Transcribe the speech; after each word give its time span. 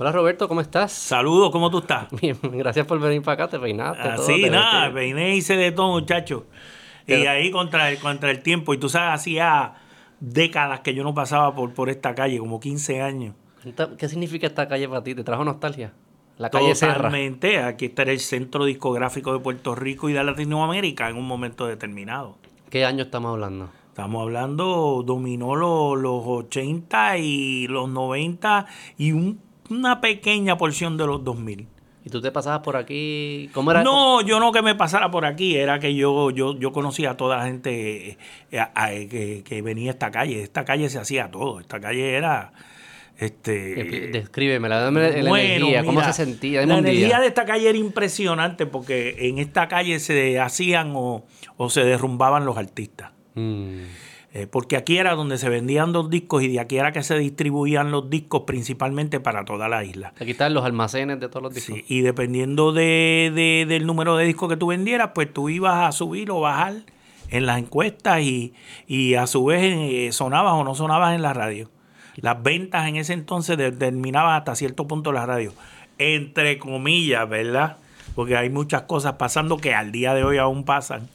Hola 0.00 0.12
Roberto, 0.12 0.48
¿cómo 0.48 0.62
estás? 0.62 0.92
Saludos, 0.92 1.50
¿cómo 1.50 1.70
tú 1.70 1.80
estás? 1.80 2.06
Bien, 2.22 2.34
gracias 2.42 2.86
por 2.86 2.98
venir 2.98 3.20
para 3.20 3.34
acá, 3.44 3.48
te 3.50 3.58
peinaste. 3.58 4.00
Ah, 4.02 4.14
todo, 4.16 4.26
te 4.28 4.48
nada, 4.48 4.88
vestiste. 4.88 4.94
peiné 4.94 5.34
y 5.34 5.38
hice 5.38 5.56
de 5.58 5.72
todo, 5.72 5.90
muchacho. 5.92 6.46
Y 7.02 7.12
Pero- 7.12 7.30
ahí 7.30 7.50
contra 7.50 7.90
el, 7.90 7.98
contra 7.98 8.30
el 8.30 8.42
tiempo. 8.42 8.72
Y 8.72 8.78
tú 8.78 8.88
sabes, 8.88 9.20
hacía 9.20 9.74
décadas 10.20 10.80
que 10.80 10.94
yo 10.94 11.02
no 11.02 11.12
pasaba 11.12 11.54
por, 11.54 11.74
por 11.74 11.90
esta 11.90 12.14
calle, 12.14 12.38
como 12.38 12.60
15 12.60 13.02
años. 13.02 13.34
¿Qué 13.98 14.08
significa 14.08 14.46
esta 14.46 14.66
calle 14.68 14.88
para 14.88 15.04
ti? 15.04 15.14
¿Te 15.14 15.22
trajo 15.22 15.44
nostalgia? 15.44 15.92
La 16.38 16.48
calle 16.48 16.74
Serra. 16.74 16.94
Totalmente. 16.94 17.58
Aquí 17.58 17.84
está 17.84 18.04
el 18.04 18.20
centro 18.20 18.64
discográfico 18.64 19.34
de 19.34 19.40
Puerto 19.40 19.74
Rico 19.74 20.08
y 20.08 20.14
de 20.14 20.24
Latinoamérica 20.24 21.10
en 21.10 21.16
un 21.18 21.26
momento 21.26 21.66
determinado. 21.66 22.38
¿Qué 22.70 22.86
año 22.86 23.04
estamos 23.04 23.32
hablando? 23.32 23.68
Estamos 23.88 24.22
hablando, 24.22 25.02
dominó 25.04 25.56
lo- 25.56 25.94
los 25.94 26.22
80 26.24 27.18
y 27.18 27.66
los 27.66 27.90
90 27.90 28.64
y 28.96 29.12
un- 29.12 29.42
una 29.70 30.00
pequeña 30.00 30.56
porción 30.58 30.96
de 30.96 31.06
los 31.06 31.22
2000. 31.24 31.66
¿Y 32.02 32.08
tú 32.08 32.22
te 32.22 32.32
pasabas 32.32 32.60
por 32.60 32.76
aquí? 32.76 33.50
¿Cómo 33.52 33.70
era? 33.72 33.82
No, 33.82 34.22
yo 34.22 34.40
no 34.40 34.52
que 34.52 34.62
me 34.62 34.74
pasara 34.74 35.10
por 35.10 35.26
aquí, 35.26 35.56
era 35.56 35.78
que 35.78 35.94
yo 35.94 36.30
yo, 36.30 36.58
yo 36.58 36.72
conocía 36.72 37.10
a 37.10 37.16
toda 37.16 37.36
la 37.36 37.44
gente 37.44 38.16
eh, 38.50 38.58
a- 38.58 38.88
que, 38.90 39.42
que 39.44 39.60
venía 39.62 39.90
a 39.90 39.92
esta 39.92 40.10
calle. 40.10 40.42
Esta 40.42 40.64
calle 40.64 40.88
se 40.88 40.98
hacía 40.98 41.30
todo, 41.30 41.60
esta 41.60 41.78
calle 41.80 42.14
era... 42.14 42.52
Este, 43.18 43.74
dame 45.02 45.22
la 45.22 45.28
bueno, 45.28 45.44
energía, 45.46 45.80
¿cómo 45.84 46.00
mira, 46.00 46.10
se 46.10 46.24
sentía? 46.24 46.64
La 46.64 46.76
un 46.76 46.84
día. 46.84 46.92
energía 46.92 47.20
de 47.20 47.26
esta 47.26 47.44
calle 47.44 47.68
era 47.68 47.76
impresionante 47.76 48.64
porque 48.64 49.14
en 49.28 49.36
esta 49.36 49.68
calle 49.68 49.98
se 50.00 50.40
hacían 50.40 50.92
o, 50.94 51.26
o 51.58 51.68
se 51.68 51.84
derrumbaban 51.84 52.46
los 52.46 52.56
artistas. 52.56 53.10
Mm. 53.34 53.82
Eh, 54.32 54.46
porque 54.46 54.76
aquí 54.76 54.96
era 54.98 55.16
donde 55.16 55.38
se 55.38 55.48
vendían 55.48 55.92
los 55.92 56.08
discos 56.08 56.44
y 56.44 56.48
de 56.48 56.60
aquí 56.60 56.76
era 56.78 56.92
que 56.92 57.02
se 57.02 57.18
distribuían 57.18 57.90
los 57.90 58.08
discos 58.10 58.42
principalmente 58.46 59.18
para 59.18 59.44
toda 59.44 59.68
la 59.68 59.82
isla. 59.82 60.12
Aquí 60.20 60.30
están 60.30 60.54
los 60.54 60.64
almacenes 60.64 61.18
de 61.18 61.28
todos 61.28 61.42
los 61.42 61.54
discos. 61.54 61.74
Sí, 61.76 61.84
y 61.88 62.02
dependiendo 62.02 62.72
de, 62.72 63.32
de- 63.34 63.66
del 63.68 63.86
número 63.86 64.16
de 64.16 64.24
discos 64.26 64.48
que 64.48 64.56
tú 64.56 64.68
vendieras, 64.68 65.10
pues 65.16 65.32
tú 65.32 65.48
ibas 65.48 65.84
a 65.88 65.90
subir 65.90 66.30
o 66.30 66.38
bajar 66.40 66.74
en 67.30 67.44
las 67.46 67.58
encuestas 67.58 68.20
y, 68.22 68.54
y 68.86 69.14
a 69.14 69.26
su 69.26 69.44
vez 69.46 69.62
eh, 69.64 70.10
sonabas 70.12 70.52
o 70.54 70.62
no 70.62 70.76
sonabas 70.76 71.14
en 71.16 71.22
la 71.22 71.32
radio. 71.32 71.68
Las 72.16 72.40
ventas 72.40 72.86
en 72.88 72.96
ese 72.96 73.14
entonces 73.14 73.56
determinaban 73.56 74.36
hasta 74.36 74.54
cierto 74.54 74.86
punto 74.86 75.10
la 75.10 75.26
radio. 75.26 75.52
Entre 75.98 76.58
comillas, 76.58 77.28
¿verdad? 77.28 77.78
Porque 78.14 78.36
hay 78.36 78.48
muchas 78.50 78.82
cosas 78.82 79.14
pasando 79.14 79.56
que 79.58 79.74
al 79.74 79.90
día 79.92 80.14
de 80.14 80.22
hoy 80.22 80.38
aún 80.38 80.64
pasan. 80.64 81.08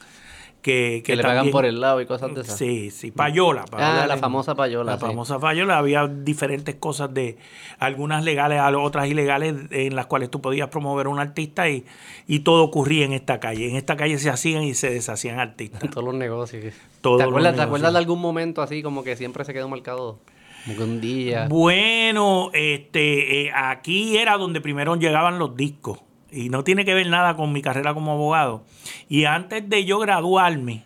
Que, 0.66 1.00
Que 1.04 1.14
le 1.14 1.22
pagan 1.22 1.36
también- 1.36 1.52
por 1.52 1.64
el 1.64 1.80
lado 1.80 2.00
y 2.00 2.06
cosas 2.06 2.34
de 2.34 2.40
esas. 2.40 2.58
Sí, 2.58 2.90
sí, 2.90 3.12
payola. 3.12 3.64
Ah, 3.70 3.90
hablar 3.92 4.08
la 4.08 4.14
en- 4.14 4.20
famosa 4.20 4.56
payola, 4.56 4.94
La 4.94 4.98
sí. 4.98 5.06
famosa 5.06 5.38
payola. 5.38 5.78
Había 5.78 6.08
diferentes 6.08 6.74
cosas 6.74 7.14
de, 7.14 7.38
algunas 7.78 8.24
legales, 8.24 8.58
a 8.58 8.76
otras 8.76 9.06
ilegales, 9.06 9.54
en 9.70 9.94
las 9.94 10.06
cuales 10.06 10.28
tú 10.28 10.40
podías 10.40 10.68
promover 10.68 11.06
a 11.06 11.10
un 11.10 11.20
artista 11.20 11.68
y, 11.68 11.84
y 12.26 12.40
todo 12.40 12.64
ocurría 12.64 13.04
en 13.04 13.12
esta 13.12 13.38
calle. 13.38 13.70
En 13.70 13.76
esta 13.76 13.96
calle 13.96 14.18
se 14.18 14.28
hacían 14.28 14.64
y 14.64 14.74
se 14.74 14.90
deshacían 14.90 15.38
artistas. 15.38 15.80
Todos 15.92 16.04
los 16.04 16.14
negocios. 16.16 16.74
Todos 17.00 17.18
¿Te, 17.18 17.22
los 17.26 17.30
acuerdas, 17.32 17.54
¿Te 17.54 17.62
acuerdas 17.62 17.92
de 17.92 17.98
algún 18.00 18.20
momento 18.20 18.60
así 18.60 18.82
como 18.82 19.04
que 19.04 19.14
siempre 19.14 19.44
se 19.44 19.52
quedó 19.52 19.68
marcado? 19.68 20.18
Un 20.66 21.00
día. 21.00 21.46
Bueno, 21.48 22.50
este, 22.54 23.42
eh, 23.46 23.52
aquí 23.54 24.16
era 24.16 24.36
donde 24.36 24.60
primero 24.60 24.96
llegaban 24.96 25.38
los 25.38 25.54
discos. 25.56 26.00
Y 26.36 26.48
no 26.50 26.64
tiene 26.64 26.84
que 26.84 26.94
ver 26.94 27.08
nada 27.08 27.34
con 27.36 27.52
mi 27.52 27.62
carrera 27.62 27.94
como 27.94 28.12
abogado. 28.12 28.64
Y 29.08 29.24
antes 29.24 29.68
de 29.68 29.84
yo 29.84 29.98
graduarme 29.98 30.84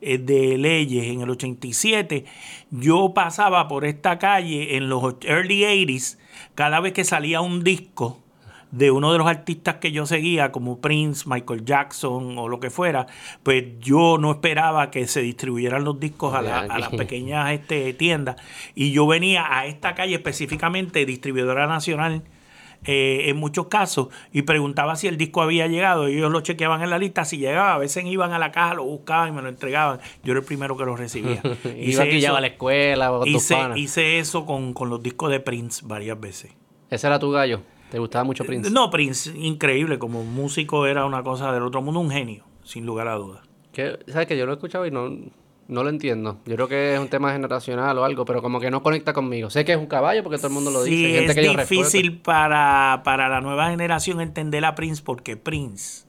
eh, 0.00 0.18
de 0.18 0.58
leyes 0.58 1.04
en 1.06 1.20
el 1.20 1.30
87, 1.30 2.24
yo 2.70 3.12
pasaba 3.14 3.68
por 3.68 3.84
esta 3.84 4.18
calle 4.18 4.76
en 4.76 4.88
los 4.88 5.14
early 5.22 5.62
80s, 5.62 6.18
cada 6.54 6.80
vez 6.80 6.92
que 6.92 7.04
salía 7.04 7.40
un 7.40 7.62
disco 7.62 8.18
de 8.72 8.90
uno 8.90 9.12
de 9.12 9.18
los 9.18 9.26
artistas 9.26 9.76
que 9.76 9.92
yo 9.92 10.06
seguía, 10.06 10.50
como 10.50 10.80
Prince, 10.80 11.24
Michael 11.28 11.64
Jackson 11.66 12.38
o 12.38 12.48
lo 12.48 12.58
que 12.58 12.70
fuera, 12.70 13.06
pues 13.42 13.64
yo 13.80 14.16
no 14.18 14.30
esperaba 14.32 14.90
que 14.90 15.06
se 15.06 15.20
distribuyeran 15.20 15.84
los 15.84 16.00
discos 16.00 16.34
a, 16.34 16.40
la- 16.40 16.60
a 16.60 16.78
las 16.78 16.88
pequeñas 16.96 17.52
este, 17.52 17.92
tiendas. 17.92 18.36
Y 18.74 18.90
yo 18.92 19.06
venía 19.06 19.44
a 19.56 19.66
esta 19.66 19.94
calle 19.94 20.14
específicamente, 20.14 21.04
distribuidora 21.04 21.66
nacional, 21.66 22.22
eh, 22.84 23.24
en 23.28 23.36
muchos 23.36 23.66
casos, 23.68 24.08
y 24.32 24.42
preguntaba 24.42 24.96
si 24.96 25.08
el 25.08 25.16
disco 25.16 25.42
había 25.42 25.66
llegado. 25.66 26.06
Ellos 26.06 26.30
lo 26.32 26.40
chequeaban 26.40 26.82
en 26.82 26.90
la 26.90 26.98
lista, 26.98 27.24
si 27.24 27.38
llegaba, 27.38 27.74
a 27.74 27.78
veces 27.78 28.04
iban 28.04 28.32
a 28.32 28.38
la 28.38 28.50
caja, 28.52 28.74
lo 28.74 28.84
buscaban 28.84 29.28
y 29.28 29.32
me 29.32 29.42
lo 29.42 29.48
entregaban. 29.48 30.00
Yo 30.24 30.32
era 30.32 30.40
el 30.40 30.46
primero 30.46 30.76
que 30.76 30.84
lo 30.84 30.96
recibía. 30.96 31.40
Iba 31.76 32.04
eso- 32.04 32.36
a 32.36 32.40
la 32.40 32.46
escuela 32.48 33.08
con 33.10 33.28
hice, 33.76 34.18
eso 34.18 34.46
con, 34.46 34.72
con 34.72 34.88
los 34.90 35.02
discos 35.02 35.30
de 35.30 35.40
Prince 35.40 35.82
varias 35.86 36.18
veces. 36.20 36.52
Ese 36.90 37.06
era 37.06 37.18
tu 37.18 37.30
gallo. 37.30 37.62
¿Te 37.90 37.98
gustaba 37.98 38.24
mucho 38.24 38.44
Prince? 38.44 38.70
No, 38.70 38.90
Prince, 38.90 39.30
increíble, 39.36 39.98
como 39.98 40.24
músico 40.24 40.86
era 40.86 41.04
una 41.04 41.22
cosa 41.22 41.52
del 41.52 41.62
otro 41.62 41.82
mundo, 41.82 42.00
un 42.00 42.10
genio, 42.10 42.44
sin 42.64 42.86
lugar 42.86 43.06
a 43.08 43.14
dudas. 43.16 43.42
Que, 43.72 43.98
¿Sabes 44.08 44.26
que 44.26 44.36
Yo 44.36 44.46
lo 44.46 44.52
he 44.52 44.54
escuchado 44.54 44.86
y 44.86 44.90
no, 44.90 45.10
no 45.68 45.82
lo 45.82 45.90
entiendo. 45.90 46.38
Yo 46.46 46.56
creo 46.56 46.68
que 46.68 46.94
es 46.94 47.00
un 47.00 47.08
tema 47.08 47.32
generacional 47.32 47.96
o 47.98 48.04
algo, 48.04 48.24
pero 48.24 48.42
como 48.42 48.60
que 48.60 48.70
no 48.70 48.82
conecta 48.82 49.12
conmigo. 49.12 49.50
Sé 49.50 49.64
que 49.64 49.72
es 49.72 49.78
un 49.78 49.86
caballo 49.86 50.22
porque 50.22 50.38
todo 50.38 50.48
el 50.48 50.54
mundo 50.54 50.70
lo 50.70 50.82
dice. 50.82 50.96
Sí, 50.96 51.04
hay 51.06 51.12
gente 51.26 51.40
es 51.40 51.48
que 51.48 51.56
difícil 51.56 52.18
para, 52.18 53.02
para 53.04 53.28
la 53.28 53.40
nueva 53.40 53.70
generación 53.70 54.20
entender 54.20 54.64
a 54.64 54.74
Prince 54.74 55.02
porque 55.04 55.36
Prince, 55.36 56.04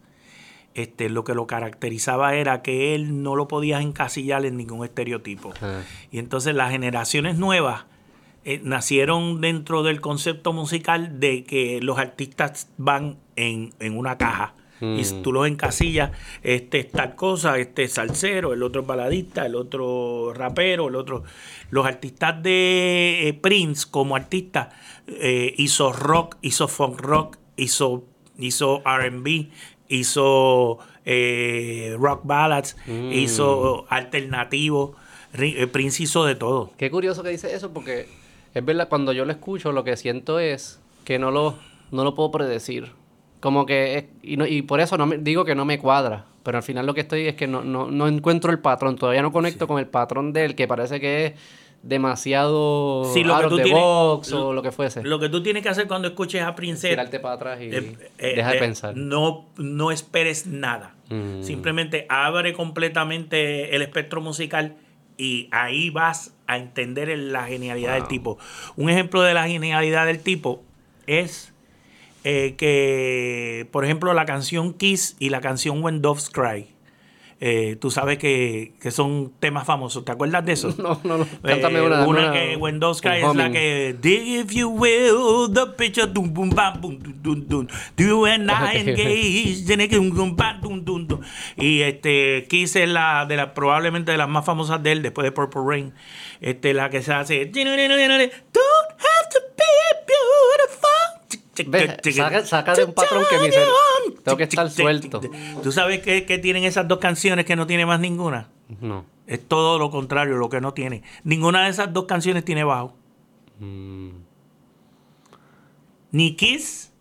este, 0.73 1.09
lo 1.09 1.23
que 1.23 1.35
lo 1.35 1.47
caracterizaba 1.47 2.35
era 2.35 2.61
que 2.61 2.95
él 2.95 3.21
no 3.23 3.35
lo 3.35 3.47
podías 3.47 3.81
encasillar 3.81 4.45
en 4.45 4.57
ningún 4.57 4.83
estereotipo. 4.83 5.53
Ah. 5.61 5.81
Y 6.11 6.19
entonces 6.19 6.55
las 6.55 6.71
generaciones 6.71 7.37
nuevas 7.37 7.85
eh, 8.45 8.59
nacieron 8.63 9.39
dentro 9.39 9.83
del 9.83 10.01
concepto 10.01 10.51
musical 10.51 11.19
de 11.19 11.43
que 11.43 11.79
los 11.81 11.97
artistas 11.97 12.69
van 12.77 13.17
en, 13.35 13.73
en 13.79 13.97
una 13.97 14.17
caja. 14.17 14.55
Y 14.83 15.01
Mm. 15.03 15.21
tú 15.21 15.31
los 15.31 15.47
encasillas, 15.47 16.11
este 16.43 16.79
es 16.81 16.91
tal 16.91 17.15
cosa, 17.15 17.57
este 17.57 17.83
es 17.83 17.93
salsero, 17.93 18.51
el 18.53 18.61
otro 18.63 18.81
es 18.81 18.87
baladista, 18.87 19.45
el 19.45 19.55
otro 19.55 20.33
rapero, 20.33 20.89
el 20.89 20.95
otro... 20.95 21.23
Los 21.69 21.85
artistas 21.85 22.43
de 22.43 23.29
eh, 23.29 23.33
Prince 23.33 23.87
como 23.89 24.15
artista 24.15 24.69
eh, 25.07 25.53
hizo 25.57 25.91
rock, 25.93 26.35
hizo 26.41 26.67
funk 26.67 26.99
rock, 27.01 27.37
hizo, 27.55 28.03
hizo 28.37 28.81
R&B, 28.85 29.49
hizo 29.87 30.79
eh, 31.05 31.95
rock 31.99 32.21
ballads, 32.25 32.75
Mm. 32.87 33.11
hizo 33.13 33.85
alternativo. 33.89 34.95
Ri- 35.33 35.67
Prince 35.71 36.03
hizo 36.03 36.25
de 36.25 36.35
todo. 36.35 36.71
Qué 36.77 36.91
curioso 36.91 37.23
que 37.23 37.29
dice 37.29 37.53
eso 37.55 37.73
porque 37.73 38.07
es 38.53 38.63
verdad, 38.65 38.87
cuando 38.89 39.13
yo 39.13 39.25
lo 39.25 39.31
escucho 39.31 39.71
lo 39.71 39.83
que 39.83 39.97
siento 39.97 40.39
es 40.39 40.79
que 41.05 41.17
no 41.19 41.31
lo, 41.31 41.55
no 41.91 42.03
lo 42.03 42.13
puedo 42.15 42.31
predecir. 42.31 42.91
Como 43.43 43.65
que 43.65 43.97
es, 43.97 44.05
y, 44.23 44.37
no- 44.37 44.47
y 44.47 44.61
por 44.61 44.79
eso 44.79 44.97
no 44.97 45.05
me, 45.05 45.17
digo 45.17 45.43
que 45.43 45.53
no 45.53 45.65
me 45.65 45.77
cuadra. 45.77 46.23
Pero 46.43 46.57
al 46.57 46.63
final 46.63 46.85
lo 46.85 46.93
que 46.93 47.01
estoy 47.01 47.27
es 47.27 47.35
que 47.35 47.45
no, 47.45 47.61
no, 47.61 47.91
no 47.91 48.07
encuentro 48.07 48.51
el 48.51 48.59
patrón. 48.59 48.95
Todavía 48.97 49.21
no 49.21 49.33
conecto 49.33 49.67
con 49.67 49.79
el 49.79 49.87
patrón 49.87 50.31
de 50.31 50.45
él, 50.45 50.55
que 50.55 50.65
parece 50.65 51.01
que 51.01 51.25
es 51.25 51.33
demasiado 51.81 53.03
Sí, 53.13 53.23
lo 53.23 53.37
que 53.39 53.47
tú 53.47 53.55
tienes- 53.57 53.73
box 53.73 54.31
lo- 54.31 54.47
o 54.47 54.53
lo 54.53 54.61
que 54.61 54.71
fuese. 54.71 55.03
Lo 55.03 55.19
que 55.19 55.29
tú 55.29 55.43
tienes 55.43 55.61
que 55.63 55.69
hacer 55.69 55.87
cuando 55.87 56.07
escuches 56.07 56.41
a 56.41 56.55
Prince 56.55 56.87
es, 56.87 56.93
Tirarte 56.93 57.19
para 57.19 57.35
atrás 57.35 57.59
y 57.61 57.65
eh, 57.65 57.97
eh, 58.17 58.33
deja 58.35 58.51
de 58.51 58.57
eh, 58.57 58.59
pensar. 58.59 58.95
No, 58.95 59.45
no 59.57 59.91
esperes 59.91 60.47
nada. 60.47 60.95
Mm. 61.09 61.43
Simplemente 61.43 62.05
abre 62.09 62.53
completamente 62.53 63.75
el 63.75 63.81
espectro 63.81 64.21
musical 64.21 64.75
y 65.17 65.47
ahí 65.51 65.89
vas 65.89 66.33
a 66.47 66.57
entender 66.57 67.15
la 67.17 67.45
genialidad 67.45 67.93
del 67.95 68.07
tipo. 68.07 68.37
Un 68.75 68.89
ejemplo 68.89 69.21
de 69.21 69.33
la 69.33 69.47
genialidad 69.47 70.05
del 70.05 70.19
tipo 70.19 70.61
es 71.07 71.52
eh, 72.23 72.55
que, 72.57 73.67
por 73.71 73.85
ejemplo, 73.85 74.13
la 74.13 74.25
canción 74.25 74.73
Kiss 74.73 75.15
y 75.19 75.29
la 75.29 75.41
canción 75.41 75.83
When 75.83 76.01
Doves 76.01 76.29
Cry. 76.29 76.67
eh, 77.45 77.75
tú 77.75 77.91
sabes 77.91 78.19
que, 78.19 78.71
que 78.79 78.89
son 78.91 79.33
temas 79.41 79.65
famosos. 79.65 80.05
¿Te 80.05 80.13
acuerdas 80.13 80.45
de 80.45 80.53
eso? 80.53 80.73
No, 80.77 81.01
no, 81.03 81.17
no. 81.17 81.23
Eh, 81.25 81.27
Cántame 81.43 81.81
una. 81.81 82.07
una 82.07 82.21
una- 82.21 82.31
que 82.31 82.55
When 82.55 82.79
Doves 82.79 83.01
Cry 83.01 83.17
es 83.21 83.35
la 83.35 83.51
que 83.51 83.93
Dig 83.99 84.25
if 84.45 84.51
you 84.53 84.69
will 84.69 85.51
the 85.53 85.65
picture 85.77 86.07
dum 86.07 86.33
bum 86.33 86.51
bam 86.51 86.79
bum 86.79 86.97
dum 86.99 87.13
dum 87.21 87.45
dum 87.49 87.67
Do 87.97 88.03
you 88.05 88.25
and 88.25 88.49
I 88.49 88.77
engage 88.77 89.65
y 91.57 91.81
este 91.81 92.47
Kiss 92.49 92.77
es 92.77 92.87
la 92.87 93.25
de 93.25 93.35
la 93.35 93.53
probablemente 93.53 94.13
de 94.13 94.17
las 94.17 94.29
más 94.29 94.45
famosas 94.45 94.81
de 94.81 94.93
él 94.93 95.01
después 95.01 95.25
de 95.25 95.33
Purple 95.33 95.61
Rain 95.67 95.93
este 96.39 96.73
la 96.73 96.89
que 96.89 97.01
se 97.01 97.11
hace 97.13 97.45
Don't 97.45 97.57
have 97.59 99.29
to 99.33 99.39
be 99.57 99.63
beautiful 100.07 100.92
saca- 102.13 102.45
saca 102.45 102.73
de 102.75 102.83
un 102.85 102.93
patrón 102.93 103.23
que 103.29 103.37
mi 103.39 103.47
cere- 103.49 103.67
tengo 104.23 104.37
que 104.37 104.43
estar 104.43 104.69
suelto. 104.71 105.21
¿Tú 105.61 105.71
sabes 105.71 105.99
que 106.01 106.39
tienen 106.39 106.63
esas 106.63 106.87
dos 106.87 106.99
canciones 106.99 107.45
que 107.45 107.55
no 107.55 107.67
tiene 107.67 107.85
más 107.85 107.99
ninguna? 107.99 108.49
No. 108.81 109.05
Es 109.27 109.47
todo 109.47 109.77
lo 109.79 109.89
contrario, 109.91 110.35
lo 110.37 110.49
que 110.49 110.59
no 110.61 110.73
tiene. 110.73 111.03
Ninguna 111.23 111.63
de 111.63 111.69
esas 111.69 111.93
dos 111.93 112.05
canciones 112.05 112.43
tiene 112.43 112.63
bajo. 112.63 112.95
Mm. 113.59 114.09
Ni 116.11 116.35
Kiss 116.35 116.91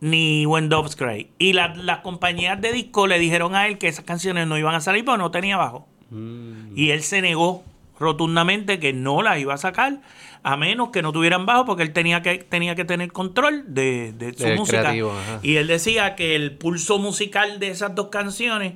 ni 0.00 0.44
When 0.46 0.68
Doves 0.68 0.94
Cry. 0.96 1.30
Y 1.38 1.52
la- 1.54 1.74
las 1.74 2.00
compañías 2.00 2.60
de 2.60 2.72
disco 2.72 3.06
le 3.06 3.18
dijeron 3.18 3.54
a 3.54 3.66
él 3.66 3.78
que 3.78 3.88
esas 3.88 4.04
canciones 4.04 4.46
no 4.46 4.58
iban 4.58 4.74
a 4.74 4.80
salir 4.80 5.04
porque 5.04 5.18
no 5.18 5.30
tenía 5.30 5.56
bajo. 5.56 5.86
Mm. 6.10 6.76
Y 6.76 6.90
él 6.90 7.02
se 7.02 7.22
negó 7.22 7.64
rotundamente 7.98 8.78
que 8.78 8.92
no 8.92 9.22
las 9.22 9.38
iba 9.38 9.54
a 9.54 9.58
sacar 9.58 10.00
a 10.48 10.56
menos 10.56 10.90
que 10.90 11.02
no 11.02 11.10
tuvieran 11.12 11.44
bajo, 11.44 11.64
porque 11.64 11.82
él 11.82 11.92
tenía 11.92 12.22
que, 12.22 12.38
tenía 12.38 12.76
que 12.76 12.84
tener 12.84 13.10
control 13.10 13.64
de, 13.66 14.12
de 14.12 14.32
su 14.34 14.46
música. 14.56 14.80
creativo. 14.82 15.12
Y 15.42 15.56
él 15.56 15.66
decía 15.66 16.14
que 16.14 16.36
el 16.36 16.52
pulso 16.56 16.98
musical 16.98 17.58
de 17.58 17.70
esas 17.70 17.96
dos 17.96 18.08
canciones, 18.08 18.74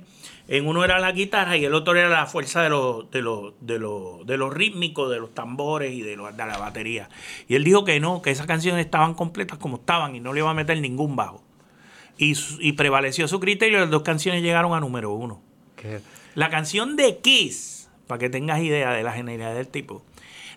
en 0.48 0.66
uno 0.66 0.82
era 0.84 0.98
la 0.98 1.12
guitarra 1.12 1.56
y 1.56 1.64
el 1.64 1.74
otro 1.74 1.94
era 1.96 2.08
la 2.08 2.26
fuerza 2.26 2.60
de 2.62 2.70
los 2.70 3.08
de 3.12 3.22
los 3.22 3.54
de 3.60 3.78
los 3.78 4.26
de 4.26 4.36
los 4.36 4.52
rítmicos, 4.52 5.08
de 5.12 5.20
los 5.20 5.32
tambores 5.32 5.92
y 5.92 6.02
de, 6.02 6.16
los- 6.16 6.36
de 6.36 6.44
la 6.44 6.58
batería. 6.58 7.08
Y 7.46 7.54
él 7.54 7.62
dijo 7.62 7.84
que 7.84 8.00
no, 8.00 8.20
que 8.20 8.30
esas 8.32 8.46
canciones 8.46 8.84
estaban 8.84 9.14
completas 9.14 9.58
como 9.58 9.76
estaban 9.76 10.16
y 10.16 10.20
no 10.20 10.32
le 10.32 10.40
iba 10.40 10.50
a 10.50 10.54
meter 10.54 10.80
ningún 10.80 11.14
bajo. 11.14 11.40
Y, 12.18 12.34
y 12.58 12.72
prevaleció 12.72 13.28
su 13.28 13.38
criterio 13.38 13.78
y 13.78 13.80
las 13.82 13.90
dos 13.90 14.02
canciones 14.02 14.42
llegaron 14.42 14.74
a 14.74 14.80
número 14.80 15.12
uno. 15.12 15.40
La 16.34 16.50
canción 16.50 16.96
de 16.96 17.18
Kiss, 17.18 17.88
para 18.08 18.18
que 18.18 18.28
tengas 18.28 18.60
idea 18.60 18.90
de 18.92 19.04
la 19.04 19.12
genialidad 19.12 19.54
del 19.54 19.68
tipo, 19.68 20.02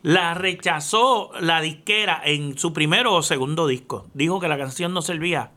la 0.04 0.34
rechazó 0.36 1.32
la 1.40 1.60
disquera 1.62 2.22
en 2.24 2.58
su 2.58 2.72
primero 2.74 3.14
o 3.16 3.24
segundo 3.24 3.66
disco. 3.68 4.06
Dijo 4.14 4.40
que 4.40 4.48
la 4.48 4.58
canción 4.58 4.94
no 4.94 5.02
servía 5.02 5.50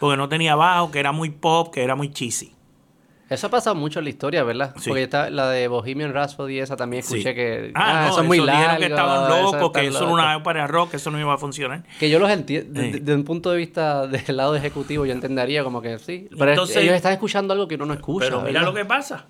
porque 0.00 0.16
no 0.16 0.28
tenía 0.28 0.54
bajo, 0.56 0.90
que 0.90 0.98
era 1.00 1.12
muy 1.12 1.30
pop, 1.30 1.72
que 1.72 1.82
era 1.82 1.94
muy 1.94 2.10
cheesy. 2.10 2.52
Eso 3.30 3.46
ha 3.46 3.50
pasado 3.50 3.74
mucho 3.74 4.00
en 4.00 4.04
la 4.04 4.10
historia, 4.10 4.44
¿verdad? 4.44 4.74
Sí. 4.78 4.90
Porque 4.90 5.04
está 5.04 5.30
la 5.30 5.48
de 5.48 5.66
Bohemian 5.66 6.12
Rhapsody, 6.12 6.58
esa 6.58 6.76
también 6.76 7.00
escuché 7.00 7.30
Sí. 7.30 7.34
que. 7.34 7.72
Ah, 7.74 8.02
no, 8.04 8.10
eso 8.12 8.20
es 8.20 8.26
muy 8.26 8.38
dijeron 8.38 8.60
largo. 8.62 8.78
que 8.80 8.86
estaban 8.86 9.32
eso 9.32 9.42
locos, 9.52 9.72
que 9.72 9.86
eso 9.86 9.98
era 10.04 10.12
una 10.12 10.36
ópera 10.36 10.66
rock, 10.66 10.90
que 10.90 10.96
eso 10.98 11.10
no 11.10 11.18
iba 11.18 11.32
a 11.32 11.38
funcionar. 11.38 11.84
Que 11.98 12.10
yo 12.10 12.18
los 12.18 12.30
entiendo, 12.30 12.80
Sí. 12.80 12.90
desde 12.90 13.14
un 13.14 13.24
punto 13.24 13.50
de 13.50 13.56
vista 13.56 14.06
del 14.06 14.36
lado 14.36 14.54
ejecutivo, 14.54 15.06
yo 15.06 15.12
entendería 15.12 15.64
como 15.64 15.80
que 15.80 15.98
sí. 15.98 16.28
Pero 16.30 16.44
es- 16.44 16.50
Entonces- 16.50 16.76
ellos 16.76 16.94
están 16.94 17.12
escuchando 17.14 17.54
algo 17.54 17.66
que 17.66 17.76
uno 17.76 17.86
no 17.86 17.94
escucha. 17.94 18.26
Pero 18.26 18.38
mira 18.42 18.60
¿verdad? 18.60 18.66
lo 18.66 18.74
que 18.74 18.84
pasa. 18.84 19.26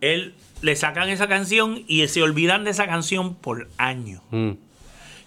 Él 0.00 0.34
le 0.62 0.76
sacan 0.76 1.08
esa 1.08 1.28
canción 1.28 1.82
y 1.86 2.06
se 2.08 2.22
olvidan 2.22 2.64
de 2.64 2.70
esa 2.70 2.86
canción 2.86 3.34
por 3.34 3.68
años. 3.78 4.22
Mm. 4.30 4.50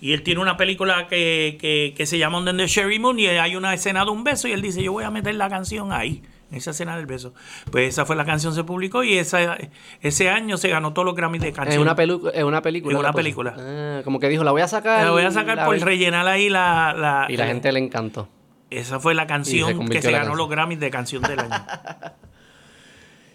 Y 0.01 0.11
él 0.13 0.21
tiene 0.21 0.41
una 0.41 0.57
película 0.57 1.07
que, 1.07 1.57
que, 1.61 1.93
que 1.95 2.05
se 2.05 2.17
llama 2.17 2.37
Under 2.37 2.55
the 2.57 2.67
Sherry 2.67 2.99
Moon 2.99 3.17
y 3.19 3.27
hay 3.27 3.55
una 3.55 3.73
escena 3.73 4.03
de 4.03 4.11
un 4.11 4.23
beso 4.23 4.47
y 4.47 4.51
él 4.51 4.61
dice, 4.61 4.83
yo 4.83 4.91
voy 4.91 5.05
a 5.05 5.09
meter 5.11 5.33
la 5.35 5.47
canción 5.47 5.93
ahí, 5.93 6.21
en 6.51 6.57
esa 6.57 6.71
escena 6.71 6.97
del 6.97 7.05
beso. 7.05 7.33
Pues 7.71 7.87
esa 7.89 8.05
fue 8.05 8.17
la 8.17 8.25
canción, 8.25 8.53
se 8.53 8.65
publicó 8.65 9.03
y 9.05 9.17
esa, 9.17 9.57
ese 10.01 10.29
año 10.29 10.57
se 10.57 10.67
ganó 10.67 10.91
todos 10.91 11.05
los 11.05 11.15
Grammys 11.15 11.41
de 11.41 11.49
Es 11.49 11.55
canción. 11.55 11.81
una, 11.81 11.95
pelu- 11.95 12.29
es 12.33 12.43
una 12.43 12.61
película. 12.61 12.93
Es 12.95 12.99
una 12.99 13.13
película. 13.13 13.55
Ah, 13.57 14.01
como 14.03 14.19
que 14.19 14.27
dijo, 14.27 14.43
la 14.43 14.51
voy 14.51 14.61
a 14.61 14.67
sacar. 14.67 15.05
la 15.05 15.11
voy 15.11 15.23
a 15.23 15.31
sacar 15.31 15.63
por 15.65 15.75
vi- 15.75 15.81
rellenar 15.81 16.27
ahí 16.27 16.49
la... 16.49 16.93
la- 16.97 17.27
Y 17.29 17.37
la 17.37 17.47
gente 17.47 17.71
le 17.71 17.79
encantó. 17.79 18.27
Esa 18.69 18.99
fue 18.99 19.13
la 19.15 19.21
se 19.23 19.27
canción 19.27 19.87
que 19.87 20.01
se 20.01 20.11
ganó 20.11 20.17
canción. 20.25 20.37
los 20.37 20.49
Grammys 20.49 20.79
de 20.81 20.89
canción 20.91 21.21
del 21.23 21.39
año. 21.39 21.65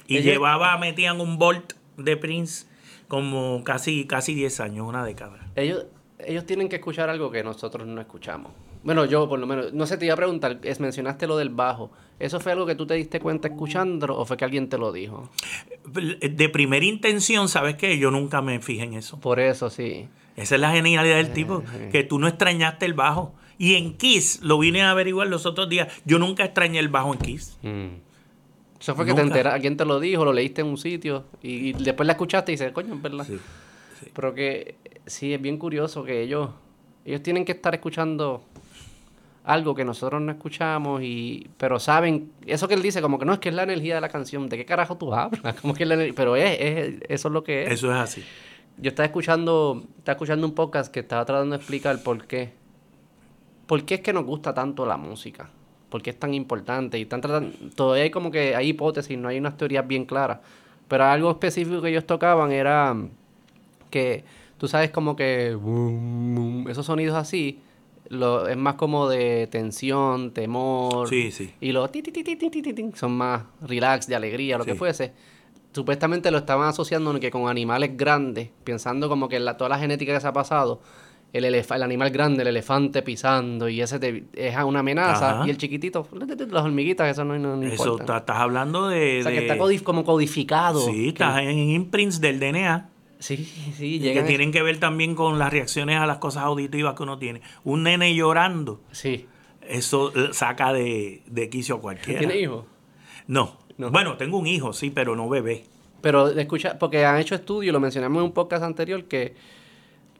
y 0.09 0.17
Ella- 0.17 0.33
llevaba, 0.33 0.77
metían 0.79 1.21
un 1.21 1.39
Bolt 1.39 1.75
de 1.97 2.17
Prince 2.17 2.67
como 3.07 3.63
casi, 3.63 4.07
casi 4.07 4.35
10 4.35 4.59
años, 4.61 4.87
una 4.89 5.05
década. 5.05 5.39
Ellos, 5.55 5.87
ellos 6.19 6.45
tienen 6.47 6.69
que 6.69 6.77
escuchar 6.77 7.09
algo 7.09 7.31
que 7.31 7.45
nosotros 7.45 7.87
no 7.87 8.01
escuchamos. 8.01 8.51
Bueno, 8.83 9.05
yo 9.05 9.29
por 9.29 9.39
lo 9.39 9.47
menos, 9.47 9.73
no 9.73 9.87
sé, 9.87 9.97
te 9.99 10.05
iba 10.07 10.15
a 10.15 10.17
preguntar, 10.17 10.59
es, 10.63 10.81
mencionaste 10.81 11.27
lo 11.27 11.37
del 11.37 11.51
bajo. 11.51 11.91
¿Eso 12.19 12.41
fue 12.41 12.53
algo 12.53 12.65
que 12.67 12.75
tú 12.75 12.87
te 12.87 12.95
diste 12.95 13.21
cuenta 13.21 13.49
escuchando 13.49 14.17
o 14.17 14.25
fue 14.25 14.37
que 14.37 14.45
alguien 14.45 14.69
te 14.69 14.79
lo 14.79 14.93
dijo? 14.93 15.31
De 15.87 16.49
primera 16.49 16.85
intención, 16.85 17.49
¿sabes 17.49 17.77
qué? 17.77 17.99
Yo 17.99 18.11
nunca 18.11 18.41
me 18.43 18.61
fijé 18.61 18.85
en 18.85 18.95
eso. 18.95 19.19
Por 19.21 19.41
eso 19.41 19.71
sí. 19.71 20.09
Esa 20.37 20.55
es 20.55 20.61
la 20.61 20.71
genialidad 20.71 21.17
del 21.17 21.33
tipo, 21.33 21.65
que 21.91 22.05
tú 22.05 22.19
no 22.19 22.29
extrañaste 22.29 22.87
el 22.87 22.95
bajo. 22.95 23.35
Y 23.59 23.75
en 23.75 23.95
Kiss, 23.97 24.41
lo 24.43 24.59
vine 24.59 24.83
a 24.83 24.93
averiguar 24.93 25.27
los 25.27 25.45
otros 25.47 25.69
días, 25.69 25.89
yo 26.05 26.19
nunca 26.21 26.45
extrañé 26.45 26.79
el 26.79 26.89
bajo 26.89 27.13
en 27.13 27.19
Kiss. 27.19 27.59
Mm. 27.63 27.87
Eso 28.81 28.95
fue 28.95 29.05
que 29.05 29.13
te 29.13 29.21
Nunca. 29.23 29.35
enteras, 29.35 29.55
alguien 29.55 29.77
te 29.77 29.85
lo 29.85 29.99
dijo, 29.99 30.25
lo 30.25 30.33
leíste 30.33 30.61
en 30.61 30.69
un 30.69 30.77
sitio 30.79 31.25
y, 31.43 31.71
y 31.71 31.73
después 31.73 32.07
la 32.07 32.13
escuchaste 32.13 32.53
y 32.53 32.55
dices, 32.55 32.71
coño, 32.73 32.95
es 32.95 33.03
verdad. 33.03 33.25
Sí, 33.27 33.39
Pero 34.15 34.33
que 34.35 34.77
sí, 35.07 35.35
es 35.35 35.43
bien 35.43 35.59
curioso 35.59 36.05
que 36.05 36.23
ellos, 36.23 36.51
ellos 37.05 37.23
tienen 37.23 37.45
que 37.45 37.53
estar 37.53 37.75
escuchando 37.75 38.45
algo 39.45 39.75
que 39.75 39.85
nosotros 39.85 40.21
no 40.21 40.31
escuchamos 40.31 41.01
y 41.03 41.49
pero 41.57 41.81
saben 41.81 42.31
eso 42.47 42.69
que 42.69 42.75
él 42.75 42.83
dice 42.83 43.01
como 43.01 43.19
que 43.19 43.25
no 43.25 43.33
es 43.33 43.39
que 43.39 43.49
es 43.49 43.55
la 43.55 43.63
energía 43.63 43.95
de 43.95 44.01
la 44.03 44.11
canción 44.11 44.47
de 44.49 44.59
qué 44.59 44.67
carajo 44.67 44.99
tú 44.99 45.15
hablas 45.15 45.55
como 45.63 45.73
que 45.73 45.85
es 45.85 45.89
la 45.89 45.97
pero 46.15 46.37
es, 46.37 46.61
es- 46.61 46.95
eso 47.09 47.29
es 47.29 47.33
lo 47.33 47.43
que 47.43 47.63
es 47.65 47.71
Eso 47.73 47.91
es 47.91 47.97
así. 47.97 48.23
yo 48.77 48.91
estaba 48.91 49.07
escuchando 49.07 49.85
estaba 49.97 50.17
escuchando 50.17 50.47
un 50.47 50.55
podcast 50.55 50.93
que 50.93 51.01
estaba 51.01 51.25
tratando 51.25 51.57
de 51.57 51.61
explicar 51.63 52.03
por 52.03 52.27
qué 52.27 52.53
por 53.67 53.85
qué 53.85 53.95
es 53.95 54.01
que 54.03 54.13
nos 54.13 54.25
gusta 54.27 54.53
tanto 54.53 54.85
la 54.85 54.99
música 54.99 55.49
por 55.89 56.03
qué 56.03 56.11
es 56.11 56.19
tan 56.19 56.35
importante. 56.35 56.99
Y 56.99 57.03
están 57.03 57.21
tratando, 57.21 57.57
todavía 57.75 58.05
hay 58.05 58.11
como 58.11 58.31
que 58.31 58.55
hay 58.55 58.69
hipótesis, 58.69 59.17
no 59.19 59.29
hay 59.29 59.39
unas 59.39 59.57
teorías 59.57 59.87
bien 59.87 60.05
claras. 60.05 60.39
Pero 60.89 61.05
algo 61.05 61.31
específico 61.31 61.83
que 61.83 61.91
ellos 61.91 62.07
tocaban 62.07 62.53
era 62.53 62.97
que, 63.91 64.25
tú 64.59 64.69
sabes, 64.69 64.91
como 64.91 65.17
que 65.17 65.57
esos 66.69 66.87
sonidos 66.87 67.17
así, 67.17 67.61
lo, 68.09 68.49
es 68.49 68.57
más 68.57 68.75
como 68.75 69.09
de 69.09 69.47
tensión, 69.49 70.33
temor. 70.33 71.09
Sí, 71.09 71.31
sí. 71.31 71.53
Y 71.61 71.73
los 71.73 71.91
ti, 71.93 72.03
son 72.95 73.13
más 73.13 73.43
relax, 73.61 74.07
de 74.07 74.17
alegría, 74.17 74.57
lo 74.57 74.65
sí. 74.65 74.71
que 74.71 74.77
fuese. 74.77 75.13
Supuestamente 75.73 76.31
lo 76.31 76.39
estaban 76.39 76.69
asociando 76.69 77.19
que 77.21 77.31
con 77.31 77.49
animales 77.49 77.97
grandes, 77.97 78.49
pensando 78.65 79.09
como 79.09 79.29
que 79.29 79.39
la, 79.39 79.59
toda 79.59 79.69
la 79.69 79.79
genética 79.79 80.15
que 80.15 80.21
se 80.21 80.27
ha 80.27 80.33
pasado 80.33 80.81
el, 81.33 81.45
elef- 81.45 81.75
el 81.75 81.83
animal 81.83 82.11
grande, 82.11 82.43
el 82.43 82.49
elefante 82.49 83.03
pisando, 83.03 83.69
y 83.69 83.81
ese 83.81 83.99
te- 83.99 84.25
es 84.35 84.57
una 84.65 84.81
amenaza, 84.81 85.37
Ajá. 85.41 85.47
y 85.47 85.51
el 85.51 85.59
chiquitito, 85.59 86.09
las 86.51 86.65
hormiguitas, 86.65 87.11
eso 87.11 87.25
no, 87.25 87.39
no, 87.39 87.57
no 87.57 87.63
Eso 87.67 87.73
importa. 87.85 88.03
está- 88.03 88.17
estás 88.19 88.37
hablando 88.39 88.89
de. 88.89 89.21
o 89.21 89.23
sea, 89.25 89.33
que 89.33 89.39
está 89.39 89.57
codif- 89.57 89.83
como 89.83 90.05
codificado. 90.05 90.81
Sí, 90.81 91.09
estás 91.09 91.43
en 91.43 91.59
imprints 91.59 92.21
del 92.21 92.41
DNA. 92.41 92.89
Sí, 93.21 93.37
sí, 93.77 93.97
y 93.97 93.99
que 93.99 94.05
llegan... 94.11 94.27
tienen 94.27 94.53
que 94.53 94.63
ver 94.63 94.79
también 94.79 95.15
con 95.17 95.39
las 95.41 95.53
reacciones 95.53 95.99
a 95.99 96.07
las 96.07 96.19
cosas 96.19 96.45
auditivas 96.45 96.95
que 96.95 97.03
uno 97.03 97.19
tiene. 97.19 97.41
Un 97.65 97.83
nene 97.83 98.15
llorando, 98.15 98.81
Sí. 98.93 99.27
eso 99.69 100.13
eh, 100.15 100.29
saca 100.33 100.73
de, 100.73 101.23
de 101.27 101.49
quicio 101.51 101.75
a 101.77 101.81
cualquiera. 101.81 102.21
¿Tiene 102.21 102.37
hijos? 102.39 102.65
No. 103.27 103.59
No. 103.77 103.91
Bueno, 103.91 104.17
tengo 104.17 104.39
un 104.39 104.47
hijo, 104.47 104.73
sí, 104.73 104.91
pero 104.91 105.15
no 105.17 105.29
bebé. 105.29 105.65
Pero 106.01 106.29
escucha, 106.29 106.79
porque 106.79 107.05
han 107.05 107.19
hecho 107.19 107.35
estudios, 107.35 107.73
lo 107.73 107.81
mencionamos 107.81 108.19
en 108.21 108.25
un 108.27 108.33
podcast 108.33 108.63
anterior, 108.63 109.05
que 109.05 109.35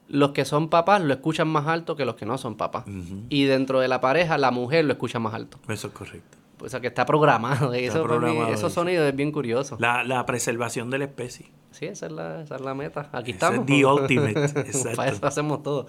los 0.09 0.31
que 0.31 0.45
son 0.45 0.69
papás 0.69 1.03
lo 1.03 1.13
escuchan 1.13 1.49
más 1.49 1.67
alto 1.67 1.95
que 1.97 2.05
los 2.05 2.15
que 2.17 2.27
no 2.27 2.39
son 2.39 2.57
papás. 2.57 2.85
Y 3.29 3.45
dentro 3.45 3.81
de 3.81 3.89
la 3.89 4.01
pareja, 4.01 4.39
la 4.39 4.51
mujer 4.51 4.85
lo 4.85 4.93
escucha 4.93 5.19
más 5.19 5.35
alto. 5.35 5.59
Eso 5.69 5.89
es 5.89 5.93
correcto. 5.93 6.39
O 6.61 6.69
sea, 6.69 6.81
que 6.81 6.89
está 6.89 7.07
programado. 7.07 7.73
eso 7.75 8.03
para 8.03 8.03
mí- 8.03 8.09
programado 8.09 8.49
esos 8.49 8.59
eso. 8.73 8.81
sonidos 8.81 9.07
es 9.09 9.15
bien 9.15 9.31
curioso. 9.31 9.77
La, 9.79 10.03
la 10.05 10.27
preservación 10.27 10.91
de 10.91 10.99
la 10.99 11.05
especie. 11.05 11.51
Sí, 11.71 11.85
esa 11.87 12.07
es 12.07 12.13
la, 12.13 12.41
esa 12.43 12.57
es 12.57 12.61
la 12.63 12.75
meta. 12.75 13.09
Aquí 13.13 13.31
estamos. 13.33 13.61
es 13.61 13.67
the 13.67 13.85
ultimate, 13.87 14.41
exacto. 14.45 14.91
para 14.97 15.13
eso 15.13 15.25
hacemos 15.27 15.63
todo. 15.63 15.87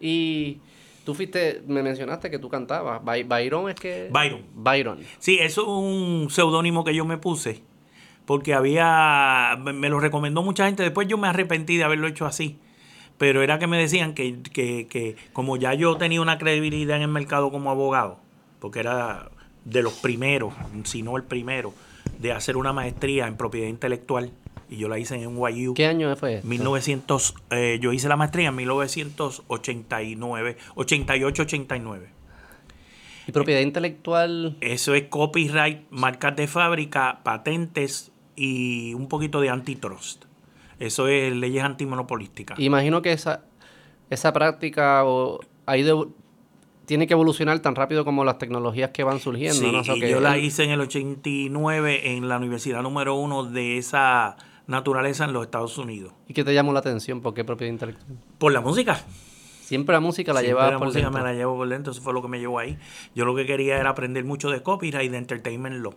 Y 0.00 0.58
tú 1.04 1.14
fuiste, 1.14 1.62
me 1.66 1.82
mencionaste 1.82 2.30
que 2.30 2.38
tú 2.38 2.48
cantabas. 2.48 3.02
By- 3.04 3.24
Byron 3.24 3.68
es 3.70 3.74
que... 3.74 4.10
Byron. 4.12 4.42
Byron. 4.54 4.98
Sí, 5.18 5.38
eso 5.40 5.62
es 5.62 5.66
un 5.68 6.28
seudónimo 6.30 6.84
que 6.84 6.94
yo 6.94 7.04
me 7.04 7.16
puse. 7.18 7.62
Porque 8.24 8.54
había. 8.54 9.58
Me 9.60 9.72
me 9.72 9.88
lo 9.88 9.98
recomendó 9.98 10.42
mucha 10.44 10.66
gente. 10.66 10.84
Después 10.84 11.08
yo 11.08 11.18
me 11.18 11.26
arrepentí 11.26 11.76
de 11.76 11.82
haberlo 11.84 12.06
hecho 12.06 12.26
así. 12.26 12.58
Pero 13.22 13.40
era 13.40 13.60
que 13.60 13.68
me 13.68 13.78
decían 13.78 14.14
que, 14.14 14.42
que, 14.42 14.88
que 14.88 15.14
como 15.32 15.56
ya 15.56 15.74
yo 15.74 15.96
tenía 15.96 16.20
una 16.20 16.38
credibilidad 16.38 16.96
en 16.96 17.04
el 17.04 17.08
mercado 17.08 17.52
como 17.52 17.70
abogado, 17.70 18.18
porque 18.58 18.80
era 18.80 19.30
de 19.64 19.80
los 19.80 19.92
primeros, 19.92 20.52
si 20.82 21.02
no 21.02 21.16
el 21.16 21.22
primero, 21.22 21.72
de 22.18 22.32
hacer 22.32 22.56
una 22.56 22.72
maestría 22.72 23.28
en 23.28 23.36
propiedad 23.36 23.68
intelectual. 23.68 24.32
Y 24.68 24.78
yo 24.78 24.88
la 24.88 24.98
hice 24.98 25.14
en 25.14 25.36
NYU. 25.36 25.74
¿Qué 25.74 25.86
año 25.86 26.16
fue? 26.16 26.38
esto? 26.38 26.48
1900, 26.48 27.34
eh, 27.50 27.78
yo 27.80 27.92
hice 27.92 28.08
la 28.08 28.16
maestría 28.16 28.48
en 28.48 28.56
1989, 28.56 30.56
88-89. 30.74 32.00
Y 33.28 33.30
propiedad 33.30 33.60
intelectual... 33.60 34.56
Eso 34.60 34.96
es 34.96 35.04
copyright, 35.04 35.88
marcas 35.90 36.34
de 36.34 36.48
fábrica, 36.48 37.20
patentes 37.22 38.10
y 38.34 38.94
un 38.94 39.06
poquito 39.06 39.40
de 39.40 39.50
antitrust. 39.50 40.24
Eso 40.82 41.06
es 41.06 41.32
leyes 41.32 41.62
antimonopolísticas. 41.62 42.58
Imagino 42.58 43.02
que 43.02 43.12
esa, 43.12 43.44
esa 44.10 44.32
práctica 44.32 45.04
o, 45.04 45.38
ha 45.64 45.76
ido, 45.76 46.10
tiene 46.86 47.06
que 47.06 47.12
evolucionar 47.12 47.60
tan 47.60 47.76
rápido 47.76 48.04
como 48.04 48.24
las 48.24 48.38
tecnologías 48.38 48.90
que 48.90 49.04
van 49.04 49.20
surgiendo. 49.20 49.60
Sí, 49.60 49.70
¿no? 49.70 49.78
O 49.78 49.84
sea, 49.84 49.96
y 49.96 50.00
que 50.00 50.10
yo 50.10 50.20
la 50.20 50.38
hice 50.38 50.64
en 50.64 50.70
el 50.70 50.80
89 50.80 52.16
en 52.16 52.28
la 52.28 52.38
universidad 52.38 52.82
número 52.82 53.14
uno 53.14 53.44
de 53.44 53.78
esa 53.78 54.36
naturaleza 54.66 55.24
en 55.24 55.32
los 55.32 55.44
Estados 55.44 55.78
Unidos. 55.78 56.14
¿Y 56.26 56.34
qué 56.34 56.42
te 56.42 56.52
llamó 56.52 56.72
la 56.72 56.80
atención? 56.80 57.20
¿Por 57.20 57.32
qué 57.32 57.44
propiedad 57.44 57.72
intelectual? 57.72 58.18
Por 58.38 58.52
la 58.52 58.60
música. 58.60 59.04
Siempre 59.60 59.92
la 59.92 60.00
música 60.00 60.32
la 60.32 60.42
llevaba 60.42 60.72
la 60.72 60.78
por 60.78 60.88
música 60.88 61.04
dentro. 61.04 61.22
me 61.22 61.28
la 61.28 61.34
llevo 61.34 61.56
por 61.56 61.68
dentro, 61.68 61.92
eso 61.92 62.02
fue 62.02 62.12
lo 62.12 62.22
que 62.22 62.28
me 62.28 62.40
llevó 62.40 62.58
ahí. 62.58 62.76
Yo 63.14 63.24
lo 63.24 63.36
que 63.36 63.46
quería 63.46 63.78
era 63.78 63.90
aprender 63.90 64.24
mucho 64.24 64.50
de 64.50 64.64
copyright 64.64 65.06
y 65.06 65.08
de 65.10 65.18
entertainment 65.18 65.76
law. 65.76 65.94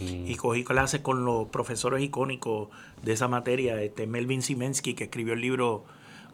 Mm. 0.00 0.26
Y 0.30 0.34
cogí 0.36 0.64
clases 0.64 1.00
con 1.00 1.24
los 1.24 1.48
profesores 1.48 2.02
icónicos 2.02 2.68
de 3.02 3.12
esa 3.12 3.28
materia, 3.28 3.80
este 3.82 4.06
Melvin 4.06 4.42
Simensky, 4.42 4.94
que 4.94 5.04
escribió 5.04 5.34
el 5.34 5.40
libro, 5.40 5.84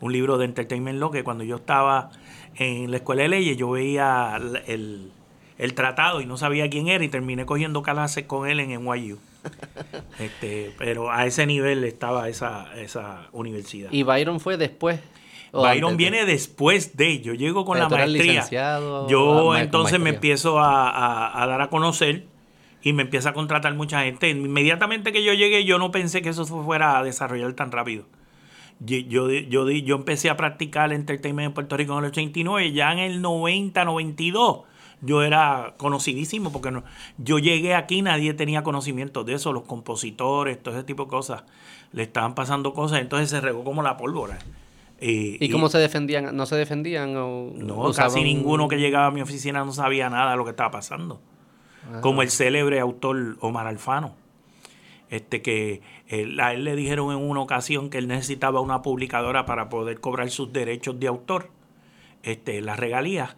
un 0.01 0.13
libro 0.13 0.39
de 0.39 0.45
entertainment 0.47 0.99
law, 0.99 1.11
que 1.11 1.25
cuando 1.25 1.45
yo 1.45 1.57
estaba 1.57 2.11
en 2.57 2.91
la 2.91 2.97
escuela 2.99 3.23
de 3.23 3.29
leyes, 3.29 3.57
yo 3.57 3.71
veía 3.71 4.37
el, 4.37 4.57
el- 4.67 5.13
el 5.59 5.75
tratado 5.75 6.21
y 6.21 6.25
no 6.27 6.37
sabía 6.37 6.71
quién 6.71 6.87
era, 6.87 7.03
y 7.03 7.09
terminé 7.09 7.45
cogiendo 7.45 7.83
clases 7.83 8.27
con 8.27 8.49
él 8.49 8.61
en 8.61 8.71
NYU. 8.81 9.19
este, 10.21 10.73
pero 10.79 11.11
a 11.11 11.27
ese 11.27 11.47
nivel 11.47 11.83
estaba 11.85 12.29
esa, 12.29 12.73
esa 12.81 13.27
universidad. 13.33 13.91
Y 13.93 14.05
Byron 14.05 14.39
fue 14.41 14.57
después. 14.57 15.01
¿O 15.51 15.63
Byron 15.63 15.97
viene 15.97 16.25
después 16.27 16.97
de. 16.97 17.21
Yo 17.23 17.35
llego 17.35 17.65
con 17.65 17.75
Pero 17.75 17.89
la 17.89 17.97
maestría. 17.97 18.43
Yo 19.09 19.53
ah, 19.53 19.61
entonces 19.61 19.99
me 19.99 20.11
empiezo 20.11 20.59
a, 20.61 20.91
a- 20.91 21.43
a 21.43 21.47
dar 21.47 21.61
a 21.63 21.71
conocer 21.71 22.27
y 22.89 22.93
me 22.93 23.03
empieza 23.03 23.31
a 23.31 23.33
contratar 23.35 23.75
mucha 23.75 24.03
gente. 24.03 24.29
Inmediatamente 24.31 25.13
que 25.13 25.23
yo 25.25 25.33
llegué, 25.35 25.65
yo 25.65 25.79
no 25.79 25.91
pensé 25.91 26.23
que 26.23 26.29
eso 26.31 26.45
fu- 26.47 26.63
fuera 26.65 26.99
a 26.99 27.03
desarrollar 27.03 27.53
tan 27.55 27.71
rápido. 27.73 28.05
Yo, 28.81 28.97
yo, 28.99 29.29
yo, 29.31 29.69
yo 29.71 29.97
empecé 29.97 30.31
a 30.31 30.37
practicar 30.37 30.93
entertainment 30.93 31.47
en 31.49 31.53
Puerto 31.55 31.77
Rico 31.77 31.93
en 31.95 32.05
el 32.05 32.11
89, 32.11 32.73
ya 32.73 32.93
en 32.93 32.99
el 33.01 33.21
90, 33.21 33.85
92. 33.85 34.61
Yo 35.01 35.23
era 35.23 35.75
conocidísimo 35.77 36.51
porque 36.53 36.71
no, 36.73 36.83
yo 37.19 37.39
llegué 37.39 37.75
aquí, 37.75 38.03
nadie 38.03 38.35
tenía 38.35 38.63
conocimiento 38.65 39.23
de 39.23 39.35
eso, 39.35 39.53
los 39.53 39.63
compositores, 39.63 40.61
todo 40.63 40.75
ese 40.75 40.85
tipo 40.85 41.05
de 41.05 41.11
cosas. 41.11 41.45
Le 41.93 42.03
estaban 42.03 42.35
pasando 42.35 42.73
cosas, 42.75 43.01
entonces 43.01 43.31
se 43.31 43.41
regó 43.41 43.63
como 43.65 43.83
la 43.83 43.97
pólvora. 43.97 44.39
Eh, 45.01 45.37
¿Y 45.41 45.49
cómo 45.51 45.69
se 45.69 45.79
defendían? 45.79 46.37
¿No 46.37 46.47
se 46.47 46.57
defendían 46.57 47.17
o 47.17 47.53
no, 47.55 47.75
usaban- 47.91 47.95
casi 48.15 48.23
ninguno 48.25 48.67
que 48.67 48.77
llegaba 48.79 49.07
a 49.07 49.11
mi 49.13 49.21
oficina 49.21 49.65
no 49.65 49.73
sabía 49.73 50.11
nada 50.11 50.33
de 50.33 50.37
lo 50.37 50.45
que 50.45 50.51
estaba 50.51 50.71
pasando. 50.73 51.21
Como 52.01 52.23
el 52.23 52.31
célebre 52.31 52.81
autor 52.81 53.37
Omar 53.41 53.67
Alfano. 53.67 54.15
Este 55.11 55.41
que 55.41 55.81
él- 56.07 56.39
a 56.41 56.53
él 56.53 56.65
le 56.65 56.77
dijeron 56.77 57.11
en 57.13 57.19
una 57.31 57.41
ocasión 57.41 57.89
que 57.89 57.99
él 57.99 58.09
necesitaba 58.09 58.61
una 58.61 58.83
publicadora 58.83 59.47
para 59.47 59.69
poder 59.71 60.01
cobrar 60.01 60.29
sus 60.31 60.53
derechos 60.53 61.01
de 61.01 61.07
autor, 61.07 61.51
este, 62.23 62.61
las 62.61 62.79
regalías. 62.79 63.37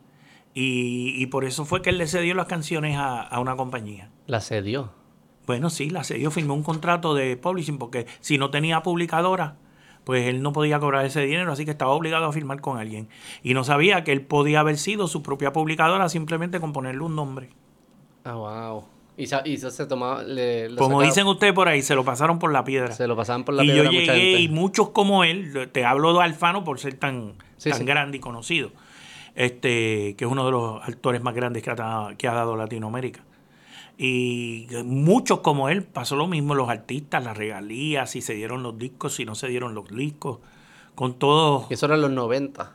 Y, 0.53 1.15
y 1.17 1.27
por 1.27 1.45
eso 1.45 1.65
fue 1.65 1.81
que 1.81 1.91
él 1.91 1.99
le 1.99 2.09
cedió 2.09 2.35
las 2.35 2.47
canciones 2.47 2.97
a, 2.97 3.21
a 3.23 3.39
una 3.39 3.55
compañía. 3.55 4.11
La 4.27 4.41
cedió. 4.41 4.91
Bueno, 5.47 5.71
sí, 5.71 5.91
la 5.91 6.03
cedió, 6.03 6.31
firmó 6.33 6.55
un 6.55 6.65
contrato 6.65 7.15
de 7.15 7.37
publishing 7.37 7.79
porque 7.79 8.07
si 8.21 8.37
no 8.37 8.51
tenía 8.51 8.83
publicadora, 8.83 9.57
pues 10.03 10.27
él 10.27 10.43
no 10.43 10.53
podía 10.53 10.81
cobrar 10.81 11.05
ese 11.07 11.21
dinero, 11.21 11.53
así 11.53 11.65
que 11.65 11.71
estaba 11.71 11.93
obligado 11.93 12.25
a 12.27 12.33
firmar 12.33 12.61
con 12.61 12.79
alguien. 12.79 13.09
Y 13.45 13.55
no 13.55 13.63
sabía 13.63 14.03
que 14.03 14.11
él 14.13 14.23
podía 14.23 14.61
haber 14.61 14.77
sido 14.77 15.07
su 15.07 15.23
propia 15.23 15.53
publicadora 15.53 16.09
simplemente 16.09 16.59
con 16.59 16.73
ponerle 16.73 17.03
un 17.03 17.15
nombre. 17.15 17.51
Ah, 18.25 18.35
wow. 18.35 18.85
Y, 19.17 19.27
sa- 19.27 19.43
y 19.45 19.55
eso 19.55 19.71
se 19.71 19.87
tomaba... 19.87 20.23
le- 20.23 20.69
Como 20.77 20.97
sacaba- 20.99 21.05
dicen 21.05 21.27
ustedes 21.27 21.53
por 21.53 21.69
ahí, 21.69 21.83
se 21.83 21.95
lo 21.95 22.05
pasaron 22.05 22.39
por 22.39 22.53
la 22.53 22.65
piedra. 22.65 22.93
Se 22.93 23.07
lo 23.07 23.17
pasaban 23.17 23.45
por 23.45 23.55
la 23.55 23.65
y 23.65 23.67
yo 23.69 23.73
piedra 23.75 23.89
a 23.89 23.93
mucha 23.93 24.15
llegué 24.15 24.27
gente. 24.37 24.41
y 24.43 24.49
muchos 24.49 24.89
como 24.91 25.25
él, 25.25 25.69
te 25.73 25.85
hablo 25.85 26.15
de 26.15 26.23
Alfano 26.23 26.65
por 26.65 26.79
ser 26.79 26.95
tan, 26.95 27.35
Sí, 27.57 27.71
tan 27.71 27.81
sí. 27.81 27.85
grande 27.85 28.17
y 28.17 28.21
conocido, 28.21 28.71
este, 29.35 30.15
que 30.17 30.25
es 30.25 30.31
uno 30.31 30.47
de 30.47 30.53
los 30.53 30.83
actores 30.89 31.23
más 31.23 31.35
grandes 31.35 31.63
que 31.63 31.71
ha, 31.71 32.15
que 32.17 32.29
ha 32.29 32.33
dado 32.33 32.57
Latinoamérica. 32.57 33.23
Y 33.99 34.67
muchos 34.85 35.41
como 35.41 35.69
él 35.69 35.83
pasó 35.83 36.17
lo 36.17 36.27
mismo, 36.27 36.55
los 36.55 36.71
artistas, 36.71 37.23
las 37.23 37.37
regalías, 37.37 38.11
si 38.11 38.23
se 38.23 38.33
dieron 38.35 38.63
los 38.63 38.79
discos, 38.79 39.15
si 39.15 39.27
no 39.27 39.35
se 39.35 39.49
dieron 39.49 39.75
los 39.75 39.89
discos, 39.95 40.39
con 40.95 41.19
todo... 41.19 41.67
Eso 41.69 41.85
era 41.87 41.97
en 41.97 42.01
los 42.03 42.11
90. 42.11 42.73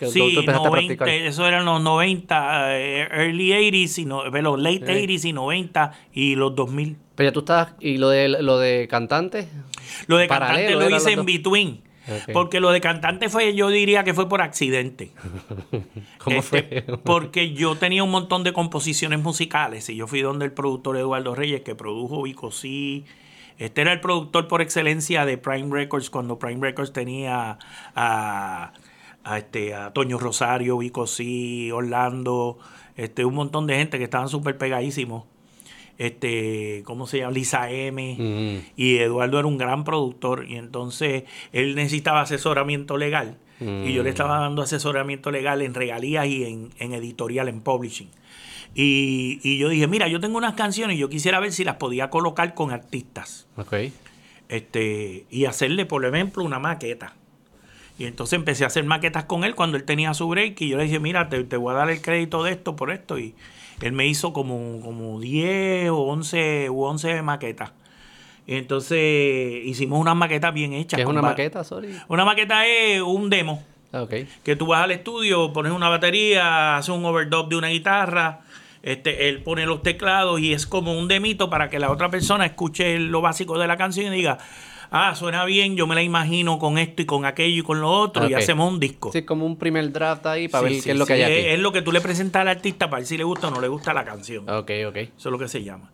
Que 0.00 0.06
Sí, 0.06 0.18
tú 0.34 0.40
empezaste 0.40 0.66
a 0.66 0.70
90, 0.70 0.96
practicar. 0.96 1.08
eso 1.08 1.46
eran 1.46 1.64
los 1.66 1.82
90, 1.82 2.78
eh, 2.78 3.08
early 3.10 3.50
80s, 3.52 3.98
y 3.98 4.04
no, 4.06 4.24
los 4.24 4.58
late 4.58 4.78
Sí. 4.86 5.06
80s 5.06 5.24
y 5.26 5.32
90 5.34 5.92
y 6.14 6.34
los 6.36 6.54
2000. 6.56 6.96
Pero 7.14 7.28
ya 7.28 7.32
tú 7.34 7.40
estabas... 7.40 7.74
¿Y 7.80 7.98
lo 7.98 8.08
de, 8.08 8.28
lo 8.28 8.58
de 8.58 8.88
cantante? 8.88 9.46
Lo 10.06 10.16
de 10.16 10.26
Paralelo, 10.26 10.78
cantante 10.78 10.90
lo 10.90 10.96
hice 10.96 11.12
en 11.12 11.26
between. 11.26 11.82
Porque 12.32 12.60
lo 12.60 12.70
de 12.72 12.80
cantante 12.80 13.28
fue, 13.28 13.54
yo 13.54 13.68
diría 13.68 14.02
que 14.02 14.14
fue 14.14 14.26
por 14.28 14.40
accidente. 14.40 15.12
¿Cómo 16.18 16.38
Este, 16.38 16.82
fue? 16.82 16.96
Porque 17.04 17.52
yo 17.52 17.76
tenía 17.76 18.02
un 18.02 18.10
montón 18.10 18.42
de 18.42 18.52
composiciones 18.54 19.20
musicales 19.20 19.88
y 19.90 19.96
yo 19.96 20.06
fui 20.06 20.22
donde 20.22 20.46
el 20.46 20.52
productor 20.52 20.96
Eduardo 20.96 21.34
Reyes, 21.34 21.60
que 21.60 21.74
produjo 21.74 22.22
Vico 22.22 22.50
Sí. 22.50 23.04
Este 23.58 23.82
era 23.82 23.92
el 23.92 24.00
productor 24.00 24.48
por 24.48 24.62
excelencia 24.62 25.26
de 25.26 25.36
Prime 25.36 25.68
Records 25.70 26.08
cuando 26.08 26.38
Prime 26.38 26.66
Records 26.66 26.94
tenía 26.94 27.58
a, 27.94 28.72
a, 29.24 29.38
este, 29.38 29.74
a 29.74 29.92
Toño 29.92 30.18
Rosario, 30.18 30.78
Vico 30.78 31.06
Sí, 31.06 31.70
Orlando, 31.70 32.58
este, 32.96 33.24
un 33.24 33.34
montón 33.34 33.66
de 33.66 33.76
gente 33.76 33.98
que 33.98 34.04
estaban 34.04 34.28
súper 34.28 34.58
pegadísimos. 34.58 35.24
Este, 35.98 36.82
¿cómo 36.86 37.06
se 37.06 37.18
llama? 37.18 37.32
Lisa 37.32 37.70
M. 37.70 38.62
Y 38.74 38.96
Eduardo 38.96 39.38
era 39.38 39.46
un 39.46 39.58
gran 39.58 39.84
productor 39.84 40.46
y 40.48 40.56
entonces 40.56 41.24
él 41.52 41.74
necesitaba 41.74 42.22
asesoramiento 42.22 42.96
legal. 42.96 43.36
Y 43.60 43.92
yo 43.92 44.02
le 44.02 44.08
estaba 44.08 44.40
dando 44.40 44.62
asesoramiento 44.62 45.30
legal 45.30 45.60
en 45.60 45.74
regalías 45.74 46.26
y 46.26 46.44
en, 46.44 46.70
en 46.78 46.94
editorial, 46.94 47.46
en 47.48 47.60
publishing. 47.60 48.08
Y, 48.74 49.38
y 49.42 49.58
yo 49.58 49.68
dije, 49.68 49.86
mira, 49.86 50.08
yo 50.08 50.18
tengo 50.18 50.38
unas 50.38 50.54
canciones 50.54 50.96
y 50.96 51.00
yo 51.00 51.10
quisiera 51.10 51.40
ver 51.40 51.52
si 51.52 51.64
las 51.64 51.76
podía 51.76 52.08
colocar 52.08 52.54
con 52.54 52.70
artistas. 52.70 53.46
Ok. 53.56 53.74
Este, 54.48 55.26
y 55.28 55.44
hacerle, 55.44 55.84
por 55.84 56.02
ejemplo, 56.06 56.42
una 56.42 56.58
maqueta. 56.58 57.14
Y 58.00 58.06
entonces 58.06 58.32
empecé 58.32 58.64
a 58.64 58.68
hacer 58.68 58.82
maquetas 58.84 59.24
con 59.24 59.44
él 59.44 59.54
cuando 59.54 59.76
él 59.76 59.84
tenía 59.84 60.14
su 60.14 60.26
break 60.26 60.58
y 60.62 60.70
yo 60.70 60.78
le 60.78 60.84
dije, 60.84 60.98
mira, 60.98 61.28
te, 61.28 61.44
te 61.44 61.58
voy 61.58 61.74
a 61.74 61.76
dar 61.76 61.90
el 61.90 62.00
crédito 62.00 62.42
de 62.42 62.52
esto 62.52 62.74
por 62.74 62.90
esto. 62.90 63.18
Y 63.18 63.34
él 63.82 63.92
me 63.92 64.06
hizo 64.06 64.32
como, 64.32 64.80
como 64.80 65.20
10 65.20 65.90
o 65.90 65.98
11, 65.98 66.70
u 66.70 66.82
11 66.82 67.20
maquetas. 67.20 67.72
Y 68.46 68.54
entonces 68.54 68.98
hicimos 69.66 70.00
unas 70.00 70.16
maquetas 70.16 70.54
bien 70.54 70.72
hechas. 70.72 70.96
¿Qué 70.96 71.02
es 71.02 71.08
una 71.08 71.20
maqueta, 71.20 71.62
sorry? 71.62 71.94
Una 72.08 72.24
maqueta 72.24 72.66
es 72.66 73.02
un 73.02 73.28
demo. 73.28 73.62
Ah, 73.92 74.04
ok. 74.04 74.14
Que 74.42 74.56
tú 74.56 74.68
vas 74.68 74.82
al 74.82 74.92
estudio, 74.92 75.52
pones 75.52 75.72
una 75.72 75.90
batería, 75.90 76.78
haces 76.78 76.94
un 76.94 77.04
overdub 77.04 77.50
de 77.50 77.56
una 77.56 77.68
guitarra, 77.68 78.40
este, 78.82 79.28
él 79.28 79.42
pone 79.42 79.66
los 79.66 79.82
teclados 79.82 80.40
y 80.40 80.54
es 80.54 80.66
como 80.66 80.98
un 80.98 81.06
demito 81.06 81.50
para 81.50 81.68
que 81.68 81.78
la 81.78 81.90
otra 81.90 82.08
persona 82.08 82.46
escuche 82.46 82.98
lo 82.98 83.20
básico 83.20 83.58
de 83.58 83.66
la 83.66 83.76
canción 83.76 84.14
y 84.14 84.16
diga, 84.16 84.38
ah, 84.90 85.14
suena 85.14 85.44
bien, 85.44 85.76
yo 85.76 85.86
me 85.86 85.94
la 85.94 86.02
imagino 86.02 86.58
con 86.58 86.78
esto 86.78 87.02
y 87.02 87.06
con 87.06 87.24
aquello 87.24 87.60
y 87.60 87.62
con 87.62 87.80
lo 87.80 87.90
otro 87.90 88.28
y 88.28 88.34
hacemos 88.34 88.72
un 88.72 88.80
disco. 88.80 89.10
Sí, 89.12 89.22
como 89.22 89.46
un 89.46 89.56
primer 89.56 89.90
draft 89.92 90.26
ahí 90.26 90.48
para 90.48 90.68
Sí, 90.68 90.72
ver 90.74 90.82
sí, 90.82 90.84
qué 90.86 90.90
es 90.92 90.98
lo 90.98 91.06
que 91.06 91.12
hay 91.14 91.22
es- 91.22 91.26
aquí. 91.30 91.48
Es 91.54 91.58
lo 91.60 91.72
que 91.72 91.82
tú 91.82 91.92
le 91.92 92.00
presentas 92.00 92.40
al 92.42 92.48
artista 92.48 92.90
para 92.90 93.00
ver 93.00 93.06
si 93.06 93.16
le 93.16 93.24
gusta 93.24 93.48
o 93.48 93.50
no 93.50 93.60
le 93.60 93.68
gusta 93.68 93.92
la 93.94 94.04
canción. 94.04 94.48
Ok, 94.48 94.70
ok. 94.88 94.96
Eso 94.96 95.12
es 95.16 95.24
lo 95.26 95.38
que 95.38 95.48
se 95.48 95.62
llama. 95.62 95.92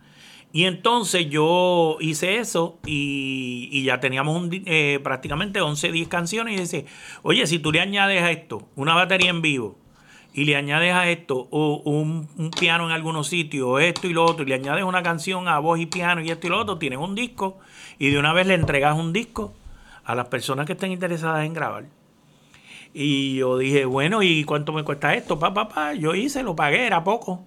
Y 0.52 0.64
entonces 0.64 1.28
yo 1.28 1.98
hice 2.00 2.38
eso 2.38 2.78
y, 2.86 3.68
y 3.72 3.82
ya 3.82 4.00
teníamos 4.00 4.40
un 4.40 4.62
eh, 4.64 5.00
prácticamente 5.02 5.60
11, 5.60 5.92
10 5.92 6.08
canciones 6.08 6.54
y 6.56 6.60
dice, 6.60 6.86
oye, 7.22 7.46
si 7.46 7.58
tú 7.58 7.72
le 7.72 7.80
añades 7.80 8.22
a 8.22 8.30
esto 8.30 8.68
una 8.76 8.94
batería 8.94 9.28
en 9.30 9.42
vivo 9.42 9.76
y 10.32 10.44
le 10.44 10.56
añades 10.56 10.94
a 10.94 11.10
esto 11.10 11.48
o 11.50 11.82
un, 11.84 12.28
un 12.38 12.50
piano 12.50 12.86
en 12.86 12.92
algunos 12.92 13.26
sitios, 13.28 13.66
o 13.66 13.78
esto 13.78 14.06
y 14.06 14.12
lo 14.14 14.24
otro, 14.24 14.44
y 14.44 14.48
le 14.48 14.54
añades 14.54 14.84
una 14.84 15.02
canción 15.02 15.48
a 15.48 15.58
voz 15.58 15.78
y 15.80 15.86
piano 15.86 16.22
y 16.22 16.30
esto 16.30 16.46
y 16.46 16.50
lo 16.50 16.60
otro, 16.60 16.78
tienes 16.78 16.98
un 17.00 17.14
disco 17.14 17.58
y 17.98 18.10
de 18.10 18.18
una 18.18 18.32
vez 18.32 18.46
le 18.46 18.54
entregas 18.54 18.96
un 18.96 19.12
disco 19.12 19.54
a 20.04 20.14
las 20.14 20.28
personas 20.28 20.66
que 20.66 20.72
estén 20.72 20.92
interesadas 20.92 21.44
en 21.44 21.54
grabar. 21.54 21.84
Y 22.94 23.36
yo 23.36 23.58
dije, 23.58 23.84
bueno, 23.84 24.22
¿y 24.22 24.44
cuánto 24.44 24.72
me 24.72 24.82
cuesta 24.82 25.14
esto? 25.14 25.38
Pa, 25.38 25.52
pa, 25.52 25.68
pa. 25.68 25.94
Yo 25.94 26.14
hice, 26.14 26.42
lo 26.42 26.56
pagué, 26.56 26.86
era 26.86 27.04
poco. 27.04 27.44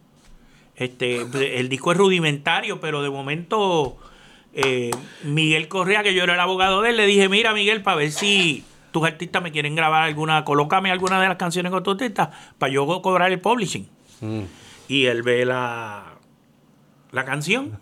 Este, 0.76 1.22
el 1.60 1.70
disco 1.70 1.92
es 1.92 1.98
rudimentario, 1.98 2.80
pero 2.80 3.02
de 3.02 3.10
momento 3.10 3.98
eh, 4.54 4.92
Miguel 5.24 5.68
Correa, 5.68 6.04
que 6.04 6.14
yo 6.14 6.24
era 6.24 6.34
el 6.34 6.40
abogado 6.40 6.82
de 6.82 6.92
él, 6.92 6.98
le 6.98 7.06
dije, 7.06 7.30
mira 7.30 7.54
Miguel, 7.54 7.82
para 7.82 7.98
ver 7.98 8.12
si 8.12 8.64
tus 8.92 9.04
artistas 9.06 9.44
me 9.44 9.52
quieren 9.52 9.76
grabar 9.76 10.04
alguna, 10.04 10.44
colócame 10.44 10.92
alguna 10.92 11.22
de 11.22 11.28
las 11.28 11.38
canciones 11.38 11.72
con 11.72 11.84
tus 11.84 11.94
artistas 11.94 12.30
para 12.58 12.72
yo 12.72 13.02
cobrar 13.02 13.32
el 13.32 13.40
publishing. 13.40 13.88
Mm. 14.22 14.42
Y 14.88 15.06
él 15.06 15.22
ve 15.22 15.46
la, 15.46 16.16
la 17.12 17.26
canción, 17.26 17.80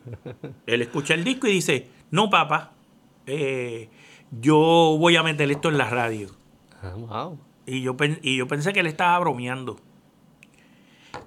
él 0.66 0.82
escucha 0.82 1.14
el 1.14 1.24
disco 1.24 1.48
y 1.48 1.52
dice, 1.52 1.88
no 2.12 2.30
papá, 2.30 2.72
eh, 3.26 3.90
yo 4.32 4.98
voy 5.00 5.16
a 5.16 5.24
meter 5.24 5.50
esto 5.52 5.70
en 5.70 5.78
la 5.78 5.90
radio. 5.90 6.30
Ah, 6.82 6.94
wow. 6.96 7.40
Y 7.66 7.82
yo, 7.82 7.96
y 8.22 8.38
yo 8.38 8.48
pensé 8.48 8.74
que 8.74 8.80
él 8.80 8.88
estaba 8.88 9.18
bromeando. 9.20 9.78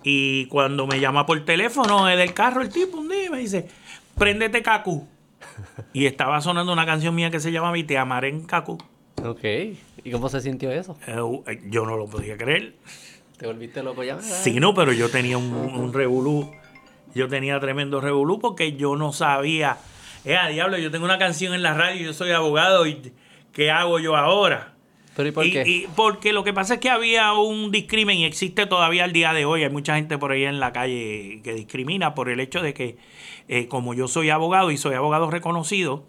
Y 0.03 0.47
cuando 0.47 0.87
me 0.87 1.01
llama 1.01 1.27
por 1.27 1.45
teléfono 1.45 2.09
es 2.09 2.17
del 2.17 2.33
carro, 2.33 2.63
el 2.63 2.71
tipo 2.71 2.99
un 2.99 3.09
día 3.09 3.31
me 3.31 3.39
dice, 3.39 3.69
préndete 4.17 4.63
Kaku. 4.63 5.07
Y 5.93 6.07
estaba 6.07 6.41
sonando 6.41 6.73
una 6.73 6.87
canción 6.87 7.15
mía 7.15 7.31
que 7.31 7.41
se 7.41 7.53
llama 7.53 7.77
Y 7.77 7.85
te 7.85 7.99
amaré 7.99 8.29
en 8.29 8.45
Kaku. 8.45 8.79
Ok. 9.25 9.45
¿Y 10.05 10.11
cómo 10.11 10.29
se 10.29 10.41
sintió 10.41 10.71
eso? 10.71 10.97
Eh, 11.07 11.61
yo 11.69 11.85
no 11.85 11.97
lo 11.97 12.07
podía 12.07 12.37
creer. 12.37 12.77
¿Te 13.37 13.47
volviste 13.47 13.83
loco 13.83 14.03
ya? 14.03 14.21
Sí, 14.21 14.61
no, 14.61 14.75
pero 14.75 14.93
yo 14.93 15.11
tenía 15.11 15.37
un, 15.37 15.53
un 15.53 15.93
revolú. 15.93 16.51
Yo 17.15 17.29
tenía 17.29 17.59
tremendo 17.59 18.01
revolú 18.01 18.39
porque 18.39 18.77
yo 18.77 18.97
no 18.97 19.13
sabía. 19.13 19.79
Eh, 20.25 20.37
a 20.37 20.49
diablo, 20.49 20.77
yo 20.79 20.91
tengo 20.91 21.05
una 21.05 21.19
canción 21.19 21.55
en 21.55 21.63
la 21.63 21.75
radio, 21.75 22.03
yo 22.07 22.13
soy 22.13 22.31
abogado 22.33 22.87
y 22.87 23.13
¿qué 23.53 23.71
hago 23.71 23.99
yo 23.99 24.17
ahora? 24.17 24.75
¿Pero 25.17 25.29
y 25.29 25.33
por 25.33 25.47
Y- 25.47 25.51
qué? 25.53 25.63
y 25.67 25.87
porque 25.97 26.33
lo 26.33 26.45
que 26.45 26.53
pasa 26.53 26.75
es 26.75 26.81
que 26.81 26.89
había 26.91 27.33
un 27.33 27.71
discrimen 27.73 28.19
y 28.19 28.25
existe 28.25 28.67
todavía 28.67 29.05
al 29.05 29.13
día 29.13 29.33
de 29.33 29.45
hoy. 29.45 29.65
Hay 29.65 29.71
mucha 29.71 29.97
gente 29.97 30.19
por 30.19 30.31
ahí 30.33 30.45
en 30.45 30.61
la 30.61 30.73
calle 30.73 31.41
que 31.43 31.55
discrimina 31.55 32.15
por 32.15 32.29
el 32.29 32.39
hecho 32.41 32.61
de 32.63 32.75
que, 32.75 32.97
eh, 33.49 33.67
como 33.67 33.95
yo 33.95 34.09
soy 34.09 34.31
abogado 34.31 34.71
y 34.71 34.77
soy 34.77 34.95
abogado 34.95 35.31
reconocido, 35.31 36.05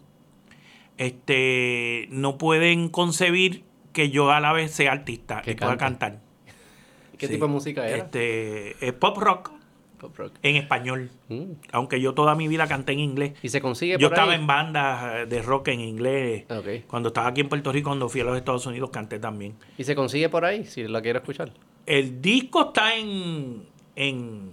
este, 0.97 2.07
no 2.11 2.37
pueden 2.37 2.89
concebir 2.89 3.63
que 3.93 4.09
yo 4.09 4.31
a 4.31 4.39
la 4.39 4.53
vez 4.53 4.71
sea 4.71 4.91
artista 4.91 5.41
Que 5.41 5.51
y 5.51 5.55
pueda 5.55 5.77
cante. 5.77 5.99
cantar. 6.05 6.21
¿Qué 7.17 7.27
Sí. 7.27 7.33
tipo 7.33 7.45
de 7.47 7.51
música 7.51 7.87
era? 7.87 7.97
Este, 7.97 8.85
es 8.85 8.93
pop 8.93 9.17
rock. 9.17 9.51
Pop 10.01 10.17
rock. 10.17 10.33
en 10.41 10.55
español. 10.55 11.11
Mm. 11.29 11.43
Aunque 11.71 12.01
yo 12.01 12.15
toda 12.15 12.33
mi 12.33 12.47
vida 12.47 12.67
canté 12.67 12.93
en 12.93 12.99
inglés. 12.99 13.33
¿Y 13.43 13.49
se 13.49 13.61
consigue 13.61 13.93
Yo 13.99 14.09
por 14.09 14.17
estaba 14.17 14.33
ahí? 14.33 14.39
en 14.39 14.47
bandas 14.47 15.15
eh, 15.15 15.25
de 15.27 15.41
rock 15.43 15.67
en 15.67 15.79
inglés. 15.81 16.45
Cuando 16.87 17.09
estaba 17.09 17.27
aquí 17.27 17.41
en 17.41 17.49
Puerto 17.49 17.71
Rico, 17.71 17.91
cuando 17.91 18.09
fui 18.09 18.21
a 18.21 18.23
los 18.23 18.35
Estados 18.35 18.65
Unidos, 18.65 18.89
canté 18.89 19.19
también. 19.19 19.53
¿Y 19.77 19.83
se 19.83 19.93
consigue 19.93 20.27
por 20.27 20.43
ahí? 20.43 20.65
Si 20.65 20.83
la 20.87 21.01
quiero 21.03 21.19
escuchar. 21.19 21.51
El 21.85 22.19
disco 22.19 22.69
está 22.69 22.95
en. 22.95 23.63
en. 23.95 24.51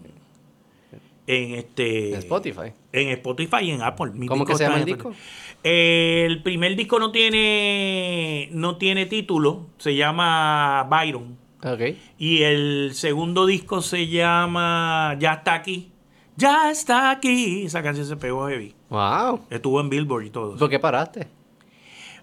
en 1.27 1.55
este. 1.55 2.11
En 2.11 2.15
Spotify. 2.17 2.73
En 2.93 3.09
Spotify 3.09 3.59
y 3.63 3.71
en 3.71 3.81
Apple. 3.83 4.11
Mi 4.13 4.27
¿Cómo 4.27 4.45
que 4.45 4.55
se 4.55 4.65
llama 4.65 4.79
el 4.81 4.85
disco? 4.85 5.15
El 5.63 6.43
primer 6.43 6.77
disco 6.77 6.99
no 6.99 7.11
tiene. 7.11 8.49
no 8.53 8.77
tiene 8.77 9.07
título. 9.07 9.67
Se 9.79 9.97
llama 9.97 10.87
Byron. 10.91 11.48
Ok. 11.65 11.97
Y 12.19 12.43
el 12.43 12.91
segundo 12.95 13.47
disco 13.47 13.83
se 13.83 14.07
llama 14.09 15.17
Ya 15.19 15.35
está 15.35 15.55
aquí. 15.55 15.91
Ya 16.37 16.71
está 16.71 17.11
aquí. 17.11 17.65
Esa 17.65 17.83
canción 17.83 18.07
se 18.07 18.17
pegó 18.17 18.49
heavy. 18.49 18.75
Wow. 18.91 19.41
Estuvo 19.51 19.81
en 19.81 19.91
Billboard 19.91 20.25
y 20.25 20.31
todo. 20.31 20.57
¿Por 20.57 20.71
qué 20.71 20.79
paraste? 20.79 21.27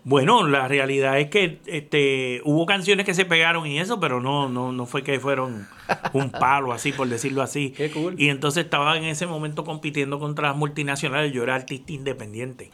Bueno, 0.05 0.47
la 0.47 0.67
realidad 0.67 1.19
es 1.19 1.31
que 1.31 1.59
este 1.65 2.39
hubo 2.45 2.67
canciones 2.67 3.07
que 3.07 3.15
se 3.15 3.25
pegaron 3.25 3.65
y 3.65 3.79
eso, 3.79 3.99
pero 3.99 4.21
no 4.21 4.47
no 4.47 4.71
no 4.71 4.85
fue 4.85 5.01
que 5.01 5.19
fueron 5.19 5.67
un 6.13 6.29
palo 6.29 6.71
así 6.73 6.91
por 6.91 7.09
decirlo 7.09 7.41
así. 7.41 7.71
Qué 7.75 7.89
cool. 7.89 8.13
Y 8.19 8.29
entonces 8.29 8.65
estaba 8.65 8.95
en 8.97 9.05
ese 9.05 9.25
momento 9.25 9.63
compitiendo 9.63 10.19
contra 10.19 10.49
las 10.49 10.57
multinacionales, 10.57 11.33
yo 11.33 11.41
era 11.41 11.55
artista 11.55 11.91
independiente. 11.91 12.69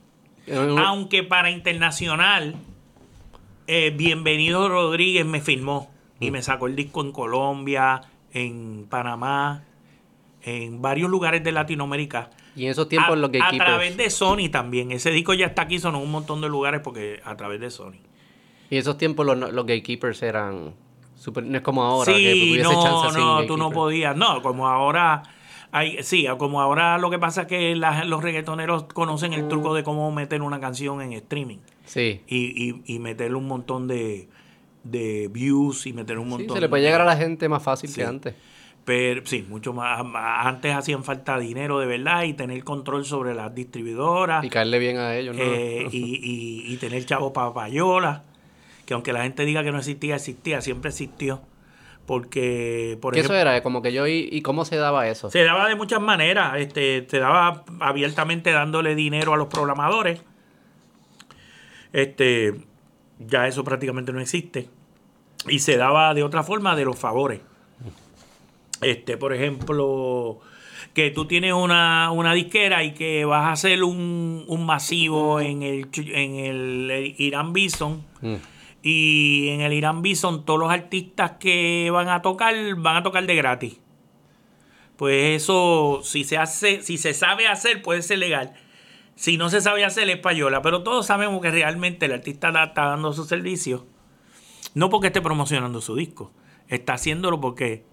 Eh, 0.45 0.75
Aunque 0.85 1.23
para 1.23 1.51
internacional 1.51 2.55
eh, 3.67 3.93
Bienvenido 3.95 4.67
Rodríguez 4.67 5.25
me 5.25 5.39
filmó 5.39 5.89
y 6.21 6.31
me 6.31 6.41
sacó 6.41 6.67
el 6.67 6.75
disco 6.77 7.01
en 7.01 7.11
Colombia, 7.11 8.01
en 8.31 8.85
Panamá, 8.89 9.63
en 10.43 10.81
varios 10.81 11.09
lugares 11.09 11.43
de 11.43 11.51
Latinoamérica. 11.51 12.29
Y 12.55 12.65
en 12.65 12.71
esos 12.71 12.87
tiempos 12.89 13.11
a, 13.11 13.15
los 13.15 13.29
a 13.29 13.33
gatekeepers. 13.33 13.65
través 13.69 13.97
de 13.97 14.09
Sony 14.09 14.49
también. 14.51 14.91
Ese 14.91 15.11
disco 15.11 15.33
ya 15.33 15.47
está 15.47 15.63
aquí, 15.63 15.79
sonó 15.79 15.99
un 15.99 16.11
montón 16.11 16.41
de 16.41 16.49
lugares 16.49 16.81
porque 16.83 17.19
a 17.25 17.35
través 17.35 17.59
de 17.59 17.69
Sony. 17.69 17.99
Y 18.69 18.75
en 18.75 18.79
esos 18.79 18.97
tiempos 18.97 19.25
los, 19.25 19.37
los 19.37 19.65
gatekeepers 19.65 20.21
eran... 20.23 20.73
super- 21.15 21.43
no 21.43 21.57
es 21.57 21.63
como 21.63 21.83
ahora. 21.83 22.11
que 22.13 22.17
sí, 22.33 22.39
tuviese 22.49 22.63
no, 22.73 22.83
chance 22.83 23.19
no, 23.19 23.45
tú 23.45 23.57
no 23.57 23.69
podías. 23.71 24.15
No, 24.15 24.41
como 24.41 24.67
ahora. 24.67 25.23
Hay, 25.73 26.03
sí, 26.03 26.25
como 26.37 26.59
ahora 26.59 26.97
lo 26.97 27.09
que 27.09 27.17
pasa 27.19 27.43
es 27.43 27.47
que 27.47 27.75
la- 27.77 28.03
los 28.03 28.21
reggaetoneros 28.21 28.83
conocen 28.85 29.31
el 29.33 29.47
truco 29.47 29.73
de 29.73 29.83
cómo 29.83 30.11
meter 30.11 30.41
una 30.41 30.59
canción 30.59 31.01
en 31.01 31.13
streaming 31.13 31.59
Sí. 31.85 32.21
y, 32.27 32.69
y, 32.69 32.81
y 32.85 32.99
meterle 32.99 33.37
un 33.37 33.47
montón 33.47 33.87
de, 33.87 34.27
de 34.83 35.29
views 35.31 35.85
y 35.87 35.93
meterle 35.93 36.21
un 36.21 36.27
Sí, 36.27 36.31
montón 36.37 36.55
se 36.57 36.61
le 36.61 36.69
puede 36.69 36.83
llegar 36.83 37.01
a 37.01 37.05
la 37.05 37.15
gente 37.17 37.47
más 37.49 37.61
fácil 37.63 37.89
Sí. 37.89 37.95
que 37.97 38.05
antes. 38.05 38.35
Pero 38.83 39.21
sí, 39.25 39.45
mucho 39.47 39.73
más. 39.73 40.03
Antes 40.15 40.73
hacían 40.75 41.03
falta 41.03 41.37
dinero 41.37 41.77
de 41.79 41.85
verdad 41.85 42.23
y 42.23 42.33
tener 42.33 42.63
control 42.63 43.05
sobre 43.05 43.35
las 43.35 43.53
distribuidoras 43.53 44.43
Y 44.43 44.49
caerle 44.49 44.79
bien 44.79 44.97
a 44.97 45.15
ellos, 45.15 45.35
¿no? 45.35 45.43
eh, 45.43 45.87
y, 45.91 45.97
y, 46.67 46.73
y 46.73 46.77
tener 46.77 47.05
chavos 47.05 47.31
para 47.31 47.53
payola. 47.53 48.23
Que 48.85 48.95
aunque 48.95 49.13
la 49.13 49.21
gente 49.23 49.45
diga 49.45 49.63
que 49.63 49.71
no 49.71 49.77
existía, 49.77 50.15
existía, 50.15 50.61
siempre 50.61 50.89
existió. 50.89 51.41
Porque, 52.07 52.97
por 52.99 53.13
¿Qué 53.13 53.19
ejemplo, 53.19 53.37
eso 53.37 53.41
era? 53.49 53.61
Como 53.61 53.83
que 53.83 53.93
yo... 53.93 54.07
¿Y, 54.07 54.27
y 54.31 54.41
cómo 54.41 54.65
se 54.65 54.75
daba 54.77 55.07
eso? 55.07 55.29
se 55.29 55.43
daba 55.43 55.69
de 55.69 55.75
muchas 55.75 56.01
maneras. 56.01 56.59
Este, 56.59 57.05
se 57.07 57.19
daba 57.19 57.63
abiertamente 57.79 58.51
dándole 58.51 58.95
dinero 58.95 59.35
a 59.35 59.37
los 59.37 59.47
programadores. 59.47 60.23
Este, 61.93 62.55
ya 63.27 63.47
eso 63.47 63.63
prácticamente 63.63 64.11
no 64.11 64.19
existe. 64.19 64.69
Y 65.47 65.59
se 65.59 65.77
daba 65.77 66.13
de 66.13 66.23
otra 66.23 66.43
forma 66.43 66.75
de 66.75 66.85
los 66.85 66.97
favores. 66.97 67.41
Este, 68.81 69.17
por 69.17 69.33
ejemplo, 69.33 70.39
que 70.93 71.11
tú 71.11 71.25
tienes 71.25 71.53
una, 71.53 72.11
una 72.11 72.33
disquera 72.33 72.83
y 72.83 72.93
que 72.93 73.25
vas 73.25 73.45
a 73.45 73.51
hacer 73.51 73.83
un, 73.83 74.43
un 74.47 74.65
masivo 74.65 75.39
en 75.39 75.63
el, 75.63 75.87
en 75.93 76.35
el 76.35 77.15
Irán 77.17 77.53
Bison. 77.53 78.03
Mm. 78.21 78.35
Y 78.83 79.49
en 79.49 79.61
el 79.61 79.73
Irán 79.73 80.01
Bison 80.01 80.43
todos 80.43 80.59
los 80.59 80.71
artistas 80.71 81.33
que 81.39 81.89
van 81.91 82.09
a 82.09 82.21
tocar 82.21 82.55
van 82.75 82.97
a 82.97 83.03
tocar 83.03 83.25
de 83.25 83.35
gratis. 83.35 83.79
Pues 84.97 85.41
eso, 85.41 86.01
si 86.03 86.23
se 86.23 86.37
hace, 86.37 86.81
si 86.81 86.97
se 86.97 87.13
sabe 87.13 87.47
hacer, 87.47 87.81
puede 87.81 88.01
ser 88.01 88.19
legal. 88.19 88.53
Si 89.21 89.37
no 89.37 89.51
se 89.51 89.61
sabe 89.61 89.85
hacer, 89.85 90.09
es 90.09 90.17
payola. 90.17 90.63
Pero 90.63 90.81
todos 90.81 91.05
sabemos 91.05 91.43
que 91.43 91.51
realmente 91.51 92.07
el 92.07 92.11
artista 92.11 92.49
está 92.49 92.85
dando 92.85 93.13
su 93.13 93.23
servicio. 93.23 93.85
No 94.73 94.89
porque 94.89 95.07
esté 95.07 95.21
promocionando 95.21 95.79
su 95.79 95.95
disco. 95.95 96.31
Está 96.67 96.93
haciéndolo 96.93 97.39
porque 97.39 97.85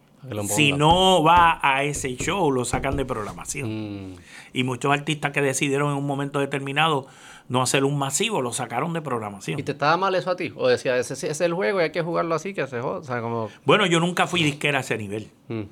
si 0.49 0.73
no 0.73 1.23
va 1.23 1.61
a 1.62 1.85
ese 1.85 2.17
show, 2.17 2.51
lo 2.51 2.64
sacan 2.64 2.97
de 2.97 3.05
programación. 3.05 4.12
Mm. 4.12 4.17
Y 4.55 4.64
muchos 4.64 4.91
artistas 4.91 5.33
que 5.33 5.43
decidieron 5.43 5.91
en 5.91 5.99
un 5.99 6.07
momento 6.07 6.41
determinado 6.41 7.07
no 7.49 7.61
hacer 7.61 7.85
un 7.85 7.99
masivo, 7.99 8.41
lo 8.41 8.55
sacaron 8.55 8.95
de 8.95 9.03
programación. 9.03 9.61
¿Y 9.61 9.62
te 9.64 9.73
estaba 9.73 9.99
mal 9.99 10.14
eso 10.14 10.31
a 10.31 10.37
ti? 10.37 10.55
¿O 10.57 10.67
decía, 10.67 10.97
ese, 10.97 11.12
ese 11.12 11.29
es 11.29 11.41
el 11.43 11.53
juego 11.53 11.79
y 11.81 11.85
hay 11.85 11.93
que 11.93 12.01
jugarlo 12.01 12.37
así, 12.37 12.55
que 12.55 12.67
se 12.67 12.81
joda? 12.81 13.01
O 13.01 13.05
sea, 13.05 13.21
como... 13.21 13.51
Bueno, 13.67 13.85
yo 13.85 14.01
nunca 14.01 14.27
fui 14.27 14.43
disquera 14.43 14.79
a 14.79 14.81
ese 14.81 14.97
nivel. 14.97 15.31
Mm. 15.49 15.64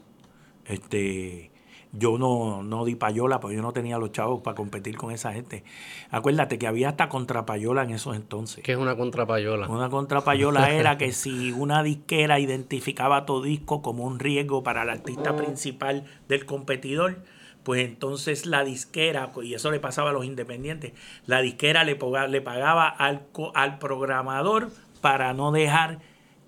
Este, 0.66 1.50
yo 1.98 2.18
no, 2.18 2.62
no 2.62 2.84
di 2.84 2.94
payola, 2.94 3.40
porque 3.40 3.56
yo 3.56 3.62
no 3.62 3.72
tenía 3.72 3.98
los 3.98 4.12
chavos 4.12 4.42
para 4.42 4.54
competir 4.54 4.96
con 4.96 5.12
esa 5.12 5.32
gente. 5.32 5.64
Acuérdate 6.10 6.58
que 6.58 6.66
había 6.66 6.90
hasta 6.90 7.08
contrapayola 7.08 7.82
en 7.84 7.90
esos 7.90 8.16
entonces. 8.16 8.62
¿Qué 8.62 8.72
es 8.72 8.78
una 8.78 8.96
contrapayola? 8.96 9.68
Una 9.68 9.88
contrapayola 9.90 10.70
era 10.72 10.98
que 10.98 11.12
si 11.12 11.52
una 11.52 11.82
disquera 11.82 12.38
identificaba 12.40 13.26
tu 13.26 13.42
disco 13.42 13.82
como 13.82 14.04
un 14.04 14.18
riesgo 14.18 14.62
para 14.62 14.82
el 14.82 14.90
artista 14.90 15.36
principal 15.36 16.04
del 16.28 16.46
competidor, 16.46 17.18
pues 17.62 17.84
entonces 17.84 18.46
la 18.46 18.62
disquera, 18.62 19.32
y 19.42 19.54
eso 19.54 19.70
le 19.72 19.80
pasaba 19.80 20.10
a 20.10 20.12
los 20.12 20.24
independientes, 20.24 20.92
la 21.26 21.40
disquera 21.42 21.82
le, 21.82 21.98
poga- 21.98 22.28
le 22.28 22.40
pagaba 22.40 22.86
al, 22.88 23.26
co- 23.32 23.50
al 23.56 23.78
programador 23.78 24.70
para 25.00 25.32
no 25.34 25.50
dejar 25.50 25.98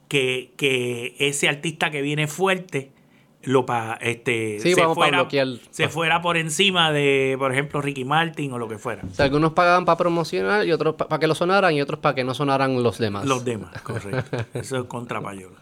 que, 0.08 0.52
que 0.56 1.16
ese 1.18 1.48
artista 1.48 1.90
que 1.90 2.02
viene 2.02 2.28
fuerte 2.28 2.92
lo 3.48 3.64
pa, 3.64 3.96
este 4.02 4.60
Sí, 4.60 4.74
se, 4.74 4.82
pa 4.82 4.94
fuera, 4.94 5.26
se 5.70 5.88
fuera 5.88 6.20
por 6.20 6.36
encima 6.36 6.92
de, 6.92 7.34
por 7.38 7.50
ejemplo, 7.50 7.80
Ricky 7.80 8.04
Martin 8.04 8.52
o 8.52 8.58
lo 8.58 8.68
que 8.68 8.76
fuera. 8.76 9.02
O 9.10 9.14
sea, 9.14 9.24
algunos 9.24 9.54
pagaban 9.54 9.86
para 9.86 9.96
promocionar 9.96 10.66
y 10.66 10.72
otros 10.72 10.96
para 10.96 11.18
que 11.18 11.26
lo 11.26 11.34
sonaran 11.34 11.72
y 11.72 11.80
otros 11.80 11.98
para 11.98 12.14
que 12.14 12.24
no 12.24 12.34
sonaran 12.34 12.82
los 12.82 12.98
demás. 12.98 13.24
Los 13.24 13.46
demás, 13.46 13.80
correcto. 13.82 14.36
Eso 14.52 14.76
es 14.76 14.84
contra 14.84 15.22
payola. 15.22 15.56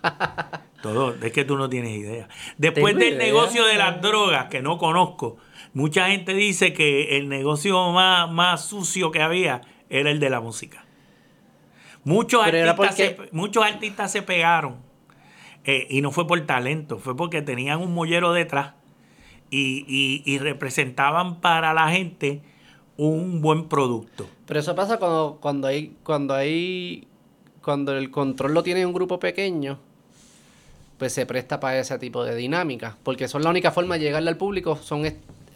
Todo, 0.82 1.14
es 1.22 1.30
que 1.30 1.44
tú 1.44 1.56
no 1.56 1.68
tienes 1.68 1.96
idea. 1.96 2.28
Después 2.58 2.96
del 2.96 3.14
idea. 3.14 3.18
negocio 3.18 3.64
de 3.64 3.76
las 3.76 4.02
drogas, 4.02 4.46
que 4.46 4.62
no 4.62 4.78
conozco, 4.78 5.36
mucha 5.72 6.08
gente 6.08 6.34
dice 6.34 6.72
que 6.72 7.16
el 7.18 7.28
negocio 7.28 7.92
más, 7.92 8.28
más 8.28 8.64
sucio 8.64 9.12
que 9.12 9.22
había 9.22 9.60
era 9.88 10.10
el 10.10 10.18
de 10.18 10.28
la 10.28 10.40
música. 10.40 10.84
Muchos, 12.02 12.44
Pero 12.50 12.70
artistas, 12.70 12.96
se, 12.96 13.16
muchos 13.30 13.64
artistas 13.64 14.10
se 14.10 14.22
pegaron. 14.22 14.85
Eh, 15.66 15.86
y 15.90 16.00
no 16.00 16.10
fue 16.12 16.26
por 16.26 16.40
talento, 16.46 16.98
fue 16.98 17.16
porque 17.16 17.42
tenían 17.42 17.80
un 17.80 17.92
mollero 17.92 18.32
detrás 18.32 18.74
y, 19.50 19.84
y- 19.88 20.22
y 20.24 20.38
representaban 20.38 21.40
para 21.40 21.74
la 21.74 21.90
gente 21.90 22.40
un 22.96 23.40
buen 23.42 23.68
producto. 23.68 24.26
Pero 24.46 24.60
eso 24.60 24.74
pasa 24.74 24.98
cuando, 24.98 25.38
cuando 25.40 25.66
hay, 25.68 25.96
cuando 26.02 26.34
hay, 26.34 27.06
cuando 27.62 27.96
el 27.96 28.10
control 28.10 28.54
lo 28.54 28.62
tiene 28.62 28.86
un 28.86 28.92
grupo 28.92 29.18
pequeño, 29.18 29.78
pues 30.98 31.12
se 31.12 31.26
presta 31.26 31.60
para 31.60 31.78
ese 31.78 31.98
tipo 31.98 32.24
de 32.24 32.34
dinámica. 32.34 32.96
Porque 33.02 33.28
son 33.28 33.42
la 33.42 33.50
única 33.50 33.70
forma 33.70 33.96
de 33.96 34.00
llegarle 34.04 34.30
al 34.30 34.36
público, 34.38 34.76
son 34.76 35.04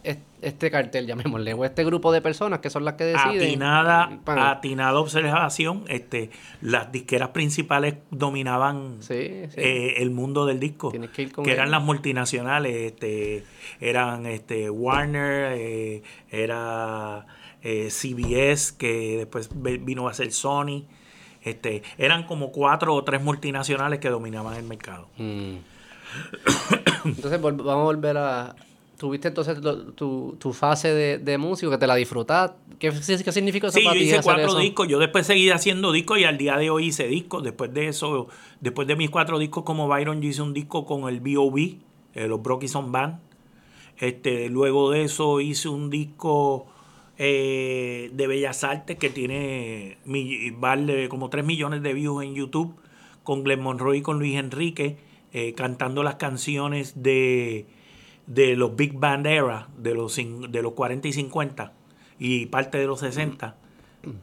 este 0.03 0.71
cartel, 0.71 1.05
llamémosle, 1.05 1.53
o 1.53 1.65
este 1.65 1.83
grupo 1.83 2.11
de 2.11 2.21
personas 2.21 2.59
que 2.59 2.69
son 2.69 2.83
las 2.83 2.95
que 2.95 3.03
deciden. 3.05 3.41
Atinada, 3.41 4.19
Pan. 4.23 4.39
atinada 4.39 4.99
observación, 4.99 5.83
este, 5.87 6.31
las 6.61 6.91
disqueras 6.91 7.29
principales 7.29 7.95
dominaban 8.09 8.97
Sí, 9.01 9.45
sí. 9.49 9.55
eh, 9.55 9.93
el 9.97 10.09
mundo 10.11 10.45
del 10.45 10.59
disco, 10.59 10.91
que 10.91 11.51
eran 11.51 11.69
las 11.71 11.83
multinacionales, 11.83 12.75
este, 12.75 13.43
eran 13.79 14.25
este 14.25 14.69
Warner, 14.69 15.53
eh, 15.57 16.03
era 16.31 17.25
eh, 17.61 17.89
CBS, 17.91 18.73
que 18.77 19.17
después 19.17 19.49
vino 19.53 20.07
a 20.07 20.13
ser 20.13 20.31
Sony, 20.31 20.85
este, 21.43 21.83
eran 21.97 22.23
como 22.25 22.51
cuatro 22.51 22.95
o 22.95 23.03
tres 23.03 23.21
multinacionales 23.21 23.99
que 23.99 24.09
dominaban 24.09 24.55
el 24.55 24.63
mercado. 24.63 25.07
Mm. 25.17 25.57
Entonces 27.05 27.41
vamos 27.41 27.67
a 27.67 27.75
volver 27.75 28.17
a... 28.17 28.55
¿Tuviste 29.01 29.29
entonces 29.29 29.57
tu, 29.95 30.35
tu 30.37 30.53
fase 30.53 30.93
de, 30.93 31.17
de 31.17 31.39
músico 31.39 31.71
que 31.71 31.79
te 31.79 31.87
la 31.87 31.95
disfrutas? 31.95 32.51
¿Qué, 32.77 32.91
qué 32.91 33.31
significa 33.31 33.65
eso 33.65 33.79
Sí, 33.79 33.83
para 33.83 33.95
yo 33.95 33.99
ti 33.99 34.05
hice 34.05 34.21
cuatro 34.21 34.45
eso? 34.45 34.59
discos. 34.59 34.87
Yo 34.87 34.99
después 34.99 35.25
seguí 35.25 35.49
haciendo 35.49 35.91
discos 35.91 36.19
y 36.19 36.23
al 36.25 36.37
día 36.37 36.55
de 36.57 36.69
hoy 36.69 36.85
hice 36.89 37.07
discos. 37.07 37.41
Después 37.41 37.73
de 37.73 37.87
eso, 37.87 38.27
después 38.59 38.87
de 38.87 38.95
mis 38.95 39.09
cuatro 39.09 39.39
discos 39.39 39.63
como 39.63 39.87
Byron, 39.87 40.21
yo 40.21 40.29
hice 40.29 40.43
un 40.43 40.53
disco 40.53 40.85
con 40.85 41.09
el 41.09 41.19
B.O.B., 41.19 41.77
eh, 42.13 42.27
los 42.27 42.43
Brockison 42.43 42.91
Band. 42.91 43.17
Este, 43.97 44.49
luego 44.49 44.91
de 44.91 45.05
eso 45.05 45.41
hice 45.41 45.67
un 45.67 45.89
disco 45.89 46.67
eh, 47.17 48.11
de 48.13 48.27
Bellas 48.27 48.63
Artes 48.63 48.99
que 48.99 49.09
tiene 49.09 49.97
vale 50.59 51.09
como 51.09 51.31
3 51.31 51.43
millones 51.43 51.81
de 51.81 51.95
views 51.95 52.23
en 52.23 52.35
YouTube 52.35 52.75
con 53.23 53.43
Glenn 53.43 53.61
Monroe 53.61 53.97
y 53.97 54.01
con 54.03 54.19
Luis 54.19 54.35
Enrique 54.35 54.97
eh, 55.33 55.53
cantando 55.55 56.03
las 56.03 56.17
canciones 56.17 57.01
de 57.01 57.65
de 58.27 58.55
los 58.55 58.75
Big 58.75 58.93
Band 58.93 59.27
Era, 59.27 59.67
de 59.77 59.93
los, 59.93 60.15
de 60.15 60.61
los 60.61 60.73
40 60.73 61.07
y 61.07 61.13
50 61.13 61.73
y 62.19 62.45
parte 62.47 62.77
de 62.77 62.85
los 62.87 62.99
60. 63.01 63.55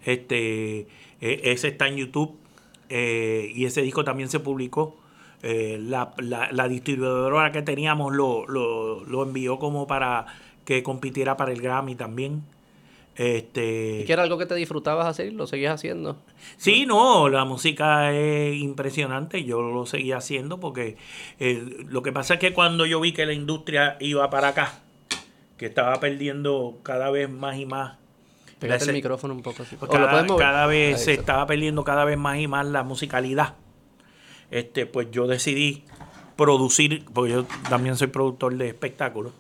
Este, 0.05 0.81
e- 1.21 1.41
ese 1.45 1.69
está 1.69 1.89
en 1.89 1.97
YouTube 1.97 2.37
eh, 2.89 3.53
y 3.55 3.65
ese 3.67 3.83
disco 3.83 4.05
también 4.05 4.29
se 4.29 4.41
publicó. 4.41 4.97
Eh, 5.43 5.79
la, 5.81 6.15
la- 6.19 6.51
la 6.51 6.67
distribuidora 6.69 7.53
que 7.53 7.63
teníamos 7.63 8.13
lo, 8.15 8.47
lo, 8.49 9.05
lo 9.05 9.23
envió 9.23 9.59
como 9.59 9.87
para 9.87 10.27
que 10.65 10.83
compitiera 10.83 11.37
para 11.37 11.53
el 11.53 11.61
Grammy 11.63 11.95
también. 11.95 12.43
Este, 13.19 14.03
¿Y 14.03 14.05
que 14.05 14.13
era 14.13 14.23
algo 14.23 14.39
que 14.39 14.47
te 14.47 14.55
disfrutabas 14.55 15.09
hacer? 15.09 15.33
¿Lo 15.33 15.49
seguías 15.49 15.75
haciendo? 15.75 16.17
Sí, 16.57 16.87
no, 16.87 17.29
la 17.29 17.45
música 17.45 18.13
es 18.13 18.57
impresionante, 18.57 19.43
yo 19.43 19.61
lo 19.61 19.87
seguía 19.87 20.19
haciendo 20.19 20.61
porque 20.61 20.97
eh, 21.41 21.85
lo 21.89 22.03
que 22.03 22.13
pasa 22.13 22.35
es 22.35 22.41
que 22.41 22.55
cuando 22.55 22.87
yo 22.87 23.01
vi 23.01 23.13
que 23.13 23.27
la 23.27 23.33
industria 23.33 23.97
iba 23.99 24.31
para 24.31 24.49
acá, 24.49 24.79
que 25.57 25.67
estaba 25.67 25.99
perdiendo 25.99 26.79
cada 26.85 27.11
vez 27.11 27.29
más 27.29 27.59
y 27.59 27.67
más, 27.67 27.99
Pégate 28.61 28.85
el 28.85 28.93
micrófono 28.93 29.35
un 29.35 29.43
poco 29.43 29.65
así. 29.65 29.77
¿O 29.81 29.87
lo 29.87 29.91
cada, 29.91 30.27
cada 30.37 30.67
vez 30.67 30.99
Ahí 30.99 31.05
se 31.05 31.11
está. 31.13 31.23
estaba 31.23 31.47
perdiendo 31.47 31.83
cada 31.83 32.05
vez 32.05 32.19
más 32.19 32.39
y 32.39 32.47
más 32.47 32.67
la 32.67 32.85
musicalidad. 32.85 33.55
Este, 34.51 34.87
pues 34.87 35.11
yo 35.11 35.27
decidí 35.27 35.85
producir, 36.37 37.05
porque 37.13 37.33
yo 37.33 37.47
también 37.69 37.97
soy 37.97 38.07
productor 38.07 38.57
de 38.57 38.69
espectáculos. 38.69 39.33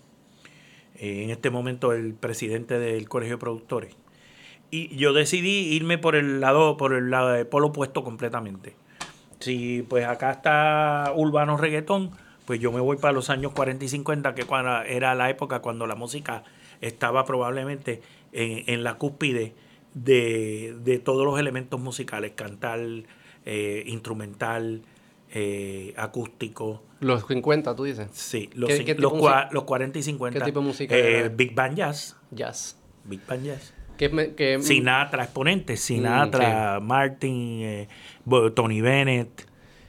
Eh, 0.99 1.25
en 1.25 1.31
este 1.31 1.51
momento 1.51 1.93
el 1.93 2.15
presidente 2.15 2.79
del 2.79 3.09
Colegio 3.09 3.37
de 3.37 3.41
Productores. 3.41 3.97
Y 4.71 4.95
yo 4.97 5.13
decidí 5.13 5.75
irme 5.75 5.97
por 5.97 6.15
el 6.15 6.41
lado, 6.41 6.77
por 6.77 6.93
el 6.93 7.11
lado 7.11 7.31
de 7.31 7.45
polo 7.45 7.69
opuesto 7.69 8.05
completamente. 8.05 8.77
Si 9.41 9.83
pues 9.89 10.07
acá 10.07 10.33
está 10.33 11.13
urbano 11.15 11.57
reggaetón, 11.57 12.11
pues 12.45 12.61
yo 12.61 12.73
me 12.73 12.81
voy 12.81 12.97
para 12.97 13.13
los 13.13 13.31
años 13.31 13.53
40 13.53 13.85
y 13.85 13.89
50, 13.89 14.35
que 14.35 14.45
cuando, 14.45 14.83
era 14.83 15.15
la 15.15 15.31
época 15.31 15.61
cuando 15.61 15.87
la 15.87 15.95
música 15.95 16.45
estaba 16.81 17.25
probablemente 17.25 18.03
en, 18.33 18.65
en 18.67 18.85
la 18.85 18.95
cúspide 18.95 19.55
de, 19.95 20.77
de 20.83 20.99
todos 20.99 21.25
los 21.25 21.39
elementos 21.39 21.81
musicales, 21.81 22.33
cantar, 22.35 22.81
eh, 23.45 23.85
instrumental, 23.87 24.83
eh, 25.33 25.95
acústico. 25.97 26.83
Los 27.01 27.27
50, 27.27 27.77
tú 27.77 27.85
dices. 27.85 28.09
Sí, 28.13 28.51
los, 28.55 28.69
¿Qué- 28.71 28.85
qué 28.85 28.95
los, 28.95 29.13
de 29.13 29.19
cua- 29.19 29.35
música- 29.35 29.49
los 29.53 29.65
40 29.65 29.99
y 29.99 30.03
50. 30.03 30.39
qué 30.39 30.45
tipo 30.45 30.61
de 30.61 30.67
música 30.67 30.97
eh? 30.97 31.29
Big 31.29 31.55
Band 31.55 31.77
Jazz. 31.77 32.17
Jazz. 32.31 32.77
Big 33.05 33.21
Band 33.27 33.45
Jazz. 33.45 33.75
Que, 33.97 34.09
me- 34.09 34.35
que, 34.35 34.61
Sinatra, 34.63 35.25
exponentes, 35.25 35.81
Sinatra, 35.81 36.79
Martin, 36.81 37.61
eh, 37.63 37.89
Tony 38.55 38.81
Bennett, 38.81 39.47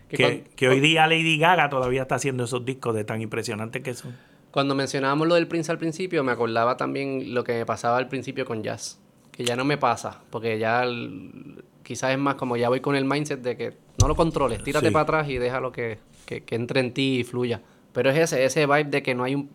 Que 0.08 0.46
que, 0.56 0.68
hoy 0.68 0.80
día 0.80 1.06
Lady 1.06 1.38
Gaga 1.38 1.70
todavía 1.70 2.02
está 2.04 2.16
haciendo 2.16 2.46
esos 2.46 2.66
discos 2.66 2.96
de 2.96 3.04
tan 3.04 3.22
impresionantes 3.22 3.84
que 3.84 3.94
son. 3.94 4.16
Cuando 4.52 4.74
mencionábamos 4.74 5.28
lo 5.28 5.36
del 5.36 5.48
Prince 5.48 5.72
al 5.72 5.78
principio, 5.78 6.24
me 6.24 6.32
acordaba 6.32 6.76
también 6.78 7.36
lo 7.36 7.44
que 7.44 7.54
me 7.54 7.66
pasaba 7.68 7.98
al 7.98 8.08
principio 8.08 8.46
con 8.46 8.64
jazz. 8.64 9.00
Que 9.32 9.46
ya 9.46 9.56
no 9.56 9.64
me 9.64 9.78
pasa, 9.78 10.22
porque 10.32 10.58
ya 10.58 10.82
el- 10.84 11.64
quizás 11.90 12.12
es 12.12 12.20
más 12.20 12.36
como 12.36 12.56
ya 12.56 12.70
voy 12.70 12.82
con 12.82 12.96
el 12.96 13.04
mindset 13.04 13.42
de 13.42 13.58
que 13.58 13.74
no 14.00 14.08
lo 14.08 14.16
controles, 14.16 14.64
tírate 14.64 14.90
Sí. 14.90 14.94
para 14.94 15.02
atrás 15.02 15.28
y 15.28 15.40
déjalo 15.40 15.72
que, 15.72 15.98
que, 16.28 16.44
que 16.44 16.54
entre 16.54 16.82
en 16.82 16.94
ti 16.94 17.22
y 17.22 17.24
fluya. 17.24 17.64
Pero 17.94 18.12
es 18.12 18.18
ese, 18.20 18.46
ese 18.46 18.68
vibe 18.68 18.84
de 18.92 19.02
que 19.02 19.16
no 19.16 19.24
hay 19.24 19.34
un... 19.34 19.50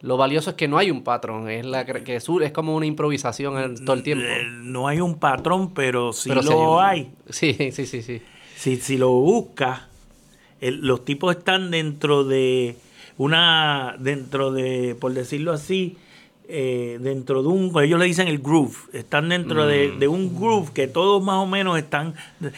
Lo 0.00 0.16
valioso 0.16 0.50
es 0.50 0.56
que 0.56 0.66
no 0.66 0.76
hay 0.76 0.90
un 0.90 1.04
patrón, 1.04 1.48
es, 1.48 1.64
la, 1.64 1.84
que 1.86 2.16
es 2.16 2.26
como 2.52 2.74
una 2.74 2.84
improvisación 2.86 3.76
todo 3.84 3.94
el 3.94 4.02
tiempo. 4.02 4.24
Eh, 4.26 4.42
No 4.50 4.88
hay 4.88 5.00
un 5.00 5.20
patrón, 5.20 5.72
pero 5.72 6.12
sí 6.12 6.30
Pero 6.30 6.42
lo 6.42 6.72
un- 6.78 6.82
hay. 6.84 7.12
Sí, 7.28 7.54
sí, 7.70 7.86
sí, 7.86 8.02
sí. 8.02 8.20
Si, 8.56 8.76
si 8.78 8.98
lo 8.98 9.10
buscas, 9.12 9.82
el- 10.60 10.80
los 10.80 11.04
tipos 11.04 11.36
están 11.36 11.70
dentro 11.70 12.24
de 12.24 12.74
una, 13.18 13.94
dentro 14.00 14.50
de, 14.50 14.96
por 15.00 15.12
decirlo 15.14 15.52
así, 15.52 15.96
eh, 16.52 16.98
dentro 17.00 17.42
de 17.42 17.48
un, 17.48 17.72
ellos 17.82 17.98
le 17.98 18.06
dicen 18.06 18.26
el 18.26 18.40
groove, 18.40 18.74
están 18.92 19.28
dentro 19.28 19.66
de, 19.66 19.92
de 19.92 20.08
un 20.08 20.34
groove 20.34 20.72
que 20.72 20.88
todos 20.88 21.22
más 21.22 21.36
o 21.36 21.46
menos 21.46 21.78
están, 21.78 22.14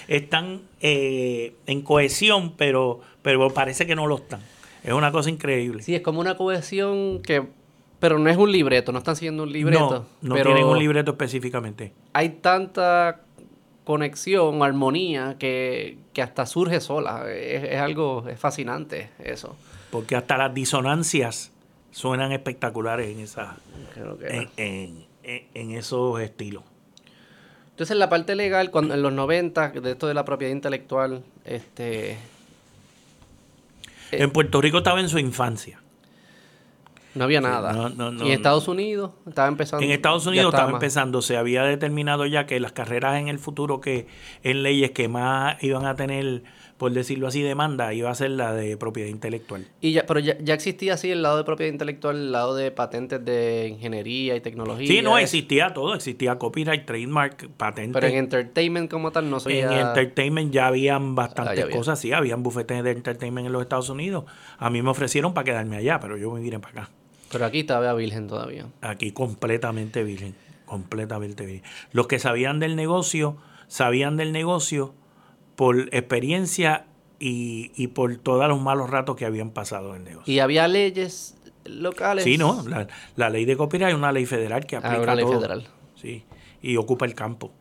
están 0.09 0.63
eh, 0.81 1.55
en 1.67 1.83
cohesión, 1.83 2.55
pero, 2.57 3.01
pero 3.21 3.51
parece 3.51 3.87
que 3.87 3.95
no 3.95 4.07
lo 4.07 4.17
están. 4.17 4.41
Es 4.83 4.93
una 4.93 5.13
cosa 5.13 5.31
increíble. 5.31 5.83
Sí, 5.83 5.95
es 5.95 6.01
como 6.01 6.21
una 6.21 6.37
cohesión 6.37 7.21
que... 7.23 7.47
Pero 8.01 8.19
no 8.19 8.29
es 8.29 8.37
un 8.37 8.51
libreto, 8.51 8.91
no 8.91 8.99
están 8.99 9.15
siguiendo 9.15 9.45
un 9.45 9.53
libreto. 9.53 10.07
no, 10.23 10.29
no 10.31 10.35
pero 10.35 10.53
tienen 10.53 10.65
un 10.65 10.79
libreto 10.79 11.13
específicamente. 11.13 11.93
Hay 12.15 12.31
tanta 12.31 13.21
conexión, 13.85 14.63
armonía, 14.63 15.37
que, 15.39 15.99
que 16.13 16.23
hasta 16.23 16.47
surge 16.47 16.81
sola. 16.81 17.31
Es, 17.31 17.63
es 17.63 17.81
algo, 17.81 18.27
es 18.29 18.41
fascinante 18.41 19.11
eso. 19.23 19.55
Porque 19.91 20.17
hasta 20.17 20.37
las 20.37 20.53
disonancias 20.53 21.52
suenan 21.93 22.33
espectaculares 22.33 23.09
en 23.09 23.21
esa, 23.21 23.57
en, 24.29 24.49
en- 24.57 25.05
en- 25.23 25.43
en 25.55 25.71
esos 25.71 26.21
estilos. 26.21 26.65
Entonces, 27.71 27.97
la 27.97 28.09
parte 28.09 28.35
legal, 28.35 28.71
cuando 28.73 28.95
en 28.95 29.03
los 29.03 29.13
90, 29.13 29.69
de 29.71 29.93
esto 29.93 30.07
de 30.09 30.15
la 30.15 30.25
propiedad 30.25 30.53
intelectual, 30.53 31.23
este 31.45 32.19
En 34.11 34.31
Puerto 34.31 34.61
Rico 34.61 34.79
estaba 34.79 35.01
en 35.01 35.09
su 35.09 35.19
infancia. 35.19 35.79
no 37.15 37.25
había 37.25 37.41
nada. 37.41 37.73
no, 37.73 37.89
no, 37.89 38.11
no, 38.11 38.25
y 38.25 38.29
en 38.29 38.33
Estados 38.35 38.69
Unidos 38.69 39.13
estaba 39.27 39.49
empezando. 39.49 39.85
En 39.85 39.91
Estados 39.91 40.27
Unidos 40.27 40.53
estaba 40.53 40.71
empezando, 40.73 41.23
se 41.23 41.37
había 41.37 41.63
determinado 41.63 42.27
ya 42.27 42.47
que 42.47 42.59
las 42.61 42.73
carreras 42.73 43.17
en 43.19 43.29
el 43.29 43.39
futuro 43.39 43.81
que 43.81 44.07
en 44.43 44.63
leyes 44.63 44.91
que 44.91 45.09
más 45.09 45.63
iban 45.63 45.87
a 45.87 45.95
tener, 45.95 46.43
por 46.79 46.93
decirlo 46.93 47.29
así, 47.29 47.43
demanda, 47.43 47.95
iba 47.95 48.11
a 48.11 48.15
ser 48.15 48.31
la 48.31 48.53
de 48.55 48.77
propiedad 48.77 49.09
intelectual. 49.09 49.67
Y 49.81 49.93
ya, 49.93 50.05
pero 50.07 50.21
ya, 50.21 50.37
ya 50.41 50.55
existía 50.55 50.95
así 50.95 51.11
el 51.11 51.23
lado 51.23 51.37
de 51.37 51.45
propiedad 51.45 51.73
intelectual, 51.73 52.17
el 52.17 52.33
lado 52.33 52.55
de 52.57 52.71
patentes 52.71 53.25
de 53.25 53.69
ingeniería 53.69 54.35
y 54.35 54.41
tecnología. 54.41 54.87
Sí, 54.87 55.01
no, 55.03 55.17
existía 55.19 55.73
todo, 55.75 55.95
existía 55.95 56.39
copyright, 56.39 56.85
trademark, 56.85 57.49
patente. 57.57 57.93
Pero 57.93 58.07
en 58.07 58.17
entertainment 58.17 58.91
como 58.91 59.13
tal 59.13 59.31
no 59.31 59.39
soy 59.41 59.59
En 59.59 59.71
entertainment 59.73 60.53
ya 60.53 60.67
habían 60.67 61.15
bastantes 61.15 61.53
Ah, 61.53 61.55
ya 61.55 61.63
había. 61.65 61.77
cosas, 61.77 61.99
sí, 62.01 62.13
habían 62.13 62.43
bufetes 62.43 62.83
de 62.83 62.91
entertainment 62.91 63.47
en 63.47 63.53
los 63.53 63.63
Estados 63.63 63.89
Unidos. 63.89 64.25
A 64.59 64.71
mí 64.71 64.83
me 64.83 64.91
ofrecieron 64.91 65.35
para 65.35 65.45
quedarme 65.45 65.77
allá, 65.77 66.01
pero 66.01 66.17
yo 66.17 66.31
me 66.33 66.41
vine 66.41 66.59
para 66.59 66.83
acá. 66.83 66.91
Pero 67.31 67.47
aquí 67.47 67.61
estaba 67.61 67.95
virgen 67.95 68.29
todavía. 68.29 68.67
Aquí 68.81 69.13
completamente 69.13 70.03
virgen, 70.05 70.35
completamente 70.67 71.47
virgen. 71.47 71.63
Los 71.93 72.07
que 72.07 72.19
sabían 72.19 72.59
del 72.61 72.77
negocio, 72.77 73.37
sabían 73.69 74.17
del 74.17 74.33
negocio 74.33 74.95
por 75.57 75.79
experiencia 75.95 76.87
y, 77.19 77.71
y 77.77 77.89
por 77.89 78.17
todos 78.17 78.49
los 78.49 78.61
malos 78.61 78.91
ratos 78.91 79.17
que 79.17 79.25
habían 79.25 79.51
pasado 79.51 79.91
en 79.95 80.03
el 80.03 80.05
negocio. 80.05 80.33
Y 80.35 80.39
había 80.41 80.67
leyes 80.69 81.37
locales. 81.65 82.25
Sí, 82.25 82.37
no, 82.39 82.63
la, 82.69 82.89
la 83.17 83.31
ley 83.31 83.45
de 83.45 83.57
copyright 83.57 83.91
es 83.93 83.97
una 83.97 84.13
ley 84.13 84.27
federal 84.27 84.67
que 84.67 84.77
Ah, 84.77 84.81
aplica 84.81 85.03
una 85.03 85.15
ley 85.15 85.25
todo. 85.25 85.35
federal. 85.41 85.67
Sí, 85.95 86.25
y 86.63 86.77
ocupa 86.77 87.05
el 87.07 87.15
campo. 87.15 87.53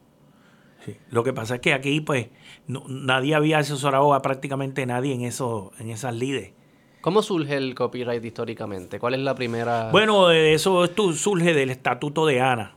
Sí. 0.86 0.96
Lo 1.12 1.24
que 1.24 1.32
pasa 1.32 1.56
es 1.56 1.62
que 1.62 1.74
aquí, 1.74 2.02
pues, 2.02 2.30
no- 2.66 2.84
nadie 2.88 3.36
había 3.36 3.60
asesorado 3.60 4.16
a 4.16 4.22
prácticamente 4.24 4.84
nadie 4.88 5.14
en 5.14 5.22
eso, 5.22 5.72
en 5.80 5.92
esas 5.92 6.16
lides. 6.16 6.54
¿Cómo 7.02 7.22
surge 7.22 7.56
el 7.56 7.76
copyright 7.76 8.24
históricamente? 8.24 9.00
¿Cuál 9.00 9.14
es 9.16 9.20
la 9.22 9.36
primera? 9.36 9.90
Bueno, 9.92 10.32
eh, 10.32 10.54
eso 10.54 10.88
surge 11.14 11.54
del 11.54 11.70
Estatuto 11.70 12.26
de 12.26 12.42
Ana. 12.42 12.76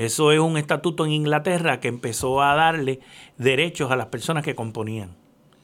Eso 0.00 0.32
es 0.32 0.40
un 0.40 0.56
estatuto 0.56 1.04
en 1.04 1.12
Inglaterra 1.12 1.78
que 1.78 1.88
empezó 1.88 2.40
a 2.42 2.54
darle 2.54 3.00
derechos 3.36 3.90
a 3.90 3.96
las 3.96 4.06
personas 4.06 4.42
que 4.42 4.54
componían. 4.54 5.10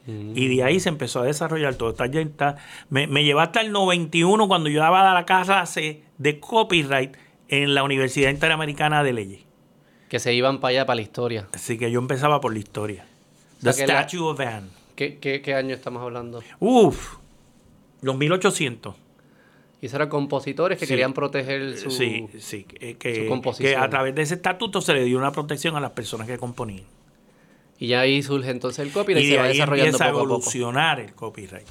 Mm. 0.05 0.33
Y 0.37 0.55
de 0.55 0.63
ahí 0.63 0.79
se 0.79 0.89
empezó 0.89 1.21
a 1.21 1.23
desarrollar 1.25 1.73
todo. 1.75 1.89
Está, 1.89 2.05
está- 2.05 2.55
me, 2.89 3.07
me 3.07 3.23
llevó 3.23 3.39
hasta 3.39 3.61
el 3.61 3.71
91 3.71 4.47
cuando 4.47 4.69
yo 4.69 4.79
daba 4.81 5.11
la 5.13 5.25
clase 5.25 6.03
de 6.19 6.39
copyright 6.39 7.17
en 7.49 7.73
la 7.73 7.83
Universidad 7.83 8.29
Interamericana 8.29 9.03
de 9.03 9.13
Leyes. 9.13 9.41
Que 10.07 10.19
se 10.19 10.33
iban 10.35 10.59
para 10.59 10.69
allá, 10.69 10.85
para 10.85 10.95
la 10.97 11.01
historia. 11.01 11.47
Así 11.53 11.77
que 11.79 11.89
yo 11.89 11.99
empezaba 11.99 12.39
por 12.39 12.53
la 12.53 12.59
historia. 12.59 13.05
The 13.63 13.69
O 13.69 13.73
sea 13.73 13.85
que 13.85 13.91
la- 13.91 14.01
Statue 14.03 14.19
of 14.21 14.39
Anne. 14.39 14.67
¿Qué, 14.95 15.17
qué, 15.17 15.41
qué 15.41 15.55
año 15.55 15.73
estamos 15.73 16.01
hablando? 16.03 16.43
Uf, 16.59 17.15
los 18.01 18.15
1800. 18.17 18.93
Y 19.81 19.85
esos 19.85 19.95
eran 19.95 20.09
compositores 20.09 20.79
que 20.79 20.85
Sí. 20.85 20.93
querían 20.93 21.13
proteger 21.13 21.77
su... 21.77 21.91
Sí, 21.91 22.27
sí, 22.39 22.63
que, 22.63 23.15
su 23.23 23.27
composición. 23.27 23.71
que 23.73 23.77
a 23.77 23.89
través 23.89 24.15
de 24.15 24.23
ese 24.23 24.33
estatuto 24.35 24.81
se 24.81 24.93
le 24.93 25.03
dio 25.03 25.17
una 25.19 25.31
protección 25.31 25.75
a 25.75 25.79
las 25.79 25.91
personas 25.91 26.25
que 26.27 26.37
componían. 26.37 26.85
Y 27.79 27.87
ya 27.87 27.99
ahí 28.01 28.23
surge 28.23 28.49
entonces 28.49 28.79
el 28.85 28.91
copyright 28.91 29.23
y 29.23 29.27
Y 29.27 29.31
se 29.31 29.37
va 29.37 29.43
ahí 29.43 29.53
desarrollando 29.53 29.85
empieza 29.89 30.05
a 30.05 30.07
poco 30.11 30.19
a 30.19 30.23
poco. 30.23 30.33
evolucionar 30.35 30.99
el 30.99 31.13
copyright. 31.13 31.67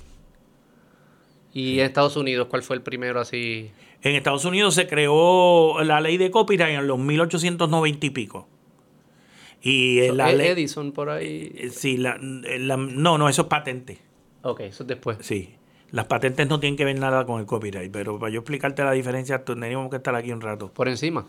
Y 1.52 1.80
en 1.80 1.86
Estados 1.86 2.16
Unidos, 2.16 2.46
¿cuál 2.48 2.62
fue 2.62 2.76
el 2.76 2.82
primero 2.82 3.18
así? 3.18 3.70
En 4.02 4.14
Estados 4.14 4.44
Unidos 4.44 4.74
se 4.74 4.86
creó 4.86 5.82
la 5.82 6.00
ley 6.00 6.16
de 6.16 6.30
copyright 6.30 6.78
en 6.78 6.86
los 6.86 6.98
1890 6.98 8.06
y 8.06 8.10
pico. 8.10 8.46
Y 9.62 9.98
eh, 10.00 10.12
la 10.12 10.30
Ed- 10.30 10.36
ley... 10.36 10.46
Edison 10.48 10.92
por 10.92 11.08
ahí. 11.10 11.50
eh, 11.56 11.70
sí, 11.70 11.96
la- 11.96 12.18
la- 12.20 12.76
no, 12.76 13.18
no, 13.18 13.28
eso 13.28 13.42
es 13.42 13.48
patente. 13.48 13.98
Ok, 14.42 14.60
eso 14.60 14.84
es 14.84 14.86
después. 14.86 15.18
Sí. 15.22 15.54
Las 15.96 16.04
patentes 16.04 16.46
no 16.46 16.60
tienen 16.60 16.76
que 16.76 16.84
ver 16.84 16.98
nada 16.98 17.24
con 17.24 17.40
el 17.40 17.46
copyright, 17.46 17.90
pero 17.90 18.18
para 18.18 18.30
yo 18.30 18.40
explicarte 18.40 18.84
la 18.84 18.92
diferencia, 18.92 19.42
tendríamos 19.46 19.88
que 19.88 19.96
estar 19.96 20.14
aquí 20.14 20.30
un 20.30 20.42
rato. 20.42 20.70
Por 20.70 20.88
encima. 20.88 21.24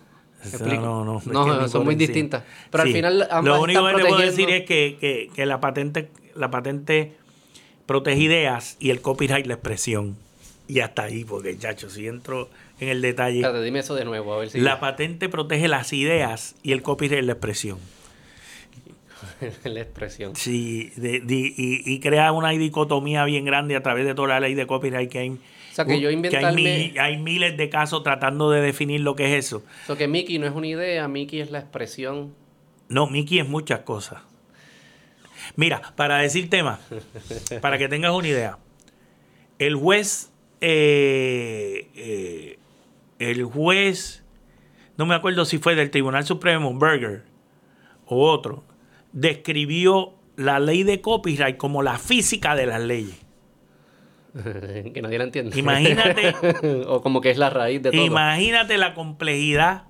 No, 0.81 1.05
no, 1.05 1.19
es 1.19 1.25
No, 1.27 1.61
ni 1.61 1.69
son 1.69 1.85
muy 1.85 1.93
encima. 1.93 2.07
distintas. 2.07 2.43
Pero 2.69 2.83
al 2.83 2.89
final 2.91 3.27
ambas 3.31 3.45
Lo 3.45 3.61
único 3.63 3.87
que 3.87 3.93
te 3.95 4.05
puedo 4.05 4.17
decir 4.21 4.49
es 4.49 4.65
que, 4.65 4.97
que- 4.99 5.29
que 5.33 5.45
la 5.45 5.61
patente, 5.61 6.11
la 6.35 6.51
patente 6.51 7.13
protege 7.85 8.19
ideas 8.19 8.75
y 8.81 8.89
el 8.89 8.99
copyright 8.99 9.45
la 9.45 9.53
expresión. 9.53 10.17
Y 10.67 10.81
hasta 10.81 11.03
ahí, 11.03 11.23
porque, 11.23 11.57
chacho, 11.57 11.89
si 11.89 12.05
entro 12.05 12.49
en 12.81 12.89
el 12.89 13.01
detalle. 13.01 13.49
Dime 13.63 13.79
eso 13.79 13.95
de 13.95 14.03
nuevo, 14.03 14.33
a 14.33 14.39
ver 14.39 14.49
si. 14.49 14.59
La 14.59 14.81
patente 14.81 15.29
protege 15.29 15.69
las 15.69 15.93
ideas 15.93 16.55
y 16.61 16.73
el 16.73 16.81
copyright 16.83 17.23
la 17.23 17.31
expresión. 17.31 17.77
la 19.63 19.81
expresión. 19.81 20.35
Sí, 20.35 20.91
de- 20.95 21.19
de- 21.21 21.53
y, 21.57 21.81
y 21.85 21.99
crea 21.99 22.31
una 22.31 22.49
dicotomía 22.49 23.23
bien 23.25 23.45
grande 23.45 23.75
a 23.75 23.83
través 23.83 24.05
de 24.05 24.13
toda 24.15 24.27
la 24.29 24.39
ley 24.39 24.53
de 24.55 24.65
copyright 24.67 25.09
que 25.11 25.19
hay. 25.19 25.29
O 25.29 25.37
sea, 25.71 25.85
que 25.85 25.99
yo 26.01 26.09
inventarme- 26.09 26.91
mi- 26.93 26.97
hay 26.97 27.17
miles 27.17 27.55
de 27.57 27.69
casos 27.69 28.01
tratando 28.03 28.49
de 28.49 28.61
definir 28.61 29.01
lo 29.01 29.15
que 29.15 29.25
es 29.37 29.45
eso. 29.45 29.63
So 29.85 29.95
que 29.95 30.07
Mickey 30.07 30.39
no 30.39 30.47
es 30.47 30.53
una 30.53 30.67
idea, 30.67 31.07
Mickey 31.07 31.39
es 31.39 31.51
la 31.51 31.59
expresión. 31.59 32.33
No, 32.89 33.07
Mickey 33.07 33.39
es 33.39 33.47
muchas 33.47 33.81
cosas. 33.81 34.21
Mira, 35.55 35.93
para 35.95 36.17
decir 36.17 36.49
tema, 36.49 36.79
para 37.61 37.77
que 37.77 37.87
tengas 37.87 38.11
una 38.13 38.27
idea, 38.27 38.57
el 39.59 39.75
juez, 39.75 40.31
eh, 40.61 41.87
eh, 41.95 42.59
el 43.19 43.43
juez, 43.45 44.23
no 44.97 45.05
me 45.05 45.15
acuerdo 45.15 45.45
si 45.45 45.57
fue 45.57 45.75
del 45.75 45.89
Tribunal 45.91 46.25
Supremo, 46.25 46.77
Berger, 46.77 47.23
o 48.05 48.29
otro, 48.31 48.63
describió 49.17 50.13
la 50.35 50.59
ley 50.59 50.83
de 50.83 51.01
copyright 51.01 51.57
como 51.57 51.81
la 51.81 51.97
física 51.97 52.55
de 52.55 52.67
las 52.67 52.81
leyes. 52.81 53.17
que 54.93 55.01
nadie 55.01 55.17
la 55.17 55.23
entiende. 55.23 55.57
Imagínate. 55.57 56.35
o 56.87 57.01
como 57.01 57.19
que 57.19 57.31
es 57.31 57.37
la 57.39 57.49
raíz 57.49 57.81
de 57.81 57.91
todo. 57.91 58.05
Imagínate 58.05 58.77
la 58.77 58.93
complejidad 58.93 59.85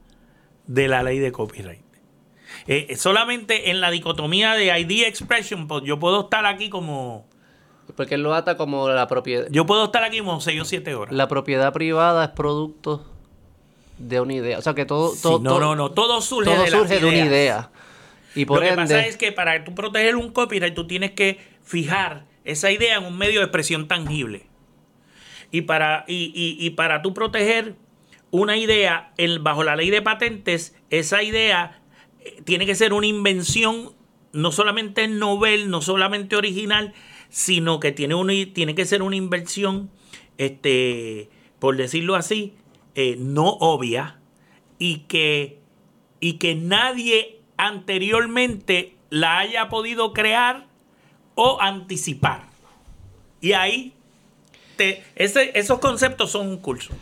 de 0.66 0.88
la 0.88 1.04
ley 1.04 1.20
de 1.20 1.34
copyright. 1.34 1.82
Eh, 2.68 2.96
solamente 2.96 3.70
en 3.70 3.82
la 3.82 3.92
dicotomía 3.92 4.54
de 4.54 4.66
idea 4.80 5.08
expression, 5.08 5.68
pues, 5.68 5.84
yo 5.84 6.00
puedo 6.00 6.22
estar 6.22 6.46
aquí 6.46 6.70
como. 6.70 7.28
Porque 7.98 8.16
él 8.16 8.24
lo 8.24 8.34
ata 8.34 8.56
como 8.56 8.88
la 8.88 9.08
propiedad. 9.08 9.48
Yo 9.50 9.66
puedo 9.66 9.86
estar 9.86 10.04
aquí 10.06 10.20
como 10.20 10.40
6 10.40 10.62
o 10.62 10.66
7 10.66 10.96
horas. 10.96 11.14
La 11.14 11.28
propiedad 11.28 11.74
privada 11.74 12.24
es 12.26 12.32
producto 12.32 13.06
de 13.98 14.22
una 14.22 14.36
idea. 14.36 14.58
O 14.58 14.62
sea 14.62 14.74
que 14.74 14.86
todo. 14.86 15.10
Sí, 15.12 15.22
todo 15.22 15.40
no, 15.40 15.50
todo- 15.50 15.60
no, 15.60 15.76
no. 15.76 15.92
Todo 15.92 16.22
surge, 16.22 16.50
todo 16.50 16.64
de, 16.64 16.72
surge 16.72 17.00
de 17.00 17.06
una 17.06 17.18
idea. 17.18 17.72
Y 18.38 18.46
por 18.46 18.58
Lo 18.58 18.62
que 18.64 18.68
ende. 18.70 18.82
pasa 18.84 19.06
es 19.06 19.18
que 19.18 19.32
para 19.32 19.64
tú 19.64 19.74
proteger 19.76 20.16
un 20.16 20.32
copyright, 20.32 20.74
tú 20.74 20.86
tienes 20.88 21.12
que 21.12 21.40
fijar 21.64 22.26
esa 22.46 22.72
idea 22.72 22.98
en 22.98 23.06
un 23.06 23.18
medio 23.18 23.40
de 23.40 23.46
expresión 23.46 23.88
tangible. 23.88 24.44
Y 25.52 25.62
para, 25.62 26.06
y, 26.08 26.32
y- 26.36 26.66
y 26.66 26.70
para 26.72 27.02
tú 27.02 27.14
proteger 27.14 27.76
una 28.32 28.58
idea 28.58 29.14
bajo 29.42 29.64
la 29.64 29.76
ley 29.76 29.90
de 29.90 30.02
patentes, 30.02 30.76
esa 30.90 31.24
idea 31.24 31.82
eh, 32.24 32.42
tiene 32.44 32.66
que 32.66 32.76
ser 32.76 32.94
una 32.94 33.08
invención 33.08 33.94
no 34.34 34.52
solamente 34.52 35.08
novel, 35.08 35.70
no 35.70 35.82
solamente 35.82 36.36
original, 36.36 36.94
sino 37.30 37.80
que 37.80 37.92
tiene, 37.92 38.14
una, 38.16 38.34
tiene 38.54 38.76
que 38.76 38.86
ser 38.86 39.02
una 39.02 39.16
inversión, 39.16 39.90
este, 40.38 41.30
por 41.60 41.76
decirlo 41.78 42.16
así, 42.16 42.54
eh, 42.96 43.16
no 43.18 43.48
obvia 43.60 44.20
y 44.80 45.00
que, 45.08 45.60
y 46.20 46.34
que 46.34 46.56
nadie 46.56 47.37
anteriormente 47.58 48.96
la 49.10 49.40
haya 49.40 49.70
podido 49.70 50.14
crear 50.14 50.68
o 51.36 51.60
anticipar. 51.62 52.44
Y 53.42 53.54
ahí 53.54 53.94
te- 54.76 55.04
ese- 55.16 55.52
esos 55.58 55.80
conceptos 55.80 56.32
son 56.32 56.48
un 56.48 56.58
curso. 56.58 56.94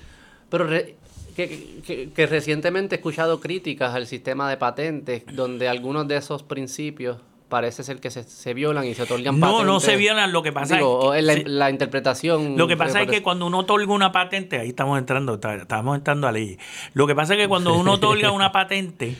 Pero 0.49 0.65
re- 0.65 0.95
que, 1.35 1.81
que- 1.85 2.09
que 2.13 2.27
recientemente 2.27 2.95
he 2.95 2.97
escuchado 2.97 3.39
críticas 3.41 3.93
al 3.95 4.07
sistema 4.07 4.49
de 4.49 4.57
patentes, 4.57 5.23
donde 5.33 5.67
algunos 5.67 6.07
de 6.07 6.17
esos 6.17 6.43
principios 6.43 7.17
parece 7.49 7.83
ser 7.83 7.99
que 7.99 8.09
se, 8.09 8.23
se 8.23 8.53
violan 8.53 8.85
y 8.85 8.93
se 8.95 9.03
otorgan 9.03 9.39
No, 9.39 9.47
patentes. 9.47 9.65
no 9.67 9.79
se 9.79 9.95
violan. 9.97 10.31
Lo 10.31 10.41
que 10.43 10.51
pasa 10.51 10.75
Digo, 10.75 11.13
es 11.13 11.25
que, 11.25 11.43
la, 11.47 11.69
interpretación. 11.69 12.57
lo 12.57 12.67
que 12.67 12.75
pasa 12.77 12.99
es 13.01 13.05
parece- 13.05 13.11
que 13.19 13.23
cuando 13.23 13.45
uno 13.47 13.59
otorga 13.59 13.93
una 13.93 14.11
patente, 14.11 14.59
ahí 14.59 14.69
estamos 14.69 14.97
entrando, 14.97 15.35
estamos 15.35 15.97
entrando 15.97 16.27
a 16.27 16.31
ley. 16.31 16.57
Lo 16.93 17.05
que 17.07 17.15
pasa 17.15 17.33
es 17.33 17.39
que 17.39 17.47
cuando 17.47 17.75
uno 17.75 17.93
otorga 17.93 18.31
una 18.31 18.51
patente, 18.51 19.15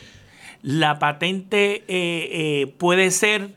la 0.66 0.98
patente 0.98 1.84
eh, 1.86 2.28
eh, 2.32 2.66
puede 2.66 3.12
ser 3.12 3.54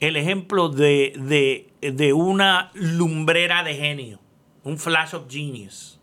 el 0.00 0.16
ejemplo 0.16 0.70
de, 0.70 1.12
de- 1.18 1.92
de 1.92 2.12
una 2.14 2.70
lumbrera 2.72 3.62
de 3.62 3.74
genio, 3.74 4.20
un 4.64 4.78
flash 4.78 5.14
of 5.14 5.24
genius. 5.30 5.95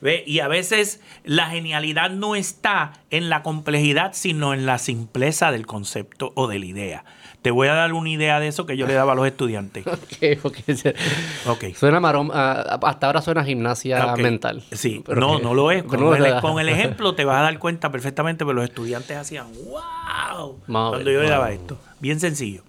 ¿Ve? 0.00 0.22
Y 0.26 0.38
a 0.40 0.48
veces 0.48 1.00
la 1.24 1.46
genialidad 1.50 2.10
no 2.10 2.36
está 2.36 2.92
en 3.10 3.28
la 3.28 3.42
complejidad, 3.42 4.12
sino 4.14 4.54
en 4.54 4.64
la 4.64 4.78
simpleza 4.78 5.50
del 5.50 5.66
concepto 5.66 6.32
o 6.36 6.46
de 6.46 6.58
la 6.60 6.66
idea. 6.66 7.04
Te 7.42 7.50
voy 7.52 7.68
a 7.68 7.74
dar 7.74 7.92
una 7.92 8.08
idea 8.10 8.40
de 8.40 8.48
eso 8.48 8.66
que 8.66 8.76
yo 8.76 8.86
le 8.86 8.94
daba 8.94 9.12
a 9.12 9.14
los 9.14 9.26
estudiantes. 9.26 9.84
Ok, 10.20 10.44
ok, 10.44 10.56
se- 10.74 10.94
Ok. 11.46 11.64
Suena 11.76 11.98
marón, 12.00 12.30
ah, 12.32 12.78
hasta 12.82 13.06
ahora 13.06 13.22
suena 13.22 13.44
gimnasia 13.44 14.12
Ok. 14.12 14.18
mental. 14.20 14.62
Sí, 14.72 15.02
Pero 15.06 15.20
no, 15.20 15.36
que- 15.38 15.42
no 15.42 15.54
lo 15.54 15.70
es. 15.70 15.82
pero 15.82 15.88
Con, 15.96 16.00
no, 16.00 16.14
el, 16.14 16.22
¿verdad? 16.22 16.40
con 16.42 16.60
el 16.60 16.68
ejemplo 16.68 17.14
te 17.14 17.24
vas 17.24 17.38
a 17.38 17.42
dar 17.42 17.58
cuenta 17.58 17.90
perfectamente, 17.90 18.44
pero 18.44 18.54
los 18.54 18.64
estudiantes 18.64 19.16
hacían 19.16 19.46
wow 19.54 20.58
cuando 20.66 21.10
yo 21.10 21.22
le 21.22 21.28
daba 21.28 21.50
esto. 21.52 21.78
Bien 22.00 22.20
sencillo. 22.20 22.62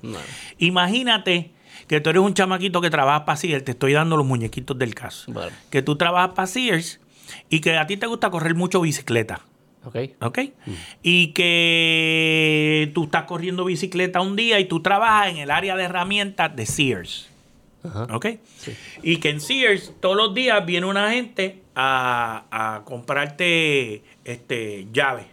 Imagínate 0.57 1.51
que 1.87 2.01
tú 2.01 2.09
eres 2.11 2.21
un 2.21 2.33
chamaquito 2.33 2.81
que 2.81 2.89
trabaja 2.89 3.25
para 3.25 3.35
Sears, 3.37 3.63
te 3.63 3.71
estoy 3.71 3.93
dando 3.93 4.17
los 4.17 4.25
muñequitos 4.25 4.77
del 4.77 4.93
caso. 4.93 5.31
Que 5.69 5.81
tú 5.81 5.95
trabajas 5.95 6.31
para 6.35 6.47
Sears 6.47 6.99
y 7.49 7.59
que 7.61 7.77
a 7.77 7.87
ti 7.87 7.97
te 7.97 8.07
gusta 8.07 8.29
correr 8.29 8.55
mucho 8.55 8.81
bicicleta. 8.81 9.41
ok. 9.83 9.97
¿Ok? 10.21 10.39
Y 11.03 11.27
que 11.33 12.91
tú 12.93 13.05
estás 13.05 13.23
corriendo 13.23 13.65
bicicleta 13.65 14.21
un 14.21 14.35
día 14.35 14.59
y 14.59 14.65
tú 14.65 14.81
trabajas 14.81 15.29
en 15.31 15.37
el 15.37 15.51
área 15.51 15.75
de 15.75 15.83
herramientas 15.83 16.55
de 16.55 16.65
Sears. 16.65 17.29
Ajá. 17.83 18.07
¿Ok? 18.13 18.25
Y 19.03 19.17
que 19.17 19.29
en 19.29 19.39
Sears 19.41 19.93
todos 20.01 20.15
los 20.17 20.33
días 20.33 20.65
viene 20.65 20.85
una 20.85 21.11
gente 21.11 21.61
a, 21.75 22.43
a 22.51 22.83
comprarte 22.83 24.03
este, 24.25 24.87
llave. 24.91 25.23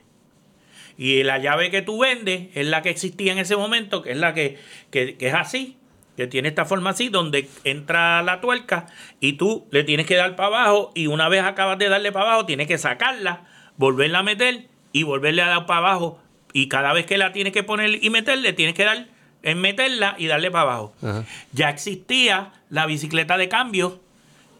Y 0.98 1.24
la 1.24 1.38
llave 1.38 1.70
que 1.70 1.82
tú 1.82 1.98
vendes 1.98 2.48
es 2.54 2.66
la 2.66 2.82
que 2.82 2.90
existía 2.90 3.32
en 3.32 3.38
ese 3.38 3.56
momento, 3.56 4.00
que 4.00 4.12
es 4.12 4.16
la 4.16 4.32
que, 4.32 4.58
que- 4.90 5.16
que 5.16 5.28
es 5.28 5.34
así, 5.34 5.76
que 6.16 6.26
tiene 6.26 6.48
esta 6.48 6.64
forma 6.64 6.90
así, 6.90 7.08
donde 7.08 7.48
entra 7.64 8.22
la 8.22 8.40
tuerca 8.40 8.86
y 9.20 9.34
tú 9.34 9.66
le 9.70 9.84
tienes 9.84 10.06
que 10.06 10.16
dar 10.16 10.36
para 10.36 10.48
abajo 10.48 10.92
y 10.94 11.06
una 11.06 11.28
vez 11.28 11.42
acabas 11.42 11.78
de 11.78 11.88
darle 11.88 12.12
para 12.12 12.26
abajo, 12.26 12.46
tienes 12.46 12.66
que 12.66 12.78
sacarla, 12.78 13.44
volverla 13.76 14.20
a 14.20 14.22
meter 14.22 14.66
y 14.92 15.02
volverle 15.02 15.42
a 15.42 15.48
dar 15.48 15.66
para 15.66 15.78
abajo. 15.78 16.18
Y 16.52 16.68
cada 16.68 16.92
vez 16.92 17.04
que 17.06 17.18
la 17.18 17.32
tienes 17.32 17.52
que 17.52 17.62
poner 17.62 18.02
y 18.02 18.10
meterle, 18.10 18.52
tienes 18.54 18.74
que 18.74 18.84
dar 18.84 19.06
en 19.42 19.60
meterla 19.60 20.14
y 20.18 20.26
darle 20.26 20.50
para 20.50 20.62
abajo. 20.62 20.94
Ajá. 21.02 21.24
Ya 21.52 21.68
existía 21.68 22.52
la 22.70 22.86
bicicleta 22.86 23.36
de 23.36 23.48
cambio 23.48 24.00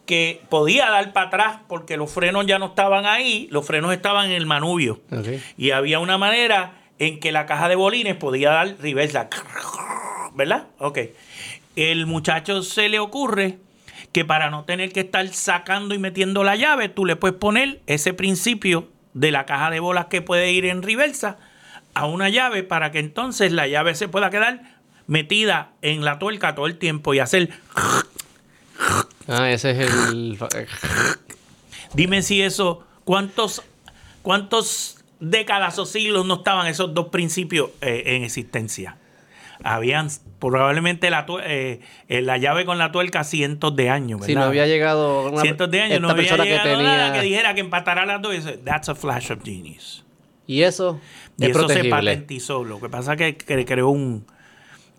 que 0.07 0.41
podía 0.49 0.89
dar 0.91 1.13
para 1.13 1.27
atrás 1.27 1.59
porque 1.69 1.97
los 1.97 2.11
frenos 2.11 2.47
ya 2.47 2.59
no 2.59 2.67
estaban 2.67 3.07
ahí, 3.07 3.49
los 3.51 3.67
frenos 3.67 3.93
estaban 3.93 4.27
en 4.27 4.37
el 4.37 4.47
manubrio. 4.47 5.01
Ok. 5.11 5.29
Y 5.59 5.73
había 5.73 5.99
una 5.99 6.17
manera 6.17 6.75
en 6.99 7.21
que 7.21 7.33
la 7.33 7.47
caja 7.47 7.69
de 7.69 7.75
bolines 7.75 8.17
podía 8.17 8.51
dar 8.51 8.77
reversa. 8.81 9.29
¿Verdad? 10.35 10.67
Ok. 10.79 10.99
El 11.77 12.07
muchacho 12.07 12.63
se 12.63 12.89
le 12.89 12.99
ocurre 12.99 13.59
que 14.13 14.25
para 14.25 14.51
no 14.51 14.65
tener 14.65 14.93
que 14.93 15.01
estar 15.01 15.27
sacando 15.29 15.95
y 15.95 15.99
metiendo 15.99 16.43
la 16.43 16.57
llave, 16.57 16.89
tú 16.89 17.05
le 17.05 17.17
puedes 17.17 17.37
poner 17.37 17.81
ese 17.87 18.13
principio 18.13 18.89
de 19.15 19.31
la 19.31 19.47
caja 19.47 19.71
de 19.71 19.81
bolas 19.81 20.07
que 20.07 20.23
puede 20.23 20.53
ir 20.53 20.67
en 20.67 20.83
reversa 20.83 21.39
a 21.95 22.07
una 22.07 22.29
llave 22.29 22.63
para 22.63 22.91
que 22.91 22.99
entonces 22.99 23.53
la 23.53 23.67
llave 23.67 23.95
se 23.95 24.09
pueda 24.09 24.31
quedar 24.31 24.77
metida 25.07 25.73
en 25.83 26.05
la 26.05 26.19
tuerca 26.19 26.55
todo 26.55 26.67
el 26.67 26.79
tiempo 26.79 27.15
y 27.15 27.21
hacer 27.21 27.51
Ah, 29.29 29.51
ese 29.51 29.71
es 29.73 29.79
el. 29.79 30.39
Dime 31.95 32.23
si 32.23 32.43
eso, 32.43 32.85
¿cuántos, 33.05 33.63
cuántos 34.23 34.99
décadas 35.19 35.79
o 35.79 35.87
siglos 35.87 36.27
no 36.27 36.35
estaban 36.35 36.67
esos 36.67 36.95
dos 36.95 37.09
principios 37.09 37.71
eh, 37.81 38.03
en 38.07 38.23
existencia? 38.23 38.97
Habían 39.65 40.09
probablemente 40.39 41.11
la, 41.11 41.27
eh, 41.45 41.81
eh, 42.09 42.23
la 42.23 42.37
llave 42.37 42.65
con 42.65 42.79
la 42.79 42.93
tuerca 42.93 43.25
cientos 43.25 43.75
de 43.77 43.91
años, 43.91 44.21
¿verdad? 44.21 44.27
Si 44.27 44.35
no 44.35 44.43
había 44.45 44.67
llegado. 44.67 45.31
una- 45.31 45.41
cientos 45.43 45.71
de 45.71 45.81
años, 45.81 45.95
esta 45.95 46.01
no 46.07 46.11
había 46.11 46.23
persona 46.23 46.45
llegado 46.45 46.63
que 46.65 46.71
tenía. 46.77 46.97
nada 46.97 47.13
que 47.13 47.21
dijera 47.23 47.55
que 47.55 47.61
empatara 47.61 48.07
las 48.07 48.21
dos. 48.23 48.35
y 48.35 48.39
dice, 48.39 48.59
That's 48.59 48.89
a 48.89 48.95
flash 48.95 49.31
of 49.33 49.43
genius. 49.45 50.05
Y 50.47 50.63
eso. 50.63 51.01
Y 51.39 51.45
es 51.45 51.51
eso 51.51 51.69
se 51.69 51.85
patentizó. 51.91 52.65
Lo 52.65 52.81
que 52.81 52.89
pasa 52.89 53.13
es 53.15 53.19
que, 53.19 53.37
que 53.37 53.65
creó 53.65 53.89
un, 53.89 54.27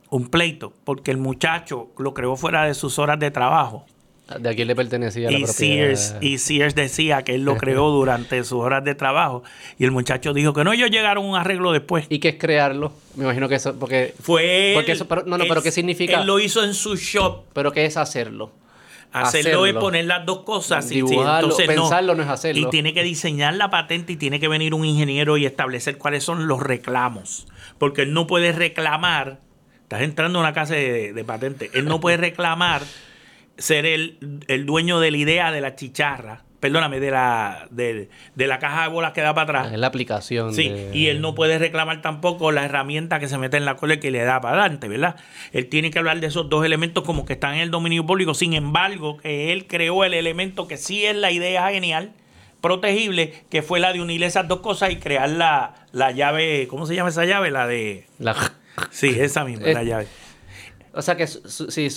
un 0.10 0.28
pleito, 0.30 0.74
porque 0.84 1.12
el 1.12 1.18
muchacho 1.18 1.90
lo 1.98 2.14
creó 2.14 2.36
fuera 2.36 2.64
de 2.66 2.74
sus 2.74 3.00
horas 3.00 3.20
de 3.20 3.32
trabajo. 3.32 3.86
De 4.40 4.50
a 4.50 4.54
quién 4.54 4.68
le 4.68 4.76
pertenecía 4.76 5.32
la 5.32 5.38
Y 5.38 5.44
propiedad. 5.46 5.96
Sears, 5.96 6.16
y 6.20 6.38
Sears 6.38 6.76
decía 6.76 7.24
que 7.24 7.36
él 7.36 7.44
lo 7.44 7.56
creó 7.56 7.90
durante 7.92 8.44
sus 8.44 8.60
horas 8.62 8.84
de 8.84 8.94
trabajo. 8.94 9.44
Y 9.80 9.86
el 9.86 9.92
muchacho 9.92 10.34
dijo 10.34 10.52
que 10.52 10.66
no, 10.66 10.74
ellos 10.74 10.90
llegaron 10.92 11.24
a 11.26 11.28
un 11.30 11.36
arreglo 11.38 11.72
después. 11.72 12.06
¿Y 12.10 12.20
qué 12.20 12.30
es 12.30 12.36
crearlo? 12.38 12.92
Me 13.16 13.24
imagino 13.24 13.48
que 13.48 13.56
eso. 13.56 13.80
Porque. 13.80 14.14
Fue 14.22 14.72
Porque 14.76 14.92
él. 14.92 14.96
eso- 14.98 15.08
pero- 15.08 15.24
no, 15.26 15.38
no, 15.38 15.46
pero 15.48 15.62
¿qué 15.62 15.72
significa? 15.72 16.20
Él 16.22 16.28
lo 16.28 16.40
hizo 16.40 16.62
en 16.64 16.74
su 16.74 16.98
shop. 16.98 17.46
¿Pero 17.54 17.72
qué 17.72 17.86
es 17.86 17.96
hacerlo? 17.96 18.52
Hacerlo, 19.14 19.66
es 19.66 19.74
poner 19.74 20.06
las 20.06 20.26
dos 20.26 20.40
cosas. 20.40 20.90
Dibujarlo, 20.90 21.50
entonces 21.50 21.68
pensarlo 21.68 22.14
no 22.14 22.24
es 22.24 22.30
hacerlo. 22.30 22.68
Y 22.68 22.70
tiene 22.70 22.94
que 22.94 23.04
diseñar 23.04 23.54
la 23.56 23.70
patente 23.70 24.12
y 24.14 24.16
tiene 24.18 24.40
que 24.42 24.50
venir 24.50 24.74
un 24.74 24.84
ingeniero 24.84 25.38
y 25.38 25.46
establecer 25.46 25.98
cuáles 25.98 26.26
son 26.26 26.48
los 26.48 26.62
reclamos. 26.62 27.48
Porque 27.78 28.02
él 28.02 28.14
no 28.14 28.28
puede 28.28 28.52
reclamar. 28.52 29.40
Estás 29.84 30.02
entrando 30.02 30.40
a 30.40 30.42
una 30.42 30.54
casa 30.54 30.74
de, 30.74 31.14
de 31.14 31.24
patente. 31.24 31.72
Él 31.74 31.86
no 31.86 32.02
puede 32.02 32.18
reclamar 32.18 32.82
ser 33.58 33.86
el, 33.86 34.18
el 34.48 34.66
dueño 34.66 35.00
de 35.00 35.12
la 35.12 35.18
idea 35.18 35.52
de 35.52 35.62
la 35.62 35.76
chicharra, 35.76 36.44
perdóname, 36.60 37.00
de 37.00 37.12
la, 37.12 37.68
de, 37.72 38.10
de 38.36 38.48
la 38.48 38.58
caja 38.60 38.84
de 38.84 38.88
bolas 38.90 39.12
que 39.14 39.22
da 39.22 39.34
para 39.34 39.60
atrás. 39.60 39.74
Es 39.74 39.80
la 39.80 39.88
aplicación. 39.88 40.54
Sí, 40.54 40.70
de- 40.70 40.90
y 40.94 41.08
él 41.08 41.22
no 41.22 41.36
puede 41.36 41.60
reclamar 41.60 42.02
tampoco 42.02 42.52
la 42.52 42.66
herramienta 42.66 43.20
que 43.20 43.28
se 43.28 43.38
mete 43.38 43.58
en 43.58 43.66
la 43.66 43.76
cola 43.76 43.96
y 43.96 44.00
que 44.00 44.10
le 44.12 44.24
da 44.24 44.42
para 44.42 44.60
adelante, 44.62 44.88
¿verdad? 44.88 45.16
Él 45.54 45.68
tiene 45.70 45.92
que 45.92 46.00
hablar 46.00 46.20
de 46.20 46.28
esos 46.28 46.50
dos 46.50 46.66
elementos 46.66 47.04
como 47.04 47.26
que 47.26 47.34
están 47.34 47.54
en 47.56 47.60
el 47.62 47.72
dominio 47.72 48.06
público. 48.06 48.34
Sin 48.34 48.54
embargo, 48.54 49.18
que 49.18 49.54
él 49.54 49.68
creó 49.68 50.04
el 50.04 50.14
elemento 50.14 50.68
que 50.68 50.78
sí 50.78 51.06
es 51.06 51.16
la 51.16 51.32
idea 51.32 51.70
genial, 51.70 52.14
protegible, 52.62 53.34
que 53.50 53.62
fue 53.62 53.80
la 53.80 53.94
de 53.94 54.02
unir 54.02 54.24
esas 54.24 54.48
dos 54.48 54.62
cosas 54.62 54.90
y 54.92 54.96
crear 54.98 55.30
la, 55.30 55.86
la 55.92 56.12
llave, 56.12 56.68
¿cómo 56.68 56.86
se 56.88 56.96
llama 56.96 57.10
esa 57.10 57.24
llave? 57.26 57.52
La 57.52 57.68
de... 57.68 58.06
la- 58.20 58.36
Sí, 58.92 59.16
esa 59.20 59.44
misma, 59.44 59.68
Eh, 59.68 59.74
la 59.74 59.84
llave. 59.84 60.08
O 60.98 61.02
sea 61.04 61.16
que 61.16 61.28
su, 61.28 61.70
sí, 61.70 61.90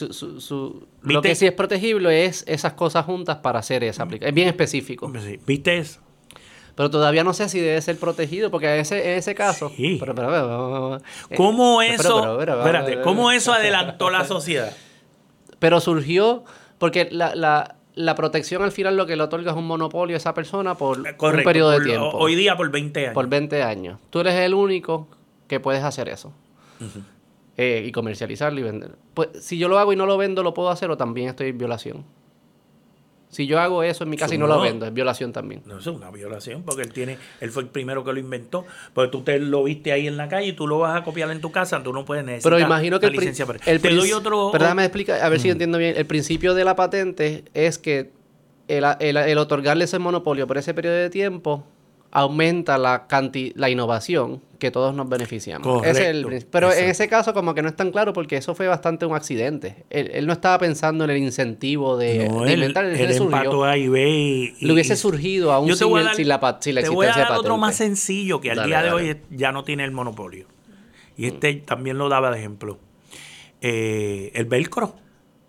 lo 1.02 1.22
que 1.22 1.34
sí 1.34 1.46
es 1.46 1.52
protegible 1.52 2.26
es 2.26 2.44
esas 2.46 2.74
cosas 2.74 3.06
juntas 3.06 3.38
para 3.38 3.60
hacer 3.60 3.82
esa 3.82 4.02
aplicación. 4.02 4.28
Es 4.28 4.34
bien 4.34 4.48
específico. 4.48 5.10
Sí, 5.18 5.40
¿Viste 5.46 5.78
eso? 5.78 6.00
Pero 6.74 6.90
todavía 6.90 7.24
no 7.24 7.32
sé 7.32 7.48
si 7.48 7.60
debe 7.60 7.80
ser 7.80 7.98
protegido, 7.98 8.50
porque 8.50 8.74
en 8.74 8.80
ese, 8.80 9.12
en 9.12 9.18
ese 9.18 9.34
caso. 9.34 9.72
Sí. 9.74 9.96
Pero, 9.98 10.14
pero, 10.14 10.28
pero, 10.28 10.96
eh, 11.30 11.36
¿Cómo 11.36 11.80
eso, 11.80 12.40
espérate, 12.40 13.00
cómo 13.00 13.30
eso 13.30 13.54
adelantó 13.54 14.10
la 14.10 14.24
sociedad? 14.24 14.76
Pero 15.58 15.80
surgió 15.80 16.44
porque 16.76 17.08
la, 17.10 17.34
la, 17.34 17.76
la 17.94 18.14
protección 18.14 18.62
al 18.62 18.72
final 18.72 18.98
lo 18.98 19.06
que 19.06 19.16
le 19.16 19.22
otorga 19.22 19.52
es 19.52 19.56
un 19.56 19.66
monopolio 19.66 20.14
a 20.14 20.18
esa 20.18 20.34
persona 20.34 20.74
por 20.74 20.98
un 20.98 21.42
periodo 21.42 21.70
de 21.70 21.80
tiempo. 21.80 22.10
Hoy 22.14 22.34
día 22.34 22.54
por 22.54 22.70
20 22.70 23.00
años. 23.00 23.14
por 23.14 23.28
20 23.28 23.62
años. 23.62 23.98
Tú 24.10 24.20
eres 24.20 24.34
el 24.34 24.52
único 24.52 25.08
que 25.48 25.58
puedes 25.58 25.82
hacer 25.84 26.10
eso. 26.10 26.32
Eh, 27.62 27.84
y 27.86 27.92
comercializarlo 27.92 28.58
y 28.58 28.62
vender. 28.62 28.92
Pues 29.12 29.28
si 29.40 29.58
yo 29.58 29.68
lo 29.68 29.78
hago 29.78 29.92
y 29.92 29.96
no 29.96 30.06
lo 30.06 30.16
vendo, 30.16 30.42
¿lo 30.42 30.54
puedo 30.54 30.70
hacer 30.70 30.90
o 30.90 30.96
también 30.96 31.28
estoy 31.28 31.48
en 31.48 31.58
violación? 31.58 32.04
Si 33.28 33.46
yo 33.46 33.60
hago 33.60 33.82
eso 33.84 34.02
en 34.04 34.10
mi 34.10 34.16
casa 34.16 34.34
y 34.34 34.38
no 34.38 34.46
lo 34.48 34.60
vendo, 34.60 34.86
es 34.86 34.92
violación 34.94 35.32
también. 35.32 35.62
No, 35.66 35.78
es 35.78 35.86
una 35.86 36.10
violación, 36.10 36.62
porque 36.64 36.82
él 36.82 36.92
tiene, 36.92 37.16
él 37.40 37.50
fue 37.50 37.62
el 37.62 37.68
primero 37.68 38.02
que 38.02 38.12
lo 38.12 38.18
inventó, 38.18 38.64
porque 38.92 39.10
tú 39.12 39.22
te 39.22 39.38
lo 39.38 39.62
viste 39.64 39.92
ahí 39.92 40.08
en 40.08 40.16
la 40.16 40.26
calle 40.28 40.48
y 40.48 40.52
tú 40.54 40.66
lo 40.66 40.78
vas 40.80 41.00
a 41.00 41.04
copiar 41.04 41.30
en 41.30 41.40
tu 41.40 41.52
casa, 41.52 41.80
tú 41.82 41.92
no 41.92 42.04
puedes 42.04 42.24
necesitar 42.24 42.50
Pero 42.54 42.66
imagino 42.66 42.98
que 42.98 43.06
el, 43.06 43.12
licencia 43.12 43.46
para- 43.46 43.60
el 43.66 43.80
Te 43.80 43.94
doy 43.94 44.10
otro... 44.12 44.48
Pero 44.50 44.64
déjame 44.64 44.84
explicar, 44.84 45.20
a 45.20 45.28
ver 45.28 45.38
si 45.38 45.46
yo 45.48 45.52
entiendo 45.52 45.78
bien. 45.78 45.94
El 45.96 46.06
principio 46.06 46.54
de 46.54 46.64
la 46.64 46.74
patente 46.74 47.44
es 47.54 47.78
que 47.78 48.10
el, 48.68 48.84
el- 48.98 49.16
el 49.18 49.38
otorgarle 49.38 49.84
ese 49.84 49.98
monopolio 50.00 50.46
por 50.48 50.58
ese 50.58 50.74
periodo 50.74 50.96
de 50.96 51.10
tiempo 51.10 51.64
aumenta 52.10 52.78
la 52.78 53.06
canti- 53.06 53.52
la 53.54 53.70
innovación 53.70 54.40
que 54.60 54.70
todos 54.70 54.94
nos 54.94 55.08
beneficiamos. 55.08 55.84
Ese 55.84 56.02
es 56.02 56.08
el 56.10 56.22
Correcto. 56.22 56.48
Pero 56.52 56.72
en 56.72 56.88
ese 56.88 57.08
caso 57.08 57.34
como 57.34 57.52
que 57.54 57.62
no 57.62 57.68
es 57.68 57.74
tan 57.74 57.90
claro 57.90 58.12
porque 58.12 58.36
eso 58.36 58.54
fue 58.54 58.68
bastante 58.68 59.04
un 59.06 59.16
accidente. 59.16 59.84
Él, 59.90 60.10
él 60.14 60.26
no 60.28 60.32
estaba 60.32 60.58
pensando 60.58 61.02
en 61.02 61.10
el 61.10 61.16
incentivo 61.18 61.96
de, 61.96 62.28
No, 62.28 62.42
de 62.44 62.52
inventar, 62.52 62.84
él, 62.84 63.00
él 63.00 63.14
surgió. 63.14 63.74
y- 63.76 64.54
Le 64.60 64.72
hubiese 64.72 64.94
surgido 64.96 65.50
aún 65.52 65.68
Yo 65.68 65.74
te 65.76 65.84
sin, 65.84 65.96
a 65.96 65.98
el- 65.98 66.04
dar- 66.06 66.14
sin 66.14 66.28
la, 66.28 66.58
sin 66.60 66.74
la 66.76 66.82
Te 66.82 66.88
voy 66.88 67.06
a 67.06 67.08
existencia 67.08 67.22
dar 67.24 67.32
de 67.32 67.38
otro 67.40 67.56
más 67.58 67.74
sencillo 67.74 68.40
que 68.40 68.50
al 68.52 68.56
Dale, 68.58 68.68
día 68.68 68.82
de 68.82 68.88
dale. 68.90 69.10
hoy 69.10 69.16
ya 69.30 69.50
no 69.50 69.64
tiene 69.64 69.84
el 69.84 69.90
monopolio. 69.90 70.46
Y 71.16 71.26
este 71.26 71.52
también 71.54 71.98
lo 71.98 72.08
daba 72.08 72.30
de 72.30 72.38
ejemplo. 72.38 72.78
Eh, 73.60 74.30
el 74.34 74.44
velcro. 74.46 74.94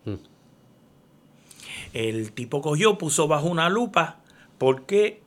Mm. 0.06 0.15
El 1.93 2.32
tipo 2.32 2.62
cogió, 2.62 2.97
puso 2.97 3.28
bajo 3.28 3.47
una 3.47 3.69
lupa 3.69 4.19
porque 4.58 5.21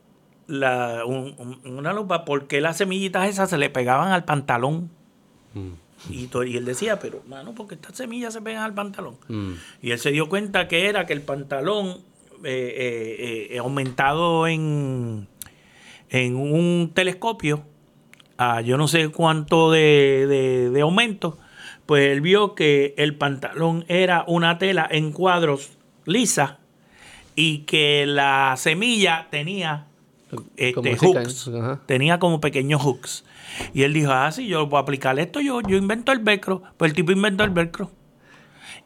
la, 0.47 1.05
un- 1.07 1.35
un- 1.39 1.77
una 1.79 1.93
lupa 1.93 2.25
porque 2.25 2.61
las 2.61 2.77
semillitas 2.77 3.29
esas 3.29 3.51
se 3.51 3.59
le 3.59 3.71
pegaban 3.71 4.13
al 4.13 4.25
pantalón. 4.25 4.91
Mm. 5.55 5.71
Y, 6.11 6.29
y 6.47 6.57
él 6.57 6.65
decía, 6.67 6.99
pero 6.99 7.23
mano, 7.27 7.55
porque 7.55 7.77
estas 7.77 7.97
semillas 7.97 8.35
se 8.35 8.43
pegan 8.43 8.63
al 8.65 8.75
pantalón. 8.75 9.17
Mm. 9.29 9.53
Y 9.83 9.91
él 9.93 9.99
se 9.99 10.11
dio 10.11 10.29
cuenta 10.29 10.69
que 10.69 10.89
era 10.89 11.07
que 11.07 11.13
el 11.15 11.23
pantalón 11.23 11.99
eh, 12.45 12.75
eh, 12.77 13.49
eh, 13.53 13.59
aumentado 13.59 14.47
en, 14.47 15.29
en 16.11 16.37
un 16.37 16.91
telescopio, 16.95 17.65
a 18.37 18.61
yo 18.61 18.77
no 18.77 18.87
sé 18.89 19.09
cuánto 19.09 19.71
de, 19.71 20.27
de- 20.29 20.71
de 20.71 20.81
aumento, 20.83 21.39
pues 21.87 22.09
él 22.09 22.21
vio 22.21 22.55
que 22.55 22.95
el 22.99 23.15
pantalón 23.17 23.85
era 23.89 24.25
una 24.27 24.59
tela 24.59 24.87
en 24.91 25.13
cuadros 25.13 25.73
lisa 26.05 26.59
y 27.37 27.59
que 27.61 28.05
la 28.07 28.55
semilla 28.59 29.29
tenía 29.31 29.87
este, 30.57 30.97
hooks, 30.97 31.51
tenía 31.87 32.19
como 32.19 32.41
pequeños 32.41 32.83
hooks. 32.83 33.25
Y 33.73 33.83
él 33.83 33.93
dijo, 33.93 34.11
ah, 34.13 34.31
sí, 34.33 34.47
yo 34.49 34.67
voy 34.67 34.79
a 34.79 34.81
aplicar 34.81 35.19
esto, 35.19 35.41
yo, 35.41 35.61
yo 35.61 35.77
invento 35.77 36.11
el 36.13 36.19
velcro. 36.19 36.63
Pues 36.77 36.91
el 36.91 36.95
tipo 36.97 37.13
inventó 37.13 37.45
el 37.45 37.51
velcro. 37.51 37.91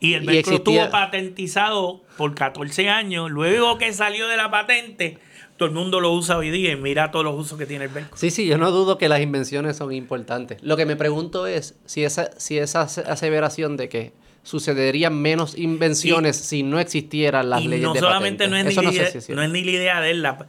Y 0.00 0.14
el 0.14 0.20
velcro 0.26 0.54
existía- 0.54 0.82
estuvo 0.84 0.90
patentizado 0.90 2.02
por 2.16 2.34
14 2.34 2.88
años. 2.88 3.30
Luego 3.30 3.78
que 3.78 3.92
salió 3.92 4.28
de 4.28 4.36
la 4.36 4.50
patente, 4.50 5.18
todo 5.56 5.68
el 5.68 5.74
mundo 5.74 6.00
lo 6.00 6.12
usa 6.12 6.36
hoy 6.38 6.50
día 6.50 6.72
y 6.72 6.76
mira 6.76 7.10
todos 7.10 7.24
los 7.24 7.34
usos 7.34 7.58
que 7.58 7.66
tiene 7.66 7.86
el 7.86 7.90
velcro. 7.90 8.16
Sí, 8.16 8.30
sí, 8.30 8.46
yo 8.46 8.58
no 8.58 8.70
dudo 8.70 8.98
que 8.98 9.08
las 9.08 9.20
invenciones 9.20 9.76
son 9.76 9.92
importantes. 9.92 10.62
Lo 10.62 10.76
que 10.76 10.86
me 10.86 10.96
pregunto 10.96 11.46
es 11.46 11.76
si 11.86 12.04
esa, 12.04 12.30
si 12.38 12.58
esa 12.58 12.82
ase- 12.82 13.04
aseveración 13.08 13.76
de 13.76 13.88
que 13.88 14.12
sucederían 14.44 15.20
menos 15.20 15.58
invenciones 15.58 16.36
si 16.36 16.62
no 16.62 16.78
existieran 16.78 17.50
las 17.50 17.62
y 17.62 17.68
leyes 17.68 17.84
no 17.86 17.92
de 17.94 18.00
solamente 18.00 18.44
patente. 18.44 18.62
no 18.64 18.68
es, 18.68 18.72
Eso 18.72 18.82
no 18.82 18.90
sé 18.90 18.96
idea, 18.98 19.10
si 19.10 19.18
es 19.18 19.28
no 19.30 19.42
es 19.42 19.50
ni 19.50 19.64
la 19.64 19.70
idea 19.72 20.00
de 20.00 20.10
él, 20.12 20.22
la, 20.22 20.46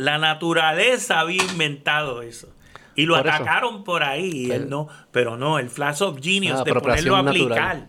la 0.00 0.18
naturaleza 0.18 1.20
había 1.20 1.42
inventado 1.44 2.22
eso. 2.22 2.48
Y 2.96 3.06
lo 3.06 3.16
Por 3.16 3.26
eso. 3.28 3.36
atacaron 3.36 3.84
por 3.84 4.02
ahí, 4.02 4.30
y 4.30 4.44
él 4.50 4.64
Pero- 4.64 4.66
no, 4.68 4.88
pero 5.12 5.36
no, 5.36 5.58
el 5.58 5.70
flash 5.70 6.02
of 6.02 6.18
genius 6.20 6.60
Ah, 6.60 6.64
de 6.64 6.74
ponerlo 6.74 7.16
a 7.16 7.20
aplicar 7.20 7.88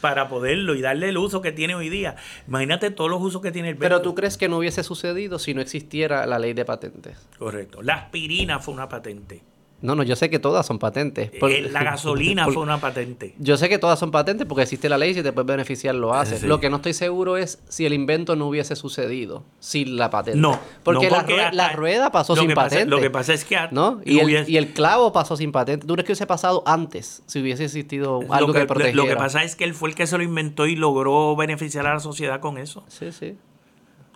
para 0.00 0.28
poderlo 0.28 0.74
y 0.74 0.80
darle 0.80 1.10
el 1.10 1.18
uso 1.18 1.40
que 1.42 1.52
tiene 1.52 1.74
hoy 1.74 1.88
día. 1.90 2.16
Imagínate 2.48 2.90
todos 2.90 3.10
los 3.10 3.20
usos 3.22 3.42
que 3.42 3.52
tiene 3.52 3.68
el 3.70 3.76
Pero 3.76 3.96
velcro. 3.96 4.10
tú 4.10 4.14
crees 4.14 4.36
que 4.38 4.48
no 4.48 4.56
hubiese 4.58 4.82
sucedido 4.82 5.38
si 5.38 5.52
no 5.54 5.60
existiera 5.60 6.26
la 6.26 6.38
ley 6.38 6.52
de 6.54 6.64
patentes. 6.64 7.18
Correcto. 7.38 7.82
La 7.82 7.94
aspirina 7.94 8.58
fue 8.58 8.74
una 8.74 8.88
patente. 8.88 9.42
No, 9.82 9.94
no, 9.94 10.02
yo 10.02 10.14
sé 10.14 10.28
que 10.28 10.38
todas 10.38 10.66
son 10.66 10.78
patentes. 10.78 11.30
Por- 11.40 11.50
Eh, 11.50 11.62
la 11.70 11.82
gasolina 11.82 12.44
por- 12.46 12.54
fue 12.54 12.62
una 12.62 12.78
patente. 12.80 13.34
Yo 13.38 13.56
sé 13.56 13.68
que 13.68 13.78
todas 13.78 13.98
son 13.98 14.10
patentes 14.10 14.46
porque 14.46 14.62
existe 14.62 14.88
la 14.88 14.98
ley 14.98 15.10
y 15.10 15.14
si 15.14 15.22
te 15.22 15.32
puedes 15.32 15.46
beneficiar 15.46 15.94
lo 15.94 16.12
haces. 16.14 16.40
Sí. 16.40 16.46
Lo 16.46 16.60
que 16.60 16.68
no 16.68 16.76
estoy 16.76 16.92
seguro 16.92 17.36
es 17.38 17.62
si 17.68 17.86
el 17.86 17.92
invento 17.94 18.36
no 18.36 18.46
hubiese 18.48 18.76
sucedido 18.76 19.42
sin 19.58 19.96
la 19.96 20.10
patente. 20.10 20.38
No. 20.38 20.58
Porque, 20.82 21.06
no, 21.08 21.12
la, 21.16 21.20
hasta- 21.20 21.52
la 21.52 21.72
rueda 21.72 22.12
pasó 22.12 22.36
sin 22.36 22.48
pasa- 22.54 22.68
patente. 22.70 22.90
lo 22.90 23.00
que 23.00 23.10
pasa 23.10 23.32
es 23.32 23.44
que... 23.44 23.56
¿No? 23.70 24.00
Y 24.04 24.18
el, 24.18 24.26
hubiese- 24.26 24.50
y 24.50 24.56
el 24.58 24.72
clavo 24.72 25.12
pasó 25.12 25.36
sin 25.36 25.50
patente. 25.52 25.86
¿Tú 25.86 25.94
crees 25.94 26.04
que 26.06 26.12
hubiese 26.12 26.26
pasado 26.26 26.62
antes 26.66 27.22
si 27.26 27.40
hubiese 27.40 27.64
existido 27.64 28.20
algo 28.30 28.48
lo 28.48 28.52
que, 28.52 28.60
que, 28.60 28.66
protegiera? 28.66 28.96
lo 28.96 29.06
que 29.08 29.16
pasa 29.16 29.42
es 29.44 29.56
que 29.56 29.64
él 29.64 29.74
fue 29.74 29.88
el 29.88 29.94
que 29.94 30.06
se 30.06 30.16
lo 30.18 30.22
inventó 30.22 30.66
y 30.66 30.76
logró 30.76 31.34
beneficiar 31.36 31.86
a 31.86 31.94
la 31.94 32.00
sociedad 32.00 32.40
con 32.40 32.58
eso. 32.58 32.84
Sí, 32.88 33.12
sí. 33.12 33.36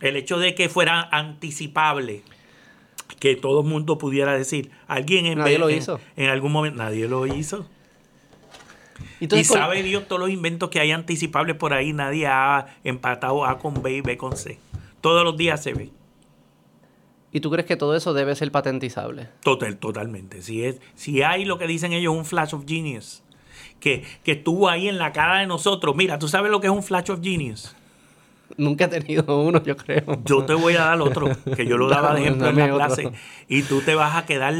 El 0.00 0.16
hecho 0.16 0.38
de 0.38 0.55
que 0.55 0.68
fuera 0.68 1.09
anticipable, 1.11 2.22
que 3.20 3.36
todo 3.36 3.60
el 3.60 3.66
mundo 3.66 3.98
pudiera 3.98 4.32
decir, 4.36 4.70
alguien 4.86 5.26
en, 5.26 5.38
Nadie 5.38 5.52
vez- 5.52 5.60
lo 5.60 5.70
hizo. 5.70 6.00
en 6.16 6.28
algún 6.30 6.52
momento, 6.52 6.78
nadie 6.82 7.08
lo 7.08 7.26
hizo. 7.26 7.66
Entonces, 9.20 9.46
y 9.46 9.50
con- 9.50 9.58
sabe 9.58 9.82
Dios 9.82 10.06
todos 10.06 10.20
los 10.20 10.30
inventos 10.30 10.70
que 10.70 10.80
hay 10.80 10.90
anticipables 10.92 11.56
por 11.56 11.72
ahí, 11.72 11.92
nadie 11.92 12.26
ha 12.26 12.66
empatado 12.84 13.44
A 13.44 13.58
con 13.58 13.82
B 13.82 13.92
y 13.96 14.00
B 14.00 14.16
con 14.16 14.36
C. 14.36 14.58
Todos 15.00 15.24
los 15.24 15.36
días 15.36 15.62
se 15.62 15.72
ve. 15.74 15.90
¿Y 17.32 17.40
tú 17.40 17.50
crees 17.50 17.66
que 17.66 17.76
todo 17.76 17.96
eso 17.96 18.14
debe 18.14 18.34
ser 18.36 18.52
patentizable? 18.52 19.28
Total, 19.42 19.76
totalmente. 19.78 20.40
Si, 20.42 20.64
es, 20.64 20.80
si 20.94 21.22
hay 21.22 21.44
lo 21.44 21.58
que 21.58 21.66
dicen 21.66 21.92
ellos, 21.92 22.14
un 22.14 22.24
flash 22.24 22.54
of 22.54 22.64
genius, 22.66 23.22
que, 23.80 24.04
que 24.22 24.32
estuvo 24.32 24.68
ahí 24.68 24.88
en 24.88 24.98
la 24.98 25.12
cara 25.12 25.40
de 25.40 25.46
nosotros. 25.46 25.96
Mira, 25.96 26.18
¿tú 26.18 26.28
sabes 26.28 26.50
lo 26.52 26.60
que 26.60 26.68
es 26.68 26.72
un 26.72 26.82
flash 26.82 27.10
of 27.10 27.20
genius? 27.22 27.74
Nunca 28.56 28.84
he 28.84 28.88
tenido 28.88 29.40
uno, 29.42 29.62
yo 29.62 29.76
creo. 29.76 30.20
Yo 30.24 30.44
te 30.44 30.54
voy 30.54 30.74
a 30.74 30.82
dar 30.84 31.00
otro, 31.00 31.28
que 31.56 31.66
yo 31.66 31.76
lo 31.76 31.88
daba 31.90 32.14
de 32.14 32.20
ejemplo 32.22 32.48
en 32.48 32.56
la 32.56 32.64
otro. 32.66 32.76
clase. 32.76 33.10
Y 33.48 33.62
tú 33.62 33.80
te 33.80 33.94
vas 33.94 34.14
a 34.16 34.24
quedar, 34.26 34.54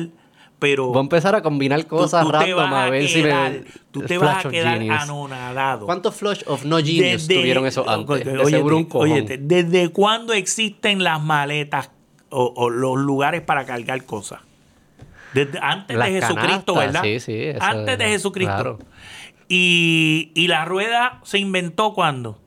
pero... 0.59 0.88
Voy 0.88 0.98
a 0.98 1.00
empezar 1.00 1.35
a 1.35 1.42
combinar 1.42 1.87
cosas 1.87 2.26
vas 2.26 2.44
a 2.72 2.90
ver 2.90 3.09
si 3.09 3.22
me... 3.22 3.64
Tú 3.92 4.00
te 4.02 4.18
vas 4.18 4.44
a 4.44 4.48
quedar 4.50 4.80
anonadado. 4.90 5.87
¿Cuántos 5.87 6.14
flush 6.16 6.42
of 6.46 6.64
no 6.64 6.78
genius 6.78 7.29
Desde- 7.29 7.37
tuvieron 7.40 7.66
eso 7.66 7.88
antes? 7.88 8.25
De 8.25 8.44
seguro 8.46 8.79
un 8.79 8.88
óyete, 8.92 9.38
¿desde 9.38 9.90
cuándo 9.90 10.33
existen 10.33 11.04
las 11.04 11.23
maletas 11.23 11.90
o, 12.31 12.52
o 12.56 12.71
los 12.71 12.96
lugares 12.98 13.42
para 13.42 13.64
cargar 13.64 14.04
cosas? 14.04 14.40
Desde, 15.35 15.58
antes 15.60 15.96
Las 15.96 16.08
de 16.12 16.21
Jesucristo, 16.21 16.75
canastas, 16.75 16.87
¿verdad? 16.87 17.02
sí, 17.02 17.21
sí, 17.21 17.42
eso 17.44 17.62
antes 17.62 17.98
de 17.98 18.04
es- 18.06 18.10
Jesucristo. 18.12 18.54
claro. 18.54 18.79
Y, 19.48 20.31
y 20.35 20.48
la 20.48 20.64
rueda 20.64 21.21
se 21.25 21.38
inventó 21.38 21.92
cuando? 21.92 22.40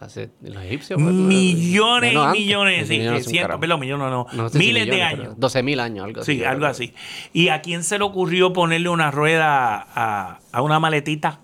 Hace- 0.00 0.30
los 0.40 0.62
egipcios. 0.64 0.98
Millones 0.98 2.14
y 2.14 2.16
millones, 2.16 2.88
sí, 2.88 2.98
Millones, 2.98 3.26
cientos, 3.26 3.60
perdón, 3.60 3.80
millones 3.80 4.08
no, 4.10 4.26
No 4.32 4.48
sé 4.48 4.58
miles 4.58 4.86
de 4.86 4.92
millones, 4.92 5.18
años. 5.18 5.34
12 5.36 5.62
mil 5.62 5.78
años, 5.78 6.04
algo 6.06 6.20
así. 6.22 6.36
Sí, 6.38 6.44
algo 6.44 6.64
así. 6.66 6.94
¿Y 7.34 7.48
a 7.48 7.60
quién 7.60 7.84
se 7.84 7.98
le 7.98 8.04
ocurrió 8.04 8.52
ponerle 8.54 8.88
una 8.88 9.10
rueda 9.10 9.86
a, 9.94 10.38
a 10.52 10.62
una 10.62 10.80
maletita? 10.80 11.40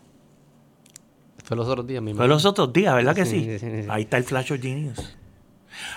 Fue 1.45 1.57
los 1.57 1.69
otros 1.69 1.87
días, 1.87 2.03
mi 2.03 2.15
Fue 2.15 2.27
los 2.27 2.47
otros 2.47 2.73
días, 2.73 2.95
¿verdad 2.95 3.15
que 3.15 3.27
Sí. 3.27 3.47
Ahí 3.91 4.03
está 4.05 4.17
el 4.17 4.25
Flash 4.25 4.53
of 4.55 4.61
Genius. 4.63 5.17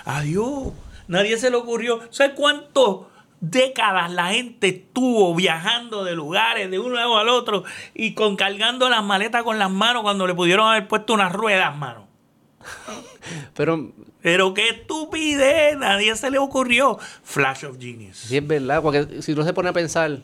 Adiós. 0.04 0.72
Nadie 1.08 1.38
se 1.38 1.50
le 1.50 1.56
ocurrió. 1.56 2.00
¿Sabes 2.10 2.34
cuántas 2.36 2.84
décadas 3.40 4.10
la 4.12 4.26
gente 4.26 4.68
estuvo 4.68 5.34
viajando 5.34 6.04
de 6.04 6.14
lugares 6.14 6.70
de 6.70 6.78
un 6.78 6.94
lado 6.94 7.16
al 7.16 7.30
otro 7.30 7.64
y 7.94 8.12
con 8.12 8.36
cargando 8.36 8.90
las 8.90 9.02
maletas 9.02 9.42
con 9.44 9.58
las 9.58 9.70
manos 9.70 10.02
cuando 10.02 10.26
le 10.26 10.34
pudieron 10.34 10.68
haber 10.68 10.86
puesto 10.86 11.14
unas 11.14 11.32
ruedas, 11.32 11.74
mano? 11.74 12.09
Pero 13.54 13.92
Pero 14.22 14.54
qué 14.54 14.68
estupidez, 14.70 15.76
nadie 15.78 16.14
se 16.16 16.30
le 16.30 16.38
ocurrió. 16.38 16.98
Flash 17.22 17.64
of 17.64 17.78
Genius. 17.80 18.16
sí 18.18 18.36
es 18.36 18.46
verdad, 18.46 18.82
porque 18.82 19.22
si 19.22 19.32
uno 19.32 19.44
se 19.44 19.52
pone 19.52 19.68
a 19.68 19.72
pensar 19.72 20.18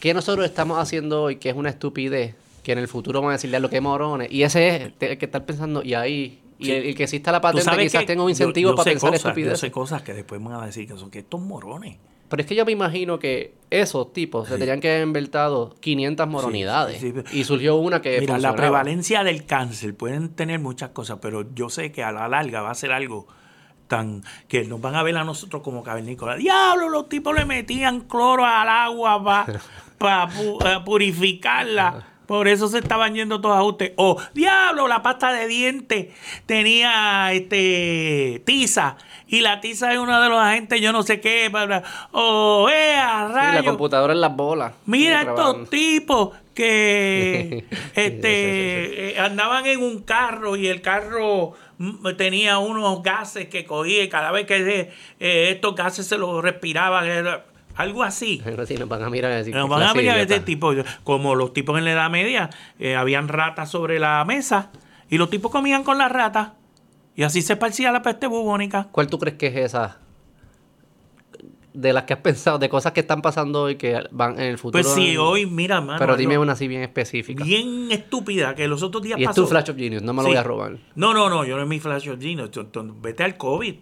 qué 0.00 0.14
nosotros 0.14 0.44
estamos 0.46 0.78
haciendo 0.78 1.22
hoy, 1.22 1.36
que 1.36 1.50
es 1.50 1.54
una 1.56 1.70
estupidez, 1.70 2.34
que 2.62 2.72
en 2.72 2.78
el 2.78 2.88
futuro 2.88 3.20
van 3.20 3.30
a 3.30 3.32
decirle 3.34 3.56
a 3.56 3.60
lo 3.60 3.70
que 3.70 3.80
morones, 3.80 4.30
y 4.30 4.42
ese 4.42 4.68
es 4.76 4.82
el 5.00 5.18
que 5.18 5.24
estar 5.26 5.44
pensando, 5.44 5.82
y 5.82 5.94
ahí, 5.94 6.40
y 6.58 6.66
Sí. 6.66 6.72
el, 6.72 6.84
el 6.86 6.94
que 6.94 7.04
exista 7.04 7.32
la 7.32 7.40
patente 7.40 7.70
quizás 7.78 8.00
que 8.00 8.06
tenga 8.06 8.22
un 8.22 8.28
yo- 8.28 8.30
incentivo 8.30 8.70
yo 8.70 8.76
para 8.76 8.84
pensar 8.90 9.10
cosas, 9.10 9.22
Yo 9.22 9.28
estupidez. 9.30 9.60
sé 9.60 9.70
cosas 9.70 10.02
que 10.02 10.12
después 10.12 10.42
van 10.42 10.54
a 10.62 10.66
decir 10.66 10.86
que 10.86 10.96
son 10.98 11.10
que 11.10 11.20
estos 11.20 11.40
morones. 11.40 11.96
Pero 12.30 12.42
es 12.42 12.46
que 12.46 12.54
yo 12.54 12.64
me 12.64 12.70
imagino 12.70 13.18
que 13.18 13.54
esos 13.70 14.12
tipos 14.12 14.48
se 14.48 14.56
tenían 14.56 14.80
que 14.80 14.88
haber 14.88 15.02
inventado 15.02 15.74
500 15.80 16.28
moronidades. 16.28 17.00
sí, 17.00 17.12
sí. 17.12 17.38
Y 17.40 17.42
surgió 17.42 17.74
una 17.74 18.00
que 18.00 18.20
Mira, 18.20 18.38
la 18.38 18.54
prevalencia 18.54 19.24
del 19.24 19.44
cáncer 19.44 19.96
pueden 19.96 20.28
tener 20.28 20.60
muchas 20.60 20.90
cosas, 20.90 21.18
pero 21.20 21.52
yo 21.54 21.68
sé 21.68 21.90
que 21.90 22.04
a 22.04 22.12
la 22.12 22.28
larga 22.28 22.62
va 22.62 22.70
a 22.70 22.74
ser 22.76 22.92
algo 22.92 23.26
tan 23.88 24.22
que 24.46 24.64
nos 24.64 24.80
van 24.80 24.94
a 24.94 25.02
ver 25.02 25.16
a 25.16 25.24
nosotros 25.24 25.60
como 25.62 25.82
cavernícolas. 25.82 26.38
Diablo, 26.38 26.88
los 26.88 27.08
tipos 27.08 27.34
le 27.34 27.44
metían 27.44 28.02
cloro 28.02 28.46
al 28.46 28.68
agua 28.68 29.44
para 29.98 30.28
purificarla. 30.84 32.09
Por 32.30 32.46
eso 32.46 32.68
se 32.68 32.78
estaban 32.78 33.16
yendo 33.16 33.40
todos 33.40 33.56
a 33.56 33.62
usted. 33.64 33.92
O, 33.96 34.16
diablo, 34.34 34.86
la 34.86 35.02
pasta 35.02 35.32
de 35.32 35.48
dientes 35.48 36.14
tenía 36.46 37.32
este 37.32 38.40
tiza. 38.46 38.98
Y 39.26 39.40
la 39.40 39.60
tiza 39.60 39.92
es 39.92 39.98
uno 39.98 40.22
de 40.22 40.28
los 40.28 40.38
agentes, 40.38 40.80
yo 40.80 40.92
no 40.92 41.02
sé 41.02 41.20
qué. 41.20 41.48
bla, 41.48 41.66
bla. 41.66 41.82
O, 42.12 42.68
eh, 42.72 42.94
a 42.94 43.26
Sí, 43.30 43.56
la 43.56 43.64
computadora 43.64 44.12
en 44.12 44.20
las 44.20 44.36
bolas. 44.36 44.74
Mira 44.86 45.22
estos 45.22 45.68
tipos 45.70 46.36
que 46.54 47.64
este 47.96 49.10
eh, 49.10 49.18
andaban 49.18 49.66
en 49.66 49.82
un 49.82 50.02
carro 50.02 50.54
y 50.54 50.68
el 50.68 50.82
carro 50.82 51.54
mm, 51.78 52.10
tenía 52.16 52.58
unos 52.58 53.02
gases 53.02 53.48
que 53.48 53.64
cogía 53.64 54.04
y 54.04 54.08
cada 54.08 54.30
vez 54.30 54.46
que 54.46 54.92
eh, 55.18 55.50
estos 55.50 55.74
gases 55.74 56.06
se 56.06 56.16
los 56.16 56.40
respiraban 56.44 57.08
era 57.08 57.49
algo 57.80 58.02
así. 58.02 58.40
Algo 58.44 58.62
así, 58.62 58.74
nos 58.76 58.88
van 58.88 59.02
a 59.02 59.10
mirar 59.10 59.32
decir, 59.32 59.54
Nos 59.54 59.64
"Qué 59.64 59.70
van 59.70 59.82
a 59.82 60.00
idiota". 60.00 60.20
este 60.20 60.40
tipo, 60.40 60.72
como 61.04 61.34
los 61.34 61.52
tipos 61.52 61.76
en 61.78 61.84
la 61.84 61.92
Edad 61.92 62.10
Media, 62.10 62.50
eh, 62.78 62.96
habían 62.96 63.28
ratas 63.28 63.70
sobre 63.70 63.98
la 63.98 64.24
mesa 64.26 64.70
y 65.08 65.18
los 65.18 65.30
tipos 65.30 65.50
comían 65.50 65.82
con 65.84 65.98
las 65.98 66.10
ratas 66.12 66.50
y 67.16 67.22
así 67.24 67.42
se 67.42 67.54
esparcía 67.54 67.90
la 67.92 68.02
peste 68.02 68.26
bubónica. 68.26 68.88
¿Cuál 68.92 69.08
tú 69.08 69.18
crees 69.18 69.36
que 69.36 69.48
es 69.48 69.56
esa? 69.56 69.98
De 71.72 71.92
las 71.92 72.02
que 72.02 72.14
has 72.14 72.18
pensado, 72.20 72.58
de 72.58 72.68
cosas 72.68 72.90
que 72.92 72.98
están 73.00 73.22
pasando 73.22 73.62
hoy 73.62 73.76
que 73.76 74.02
van 74.10 74.32
en 74.40 74.46
el 74.46 74.58
futuro. 74.58 74.82
Pues 74.82 74.92
sí, 74.92 75.16
hoy, 75.16 75.46
mira, 75.46 75.80
mano, 75.80 76.00
Pero 76.00 76.16
dime 76.16 76.36
una 76.36 76.54
así 76.54 76.66
bien 76.66 76.82
específica. 76.82 77.44
bien 77.44 77.92
estúpida 77.92 78.56
que 78.56 78.66
los 78.66 78.82
otros 78.82 79.04
días 79.04 79.20
y 79.20 79.22
es 79.22 79.28
pasó. 79.28 79.42
tu 79.42 79.48
Flash 79.48 79.70
of 79.70 79.76
Genius, 79.76 80.02
no 80.02 80.12
me 80.12 80.18
lo 80.22 80.24
Sí. 80.24 80.28
voy 80.30 80.36
a 80.36 80.42
robar. 80.42 80.78
No, 80.96 81.14
no, 81.14 81.30
no, 81.30 81.44
yo 81.44 81.56
no 81.56 81.62
es 81.62 81.68
mi 81.68 81.78
Flash 81.78 82.08
of 82.08 82.18
Genius. 82.20 82.50
Vete 83.00 83.22
al 83.22 83.36
COVID. 83.36 83.74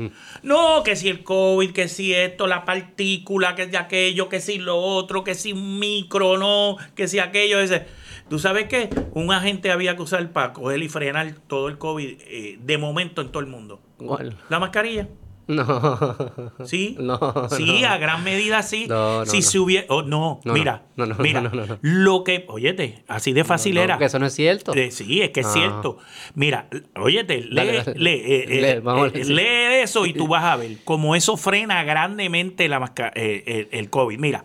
Mm. 0.00 0.08
No, 0.42 0.82
que 0.82 0.96
si 0.96 1.08
el 1.08 1.22
COVID, 1.22 1.72
que 1.72 1.88
si 1.88 2.14
esto, 2.14 2.46
la 2.46 2.64
partícula, 2.64 3.54
que 3.54 3.68
si 3.68 3.76
aquello, 3.76 4.28
que 4.28 4.40
si 4.40 4.58
lo 4.58 4.78
otro, 4.78 5.24
que 5.24 5.34
si 5.34 5.52
un 5.52 5.78
micro, 5.78 6.38
no, 6.38 6.76
que 6.94 7.08
si 7.08 7.18
aquello, 7.18 7.60
ese. 7.60 7.86
¿Tú 8.28 8.38
sabes 8.38 8.68
qué? 8.68 8.88
Un 9.12 9.32
agente 9.32 9.72
había 9.72 9.96
que 9.96 10.02
usar 10.02 10.32
para 10.32 10.52
coger 10.52 10.82
y 10.82 10.88
frenar 10.88 11.34
todo 11.48 11.68
el 11.68 11.78
COVID 11.78 12.18
eh, 12.20 12.58
de 12.60 12.78
momento 12.78 13.20
en 13.22 13.28
todo 13.30 13.40
el 13.40 13.48
mundo. 13.48 13.80
¿Cuál? 13.96 14.36
La 14.48 14.60
mascarilla. 14.60 15.08
No. 16.60 16.64
Sí, 16.64 16.96
No, 16.98 17.18
sí, 17.50 17.80
no. 17.82 17.88
a 17.88 17.98
gran 17.98 18.22
medida 18.24 18.62
sí. 18.62 18.86
No, 18.88 19.20
no, 19.20 19.26
si 19.26 19.42
se 19.42 19.58
hubiera, 19.58 19.86
oh, 19.88 20.02
no, 20.02 20.40
mira, 20.44 20.82
mira, 21.18 21.42
lo 21.82 22.24
que, 22.24 22.44
óyete, 22.48 23.02
así 23.08 23.32
de 23.32 23.44
fácil 23.44 23.76
era. 23.78 23.98
que 23.98 24.04
eso 24.04 24.18
no 24.18 24.26
es 24.26 24.34
cierto. 24.34 24.72
Eh, 24.74 24.90
sí, 24.90 25.22
es 25.22 25.30
que 25.30 25.40
es 25.40 25.46
Ah. 25.46 25.52
cierto. 25.52 25.98
Mira, 26.34 26.68
óyete, 26.96 27.42
lee, 27.42 27.54
Dale, 27.56 27.72
dale. 27.84 27.94
lee, 27.98 28.10
eh, 28.10 28.44
eh, 28.48 28.74
Lee, 28.74 28.80
vamos 28.80 29.10
eh, 29.14 29.24
lee 29.24 29.82
eso 29.82 30.06
y 30.06 30.12
tú 30.12 30.28
vas 30.28 30.44
a 30.44 30.56
ver 30.56 30.76
cómo 30.84 31.16
eso 31.16 31.36
frena 31.36 31.82
grandemente 31.84 32.68
la 32.68 32.78
masca- 32.80 33.12
el, 33.14 33.68
el 33.70 33.90
COVID. 33.90 34.18
Mira, 34.18 34.44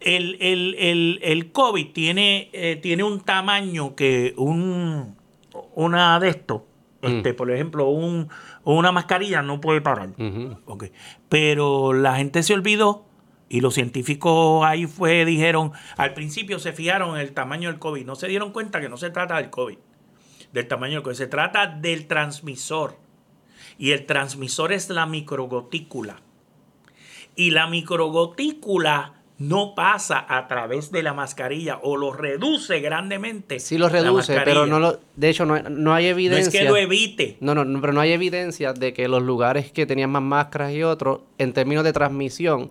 el, 0.00 0.36
el, 0.40 0.74
el, 0.78 1.18
el 1.22 1.52
COVID 1.52 1.92
tiene, 1.92 2.50
eh, 2.52 2.76
tiene 2.82 3.04
un 3.04 3.20
tamaño 3.20 3.94
que 3.94 4.34
un 4.36 5.16
una 5.74 6.18
de 6.18 6.30
estos, 6.30 6.62
Mm. 7.02 7.06
este, 7.06 7.34
por 7.34 7.50
ejemplo, 7.50 7.88
un, 7.88 8.28
una 8.64 8.92
mascarilla 8.92 9.42
no 9.42 9.60
puede 9.60 9.80
parar. 9.80 10.10
Ujú. 10.18 10.58
Ok. 10.66 10.84
Pero 11.28 11.92
la 11.92 12.16
gente 12.16 12.42
se 12.42 12.54
olvidó 12.54 13.04
y 13.48 13.60
los 13.60 13.74
científicos 13.74 14.64
ahí 14.64 14.86
fue, 14.86 15.24
dijeron, 15.24 15.72
al 15.96 16.14
principio 16.14 16.58
se 16.58 16.72
fijaron 16.72 17.16
en 17.16 17.20
el 17.20 17.32
tamaño 17.32 17.68
del 17.68 17.78
COVID. 17.78 18.06
No 18.06 18.14
se 18.14 18.28
dieron 18.28 18.52
cuenta 18.52 18.80
que 18.80 18.88
no 18.88 18.96
se 18.96 19.10
trata 19.10 19.36
del 19.36 19.50
COVID, 19.50 19.76
del 20.52 20.68
tamaño 20.68 20.94
del 20.94 21.02
COVID. 21.02 21.16
Se 21.16 21.26
trata 21.26 21.66
del 21.66 22.06
transmisor. 22.06 22.96
Y 23.78 23.90
el 23.92 24.06
transmisor 24.06 24.72
es 24.72 24.88
la 24.90 25.06
microgotícula. 25.06 26.22
Y 27.34 27.50
la 27.50 27.66
microgotícula 27.66 29.21
no 29.48 29.74
pasa 29.74 30.24
a 30.28 30.46
través 30.46 30.90
de 30.92 31.02
la 31.02 31.14
mascarilla 31.14 31.78
o 31.82 31.96
lo 31.96 32.12
reduce 32.12 32.80
grandemente. 32.80 33.58
Sí 33.60 33.78
lo 33.78 33.86
la 33.86 33.92
reduce, 33.92 34.40
pero 34.44 34.66
no 34.66 34.78
lo... 34.78 35.00
De 35.16 35.28
hecho, 35.28 35.44
no, 35.44 35.58
no 35.60 35.94
hay 35.94 36.04
No 36.04 36.10
evidencia... 36.10 36.60
es 36.60 36.64
que 36.66 36.70
lo 36.70 36.76
evite. 36.76 37.36
No, 37.40 37.54
no, 37.54 37.64
no, 37.64 37.80
pero 37.80 37.92
no 37.92 38.00
hay 38.00 38.12
evidencia 38.12 38.72
de 38.72 38.92
que 38.92 39.08
los 39.08 39.22
lugares 39.22 39.72
que 39.72 39.86
tenían 39.86 40.10
más 40.10 40.22
máscaras 40.22 40.72
y 40.72 40.82
otros, 40.82 41.20
en 41.38 41.52
términos 41.52 41.84
de 41.84 41.92
transmisión, 41.92 42.70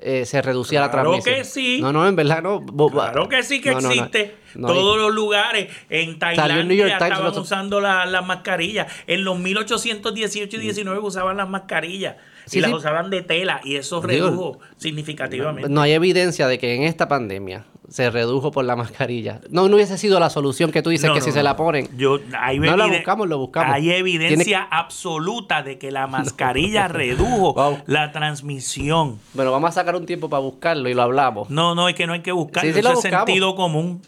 eh, 0.00 0.24
se 0.26 0.40
reducía 0.42 0.80
la 0.80 0.90
Claro 0.90 1.10
transmisión. 1.12 1.36
que 1.36 1.44
sí. 1.44 1.80
No, 1.80 1.92
no, 1.92 2.06
en 2.06 2.14
verdad 2.14 2.40
no. 2.42 2.64
Claro 2.90 3.28
que 3.28 3.42
sí 3.42 3.60
que 3.60 3.72
no, 3.72 3.80
no, 3.80 3.88
no. 3.88 3.94
existe. 3.94 4.36
No 4.54 4.68
Todos 4.68 4.96
los 4.96 5.12
lugares. 5.14 5.68
En 5.90 6.06
New 6.10 6.16
York 6.18 6.18
Tailandia 6.36 6.98
Times 6.98 7.12
estaban 7.12 7.38
usando 7.38 7.80
la- 7.80 8.06
las 8.06 8.24
mascarillas. 8.24 8.92
En 9.06 9.24
los 9.24 9.38
1818 9.38 10.56
y 10.56 10.60
19 10.60 11.00
usaban 11.00 11.36
las 11.36 11.48
mascarillas. 11.48 12.16
Sí, 12.48 12.58
y 12.58 12.60
las 12.62 12.70
sí. 12.70 12.76
usaban 12.76 13.10
de 13.10 13.22
tela. 13.22 13.60
Y 13.64 13.76
eso 13.76 14.00
redujo 14.02 14.58
significativamente. 14.76 15.68
No 15.70 15.80
hay 15.82 15.92
evidencia 15.92 16.46
de 16.48 16.58
que 16.58 16.74
en 16.74 16.82
esta 16.82 17.08
pandemia 17.08 17.64
se 17.88 18.10
redujo 18.10 18.50
por 18.50 18.64
la 18.66 18.76
mascarilla. 18.76 19.40
No, 19.50 19.66
no 19.68 19.76
hubiese 19.76 19.96
sido 19.96 20.20
la 20.20 20.28
solución 20.28 20.70
que 20.70 20.82
tú 20.82 20.90
dices 20.90 21.08
No, 21.08 21.14
que 21.14 21.20
no, 21.20 21.24
si 21.24 21.32
se 21.32 21.42
la 21.42 21.56
ponen. 21.56 21.88
Yo, 21.96 22.18
hay 22.38 22.58
No 22.58 22.76
la 22.76 22.86
buscamos, 22.86 23.28
lo 23.28 23.38
buscamos. 23.38 23.74
Hay 23.74 23.90
evidencia 23.90 24.44
Tiene- 24.44 24.66
absoluta 24.70 25.62
de 25.62 25.78
que 25.78 25.90
la 25.90 26.06
mascarilla 26.08 26.88
redujo 26.88 27.54
Wow. 27.54 27.78
la 27.86 28.12
transmisión. 28.12 29.18
Bueno, 29.34 29.52
vamos 29.52 29.68
a 29.70 29.72
sacar 29.72 29.96
un 29.96 30.04
tiempo 30.06 30.28
para 30.28 30.40
buscarlo 30.40 30.88
y 30.88 30.94
lo 30.94 31.02
hablamos. 31.02 31.48
No, 31.50 31.74
no, 31.74 31.88
es 31.88 31.94
que 31.94 32.06
no 32.06 32.12
hay 32.12 32.20
que 32.20 32.32
buscarlo. 32.32 32.72
Sí, 32.72 32.78
Eso 32.78 32.92
es 32.92 33.00
sentido 33.00 33.54
común. 33.54 34.02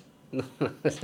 Es, 0.84 1.00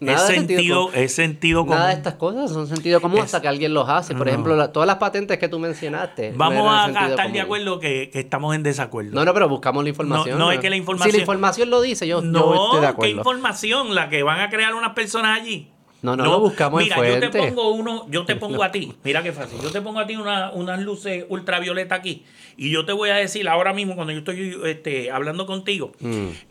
Nada 0.00 0.26
de 0.26 0.34
sentido, 0.34 0.90
es 0.92 1.14
sentido 1.14 1.60
común. 1.60 1.76
Nada 1.76 1.88
de 1.88 1.94
estas 1.94 2.14
cosas 2.14 2.50
son 2.50 2.66
sentido 2.66 3.00
común 3.00 3.18
Es- 3.18 3.24
hasta 3.26 3.40
que 3.42 3.48
alguien 3.48 3.74
los 3.74 3.88
hace. 3.88 4.14
Por 4.14 4.26
No. 4.26 4.32
ejemplo, 4.32 4.56
la- 4.56 4.72
todas 4.72 4.86
las 4.86 4.96
patentes 4.96 5.38
que 5.38 5.48
tú 5.48 5.58
mencionaste. 5.58 6.32
no 6.32 6.38
Vamos 6.38 6.66
a 6.72 6.88
estar 7.08 7.30
de 7.32 7.40
acuerdo 7.40 7.78
que, 7.80 8.10
que 8.10 8.20
estamos 8.20 8.54
en 8.54 8.62
desacuerdo. 8.62 9.10
No, 9.12 9.24
no, 9.24 9.34
pero 9.34 9.48
buscamos 9.48 9.82
la 9.82 9.90
información. 9.90 10.38
No, 10.38 10.46
no, 10.46 10.52
es 10.52 10.60
que 10.60 10.70
la 10.70 10.76
Si 10.76 10.80
información- 10.80 11.12
la 11.16 11.20
información 11.20 11.70
lo 11.70 11.80
dice, 11.80 12.06
yo, 12.06 12.20
yo 12.22 12.26
No, 12.26 12.54
estoy 12.54 12.76
de 12.76 12.80
¿qué 12.80 12.86
acuerdo. 12.86 13.16
información? 13.18 13.94
La 13.94 14.08
que 14.08 14.22
van 14.22 14.40
a 14.40 14.48
crear 14.50 14.74
unas 14.74 14.94
personas 14.94 15.40
allí. 15.40 15.70
No, 16.02 16.16
no, 16.16 16.24
lo 16.24 16.40
buscamos 16.40 16.80
en 16.80 16.88
Mira, 16.88 17.08
yo 17.20 17.30
te 17.30 17.38
pongo 17.38 17.70
uno, 17.72 18.06
yo 18.10 18.24
te 18.24 18.34
pongo 18.36 18.62
a 18.62 18.72
ti, 18.72 18.92
mira 19.04 19.22
qué 19.22 19.32
fácil, 19.32 19.58
yo 19.62 19.70
te 19.70 19.80
pongo 19.82 20.00
a 20.00 20.06
ti 20.06 20.16
una- 20.16 20.50
unas 20.52 20.80
luces 20.80 21.26
ultravioleta 21.28 21.94
aquí 21.96 22.24
y 22.56 22.70
yo 22.70 22.84
te 22.86 22.92
voy 22.92 23.10
a 23.10 23.16
decir 23.16 23.48
ahora 23.48 23.72
mismo 23.74 23.94
cuando 23.96 24.12
yo 24.12 24.18
estoy 24.20 24.56
este, 24.64 25.10
hablando 25.10 25.44
contigo 25.46 25.92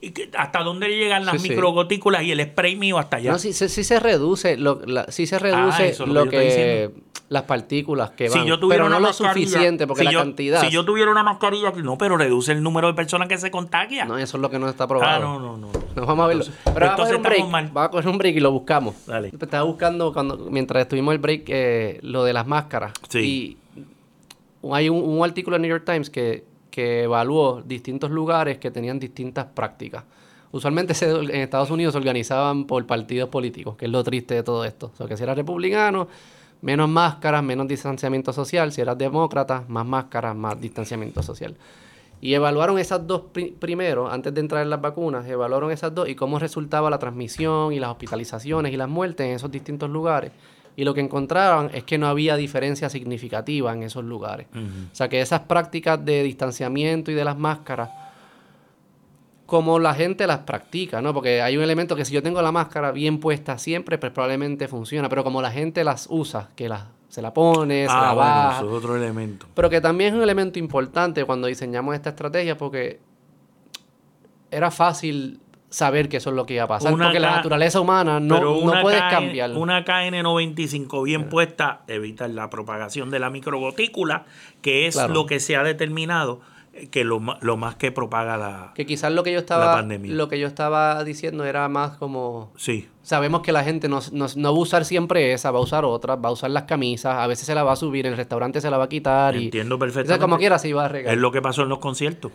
y 0.01 0.11
que 0.11 0.29
hasta 0.37 0.59
dónde 0.63 0.89
llegan 0.89 1.25
las 1.25 1.35
Mm. 1.35 1.37
Sí, 1.39 1.43
sí. 1.43 1.49
microgotículas 1.49 2.23
y 2.23 2.31
el 2.31 2.41
spray 2.43 2.75
mío 2.75 2.97
hasta 2.99 3.17
allá. 3.17 3.31
No, 3.31 3.39
sí, 3.39 3.53
sí, 3.53 3.69
sí 3.69 3.83
se 3.83 3.99
reduce, 3.99 4.55
lo, 4.57 4.81
la- 4.85 5.11
sí 5.11 5.25
se 5.27 5.39
reduce 5.39 5.83
Ah, 5.83 5.85
eso 5.87 6.03
es 6.03 6.09
lo 6.09 6.25
lo 6.25 6.29
que. 6.31 6.89
Las 7.29 7.43
partículas 7.43 8.09
que 8.11 8.27
si 8.27 8.39
van, 8.39 8.47
yo 8.47 8.59
tuviera 8.59 8.83
pero 8.85 8.93
no 8.93 8.99
lo 8.99 9.13
suficiente 9.13 9.85
porque 9.85 9.99
si 10.01 10.05
la 10.05 10.11
yo- 10.11 10.19
cantidad. 10.19 10.61
Si 10.61 10.71
yo 10.71 10.83
tuviera 10.83 11.11
una 11.11 11.21
mascarilla 11.23 11.69
aquí, 11.69 11.81
no, 11.83 11.97
pero 11.97 12.17
reduce 12.17 12.51
el 12.51 12.63
número 12.63 12.87
de 12.87 12.95
personas 12.95 13.27
que 13.27 13.37
se 13.37 13.51
contagian. 13.51 14.07
No, 14.07 14.17
eso 14.17 14.37
es 14.37 14.41
lo 14.41 14.49
que 14.49 14.57
no 14.57 14.67
está 14.67 14.87
probado. 14.87 15.15
ah, 15.15 15.19
no, 15.19 15.39
no, 15.39 15.57
no. 15.57 15.67
Nos 15.95 16.07
vamos 16.07 16.23
a 16.23 16.27
verlo. 16.27 16.43
Entonces- 16.43 16.61
Pero 16.73 16.85
vamos 16.87 16.89
a 16.89 16.91
entonces 16.91 17.15
un 17.17 17.23
break. 17.23 17.47
mal. 17.49 17.69
Vamos 17.71 17.87
a 17.87 17.91
coger 17.91 18.07
un 18.09 18.17
break 18.17 18.35
y 18.35 18.39
lo 18.39 18.51
buscamos. 18.51 18.95
Dale. 19.05 19.31
Estaba 19.39 19.63
buscando 19.63 20.11
cuando 20.11 20.37
mientras 20.49 20.81
estuvimos 20.81 21.13
el 21.13 21.19
break 21.19 21.43
eh, 21.47 21.99
lo 22.01 22.23
de 22.23 22.33
las 22.33 22.47
máscaras. 22.47 22.93
Sí. 23.09 23.19
Y 24.63 24.71
hay 24.73 24.89
un, 24.89 24.97
un 25.03 25.23
artículo 25.23 25.55
en 25.55 25.61
New 25.61 25.69
York 25.69 25.83
Times 25.85 26.09
que, 26.09 26.45
que 26.71 27.03
evaluó 27.03 27.61
distintos 27.65 28.11
lugares 28.11 28.57
que 28.57 28.71
tenían 28.71 28.99
distintas 28.99 29.45
prácticas. 29.45 30.03
Usualmente 30.51 30.93
se- 30.95 31.09
en 31.11 31.35
Estados 31.35 31.69
Unidos 31.69 31.91
se 31.93 31.99
organizaban 31.99 32.65
por 32.65 32.85
partidos 32.87 33.29
políticos, 33.29 33.75
que 33.77 33.85
es 33.85 33.91
lo 33.91 34.03
triste 34.03 34.33
de 34.33 34.41
todo 34.43 34.65
esto. 34.65 34.89
O 34.93 34.97
sea, 34.97 35.07
que 35.07 35.15
si 35.15 35.21
eras 35.23 35.37
republicano, 35.37 36.07
menos 36.61 36.89
máscaras, 36.89 37.43
menos 37.43 37.67
distanciamiento 37.67 38.33
social. 38.33 38.71
Si 38.71 38.81
eras 38.81 38.97
demócrata, 38.97 39.63
más 39.67 39.85
máscaras, 39.85 40.35
más 40.35 40.59
distanciamiento 40.59 41.23
social. 41.23 41.55
Y 42.21 42.33
evaluaron 42.33 42.77
esas 42.79 43.07
dos 43.07 43.21
pri- 43.31 43.51
primero, 43.57 44.11
antes 44.11 44.33
de 44.33 44.41
entrar 44.41 44.61
en 44.61 44.69
las 44.69 44.81
vacunas, 44.81 45.25
evaluaron 45.25 45.71
esas 45.71 45.95
dos 45.95 46.09
y 46.09 46.15
cómo 46.15 46.37
resultaba 46.37 46.89
la 46.89 46.99
transmisión 46.99 47.71
y 47.71 47.79
las 47.79 47.89
hospitalizaciones 47.91 48.73
y 48.73 48.77
las 48.77 48.89
muertes 48.89 49.25
en 49.25 49.33
esos 49.35 49.49
distintos 49.49 49.89
lugares. 49.89 50.31
Y 50.75 50.83
lo 50.83 50.93
que 50.93 51.01
encontraron 51.01 51.71
es 51.73 51.83
que 51.83 51.97
no 51.97 52.07
había 52.07 52.35
diferencia 52.35 52.89
significativa 52.89 53.73
en 53.73 53.83
esos 53.83 54.03
lugares. 54.03 54.47
O 54.53 54.95
sea 54.95 55.07
que 55.09 55.19
esas 55.21 55.41
prácticas 55.41 56.03
de 56.03 56.23
distanciamiento 56.23 57.09
y 57.11 57.13
de 57.15 57.23
las 57.23 57.37
máscaras 57.37 57.89
como 59.49 59.79
la 59.79 59.93
gente 59.93 60.25
las 60.27 60.39
practica, 60.39 61.01
¿no? 61.01 61.13
Porque 61.13 61.41
hay 61.41 61.57
un 61.57 61.63
elemento 61.63 61.95
que 61.95 62.05
si 62.05 62.13
yo 62.13 62.23
tengo 62.23 62.41
la 62.41 62.51
máscara 62.53 62.91
bien 62.91 63.19
puesta 63.19 63.57
siempre, 63.57 63.97
pues 63.97 64.11
probablemente 64.13 64.67
funciona, 64.69 65.09
pero 65.09 65.23
como 65.25 65.41
la 65.41 65.51
gente 65.51 65.83
las 65.83 66.07
usa, 66.09 66.49
que 66.55 66.69
las 66.69 66.83
se 67.09 67.21
la 67.23 67.33
pone, 67.33 67.85
se 67.87 67.91
Ah, 67.91 68.01
la 68.01 68.13
bueno, 68.13 68.29
baja, 68.29 68.57
eso 68.59 68.67
es 68.69 68.73
otro 68.77 68.95
elemento. 68.95 69.47
pero 69.55 69.69
que 69.69 69.81
también 69.81 70.11
es 70.11 70.15
un 70.15 70.21
elemento 70.21 70.59
importante 70.59 71.25
cuando 71.25 71.47
diseñamos 71.47 71.95
esta 71.95 72.11
estrategia 72.11 72.55
porque 72.55 72.99
era 74.51 74.71
fácil 74.71 75.39
saber 75.69 76.09
que 76.09 76.17
eso 76.17 76.31
es 76.31 76.35
lo 76.35 76.45
que 76.45 76.55
iba 76.55 76.63
a 76.63 76.67
pasar, 76.67 76.91
Una 76.93 77.05
porque 77.05 77.19
la 77.19 77.31
naturaleza 77.35 77.79
humana 77.79 78.19
no, 78.19 78.35
Pero 78.35 78.59
no 78.63 78.81
puedes 78.81 79.01
cambiar. 79.03 79.51
Una 79.51 79.85
KN95 79.85 81.03
bien 81.03 81.29
puesta 81.29 81.81
evita 81.87 82.27
la 82.27 82.49
propagación 82.49 83.11
de 83.11 83.19
la 83.19 83.29
microgotícula, 83.29 84.25
que 84.61 84.87
es 84.87 84.95
Claro. 84.95 85.13
lo 85.13 85.25
que 85.27 85.39
se 85.39 85.55
ha 85.55 85.63
determinado 85.63 86.41
que 86.87 87.03
lo, 87.03 87.21
lo 87.41 87.57
más 87.57 87.75
que 87.75 87.91
propaga 87.91 88.37
la... 88.37 88.71
Que 88.75 88.85
quizás 88.85 89.11
lo 89.11 89.23
que 89.23 89.31
yo 89.33 89.39
estaba 89.39 89.81
lo 89.81 90.27
que 90.29 90.39
yo 90.39 90.47
estaba 90.47 91.03
diciendo 91.03 91.43
era 91.45 91.67
más 91.69 91.97
como 91.97 92.51
Sí, 92.55 92.87
sabemos 93.01 93.41
que 93.41 93.51
la 93.51 93.63
gente 93.63 93.89
no, 93.89 93.99
no, 94.11 94.27
no 94.35 94.51
va 94.53 94.57
a 94.57 94.61
usar 94.61 94.85
siempre 94.85 95.33
esa, 95.33 95.51
va 95.51 95.59
a 95.59 95.61
usar 95.61 95.83
otras, 95.85 96.17
va 96.23 96.29
a 96.29 96.31
usar 96.31 96.51
las 96.51 96.63
camisas, 96.63 97.15
a 97.15 97.27
veces 97.27 97.45
se 97.45 97.55
la 97.55 97.63
va 97.63 97.73
a 97.73 97.75
subir, 97.75 98.05
en 98.05 98.13
el 98.13 98.17
restaurante 98.17 98.61
se 98.61 98.69
la 98.69 98.77
va 98.77 98.85
a 98.85 98.89
quitar 98.89 99.35
y 99.35 99.45
entiendo 99.45 99.75
o 99.75 99.77
sea, 99.77 99.85
perfectamente. 99.87 100.21
como 100.21 100.37
quiera 100.37 100.57
se 100.59 100.69
iba 100.69 100.83
a 100.83 100.85
Es 100.87 100.91
regar. 100.91 101.17
lo 101.17 101.31
que 101.31 101.41
pasó 101.41 101.63
en 101.63 101.69
los 101.69 101.79
conciertos. 101.79 102.31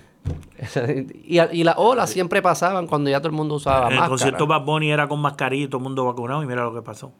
y, 1.24 1.38
y 1.40 1.64
las 1.64 1.74
olas 1.78 2.10
siempre 2.10 2.42
pasaban 2.42 2.86
cuando 2.86 3.10
ya 3.10 3.18
todo 3.20 3.28
el 3.28 3.34
mundo 3.34 3.54
usaba 3.54 3.86
en 3.86 3.92
el 3.92 3.98
máscara. 3.98 4.08
concierto 4.08 4.46
Bad 4.46 4.64
Bunny 4.64 4.90
era 4.90 5.08
con 5.08 5.20
mascarilla 5.20 5.64
y 5.64 5.68
todo 5.68 5.78
el 5.78 5.84
mundo 5.84 6.04
vacunado 6.04 6.42
y 6.42 6.46
mira 6.46 6.64
lo 6.64 6.74
que 6.74 6.82
pasó. 6.82 7.12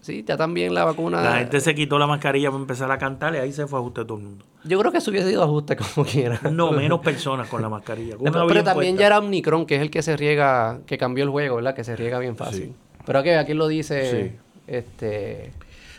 Sí, 0.00 0.24
ya 0.26 0.36
también 0.36 0.72
la 0.74 0.84
vacuna. 0.84 1.20
La 1.22 1.36
gente 1.38 1.60
se 1.60 1.74
quitó 1.74 1.98
la 1.98 2.06
mascarilla 2.06 2.48
para 2.50 2.60
empezar 2.62 2.90
a 2.90 2.96
cantar 2.98 3.34
y 3.34 3.38
ahí 3.38 3.52
se 3.52 3.66
fue 3.66 3.78
a 3.78 3.82
ajuste 3.82 4.04
todo 4.06 4.16
el 4.18 4.24
mundo. 4.24 4.44
Yo 4.64 4.78
creo 4.78 4.90
que 4.92 4.98
eso 4.98 5.10
hubiese 5.10 5.28
sido 5.28 5.42
ajuste 5.42 5.76
como 5.76 6.06
quiera. 6.06 6.40
No, 6.50 6.72
menos 6.72 7.00
personas 7.00 7.48
con 7.48 7.60
la 7.60 7.68
mascarilla. 7.68 8.16
pero 8.18 8.32
también 8.64 8.94
puesta. 8.94 9.00
ya 9.00 9.06
era 9.06 9.18
Omnicron, 9.18 9.66
que 9.66 9.76
es 9.76 9.82
el 9.82 9.90
que 9.90 10.02
se 10.02 10.16
riega, 10.16 10.80
que 10.86 10.96
cambió 10.96 11.24
el 11.24 11.30
juego, 11.30 11.56
¿verdad? 11.56 11.74
Que 11.74 11.84
se 11.84 11.96
riega 11.96 12.18
bien 12.18 12.36
fácil. 12.36 12.64
Sí. 12.68 12.74
Pero 13.04 13.22
que 13.22 13.36
aquí 13.36 13.52
lo 13.54 13.68
dice, 13.68 14.30
Sí. 14.30 14.36
este, 14.66 15.52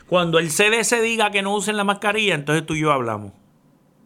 Cuando 0.07 0.39
el 0.39 0.49
CDC 0.49 1.01
diga 1.01 1.29
que 1.31 1.41
no 1.43 1.55
usen 1.55 1.77
la 1.77 1.83
mascarilla, 1.83 2.33
entonces 2.35 2.65
tú 2.65 2.73
y 2.73 2.81
yo 2.81 2.91
hablamos. 2.91 3.31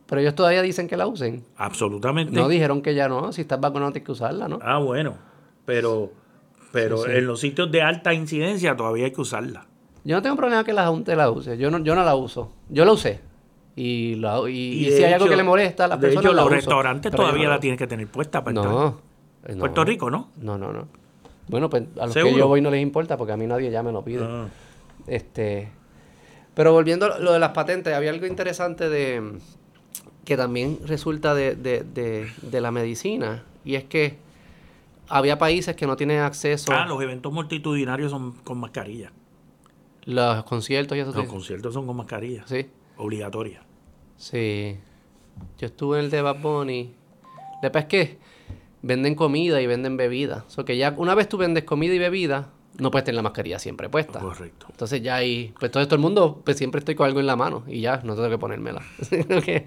pero 0.08 0.22
ellos 0.22 0.36
todavía 0.36 0.62
dicen 0.62 0.88
que 0.88 0.98
la 0.98 1.08
usen. 1.08 1.44
Absolutamente. 1.58 2.32
No 2.34 2.48
dijeron 2.48 2.82
que 2.82 2.94
ya 2.96 3.08
no, 3.08 3.32
si 3.32 3.42
estás 3.42 3.60
vacunado 3.60 3.92
tienes 3.94 4.06
que 4.06 4.12
usarla, 4.12 4.48
¿no? 4.48 4.60
Ah, 4.62 4.78
bueno. 4.78 5.16
Pero, 5.66 6.12
pero 6.72 6.98
Sí, 6.98 7.04
sí. 7.12 7.18
en 7.18 7.26
los 7.28 7.40
sitios 7.40 7.72
de 7.72 7.82
alta 7.82 8.14
incidencia 8.14 8.76
todavía 8.76 9.06
hay 9.06 9.12
que 9.14 9.22
usarla. 9.22 9.66
Yo 10.06 10.16
no 10.16 10.22
tengo 10.22 10.36
problema 10.38 10.64
que 10.64 10.72
la 10.72 10.88
gente 10.88 11.16
la 11.16 11.30
use. 11.32 11.58
Yo 11.58 11.70
no, 11.70 11.80
yo 11.80 11.96
no 11.96 12.04
la 12.06 12.16
uso. 12.16 12.52
Yo 12.70 12.86
la 12.86 12.94
usé. 12.94 13.20
Y, 13.76 14.16
la, 14.16 14.40
y, 14.50 14.86
y 14.86 14.90
de 14.92 14.98
si 14.98 15.04
hay 15.04 15.12
algo 15.14 15.26
hecho- 15.26 15.32
que 15.32 15.36
le 15.38 15.44
molesta 15.44 15.84
a 15.86 15.88
las 15.90 16.00
de 16.00 16.08
personas. 16.08 16.26
hecho, 16.26 16.34
la 16.36 16.42
los 16.44 16.52
restaurantes 16.52 17.12
todavía 17.12 17.44
no 17.46 17.50
la 17.50 17.60
tienen 17.60 17.78
que 17.78 17.88
tener 17.88 18.08
puesta 18.08 18.42
para 18.44 18.56
entrar. 18.56 18.74
No. 18.74 19.02
no. 19.50 19.60
Puerto 19.60 19.84
Rico, 19.84 20.10
¿no? 20.10 20.30
No, 20.38 20.58
no, 20.58 20.72
no. 20.72 20.88
Bueno, 21.50 21.70
pues 21.70 21.84
a 22.00 22.06
los 22.06 22.14
¿Seguro? 22.14 22.34
que 22.34 22.40
yo 22.40 22.48
voy 22.48 22.62
no 22.62 22.72
les 22.72 22.82
importa 22.82 23.18
porque 23.18 23.34
a 23.34 23.38
mí 23.38 23.46
nadie 23.48 23.70
ya 23.72 23.84
me 23.84 23.92
lo 23.92 24.04
pide. 24.04 24.24
Ah. 24.24 24.46
Este, 25.08 25.70
pero 26.54 26.72
volviendo 26.72 27.12
a 27.14 27.20
lo 27.20 27.34
de 27.34 27.40
las 27.40 27.50
patentes, 27.52 27.94
había 27.94 28.12
algo 28.12 28.26
interesante 28.26 28.88
de 28.90 29.34
que 30.24 30.38
también 30.38 30.80
resulta 30.86 31.36
de, 31.36 31.56
de, 31.56 31.84
de, 31.84 32.28
de 32.42 32.62
la 32.62 32.72
medicina 32.72 33.44
y 33.64 33.76
es 33.76 33.84
que 33.84 34.18
había 35.08 35.38
países 35.38 35.76
que 35.76 35.86
no 35.86 35.96
tienen 35.96 36.22
acceso 36.22 36.72
Ah, 36.74 36.86
los 36.88 37.00
eventos 37.04 37.32
multitudinarios 37.32 38.10
son 38.12 38.32
con 38.44 38.58
mascarilla. 38.60 39.12
Los 40.06 40.44
conciertos 40.44 40.98
y 40.98 41.02
eso. 41.02 41.12
Los 41.12 41.28
conciertos 41.28 41.74
son 41.74 41.86
con 41.88 41.98
mascarilla. 41.98 42.44
sí, 42.48 42.68
Obligatoria. 42.98 43.62
sí. 44.18 44.78
Yo 45.58 45.66
estuve 45.68 46.00
en 46.00 46.06
el 46.06 46.12
de 46.12 46.22
Bad 46.22 46.40
Bunny. 46.42 46.94
Lo 47.62 47.72
que 47.88 48.18
venden 48.82 49.16
comida 49.16 49.62
y 49.62 49.68
venden 49.68 49.98
bebida. 49.98 50.46
O 50.48 50.50
sea, 50.50 50.64
que 50.64 50.78
ya 50.78 50.94
una 50.98 51.16
vez 51.16 51.28
tú 51.28 51.38
vendes 51.38 51.64
comida 51.64 51.94
y 51.94 52.00
bebida, 52.00 52.50
no 52.78 52.92
puedes 52.92 53.04
tener 53.06 53.16
la 53.16 53.22
mascarilla 53.22 53.60
siempre 53.60 53.90
puesta. 53.90 54.20
Correcto. 54.20 54.68
Entonces 54.70 55.02
ya 55.02 55.16
ahí, 55.16 55.54
pues 55.60 55.72
todo, 55.72 55.84
todo 55.86 55.96
el 55.96 56.02
mundo, 56.02 56.42
pues 56.46 56.58
siempre 56.58 56.80
estoy 56.80 56.96
con 56.96 57.08
algo 57.08 57.20
en 57.20 57.26
la 57.28 57.36
mano 57.36 57.64
y 57.68 57.82
ya, 57.82 58.02
no 58.04 58.16
tengo 58.16 58.30
que 58.30 58.38
ponérmela. 58.38 58.82
Que 59.44 59.66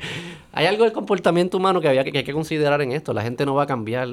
hay 0.53 0.67
algo 0.67 0.85
del 0.85 0.93
comportamiento 0.93 1.57
humano 1.57 1.81
que, 1.81 1.89
había 1.89 2.05
que, 2.05 2.13
que 2.13 2.19
hay 2.19 2.25
que 2.25 2.33
considerar 2.33 2.81
en 2.81 2.93
esto. 2.93 3.13
La 3.13 3.23
gente 3.23 3.45
no 3.45 3.55
va 3.55 3.65
a 3.65 3.67
cambiar 3.67 4.09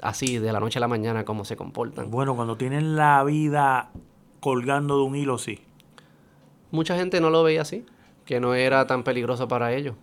así 0.00 0.38
de 0.38 0.52
la 0.52 0.60
noche 0.60 0.78
a 0.78 0.80
la 0.80 0.88
mañana 0.88 1.24
cómo 1.24 1.44
se 1.44 1.56
comportan. 1.56 2.10
Bueno, 2.10 2.36
cuando 2.36 2.56
tienen 2.56 2.96
la 2.96 3.24
vida 3.24 3.90
colgando 4.40 4.96
de 4.98 5.02
un 5.04 5.16
hilo, 5.16 5.38
sí. 5.38 5.60
Mucha 6.70 6.96
gente 6.96 7.20
no 7.20 7.30
lo 7.30 7.42
veía 7.42 7.62
así, 7.62 7.84
que 8.24 8.40
no 8.40 8.54
era 8.54 8.86
tan 8.86 9.02
peligroso 9.02 9.48
para 9.48 9.72
ellos. 9.72 9.94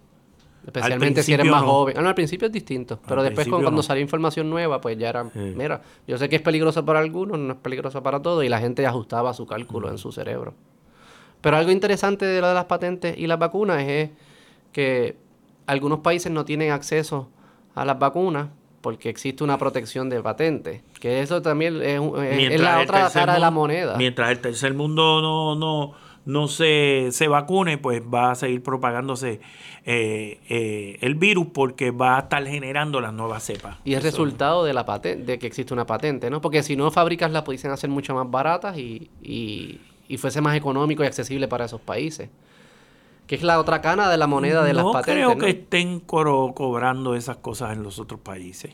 Especialmente 0.65 1.21
si 1.21 1.31
eres 1.33 1.45
más 1.45 1.61
no. 1.61 1.67
joven. 1.67 1.95
Ah, 1.97 2.01
no, 2.01 2.09
al 2.09 2.15
principio 2.15 2.47
es 2.47 2.51
distinto, 2.51 2.99
pero 3.07 3.21
Al 3.21 3.27
después 3.27 3.47
cuando 3.47 3.69
no. 3.69 3.83
salió 3.83 4.01
información 4.01 4.49
nueva, 4.49 4.81
pues 4.81 4.97
ya 4.97 5.09
era, 5.09 5.23
Sí. 5.31 5.53
mira, 5.55 5.81
yo 6.07 6.17
sé 6.17 6.27
que 6.27 6.37
es 6.37 6.41
peligroso 6.41 6.83
para 6.83 6.99
algunos, 6.99 7.37
no 7.37 7.53
es 7.53 7.59
peligroso 7.59 8.01
para 8.01 8.19
todos, 8.19 8.43
y 8.43 8.49
la 8.49 8.59
gente 8.59 8.85
ajustaba 8.87 9.31
su 9.35 9.45
cálculo 9.45 9.89
en 9.91 9.99
su 9.99 10.11
cerebro. 10.11 10.55
Pero 11.41 11.57
algo 11.57 11.69
interesante 11.69 12.25
de 12.25 12.41
lo 12.41 12.47
de 12.47 12.55
las 12.55 12.65
patentes 12.65 13.15
y 13.15 13.27
las 13.27 13.37
vacunas 13.37 13.83
es 13.83 14.09
que 14.71 15.15
algunos 15.67 15.99
países 15.99 16.31
no 16.31 16.45
tienen 16.45 16.71
acceso 16.71 17.29
a 17.75 17.85
las 17.85 17.99
vacunas 17.99 18.47
porque 18.85 19.09
existe 19.09 19.43
una 19.43 19.57
protección 19.57 20.09
de 20.11 20.21
patentes, 20.21 20.83
que 20.99 21.21
eso 21.21 21.41
también 21.41 21.81
es, 21.81 21.99
es- 21.99 22.51
es 22.51 22.61
la 22.61 22.81
otra 22.81 23.09
cara 23.11 23.33
de 23.33 23.39
la 23.39 23.49
moneda. 23.49 23.97
Mientras 23.97 24.29
el 24.29 24.39
tercer 24.41 24.75
mundo 24.75 25.21
no, 25.23 25.55
no, 25.55 25.93
no 26.25 26.47
se, 26.47 27.07
se 27.09 27.27
vacune, 27.27 27.79
pues 27.79 28.03
va 28.03 28.29
a 28.29 28.35
seguir 28.35 28.61
propagándose 28.61 29.41
eh, 29.85 30.39
eh, 30.49 30.97
el 31.01 31.15
virus 31.15 31.47
porque 31.51 31.89
va 31.89 32.17
a 32.17 32.19
estar 32.19 32.45
generando 32.45 33.01
las 33.01 33.11
nuevas 33.11 33.41
cepas. 33.43 33.77
Y 33.83 33.93
es 33.93 33.99
Eso- 34.05 34.07
resultado 34.11 34.63
de 34.63 34.73
la 34.75 34.85
patente, 34.85 35.25
de 35.25 35.39
que 35.39 35.47
existe 35.47 35.73
una 35.73 35.87
patente, 35.87 36.29
¿no? 36.29 36.39
Porque 36.41 36.61
si 36.61 36.75
no 36.75 36.91
fábricas 36.91 37.31
las 37.31 37.41
pudiesen 37.41 37.71
hacer 37.71 37.89
mucho 37.89 38.13
más 38.13 38.29
baratas 38.29 38.77
y, 38.77 39.09
y, 39.23 39.79
y 40.07 40.17
fuese 40.17 40.41
más 40.41 40.55
económico 40.55 41.03
y 41.03 41.07
accesible 41.07 41.47
para 41.47 41.65
esos 41.65 41.81
países. 41.81 42.29
Que 43.27 43.35
es 43.35 43.43
la 43.43 43.59
otra 43.59 43.81
cana 43.81 44.09
de 44.09 44.17
la 44.17 44.27
moneda 44.27 44.63
de 44.63 44.73
las 44.73 44.83
no 44.85 44.91
patentes. 44.91 45.15
creo 45.15 45.29
¿no? 45.35 45.37
que 45.39 45.49
estén 45.49 45.99
cobrando 45.99 47.15
esas 47.15 47.37
cosas 47.37 47.73
en 47.73 47.83
los 47.83 47.99
otros 47.99 48.19
países. 48.19 48.73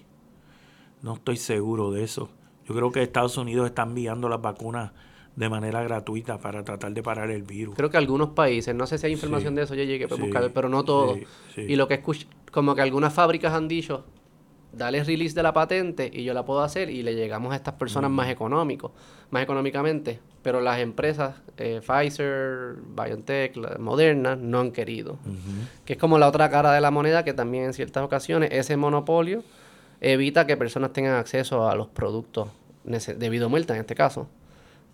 No 1.02 1.14
estoy 1.16 1.38
seguro 1.38 1.92
de 1.92 2.04
eso. 2.04 2.30
Yo 2.68 2.76
creo 2.76 2.92
que 2.92 3.02
Estados 3.02 3.38
Unidos 3.38 3.66
está 3.68 3.84
enviando 3.84 4.30
las 4.30 4.42
vacunas 4.42 4.92
de 5.36 5.50
manera 5.50 5.82
gratuita 5.82 6.38
para 6.40 6.64
tratar 6.64 6.92
de 6.92 7.02
parar 7.02 7.32
el 7.32 7.44
virus. 7.44 7.76
Creo 7.76 7.90
que 7.90 7.98
algunos 7.98 8.30
países, 8.30 8.76
no 8.76 8.86
sé 8.86 8.98
si 8.98 9.08
hay 9.08 9.14
información 9.14 9.54
Sí. 9.54 9.56
de 9.58 9.64
eso, 9.64 9.76
yo 9.76 9.84
llegué 9.84 10.06
a 10.06 10.10
Sí, 10.10 10.22
buscar, 10.22 10.52
pero 10.54 10.68
no 10.70 10.84
todos. 10.84 11.18
sí, 11.18 11.26
sí. 11.56 11.62
Y 11.70 11.76
lo 11.78 11.88
que 11.88 11.96
escucho, 11.96 12.28
como 12.52 12.76
que 12.76 12.82
algunas 12.82 13.14
fábricas 13.14 13.54
han 13.54 13.68
dicho, 13.70 14.04
dale 14.74 15.04
release 15.04 15.36
de 15.36 15.44
la 15.44 15.54
patente 15.54 16.10
y 16.12 16.24
yo 16.24 16.34
la 16.34 16.46
puedo 16.46 16.62
hacer 16.62 16.90
y 16.90 17.04
le 17.04 17.16
llegamos 17.16 17.54
a 17.54 17.56
estas 17.56 17.76
personas 17.76 18.10
más 18.12 18.30
económicos, 18.30 18.92
más 19.30 19.44
económicamente. 19.44 20.20
Pero 20.42 20.60
las 20.60 20.80
empresas, 20.80 21.36
eh, 21.58 21.82
Pfizer, 21.86 22.76
BioNTech, 22.96 23.78
Moderna, 23.80 24.36
no 24.36 24.60
han 24.60 24.72
querido. 24.72 25.20
Que 25.86 25.94
es 25.94 26.00
como 26.00 26.18
la 26.18 26.28
otra 26.28 26.50
cara 26.50 26.74
de 26.74 26.82
la 26.82 26.90
moneda 26.90 27.24
que 27.24 27.34
también 27.34 27.66
en 27.66 27.74
ciertas 27.74 28.04
ocasiones 28.04 28.50
ese 28.52 28.76
monopolio 28.78 29.44
evita 30.00 30.48
que 30.48 30.58
personas 30.58 30.94
tengan 30.94 31.16
acceso 31.16 31.70
a 31.70 31.76
los 31.76 31.88
productos 31.88 32.50
debido 32.84 33.46
a 33.46 33.50
muerte 33.50 33.74
en 33.74 33.80
este 33.80 33.94
caso. 33.94 34.28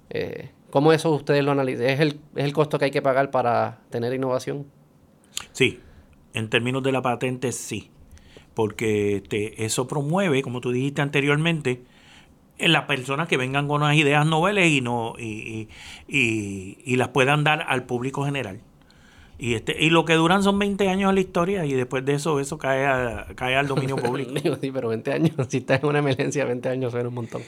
Eh, 0.09 0.49
¿Cómo 0.69 0.91
eso 0.91 1.11
ustedes 1.11 1.43
lo 1.43 1.51
analizan? 1.51 1.85
¿Es 1.85 1.99
el, 2.01 2.19
¿Es 2.35 2.43
el 2.43 2.53
costo 2.53 2.77
que 2.77 2.85
hay 2.85 2.91
que 2.91 3.01
pagar 3.01 3.31
para 3.31 3.79
tener 3.89 4.13
innovación? 4.13 4.65
Sí, 5.53 5.79
en 6.33 6.49
términos 6.49 6.83
de 6.83 6.91
la 6.91 7.01
patente 7.01 7.51
sí, 7.53 7.89
porque 8.57 9.17
este, 9.17 9.65
eso 9.65 9.87
promueve, 9.87 10.41
como 10.41 10.61
tú 10.61 10.71
dijiste 10.71 11.03
anteriormente, 11.03 11.83
en 12.57 12.71
las 12.71 12.85
personas 12.85 13.27
que 13.27 13.37
vengan 13.37 13.67
con 13.67 13.83
unas 13.83 13.95
ideas 13.95 14.25
noveles 14.25 14.71
y 14.71 14.81
no 14.81 15.13
y, 15.19 15.23
y, 15.27 15.69
y- 16.07 16.77
y 16.83 16.95
las 16.95 17.09
puedan 17.09 17.43
dar 17.43 17.63
al 17.69 17.83
público 17.85 18.25
general. 18.25 18.61
Y 19.37 19.53
este 19.53 19.77
y 19.79 19.91
lo 19.91 20.05
que 20.05 20.15
duran 20.15 20.41
son 20.41 20.57
20 20.57 20.89
años 20.89 21.09
en 21.09 21.13
la 21.15 21.21
historia 21.21 21.65
y 21.67 21.73
después 21.73 22.03
de 22.03 22.15
eso 22.15 22.39
eso 22.39 22.57
cae 22.57 22.87
a- 22.87 23.27
cae 23.35 23.55
al 23.55 23.67
dominio 23.67 23.95
público. 24.03 24.31
Digo, 24.31 24.55
sí, 24.59 24.71
pero 24.71 24.89
20 24.89 25.13
años, 25.13 25.33
si 25.49 25.57
estás 25.57 25.83
en 25.83 25.89
una 25.89 25.99
emergencia, 25.99 26.43
20 26.43 26.67
años 26.69 26.91
son 26.93 27.05
un 27.05 27.13
montón. 27.13 27.43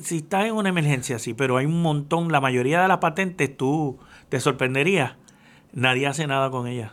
si 0.00 0.16
estás 0.16 0.46
en 0.46 0.54
una 0.54 0.70
emergencia, 0.70 1.18
sí, 1.18 1.34
pero 1.34 1.58
hay 1.58 1.66
un 1.66 1.82
montón, 1.82 2.32
la 2.32 2.40
mayoría 2.40 2.80
de 2.80 2.88
las 2.88 2.98
patentes 2.98 3.54
tú 3.54 3.98
te 4.30 4.40
sorprenderías, 4.40 5.12
nadie 5.74 6.06
hace 6.06 6.26
nada 6.26 6.50
con 6.50 6.66
ellas. 6.68 6.92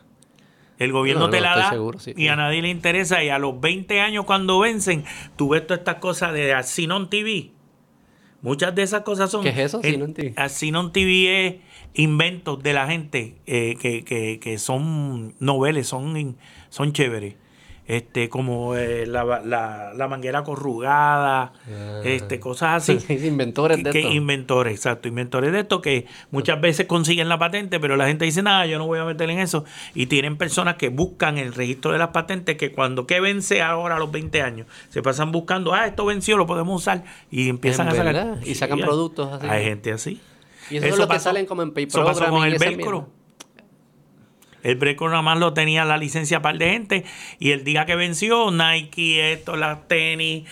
El 0.80 0.92
gobierno 0.92 1.26
No, 1.26 1.30
te 1.30 1.40
la 1.40 1.56
da 1.56 1.70
seguro, 1.70 2.00
sí, 2.00 2.14
y 2.16 2.28
a 2.28 2.36
nadie 2.36 2.62
le 2.62 2.70
interesa 2.70 3.24
y 3.24 3.30
a 3.30 3.38
los 3.38 3.60
20 3.60 4.00
años 4.02 4.26
cuando 4.26 4.60
vencen, 4.60 5.06
tú 5.36 5.50
ves 5.50 5.66
todas 5.66 5.80
estas 5.80 5.96
cosas 5.98 6.34
de 6.34 6.54
Asinon 6.54 7.10
TV. 7.10 7.52
Muchas 8.42 8.76
de 8.76 8.84
esas 8.84 9.04
cosas 9.04 9.32
son... 9.32 9.44
¿Qué 9.44 9.50
es 9.50 9.58
eso, 9.58 9.80
Asinon 9.80 10.14
TV? 10.14 10.34
Asinon 10.36 10.92
TV 10.92 11.48
es 11.48 11.56
inventos 11.94 12.62
de 12.62 12.74
la 12.74 12.88
gente 12.88 13.36
eh, 13.46 13.78
que, 13.80 14.04
que, 14.04 14.40
que 14.40 14.58
son 14.58 15.36
noveles, 15.40 15.88
son, 15.88 16.38
son 16.70 16.92
chéveres. 16.92 17.36
Este 17.86 18.30
como 18.30 18.76
eh, 18.76 19.06
la, 19.06 19.24
la- 19.44 19.92
la 19.94 20.08
manguera 20.08 20.44
corrugada, 20.44 21.54
este 22.04 22.40
cosas 22.40 22.90
así. 22.90 23.14
Inventores 23.26 23.84
de 23.84 23.92
que, 23.92 24.00
esto. 24.00 24.12
inventores, 24.12 24.74
exacto, 24.74 25.08
inventores 25.08 25.52
de 25.52 25.60
esto 25.62 25.82
que 25.82 26.06
muchas 26.32 26.62
veces 26.62 26.86
consiguen 26.88 27.28
la 27.30 27.38
patente, 27.38 27.80
pero 27.80 27.98
la 27.98 28.08
gente 28.08 28.26
dice, 28.26 28.42
nada, 28.42 28.66
yo 28.66 28.78
no 28.78 28.86
voy 28.86 29.00
a 29.00 29.06
meter 29.06 29.30
en 29.30 29.40
eso. 29.40 29.66
Y 29.94 30.06
tienen 30.06 30.38
personas 30.38 30.76
que 30.76 30.90
buscan 30.90 31.38
el 31.38 31.54
registro 31.54 31.92
de 31.92 31.98
las 31.98 32.10
patentes 32.10 32.56
que 32.58 32.72
cuando 32.72 33.06
que 33.06 33.20
vence 33.20 33.62
ahora 33.62 33.98
a 33.98 34.00
los 34.00 34.12
20 34.12 34.42
años, 34.42 34.68
se 34.90 35.02
pasan 35.02 35.32
buscando, 35.32 35.74
ah, 35.74 35.86
esto 35.88 36.06
venció, 36.06 36.38
lo 36.38 36.46
podemos 36.46 36.82
usar 36.82 37.04
y 37.30 37.50
empiezan 37.50 37.88
a 37.90 37.92
sacar. 37.96 38.38
y 38.46 38.56
sacan 38.56 38.80
productos 38.80 39.32
así. 39.34 39.48
Hay 39.50 39.64
gente 39.66 39.92
así. 39.92 40.22
Y 40.70 40.78
eso, 40.78 40.88
es 40.88 40.98
lo 40.98 41.08
que 41.10 41.20
salen 41.20 41.46
como 41.46 41.62
en 41.62 41.74
Pay 41.74 41.86
eso 41.86 42.04
pasó 42.06 42.26
con 42.30 42.46
el 42.46 42.58
velcro. 42.58 43.10
El 44.64 44.76
velcro 44.78 45.10
nada 45.10 45.22
más 45.22 45.38
lo 45.40 45.54
tenía 45.54 45.86
la 45.86 45.98
licencia 45.98 46.42
par 46.42 46.58
de 46.58 46.70
gente 46.72 47.06
y 47.38 47.52
el 47.52 47.64
día 47.64 47.86
que 47.86 47.96
venció 47.96 48.50
Nike, 48.50 49.34
esto, 49.34 49.56
las 49.58 49.88
tenis, 49.88 50.46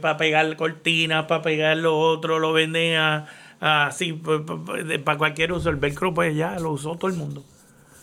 para 0.00 0.16
pegar 0.16 0.56
cortinas, 0.56 1.26
para 1.26 1.42
pegar 1.42 1.76
lo 1.76 1.98
otro, 1.98 2.38
lo 2.38 2.52
venden 2.52 2.96
a- 2.96 3.26
así 3.60 4.12
para 5.04 5.18
cualquier 5.18 5.52
uso. 5.52 5.70
El 5.70 5.76
velcro 5.76 6.12
pues 6.14 6.36
ya 6.36 6.58
lo 6.58 6.72
usó 6.72 6.96
todo 6.96 7.10
el 7.10 7.16
mundo. 7.16 7.44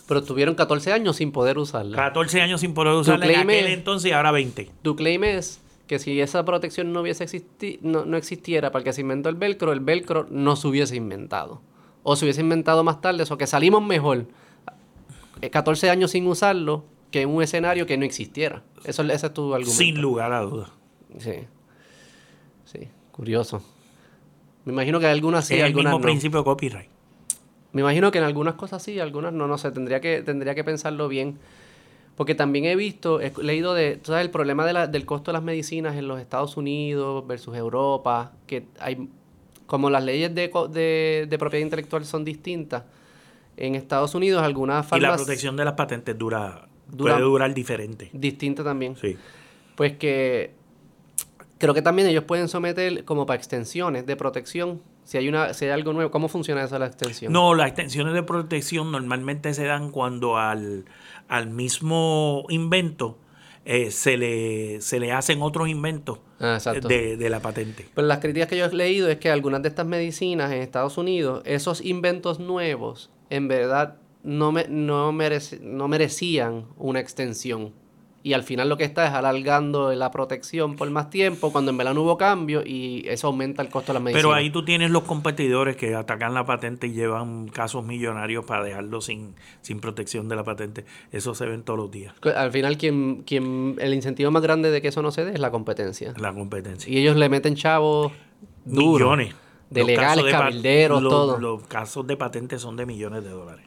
Pero 0.08 0.22
tuvieron 0.22 0.54
14 0.54 0.92
años 0.92 1.16
sin 1.16 1.32
poder 1.32 1.58
usarla. 1.58 1.96
14 1.96 2.40
años 2.40 2.60
sin 2.60 2.74
poder 2.74 2.94
usarla 2.94 3.26
en 3.26 3.36
aquel 3.40 3.66
es- 3.66 3.72
entonces 3.74 4.10
y 4.10 4.14
ahora 4.14 4.30
20. 4.30 4.70
Tu 4.82 4.94
claim 4.96 5.24
es 5.24 5.60
que 5.88 5.98
si 5.98 6.20
esa 6.20 6.44
protección 6.44 6.92
no 6.92 7.00
hubiese 7.00 7.24
existi 7.24 7.78
no, 7.82 8.04
no 8.04 8.16
existiera 8.16 8.70
para 8.72 8.84
que 8.84 8.92
se 8.92 9.00
inventó 9.00 9.28
el 9.28 9.34
velcro, 9.36 9.72
el 9.72 9.80
velcro 9.80 10.26
no 10.30 10.56
se 10.56 10.68
hubiese 10.68 10.96
inventado. 10.96 11.60
O 12.02 12.14
se 12.16 12.24
hubiese 12.24 12.40
inventado 12.40 12.84
más 12.84 13.00
tarde, 13.00 13.24
o 13.28 13.36
que 13.38 13.46
salimos 13.48 13.82
mejor 13.84 14.18
eh, 14.18 14.24
14 15.50 15.90
años 15.90 16.10
sin 16.12 16.26
usarlo 16.26 16.84
que 17.10 17.22
en 17.22 17.28
un 17.30 17.42
escenario 17.42 17.86
que 17.86 17.96
no 17.96 18.04
existiera. 18.04 18.62
Eso, 18.84 19.02
ese 19.02 19.26
es 19.26 19.34
tu 19.34 19.54
argumento. 19.54 19.78
Sin 19.78 20.00
lugar 20.00 20.32
a 20.32 20.40
dudas. 20.40 20.70
Sí. 21.18 21.32
Sí, 22.64 22.88
curioso. 23.12 23.62
Me 24.64 24.72
imagino 24.72 24.98
que 24.98 25.06
algunas 25.06 25.46
sí, 25.46 25.54
es 25.54 25.60
el 25.60 25.66
algunas 25.66 25.92
mismo 25.92 25.98
no. 25.98 26.02
principio 26.02 26.38
de 26.40 26.44
copyright. 26.44 26.88
Me 27.72 27.82
imagino 27.82 28.10
que 28.10 28.18
en 28.18 28.24
algunas 28.24 28.54
cosas 28.54 28.82
sí, 28.82 28.98
algunas 28.98 29.32
no, 29.32 29.46
no 29.46 29.58
sé, 29.58 29.70
tendría 29.70 30.00
que, 30.00 30.22
tendría 30.22 30.54
que 30.54 30.64
pensarlo 30.64 31.08
bien. 31.08 31.38
Porque 32.16 32.34
también 32.34 32.64
he 32.64 32.74
visto, 32.76 33.20
he 33.20 33.30
leído 33.42 33.74
de, 33.74 33.96
tú 33.96 34.06
sabes, 34.12 34.24
el 34.24 34.30
problema 34.30 34.64
de 34.64 34.72
la- 34.72 34.86
del 34.86 35.04
costo 35.04 35.30
de 35.30 35.34
las 35.34 35.42
medicinas 35.42 35.96
en 35.96 36.08
los 36.08 36.18
Estados 36.18 36.56
Unidos 36.56 37.26
versus 37.26 37.54
Europa, 37.54 38.32
que 38.46 38.64
hay, 38.80 39.08
como 39.66 39.90
las 39.90 40.02
leyes 40.02 40.34
de, 40.34 40.50
de, 40.70 41.26
de 41.28 41.38
propiedad 41.38 41.62
intelectual 41.62 42.06
son 42.06 42.24
distintas, 42.24 42.84
en 43.56 43.74
Estados 43.74 44.14
Unidos 44.14 44.42
algunas 44.42 44.78
Y 44.78 44.78
la 44.80 44.88
farmacias 44.88 45.16
protección 45.22 45.56
de 45.56 45.64
las 45.64 45.74
patentes 45.74 46.16
dura, 46.18 46.68
Dura- 46.90 47.14
puede 47.14 47.24
durar 47.26 47.54
diferente. 47.54 48.10
distintas 48.12 48.64
también. 48.64 48.96
Sí. 48.96 49.16
Pues 49.74 49.96
que 49.96 50.52
creo 51.58 51.74
que 51.74 51.82
también 51.82 52.08
ellos 52.08 52.24
pueden 52.24 52.48
someter 52.48 53.04
como 53.04 53.26
para 53.26 53.36
extensiones 53.38 54.06
de 54.06 54.16
protección, 54.16 54.80
si 55.04 55.18
hay 55.18 55.28
una, 55.28 55.54
si 55.54 55.64
hay 55.66 55.70
algo 55.70 55.92
nuevo, 55.92 56.10
¿cómo 56.10 56.28
funciona 56.28 56.64
eso 56.64 56.78
la 56.78 56.86
extensión? 56.86 57.32
No, 57.32 57.54
las 57.54 57.68
extensiones 57.68 58.12
de 58.14 58.22
protección 58.22 58.90
normalmente 58.92 59.54
se 59.54 59.64
dan 59.64 59.90
cuando 59.90 60.36
al, 60.36 60.84
al 61.28 61.48
mismo 61.48 62.44
invento 62.48 63.16
eh, 63.64 63.90
se, 63.90 64.16
le, 64.16 64.80
se 64.80 65.00
le 65.00 65.12
hacen 65.12 65.42
otros 65.42 65.68
inventos 65.68 66.18
Ah, 66.38 66.58
de, 66.86 67.16
de 67.16 67.30
la 67.30 67.40
patente. 67.40 67.88
Pero 67.94 68.06
las 68.06 68.18
críticas 68.18 68.48
que 68.48 68.58
yo 68.58 68.66
he 68.66 68.74
leído 68.74 69.08
es 69.08 69.16
que 69.18 69.30
algunas 69.30 69.62
de 69.62 69.68
estas 69.68 69.86
medicinas 69.86 70.52
en 70.52 70.60
Estados 70.60 70.98
Unidos, 70.98 71.40
esos 71.46 71.80
inventos 71.82 72.38
nuevos, 72.40 73.10
en 73.30 73.48
verdad 73.48 73.96
no, 74.22 74.52
me, 74.52 74.66
no, 74.68 75.12
merece- 75.12 75.60
no 75.60 75.88
merecían 75.88 76.64
una 76.76 77.00
extensión. 77.00 77.72
Y 78.22 78.32
al 78.32 78.42
final 78.42 78.68
lo 78.68 78.76
que 78.76 78.82
está 78.82 79.06
es 79.06 79.12
alargando 79.12 79.92
la 79.94 80.10
protección 80.10 80.74
por 80.74 80.90
más 80.90 81.10
tiempo, 81.10 81.52
cuando 81.52 81.70
en 81.70 81.76
verdad 81.76 81.94
no 81.94 82.02
hubo 82.02 82.18
cambio 82.18 82.60
y 82.66 83.04
eso 83.06 83.28
aumenta 83.28 83.62
el 83.62 83.68
costo 83.68 83.92
de 83.92 83.94
las 83.94 84.02
medicinas. 84.02 84.24
Pero 84.24 84.34
ahí 84.34 84.50
tú 84.50 84.64
tienes 84.64 84.90
los 84.90 85.04
competidores 85.04 85.76
que 85.76 85.94
atacan 85.94 86.34
la 86.34 86.44
patente 86.44 86.88
y 86.88 86.92
llevan 86.92 87.46
casos 87.46 87.84
millonarios 87.84 88.44
para 88.44 88.64
dejarlo 88.64 89.00
sin, 89.00 89.36
sin 89.60 89.78
protección 89.78 90.28
de 90.28 90.34
la 90.34 90.42
patente. 90.42 90.84
Eso 91.12 91.36
se 91.36 91.46
ven 91.46 91.62
todos 91.62 91.78
los 91.78 91.90
días, 91.92 92.14
Al 92.34 92.50
final 92.50 92.76
quien, 92.76 93.22
quien, 93.22 93.76
el 93.78 93.94
incentivo 93.94 94.32
más 94.32 94.42
grande 94.42 94.72
de 94.72 94.82
que 94.82 94.88
eso 94.88 95.02
no 95.02 95.12
se 95.12 95.24
dé 95.24 95.34
es 95.34 95.38
la 95.38 95.52
competencia. 95.52 96.12
la 96.18 96.32
competencia. 96.34 96.92
Y 96.92 96.98
ellos 96.98 97.14
le 97.14 97.28
meten 97.28 97.54
chavos 97.54 98.10
duros. 98.64 99.02
millones. 99.02 99.34
De 99.70 99.80
Los 99.80 99.88
legales, 99.88 100.24
de 100.24 100.30
cabilderos, 100.30 101.02
los- 101.02 101.10
todo. 101.12 101.38
Los 101.38 101.62
casos 101.66 102.06
de 102.06 102.16
patente 102.16 102.58
son 102.58 102.76
de 102.76 102.86
millones 102.86 103.24
de 103.24 103.30
dólares. 103.30 103.66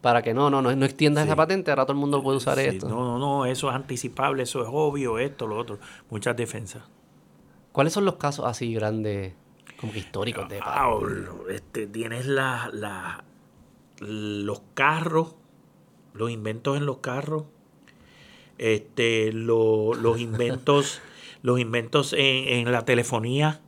Para 0.00 0.22
que 0.22 0.34
no, 0.34 0.50
no, 0.50 0.60
no, 0.62 0.74
no 0.74 0.84
extiendas 0.84 1.24
Sí. 1.24 1.28
esa 1.28 1.36
patente, 1.36 1.70
ahora 1.70 1.84
todo 1.84 1.92
el 1.94 1.98
mundo 1.98 2.22
puede 2.22 2.36
usar 2.38 2.58
Sí, 2.58 2.64
esto. 2.66 2.88
No, 2.88 3.04
no, 3.04 3.18
no, 3.18 3.46
eso 3.46 3.68
es 3.68 3.74
anticipable, 3.74 4.42
eso 4.42 4.62
es 4.62 4.68
obvio, 4.70 5.18
esto, 5.18 5.46
lo 5.46 5.56
otro. 5.56 5.78
Muchas 6.10 6.36
defensas. 6.36 6.82
¿Cuáles 7.72 7.92
son 7.92 8.04
los 8.04 8.16
casos 8.16 8.44
así 8.46 8.72
grandes, 8.74 9.34
como 9.80 9.92
que 9.92 9.98
históricos 10.00 10.48
de 10.48 10.60
Ah, 10.62 10.90
este, 11.50 11.86
tienes 11.86 12.26
la, 12.26 12.70
la- 12.72 13.24
los 14.00 14.62
carros, 14.74 15.34
los 16.12 16.30
inventos 16.30 16.76
en 16.76 16.86
los 16.86 16.98
carros, 16.98 17.44
este, 18.58 19.32
lo- 19.32 19.94
los 19.94 20.20
inventos, 20.20 21.00
los 21.42 21.58
inventos 21.60 22.12
en, 22.12 22.66
en 22.66 22.72
la 22.72 22.84
telefonía, 22.84 23.60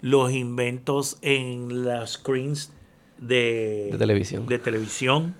los 0.00 0.32
inventos 0.32 1.18
en 1.22 1.84
las 1.84 2.12
screens 2.12 2.72
de, 3.18 3.88
de 3.92 3.98
televisión? 3.98 4.46
de 4.46 4.58
televisión, 4.58 5.34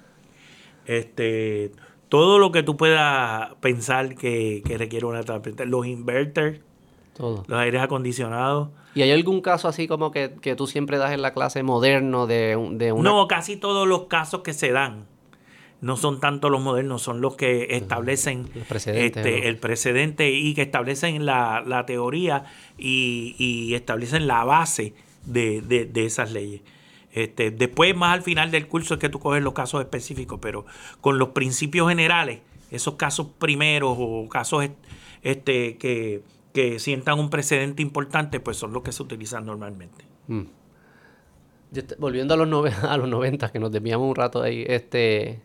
este, 0.87 1.73
todo 2.09 2.39
lo 2.39 2.53
que 2.53 2.63
tú 2.63 2.77
puedas 2.77 3.55
pensar 3.61 4.15
que, 4.17 4.63
que 4.67 4.79
requiere 4.79 5.07
una 5.07 5.23
patente, 5.23 5.67
los 5.67 5.87
inverters, 5.87 6.61
Todo. 7.17 7.45
los 7.47 7.59
aires 7.59 7.81
acondicionados. 7.83 8.69
¿Y 8.95 9.03
hay 9.03 9.13
algún 9.13 9.41
caso 9.41 9.69
así 9.69 9.87
como 9.87 10.11
que, 10.11 10.35
que 10.41 10.57
tú 10.57 10.67
siempre 10.67 10.99
das 10.99 11.13
en 11.13 11.23
la 11.23 11.33
clase 11.33 11.63
moderno 11.63 12.27
de, 12.27 12.57
un- 12.57 12.77
de 12.77 12.91
una... 12.93 13.09
No, 13.11 13.29
casi 13.29 13.57
todos 13.57 13.87
los 13.87 14.07
casos 14.07 14.41
que 14.43 14.53
se 14.53 14.73
dan 14.73 15.07
no 15.81 15.97
son 15.97 16.21
tanto 16.21 16.51
los 16.51 16.61
modernos, 16.61 17.03
son 17.03 17.21
los 17.21 17.37
que 17.37 17.69
establecen 17.77 18.49
este, 19.07 19.41
¿no? 19.41 19.47
el 19.49 19.57
precedente 19.57 20.31
y 20.31 20.55
que 20.55 20.63
establecen 20.63 21.25
la, 21.25 21.63
la 21.67 21.87
teoría 21.87 22.45
y, 22.79 23.35
y 23.39 23.75
establecen 23.75 24.27
la 24.27 24.45
base 24.45 24.93
de, 25.25 25.63
de- 25.63 25.87
de 25.87 26.05
esas 26.05 26.33
leyes. 26.33 26.61
Este, 27.13 27.51
después, 27.51 27.97
más 27.97 28.13
al 28.15 28.23
final 28.23 28.51
del 28.51 28.69
curso, 28.69 28.95
es 28.95 29.01
que 29.01 29.09
tú 29.09 29.19
coges 29.19 29.43
los 29.43 29.53
casos 29.55 29.81
específicos, 29.81 30.39
pero 30.41 30.65
con 31.01 31.19
los 31.19 31.31
principios 31.31 31.89
generales, 31.89 32.41
esos 32.71 32.95
casos 32.95 33.27
primeros 33.39 33.97
o 33.99 34.29
casos 34.29 34.65
est- 34.65 34.75
este, 35.23 35.77
que, 35.79 36.23
que 36.55 36.79
sientan 36.79 37.19
un 37.19 37.29
precedente 37.31 37.83
importante, 37.83 38.39
pues 38.39 38.57
son 38.59 38.73
los 38.73 38.83
que 38.83 38.93
se 38.93 39.03
utilizan 39.03 39.45
normalmente. 39.47 40.05
Mm. 40.29 40.43
Yo 41.73 41.83
volviendo 41.99 42.35
a 42.35 42.37
los, 42.37 42.75
a 42.85 42.97
los 42.97 43.09
90, 43.09 43.51
que 43.51 43.59
nos 43.59 43.73
desviamos 43.73 44.09
un 44.09 44.15
rato 44.17 44.43
ahí, 44.43 44.65
este... 44.67 45.41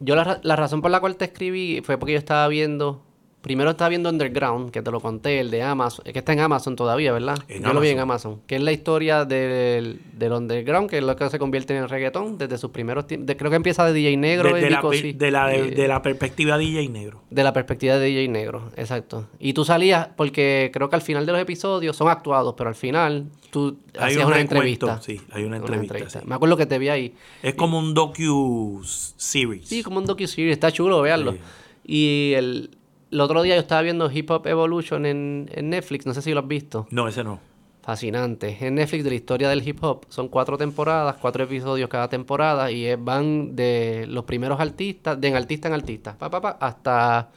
Yo 0.00 0.16
la, 0.16 0.40
la 0.42 0.56
razón 0.56 0.82
por 0.82 0.90
la 0.90 1.00
cual 1.00 1.16
te 1.16 1.26
escribí 1.26 1.80
fue 1.84 1.98
porque 1.98 2.12
yo 2.12 2.18
estaba 2.18 2.46
viendo... 2.48 3.03
Primero 3.44 3.72
estaba 3.72 3.90
viendo 3.90 4.08
Underground, 4.08 4.70
que 4.70 4.80
te 4.80 4.90
lo 4.90 5.00
conté, 5.00 5.38
el 5.38 5.50
de 5.50 5.62
Amazon, 5.62 6.02
que 6.02 6.18
está 6.18 6.32
en 6.32 6.40
Amazon 6.40 6.76
todavía, 6.76 7.12
¿verdad? 7.12 7.36
En 7.48 7.62
yo 7.62 7.74
lo 7.74 7.80
vi 7.80 7.90
en 7.90 7.98
Amazon. 7.98 8.40
Que 8.46 8.56
es 8.56 8.62
la 8.62 8.72
historia 8.72 9.26
del, 9.26 10.00
del 10.14 10.32
Underground, 10.32 10.88
que 10.88 10.96
es 10.96 11.04
lo 11.04 11.14
que 11.14 11.28
se 11.28 11.38
convierte 11.38 11.76
en 11.76 11.82
el 11.82 11.90
reggaetón 11.90 12.38
desde 12.38 12.56
sus 12.56 12.70
primeros 12.70 13.06
tiempos. 13.06 13.36
Creo 13.36 13.50
que 13.50 13.56
empieza 13.56 13.84
de 13.84 13.92
DJ 13.92 14.16
Negro 14.16 14.56
la, 14.56 14.66
Vico, 14.66 14.94
sí. 14.94 15.12
de, 15.12 15.30
la, 15.30 15.48
de 15.48 15.86
la 15.86 16.00
perspectiva 16.00 16.56
DJ 16.56 16.88
negro. 16.88 17.20
De 17.28 17.44
la 17.44 17.52
perspectiva 17.52 17.98
de 17.98 18.06
DJ 18.06 18.28
Negro, 18.28 18.70
exacto. 18.76 19.28
Y 19.38 19.52
tú 19.52 19.66
salías, 19.66 20.08
porque 20.16 20.70
creo 20.72 20.88
que 20.88 20.96
al 20.96 21.02
final 21.02 21.26
de 21.26 21.32
los 21.32 21.40
episodios 21.42 21.94
son 21.94 22.08
actuados, 22.08 22.54
pero 22.56 22.70
al 22.70 22.74
final 22.74 23.26
tú 23.50 23.76
Hay 23.98 24.12
hacías 24.12 24.24
un 24.24 24.32
una 24.32 24.40
entrevista. 24.40 25.02
sí, 25.02 25.20
hay 25.30 25.44
una 25.44 25.58
entrevista, 25.58 26.08
sí. 26.08 26.18
Me 26.24 26.34
acuerdo 26.34 26.56
que 26.56 26.64
te 26.64 26.78
vi 26.78 26.88
ahí. 26.88 27.14
Es 27.42 27.56
como 27.56 27.78
un 27.78 27.92
docu-series. 27.92 29.68
Sí, 29.68 29.82
como 29.82 29.98
un 29.98 30.06
docu-series, 30.06 30.54
está 30.54 30.72
chulo, 30.72 31.02
veanlo. 31.02 31.32
Sí. 31.32 31.38
Y 31.86 32.32
el, 32.36 32.70
el 33.14 33.20
otro 33.20 33.42
día 33.42 33.54
yo 33.54 33.60
estaba 33.60 33.80
viendo 33.82 34.10
Hip 34.10 34.30
Hop 34.30 34.46
Evolution 34.46 35.06
en, 35.06 35.48
en 35.54 35.70
Netflix, 35.70 36.04
no 36.04 36.12
sé 36.14 36.20
si 36.22 36.32
lo 36.34 36.40
has 36.40 36.48
visto. 36.48 36.86
No, 36.90 37.08
ese 37.08 37.24
no. 37.24 37.38
Fascinante. 37.82 38.56
En 38.60 38.76
Netflix 38.76 39.04
de 39.04 39.10
la 39.10 39.16
historia 39.16 39.48
del 39.50 39.66
hip 39.66 39.82
hop. 39.84 40.06
Son 40.08 40.28
cuatro 40.28 40.56
temporadas, 40.56 41.16
cuatro 41.20 41.44
episodios 41.44 41.88
cada 41.90 42.08
temporada 42.08 42.70
y 42.70 42.86
es- 42.86 43.02
van 43.02 43.54
de 43.54 44.06
los 44.08 44.24
primeros 44.24 44.58
artistas, 44.58 45.20
de 45.20 45.28
en 45.28 45.36
artista 45.36 45.68
en 45.68 45.74
artista, 45.74 46.16
pa, 46.16 46.30
pa, 46.30 46.40
pa, 46.40 46.50
hasta... 46.60 47.28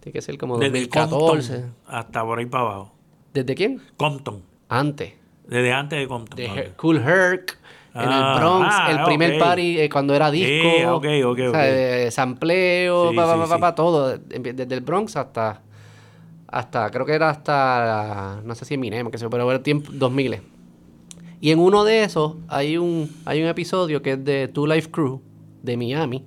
Tiene 0.00 0.12
que 0.12 0.22
ser 0.22 0.38
como 0.38 0.56
Desde 0.58 0.70
2014. 0.86 1.52
Compton 1.52 1.74
hasta 1.88 2.22
por 2.24 2.38
ahí 2.38 2.46
para 2.46 2.62
abajo. 2.64 2.92
¿Desde 3.34 3.54
quién? 3.56 3.82
Compton. 3.96 4.40
Antes. 4.68 5.12
Desde 5.46 5.72
antes 5.72 5.98
de 5.98 6.06
Compton. 6.08 6.36
De. 6.36 6.46
Her- 6.48 6.72
Cool 6.76 6.98
Herc. 6.98 7.58
En 8.02 8.08
Ah, 8.10 8.32
el 8.34 8.40
Bronx, 8.40 8.68
ah, 8.70 8.90
el 8.90 9.04
primer 9.04 9.38
party 9.38 9.80
eh, 9.80 9.88
cuando 9.88 10.14
era 10.14 10.30
disco. 10.30 10.68
Eh, 10.68 10.86
ok, 10.86 11.06
ok, 11.24 11.38
o 11.48 11.50
sea, 11.52 12.04
eh, 12.06 12.10
sampleo, 12.10 13.10
Sí, 13.10 13.16
pa, 13.16 13.26
pa, 13.26 13.44
sí, 13.44 13.50
pa, 13.50 13.58
pa, 13.58 13.74
todo. 13.74 14.18
Desde 14.18 14.74
el 14.74 14.80
Bronx 14.82 15.16
hasta. 15.16 15.62
Hasta, 16.48 16.90
creo 16.90 17.04
que 17.06 17.12
era 17.12 17.30
hasta. 17.30 18.40
No 18.44 18.54
sé 18.54 18.64
si 18.64 18.74
Eminem, 18.74 19.10
que 19.10 19.18
yo, 19.18 19.28
pero 19.30 19.50
era 19.50 19.62
tiempo 19.62 19.90
2000. 19.92 20.40
Y 21.40 21.50
en 21.50 21.58
uno 21.58 21.84
de 21.84 22.04
esos 22.04 22.36
hay 22.48 22.78
un, 22.78 23.10
hay 23.24 23.42
un 23.42 23.48
episodio 23.48 24.00
que 24.02 24.12
es 24.12 24.24
de 24.24 24.48
Two 24.48 24.66
Life 24.66 24.90
Crew 24.90 25.20
de 25.62 25.76
Miami. 25.76 26.24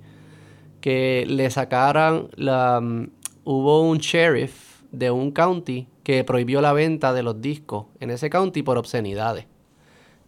Que 0.80 1.24
le 1.28 1.50
sacaran 1.50 2.28
la. 2.36 2.80
mm, 2.80 3.10
hubo 3.44 3.82
un 3.82 3.98
sheriff 3.98 4.80
de 4.92 5.10
un 5.10 5.30
county 5.30 5.88
que 6.02 6.24
prohibió 6.24 6.60
la 6.60 6.72
venta 6.72 7.12
de 7.12 7.22
los 7.22 7.40
discos 7.40 7.86
en 8.00 8.10
ese 8.10 8.30
county 8.30 8.62
por 8.62 8.78
obscenidades. 8.78 9.46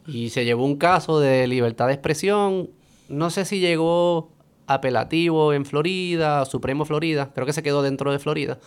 Y 0.07 0.31
se 0.31 0.45
llevó 0.45 0.65
un 0.65 0.77
caso 0.77 1.21
de 1.21 1.47
libertad 1.47 1.87
de 1.87 1.95
expresión. 1.95 2.71
No 3.09 3.31
sé 3.31 3.45
si 3.45 3.61
llegó 3.61 4.31
apelativo 4.67 5.53
en 5.53 5.65
Florida, 5.65 6.45
Supremo 6.45 6.85
Florida, 6.85 7.31
creo 7.35 7.47
que 7.47 7.53
se 7.53 7.63
quedó 7.63 7.83
dentro 7.83 8.11
de 8.13 8.19
Florida. 8.19 8.59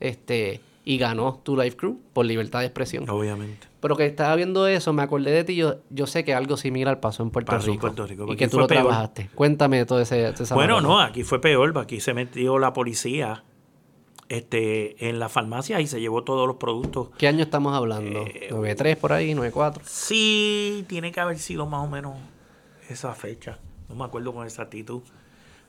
Este, 0.00 0.60
y 0.84 0.98
ganó 0.98 1.40
Tu 1.42 1.56
Life 1.56 1.76
Crew 1.76 1.98
por 2.12 2.26
libertad 2.26 2.60
de 2.60 2.66
expresión. 2.66 3.08
Obviamente. 3.08 3.66
Pero 3.80 3.96
que 3.96 4.06
estaba 4.06 4.34
viendo 4.36 4.66
eso, 4.66 4.92
me 4.92 5.02
acordé 5.02 5.30
de 5.30 5.44
ti. 5.44 5.56
Yo, 5.56 5.76
yo 5.90 6.06
sé 6.06 6.24
que 6.24 6.34
algo 6.34 6.56
similar 6.56 7.00
pasó 7.00 7.22
en 7.22 7.30
Puerto 7.30 7.52
Pasó 7.52 7.66
en 7.66 7.72
Rico. 7.74 7.80
Puerto 7.82 8.06
Rico, 8.06 8.32
Y 8.32 8.36
que 8.36 8.48
tú 8.48 8.58
lo 8.58 8.66
peor. 8.66 8.82
trabajaste. 8.82 9.30
Cuéntame 9.34 9.84
todo 9.84 10.00
ese. 10.00 10.28
esa 10.28 10.54
Bueno, 10.54 10.80
no, 10.80 11.00
aquí 11.00 11.22
fue 11.22 11.40
peor, 11.40 11.76
aquí 11.78 12.00
se 12.00 12.14
metió 12.14 12.58
la 12.58 12.72
policía 12.72 13.44
este, 14.28 15.08
en 15.08 15.18
la 15.18 15.28
farmacia 15.28 15.80
y 15.80 15.86
se 15.86 16.00
llevó 16.00 16.24
todos 16.24 16.46
los 16.46 16.56
productos. 16.56 17.10
¿Qué 17.18 17.28
año 17.28 17.42
estamos 17.42 17.74
hablando? 17.74 18.22
Eh, 18.26 18.48
¿93 18.50 18.96
por 18.96 19.12
ahí? 19.12 19.32
¿94? 19.34 19.80
Sí, 19.84 20.84
tiene 20.88 21.12
que 21.12 21.20
haber 21.20 21.38
sido 21.38 21.66
más 21.66 21.84
o 21.84 21.88
menos 21.90 22.14
esa 22.88 23.14
fecha. 23.14 23.58
No 23.88 23.94
me 23.94 24.04
acuerdo 24.04 24.32
con 24.32 24.44
exactitud. 24.44 25.02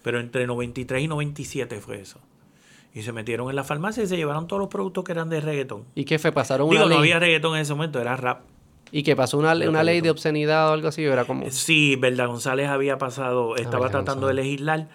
Pero 0.03 0.19
entre 0.19 0.45
93 0.45 1.03
y 1.03 1.07
97 1.07 1.79
fue 1.81 1.99
eso. 1.99 2.19
Y 2.93 3.01
se 3.01 3.11
metieron 3.11 3.49
en 3.49 3.55
la 3.55 3.63
farmacia 3.63 4.03
y 4.03 4.07
se 4.07 4.15
llevaron 4.15 4.47
todos 4.47 4.59
los 4.59 4.69
productos 4.69 5.03
que 5.03 5.11
eran 5.11 5.29
de 5.29 5.41
reggaetón. 5.41 5.83
¿Y 5.95 6.05
qué 6.05 6.19
fue? 6.19 6.31
¿Pasaron 6.31 6.69
Digo, 6.69 6.85
una 6.85 6.95
no 6.95 7.01
ley? 7.01 7.11
había 7.11 7.19
reggaetón 7.19 7.55
en 7.55 7.61
ese 7.63 7.73
momento, 7.73 7.99
era 7.99 8.15
rap. 8.15 8.43
¿Y 8.91 9.03
que 9.03 9.15
pasó 9.15 9.37
una, 9.37 9.53
una 9.67 9.83
ley 9.83 9.99
de 9.99 10.11
obscenidad 10.11 10.69
o 10.69 10.73
algo 10.73 10.87
así? 10.87 11.05
¿O 11.05 11.11
Era 11.11 11.25
como... 11.25 11.49
Sí, 11.49 11.95
Verda 11.97 12.27
González 12.27 12.69
había 12.69 12.97
pasado, 12.99 13.55
estaba 13.57 13.85
Verda 13.87 13.91
tratando 14.03 14.27
González. 14.27 14.43
de 14.45 14.49
legislar 14.49 14.87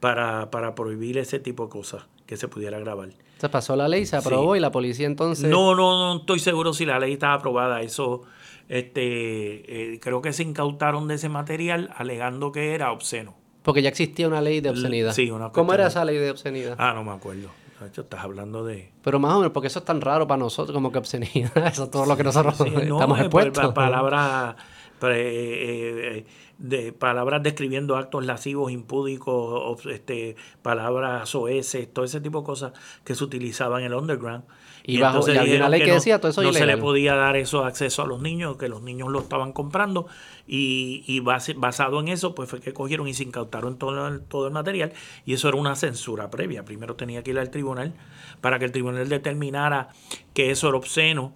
para, 0.00 0.50
para 0.50 0.74
prohibir 0.74 1.16
ese 1.16 1.38
tipo 1.38 1.64
de 1.64 1.70
cosas 1.70 2.06
que 2.26 2.36
se 2.36 2.48
pudiera 2.48 2.78
grabar. 2.78 3.10
Se 3.38 3.48
pasó 3.48 3.76
la 3.76 3.86
ley, 3.88 4.06
se 4.06 4.16
aprobó 4.16 4.56
y 4.56 4.60
la 4.60 4.70
policía 4.72 5.06
entonces... 5.06 5.48
No, 5.48 5.74
no, 5.74 6.14
no 6.14 6.20
estoy 6.20 6.38
seguro 6.40 6.72
si 6.72 6.84
la 6.86 6.98
ley 6.98 7.12
estaba 7.14 7.34
aprobada. 7.34 7.82
Eso, 7.82 8.22
este, 8.68 9.94
eh, 9.94 10.00
creo 10.00 10.22
que 10.22 10.32
se 10.32 10.42
incautaron 10.42 11.06
de 11.08 11.14
ese 11.14 11.28
material 11.28 11.90
alegando 11.96 12.52
que 12.52 12.74
era 12.74 12.92
obsceno. 12.92 13.34
Porque 13.62 13.82
ya 13.82 13.88
existía 13.88 14.28
una 14.28 14.40
ley 14.40 14.60
de 14.60 14.70
obscenidad. 14.70 15.12
sí, 15.12 15.30
una 15.30 15.50
¿Cómo 15.50 15.72
era 15.74 15.88
esa 15.88 16.04
ley 16.04 16.16
de 16.18 16.30
obscenidad? 16.30 16.76
Ah, 16.78 16.92
no 16.94 17.02
me 17.04 17.10
acuerdo. 17.12 17.48
De 17.80 17.88
hecho, 17.88 18.02
estás 18.02 18.20
hablando 18.24 18.64
de... 18.64 18.90
Pero 19.02 19.18
más 19.18 19.34
o 19.34 19.38
menos, 19.38 19.52
porque 19.52 19.66
eso 19.66 19.80
es 19.80 19.84
tan 19.84 20.00
raro 20.00 20.26
para 20.26 20.38
nosotros 20.38 20.72
como 20.74 20.90
que 20.90 20.98
obscenidad. 20.98 21.50
Eso 21.66 21.84
es 21.84 21.90
todo 21.90 22.06
lo 22.06 22.16
que 22.16 22.24
nosotros 22.24 22.56
Sí, 22.56 22.70
no, 22.70 22.96
estamos 22.96 23.18
eh, 23.18 23.22
expuestos. 23.22 23.66
pa- 23.66 23.74
palabras, 23.74 24.56
eh, 25.02 26.24
eh, 26.24 26.26
de, 26.58 26.92
palabras 26.92 27.42
describiendo 27.42 27.96
actos 27.96 28.24
lascivos, 28.24 28.72
impúdicos, 28.72 29.84
este, 29.86 30.36
palabras 30.62 31.28
soeces, 31.28 31.92
todo 31.92 32.04
ese 32.04 32.20
tipo 32.20 32.40
de 32.40 32.46
cosas 32.46 32.72
que 33.04 33.14
se 33.14 33.24
utilizaban 33.24 33.80
en 33.82 33.86
el 33.88 33.94
underground. 33.94 34.44
Y 34.88 34.98
bajo- 35.00 35.16
entonces 35.16 35.34
y 35.34 35.38
había 35.38 35.56
una 35.56 35.66
dijeron 35.66 35.70
ley 35.72 35.80
que 35.80 35.86
decía 35.94 36.20
todo 36.20 36.30
eso 36.30 36.42
no 36.42 36.52
se 36.52 36.66
le 36.66 36.72
podía 36.80 37.14
dar 37.16 37.36
eso 37.36 37.64
acceso 37.64 38.02
a 38.02 38.06
los 38.06 38.22
niños, 38.22 38.56
que 38.56 38.68
los 38.68 38.82
niños 38.82 39.08
lo 39.10 39.18
estaban 39.18 39.52
comprando 39.52 40.06
y, 40.46 41.02
y 41.06 41.20
base- 41.20 41.54
basado 41.54 41.98
en 42.00 42.08
eso 42.08 42.34
pues 42.36 42.48
fue 42.48 42.60
que 42.60 42.72
cogieron 42.72 43.08
y 43.08 43.14
se 43.14 43.24
incautaron 43.24 43.78
todo 43.78 44.06
el, 44.06 44.20
todo 44.22 44.46
el 44.46 44.52
material 44.52 44.92
y 45.24 45.34
eso 45.34 45.48
era 45.48 45.56
una 45.56 45.74
censura 45.74 46.30
previa. 46.30 46.64
Primero 46.64 46.94
tenía 46.94 47.22
que 47.24 47.32
ir 47.32 47.38
al 47.38 47.50
tribunal 47.50 47.94
para 48.40 48.58
que 48.60 48.64
el 48.64 48.72
tribunal 48.72 49.08
determinara 49.08 49.88
que 50.34 50.50
eso 50.52 50.68
era 50.68 50.76
obsceno 50.78 51.34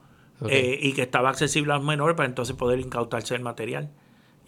eh, 0.49 0.79
y 0.81 0.93
que 0.93 1.03
estaba 1.03 1.29
accesible 1.31 1.73
a 1.73 1.77
los 1.77 1.85
menores 1.85 2.17
para 2.17 2.29
entonces 2.29 2.55
poder 2.57 2.79
incautarse 2.81 3.35
el 3.35 3.43
material. 3.43 3.91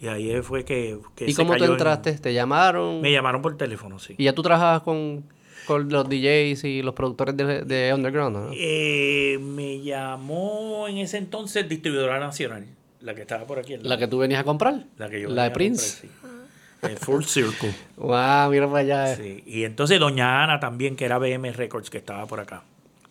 Y 0.03 0.07
ahí 0.09 0.41
fue 0.41 0.65
que... 0.65 0.97
que 1.15 1.25
¿Y 1.25 1.33
se 1.33 1.37
cómo 1.41 1.53
tú 1.53 1.59
cayó 1.59 1.65
en- 1.65 1.71
entraste? 1.71 2.11
¿Te 2.13 2.33
llamaron? 2.33 2.99
me 2.99 3.09
llamaron 3.11 3.41
por 3.41 3.55
teléfono, 3.55 3.99
sí. 3.99 4.15
¿Y 4.17 4.25
ya 4.25 4.33
tú 4.33 4.41
trabajabas 4.41 4.81
con, 4.83 5.23
con 5.65 5.87
los 5.87 6.09
DJs 6.09 6.65
y 6.65 6.81
los 6.81 6.93
productores 6.93 7.37
de, 7.37 7.61
de 7.63 7.93
Underground? 7.93 8.35
¿no? 8.35 8.49
Eh, 8.53 9.39
me 9.41 9.79
llamó 9.81 10.87
en 10.89 10.97
ese 10.97 11.17
entonces 11.17 11.69
Distribuidora 11.69 12.19
Nacional, 12.19 12.65
la 12.99 13.15
que 13.15 13.21
estaba 13.21 13.45
por 13.47 13.59
aquí. 13.59 13.77
La 13.77 13.97
que 13.97 14.07
tú 14.09 14.17
venías 14.17 14.41
a 14.41 14.43
comprar. 14.43 14.83
La 14.97 15.09
que 15.09 15.21
yo 15.21 15.29
La 15.29 15.45
de 15.45 15.51
Prince. 15.51 16.01
comprar, 16.09 16.31
sí. 16.31 16.93
Eh, 16.93 16.97
Full 16.99 17.23
Circle. 17.23 17.73
Wow, 17.95 18.51
mira 18.51 18.67
para 18.67 18.79
allá. 18.79 19.15
Sí. 19.15 19.41
Y 19.47 19.63
entonces 19.63 20.01
Doña 20.01 20.43
Ana 20.43 20.59
también, 20.59 20.97
que 20.97 21.05
era 21.05 21.17
BM 21.17 21.49
Records, 21.53 21.89
que 21.89 21.97
estaba 21.99 22.25
por 22.27 22.41
acá. 22.41 22.63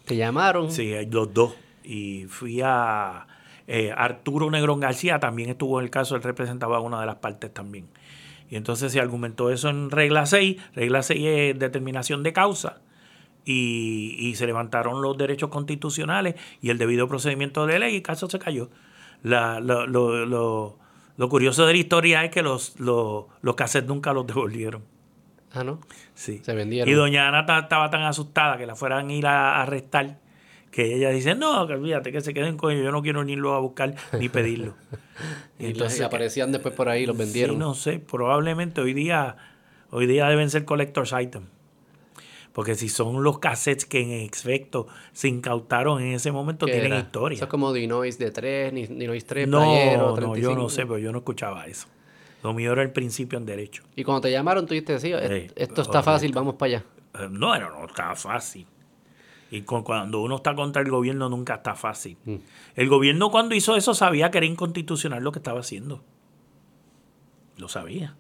Te 0.05 0.15
llamaron. 0.17 0.71
Sí, 0.71 0.93
eh, 0.93 1.09
los 1.11 1.33
dos. 1.33 1.55
Y 1.85 2.27
fui 2.29 2.61
a 2.63 3.27
eh, 3.67 3.93
Arturo 3.97 4.51
Negrón 4.51 4.81
García, 4.81 5.19
también 5.21 5.51
estuvo 5.51 5.79
en 5.81 5.85
el 5.85 5.91
caso, 5.91 6.17
él 6.17 6.23
representaba 6.23 6.81
una 6.81 7.01
de 7.01 7.07
las 7.07 7.17
partes 7.17 7.53
también. 7.53 7.87
Y 8.51 8.57
entonces 8.57 8.93
se 8.93 9.01
argumentó 9.01 9.51
eso 9.51 9.71
en 9.71 9.91
regla 9.91 10.27
6. 10.27 10.61
Regla 10.75 11.03
6 11.03 11.21
es 11.27 11.59
determinación 11.59 12.23
de 12.23 12.33
causa. 12.33 12.81
Y, 13.45 14.15
y 14.19 14.37
se 14.37 14.47
levantaron 14.47 15.03
los 15.03 15.19
derechos 15.19 15.51
constitucionales 15.51 16.37
y 16.61 16.71
el 16.71 16.79
debido 16.79 17.09
procedimiento 17.09 17.67
de 17.67 17.79
ley 17.81 17.95
y 17.95 17.97
el 17.97 18.03
caso 18.03 18.29
se 18.31 18.39
cayó. 18.39 18.71
La- 19.23 19.59
lo, 19.61 19.87
lo- 19.87 20.27
lo- 20.27 20.79
lo 21.17 21.29
curioso 21.29 21.67
de 21.67 21.73
la 21.73 21.79
historia 21.79 22.25
es 22.25 22.31
que 22.31 22.43
los, 22.43 22.79
los, 22.79 23.25
los 23.43 23.55
cassettes 23.55 23.89
nunca 23.89 24.13
los 24.13 24.27
devolvieron. 24.27 24.83
Ah, 25.53 25.65
¿no? 25.65 25.81
Sí. 26.15 26.41
Se 26.43 26.55
vendieron. 26.55 26.89
Y 26.91 26.95
doña 26.95 27.29
Ana 27.29 27.45
ta- 27.45 27.59
estaba 27.59 27.91
tan 27.91 28.03
asustada 28.03 28.57
que 28.57 28.65
la 28.67 28.75
fueran 28.77 29.09
a 29.09 29.13
ir 29.13 29.27
a 29.27 29.61
arrestar 29.61 30.19
que 30.73 30.97
ella 30.97 31.11
dice, 31.11 31.37
no, 31.37 31.65
que 31.69 31.75
olvídate 31.75 32.11
que 32.11 32.21
se 32.21 32.35
queden 32.35 32.57
con 32.57 32.73
ellos, 32.73 32.85
yo 32.85 32.91
no 32.91 33.03
quiero 33.03 33.23
ni 33.23 33.35
irlo 33.35 33.55
a 33.55 33.61
buscar 33.61 33.95
ni 34.19 34.29
pedirlo. 34.29 34.75
Y 35.59 35.67
entonces 35.67 36.01
aparecían 36.01 36.51
después 36.51 36.75
por 36.75 36.89
ahí 36.89 37.05
y 37.05 37.07
los 37.07 37.17
vendieron. 37.17 37.55
Sí, 37.55 37.59
no 37.61 37.75
sé, 37.75 38.01
probablemente 38.01 38.81
hoy 38.81 38.95
día, 38.95 39.37
hoy 39.91 40.07
día 40.07 40.27
deben 40.29 40.51
ser 40.51 40.65
collector's 40.65 41.13
item. 41.13 41.45
Porque 42.53 42.75
si 42.75 42.89
son 42.89 43.23
los 43.23 43.39
cassettes 43.39 43.85
que 43.87 44.01
en 44.01 44.11
efecto 44.11 44.89
se 45.13 45.29
incautaron 45.29 46.03
en 46.03 46.15
ese 46.15 46.33
momento, 46.33 46.67
¿Qué 46.67 46.73
tienen 46.73 46.93
era? 46.93 47.01
historia. 47.03 47.37
Eso 47.37 47.45
es 47.45 47.51
como 47.51 47.73
Dinois 47.73 48.19
de 48.19 48.31
3, 48.33 48.73
ni- 48.73 48.87
Dinois 48.87 49.25
3, 49.25 49.47
no, 49.49 49.59
Playero, 49.59 50.03
no, 50.09 50.11
yo 50.11 50.17
35. 50.17 50.61
no 50.61 50.69
sé, 50.69 50.83
pero 50.83 50.99
yo 50.99 51.13
no 51.13 51.19
escuchaba 51.19 51.67
eso. 51.67 51.87
Lo 52.43 52.53
mío 52.53 52.73
era 52.73 52.83
el 52.83 52.91
principio 52.91 53.39
en 53.39 53.47
derecho. 53.47 53.85
Y 53.95 54.03
cuando 54.03 54.23
te 54.23 54.33
llamaron, 54.33 54.67
tú 54.67 54.75
dijiste, 54.75 54.99
sí, 54.99 55.13
Sí, 55.13 55.47
esto 55.55 55.83
está 55.83 56.03
fácil, 56.03 56.33
vamos 56.33 56.57
para 56.57 56.77
allá. 56.77 56.85
Eh, 57.15 57.29
No, 57.31 57.57
no, 57.59 57.71
no 57.71 57.85
está 57.87 58.17
fácil. 58.17 58.67
Y 59.53 59.63
con- 59.63 59.83
cuando 59.85 60.21
uno 60.23 60.37
está 60.37 60.55
contra 60.57 60.83
el 60.83 60.91
gobierno 60.91 61.29
nunca 61.29 61.55
está 61.57 61.75
fácil. 61.77 62.17
Mm. 62.25 62.37
El 62.75 62.89
gobierno 62.89 63.31
cuando 63.31 63.55
hizo 63.55 63.77
eso 63.77 63.93
sabía 63.95 64.31
que 64.33 64.39
era 64.39 64.47
inconstitucional 64.47 65.23
lo 65.23 65.31
que 65.31 65.39
estaba 65.39 65.61
haciendo. 65.61 66.03
Lo 67.59 67.69
sabía. 67.69 68.17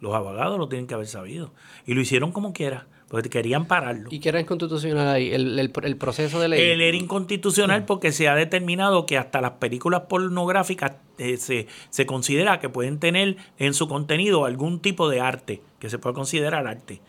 Los 0.00 0.14
abogados 0.14 0.58
lo 0.58 0.68
tienen 0.68 0.86
que 0.86 0.94
haber 0.94 1.06
sabido. 1.06 1.52
Y 1.86 1.94
lo 1.94 2.02
hicieron 2.02 2.32
como 2.32 2.52
quiera, 2.52 2.86
porque 3.08 3.30
querían 3.30 3.64
pararlo. 3.64 4.08
¿Y 4.12 4.20
qué 4.20 4.28
era 4.28 4.40
inconstitucional 4.40 5.08
ahí? 5.08 5.30
El, 5.32 5.58
el- 5.58 5.72
el 5.82 5.96
proceso 5.96 6.38
de 6.38 6.48
ley. 6.48 6.60
Él 6.60 6.82
era 6.82 6.96
inconstitucional 6.96 7.86
porque 7.86 8.12
se 8.12 8.28
ha 8.28 8.34
determinado 8.34 9.06
que 9.06 9.16
hasta 9.16 9.40
las 9.40 9.52
películas 9.52 10.02
pornográficas 10.02 10.92
eh, 11.16 11.38
se, 11.38 11.66
se 11.88 12.04
considera 12.06 12.60
que 12.60 12.68
pueden 12.68 12.98
tener 12.98 13.36
en 13.58 13.72
su 13.72 13.88
contenido 13.88 14.44
algún 14.44 14.80
tipo 14.80 15.08
de 15.08 15.20
arte, 15.20 15.62
que 15.78 15.88
se 15.88 15.98
puede 15.98 16.14
considerar 16.14 16.66
arte. 16.66 17.00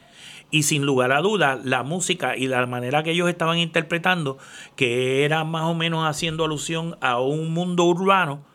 Y 0.52 0.64
sin 0.64 0.86
lugar 0.86 1.12
a 1.12 1.22
dudas, 1.22 1.66
la 1.66 1.84
música 1.84 2.38
y 2.38 2.48
la 2.48 2.66
manera 2.66 3.04
que 3.04 3.12
ellos 3.12 3.30
estaban 3.30 3.58
interpretando, 3.58 4.38
que 4.76 5.26
era 5.26 5.44
más 5.44 5.64
o 5.64 5.74
menos 5.74 6.08
haciendo 6.08 6.46
alusión 6.46 6.98
a 7.02 7.20
un 7.20 7.54
mundo 7.54 7.84
urbano, 7.86 8.46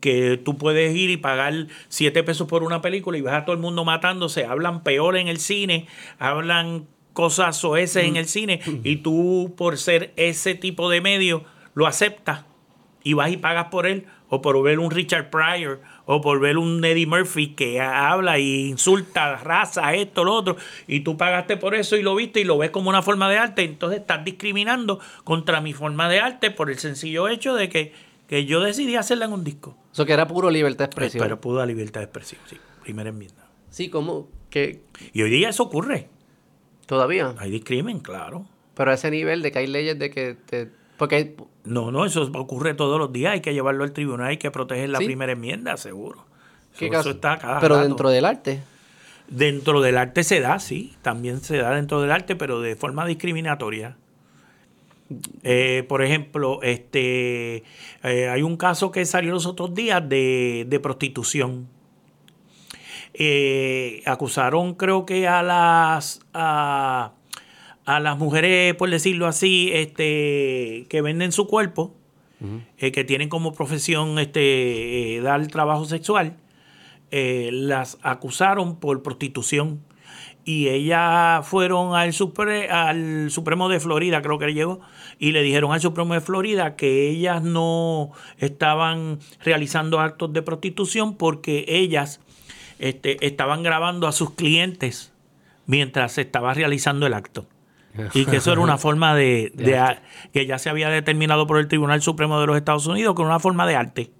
que 0.00 0.36
tú 0.36 0.58
puedes 0.58 0.94
ir 0.96 1.10
y 1.10 1.16
pagar 1.16 1.68
7 1.88 2.22
pesos 2.24 2.48
por 2.48 2.64
una 2.64 2.80
película 2.82 3.16
y 3.16 3.20
vas 3.20 3.34
a 3.34 3.44
todo 3.44 3.54
el 3.54 3.62
mundo 3.62 3.84
matándose, 3.84 4.44
hablan 4.44 4.82
peor 4.82 5.16
en 5.16 5.28
el 5.28 5.38
cine, 5.38 5.86
hablan 6.18 6.86
cosas 7.12 7.56
soeces 7.56 8.04
en 8.04 8.16
el 8.16 8.26
cine 8.26 8.60
y 8.84 8.96
tú 8.96 9.54
por 9.56 9.78
ser 9.78 10.12
ese 10.16 10.54
tipo 10.54 10.90
de 10.90 11.00
medio 11.00 11.44
lo 11.74 11.86
aceptas 11.86 12.44
y 13.04 13.12
vas 13.12 13.30
y 13.30 13.36
pagas 13.36 13.66
por 13.66 13.86
él 13.86 14.06
o 14.28 14.42
por 14.42 14.60
ver 14.62 14.78
un 14.78 14.90
Richard 14.90 15.30
Pryor 15.30 15.82
o 16.06 16.20
por 16.20 16.40
ver 16.40 16.58
un 16.58 16.84
Eddie 16.84 17.06
Murphy 17.06 17.54
que 17.54 17.80
habla 17.80 18.38
y 18.38 18.66
insulta 18.68 19.36
raza, 19.36 19.94
esto, 19.94 20.24
lo 20.24 20.34
otro, 20.34 20.56
y 20.86 21.00
tú 21.00 21.16
pagaste 21.16 21.56
por 21.56 21.74
eso 21.74 21.96
y 21.96 22.02
lo 22.02 22.14
viste 22.14 22.40
y 22.40 22.44
lo 22.44 22.58
ves 22.58 22.70
como 22.70 22.88
una 22.90 23.02
forma 23.02 23.30
de 23.30 23.38
arte, 23.38 23.62
entonces 23.62 24.00
estás 24.00 24.24
discriminando 24.24 24.98
contra 25.24 25.60
mi 25.60 25.72
forma 25.72 26.08
de 26.08 26.20
arte 26.20 26.50
por 26.50 26.70
el 26.70 26.78
sencillo 26.78 27.28
hecho 27.28 27.54
de 27.54 27.68
que, 27.68 27.92
que 28.26 28.44
yo 28.46 28.60
decidí 28.60 28.96
hacerla 28.96 29.26
en 29.26 29.32
un 29.32 29.44
disco. 29.44 29.76
Eso 29.92 30.04
que 30.06 30.12
era 30.12 30.26
puro 30.26 30.50
libertad 30.50 30.80
de 30.80 30.86
expresión. 30.86 31.22
Pero 31.22 31.40
pudo 31.40 31.58
la 31.60 31.66
libertad 31.66 32.00
de 32.00 32.04
expresión, 32.04 32.40
sí, 32.48 32.56
primera 32.82 33.10
enmienda. 33.10 33.46
Sí, 33.70 33.88
como 33.88 34.28
que 34.50 34.82
Y 35.12 35.22
hoy 35.22 35.30
día 35.30 35.48
eso 35.50 35.62
ocurre, 35.62 36.08
todavía. 36.86 37.34
hay 37.38 37.50
discrimen, 37.50 38.00
claro. 38.00 38.46
Pero 38.74 38.90
a 38.90 38.94
ese 38.94 39.10
nivel 39.10 39.42
de 39.42 39.52
que 39.52 39.58
hay 39.60 39.66
leyes 39.66 39.98
de 39.98 40.10
que 40.10 40.34
te... 40.46 40.70
Porque 40.96 41.16
hay- 41.16 41.36
No, 41.64 41.90
no, 41.92 42.04
eso 42.04 42.22
ocurre 42.34 42.74
todos 42.74 42.98
los 42.98 43.12
días, 43.12 43.32
hay 43.34 43.40
que 43.40 43.54
llevarlo 43.54 43.84
al 43.84 43.92
tribunal, 43.92 44.28
hay 44.28 44.36
que 44.36 44.50
proteger 44.50 44.88
la 44.90 44.98
¿Sí? 44.98 45.04
primera 45.06 45.32
enmienda, 45.32 45.76
seguro. 45.76 46.24
¿qué 46.76 46.86
Eso, 46.86 46.92
caso? 46.92 47.08
eso 47.10 47.16
está 47.16 47.38
cada 47.38 47.60
Pero 47.60 47.76
rato. 47.76 47.88
dentro 47.88 48.10
del 48.10 48.24
arte. 48.24 48.60
Dentro 49.28 49.80
del 49.80 49.96
arte 49.96 50.24
se 50.24 50.40
da, 50.40 50.58
sí, 50.58 50.94
también 51.02 51.40
se 51.40 51.56
da 51.58 51.70
dentro 51.74 52.00
del 52.02 52.10
arte, 52.10 52.34
pero 52.36 52.60
de 52.60 52.74
forma 52.76 53.06
discriminatoria. 53.06 53.96
Eh, 55.42 55.84
por 55.88 56.02
ejemplo, 56.02 56.60
este 56.62 57.62
eh, 58.02 58.28
hay 58.28 58.42
un 58.42 58.56
caso 58.56 58.90
que 58.90 59.04
salió 59.04 59.32
los 59.32 59.46
otros 59.46 59.74
días 59.74 60.06
de, 60.08 60.66
de 60.68 60.80
prostitución. 60.80 61.68
Eh, 63.14 64.02
acusaron, 64.06 64.74
creo 64.74 65.04
que 65.04 65.28
a 65.28 65.42
las 65.42 66.20
a, 66.32 67.12
a 67.84 68.00
las 68.00 68.18
mujeres, 68.18 68.74
por 68.74 68.90
decirlo 68.90 69.26
así, 69.26 69.70
este, 69.72 70.86
que 70.88 71.02
venden 71.02 71.32
su 71.32 71.46
cuerpo, 71.46 71.94
eh, 72.78 72.90
que 72.90 73.04
tienen 73.04 73.28
como 73.28 73.52
profesión 73.52 74.18
este, 74.18 75.16
eh, 75.16 75.20
dar 75.20 75.46
trabajo 75.46 75.84
sexual, 75.84 76.36
eh, 77.10 77.50
las 77.52 77.98
acusaron 78.02 78.76
por 78.76 79.02
prostitución. 79.02 79.80
Y 80.44 80.68
ellas 80.68 81.46
fueron 81.46 81.94
al, 81.94 82.12
al 82.70 83.30
Supremo 83.30 83.68
de 83.68 83.78
Florida, 83.78 84.22
creo 84.22 84.40
que 84.40 84.52
llegó, 84.52 84.80
y 85.20 85.30
le 85.30 85.40
dijeron 85.42 85.72
al 85.72 85.80
Supremo 85.80 86.14
de 86.14 86.20
Florida 86.20 86.74
que 86.74 87.08
ellas 87.08 87.44
no 87.44 88.10
estaban 88.38 89.20
realizando 89.44 90.00
actos 90.00 90.32
de 90.32 90.42
prostitución 90.42 91.14
porque 91.14 91.64
ellas 91.68 92.20
este, 92.80 93.24
estaban 93.24 93.62
grabando 93.62 94.08
a 94.08 94.12
sus 94.12 94.32
clientes 94.32 95.12
mientras 95.66 96.12
se 96.14 96.22
estaba 96.22 96.54
realizando 96.54 97.06
el 97.06 97.14
acto 97.14 97.46
y 98.14 98.26
que 98.26 98.36
eso 98.36 98.52
era 98.52 98.60
una 98.60 98.78
forma 98.78 99.14
de, 99.14 99.52
que 100.32 100.46
ya 100.46 100.58
se 100.58 100.70
había 100.70 100.88
determinado 100.88 101.46
por 101.46 101.58
el 101.58 101.68
Tribunal 101.68 102.02
Supremo 102.02 102.40
de 102.40 102.46
los 102.46 102.56
Estados 102.56 102.86
Unidos 102.86 103.14
que 103.14 103.22
era 103.22 103.28
una 103.28 103.40
forma 103.40 103.66
de 103.66 103.76
arte. 103.76 104.10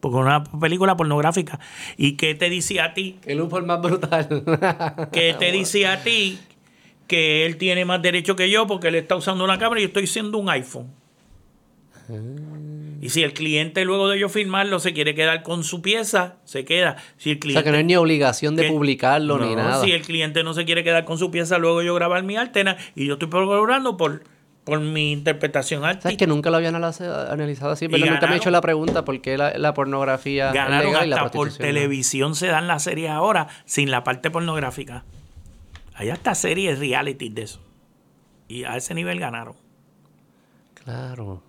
Porque 0.00 0.16
una 0.16 0.44
película 0.44 0.96
pornográfica. 0.96 1.58
Y 1.96 2.12
que 2.12 2.36
te 2.36 2.48
decía 2.50 2.84
a 2.84 2.94
ti 2.94 3.18
el 3.26 3.40
humor 3.40 3.66
más 3.66 3.82
brutal. 3.82 4.28
Que 5.12 5.34
te 5.36 5.50
decía 5.50 5.94
a 5.94 6.02
ti 6.02 6.38
que 7.08 7.46
él 7.46 7.56
tiene 7.56 7.84
más 7.84 8.00
derecho 8.00 8.36
que 8.36 8.48
yo 8.48 8.66
porque 8.66 8.88
él 8.88 8.94
está 8.94 9.16
usando 9.16 9.42
una 9.42 9.58
cámara 9.58 9.80
y 9.80 9.84
yo 9.84 9.88
estoy 9.88 10.06
siendo 10.06 10.38
un 10.38 10.50
iPhone 10.50 10.92
y 13.00 13.10
si 13.10 13.22
el 13.22 13.32
cliente 13.32 13.84
luego 13.84 14.08
de 14.08 14.18
yo 14.18 14.28
firmarlo 14.28 14.80
se 14.80 14.92
quiere 14.92 15.14
quedar 15.14 15.42
con 15.42 15.62
su 15.62 15.82
pieza, 15.82 16.36
se 16.44 16.64
queda. 16.64 16.96
Si 17.16 17.30
el 17.30 17.38
cliente, 17.38 17.58
o 17.58 17.62
sea, 17.62 17.64
que 17.64 17.70
no 17.70 17.78
hay 17.78 17.84
ni 17.84 17.96
obligación 17.96 18.56
de 18.56 18.68
publicarlo 18.68 19.38
ni 19.38 19.54
nada. 19.54 19.82
Si 19.82 19.92
el 19.92 20.02
cliente 20.02 20.42
no 20.42 20.52
se 20.54 20.64
quiere 20.64 20.82
quedar 20.82 21.04
con 21.04 21.18
su 21.18 21.30
pieza, 21.30 21.58
luego 21.58 21.82
yo 21.82 21.94
grabar 21.94 22.24
mi 22.24 22.36
altena 22.36 22.76
y 22.96 23.06
yo 23.06 23.14
estoy 23.14 23.28
cobrando 23.28 23.96
por, 23.96 24.24
por 24.64 24.80
mi 24.80 25.12
interpretación 25.12 25.84
artística. 25.84 26.02
¿Sabes 26.02 26.18
que 26.18 26.26
nunca 26.26 26.50
lo 26.50 26.56
habían 26.56 26.74
analizado 26.74 27.72
así? 27.72 27.88
Pero 27.88 28.04
nunca 28.04 28.26
me 28.26 28.34
he 28.34 28.36
hecho 28.38 28.50
la 28.50 28.60
pregunta 28.60 29.04
por 29.04 29.20
qué 29.20 29.38
la, 29.38 29.74
pornografía 29.74 30.50
ganaron 30.52 30.88
es 30.88 31.00
legal 31.00 31.12
hasta 31.12 31.30
por 31.30 31.52
televisión 31.52 32.34
se 32.34 32.48
dan 32.48 32.66
las 32.66 32.82
series 32.82 33.10
ahora 33.10 33.46
sin 33.64 33.92
la 33.92 34.02
parte 34.02 34.30
pornográfica. 34.30 35.04
Hay 35.94 36.10
hasta 36.10 36.34
series 36.34 36.78
reality 36.78 37.28
de 37.28 37.42
eso. 37.42 37.60
Y 38.48 38.64
a 38.64 38.76
ese 38.76 38.94
nivel 38.94 39.20
ganaron. 39.20 39.54
Claro. 40.74 41.47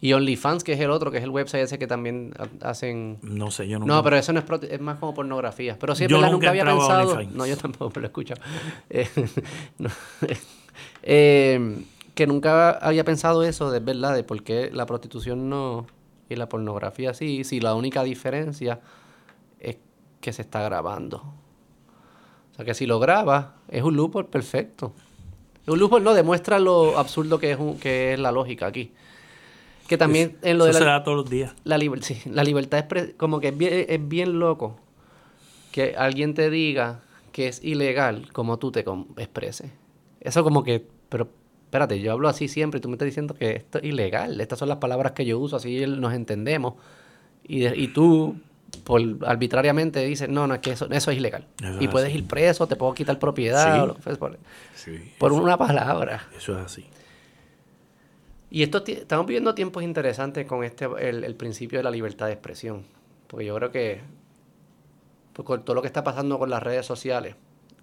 Y 0.00 0.12
OnlyFans, 0.12 0.62
que 0.62 0.74
es 0.74 0.80
el 0.80 0.90
otro, 0.90 1.10
que 1.10 1.18
es 1.18 1.24
el 1.24 1.30
website 1.30 1.64
ese 1.64 1.78
que 1.78 1.88
también 1.88 2.32
hacen... 2.62 3.18
No 3.22 3.50
sé, 3.50 3.66
yo 3.66 3.80
no... 3.80 3.86
No, 3.86 4.02
pero 4.04 4.16
eso 4.16 4.32
no 4.32 4.38
es, 4.38 4.46
es 4.70 4.80
más 4.80 4.98
como 4.98 5.12
pornografía. 5.12 5.76
Pero 5.78 5.96
siempre 5.96 6.20
la 6.20 6.30
nunca 6.30 6.50
había 6.50 6.64
pensado... 6.64 7.20
No, 7.32 7.46
yo 7.46 7.56
tampoco 7.56 7.98
lo 7.98 8.06
he 8.06 8.08
escuchado. 8.08 8.40
Eh, 8.90 9.08
eh, 11.02 11.84
que 12.14 12.26
nunca 12.26 12.70
había 12.70 13.04
pensado 13.04 13.42
eso, 13.42 13.70
de 13.70 13.80
verdad, 13.80 14.14
de 14.14 14.22
por 14.22 14.42
qué 14.42 14.70
la 14.72 14.86
prostitución 14.86 15.48
no... 15.48 15.86
Y 16.28 16.36
la 16.36 16.48
pornografía 16.48 17.14
sí, 17.14 17.42
si 17.42 17.58
la 17.58 17.74
única 17.74 18.04
diferencia 18.04 18.80
es 19.58 19.78
que 20.20 20.32
se 20.32 20.42
está 20.42 20.62
grabando. 20.62 21.16
O 22.52 22.54
sea, 22.54 22.64
que 22.64 22.74
si 22.74 22.86
lo 22.86 23.00
graba, 23.00 23.56
es 23.68 23.82
un 23.82 23.96
loophole 23.96 24.28
perfecto. 24.28 24.92
Un 25.66 25.78
loophole 25.78 26.04
no 26.04 26.14
demuestra 26.14 26.58
lo 26.58 26.98
absurdo 26.98 27.38
que 27.38 27.52
es, 27.52 27.58
que 27.80 28.12
es 28.12 28.18
la 28.18 28.30
lógica 28.30 28.66
aquí. 28.66 28.92
Que 29.88 29.96
también 29.96 30.36
en 30.42 30.58
lo 30.58 30.66
de 30.66 30.74
la, 30.74 30.78
se 30.78 30.84
da 30.84 31.02
todos 31.02 31.16
los 31.16 31.30
días. 31.30 31.54
La, 31.64 31.78
sí, 32.00 32.20
la 32.26 32.44
libertad 32.44 32.84
es 32.94 33.14
como 33.14 33.40
que 33.40 33.48
es 33.48 33.58
bien, 33.58 33.86
es 33.88 34.08
bien 34.08 34.38
loco 34.38 34.78
que 35.72 35.94
alguien 35.96 36.34
te 36.34 36.50
diga 36.50 37.00
que 37.32 37.48
es 37.48 37.64
ilegal 37.64 38.30
como 38.32 38.58
tú 38.58 38.70
te 38.70 38.84
expreses. 39.16 39.70
Eso 40.20 40.44
como 40.44 40.62
que, 40.62 40.86
pero 41.08 41.28
espérate, 41.64 42.00
yo 42.00 42.12
hablo 42.12 42.28
así 42.28 42.48
siempre 42.48 42.78
y 42.78 42.80
tú 42.80 42.88
me 42.88 42.96
estás 42.96 43.06
diciendo 43.06 43.34
que 43.34 43.52
esto 43.52 43.78
es 43.78 43.84
ilegal. 43.84 44.40
Estas 44.40 44.58
son 44.58 44.68
las 44.68 44.78
palabras 44.78 45.12
que 45.12 45.24
yo 45.24 45.38
uso, 45.38 45.56
así 45.56 45.86
nos 45.86 46.12
entendemos. 46.12 46.74
Y, 47.44 47.66
y 47.66 47.88
tú, 47.88 48.36
por 48.84 49.00
arbitrariamente, 49.26 50.04
dices, 50.04 50.28
no, 50.28 50.46
no, 50.46 50.54
es 50.54 50.60
que 50.60 50.72
eso, 50.72 50.88
eso 50.90 51.10
es 51.10 51.16
ilegal. 51.16 51.46
y 51.80 51.88
puedes 51.88 52.14
ir 52.14 52.26
preso, 52.26 52.66
te 52.66 52.76
puedo 52.76 52.92
quitar 52.92 53.18
propiedad. 53.18 53.96
por, 54.18 54.38
por 55.18 55.32
una 55.32 55.56
palabra. 55.56 56.26
Eso 56.36 56.58
es 56.58 56.64
así. 56.66 56.84
Y 58.50 58.62
esto 58.62 58.82
estamos 58.86 59.26
viviendo 59.26 59.54
tiempos 59.54 59.82
interesantes 59.82 60.46
con 60.46 60.64
este 60.64 60.86
el, 61.00 61.34
principio 61.34 61.78
de 61.78 61.82
la 61.82 61.90
libertad 61.90 62.26
de 62.26 62.32
expresión. 62.32 62.84
Porque 63.26 63.44
yo 63.44 63.54
creo 63.56 63.70
que 63.70 64.00
pues, 65.34 65.44
con 65.44 65.64
todo 65.64 65.74
lo 65.74 65.82
que 65.82 65.88
está 65.88 66.02
pasando 66.02 66.38
con 66.38 66.48
las 66.48 66.62
redes 66.62 66.86
sociales, 66.86 67.36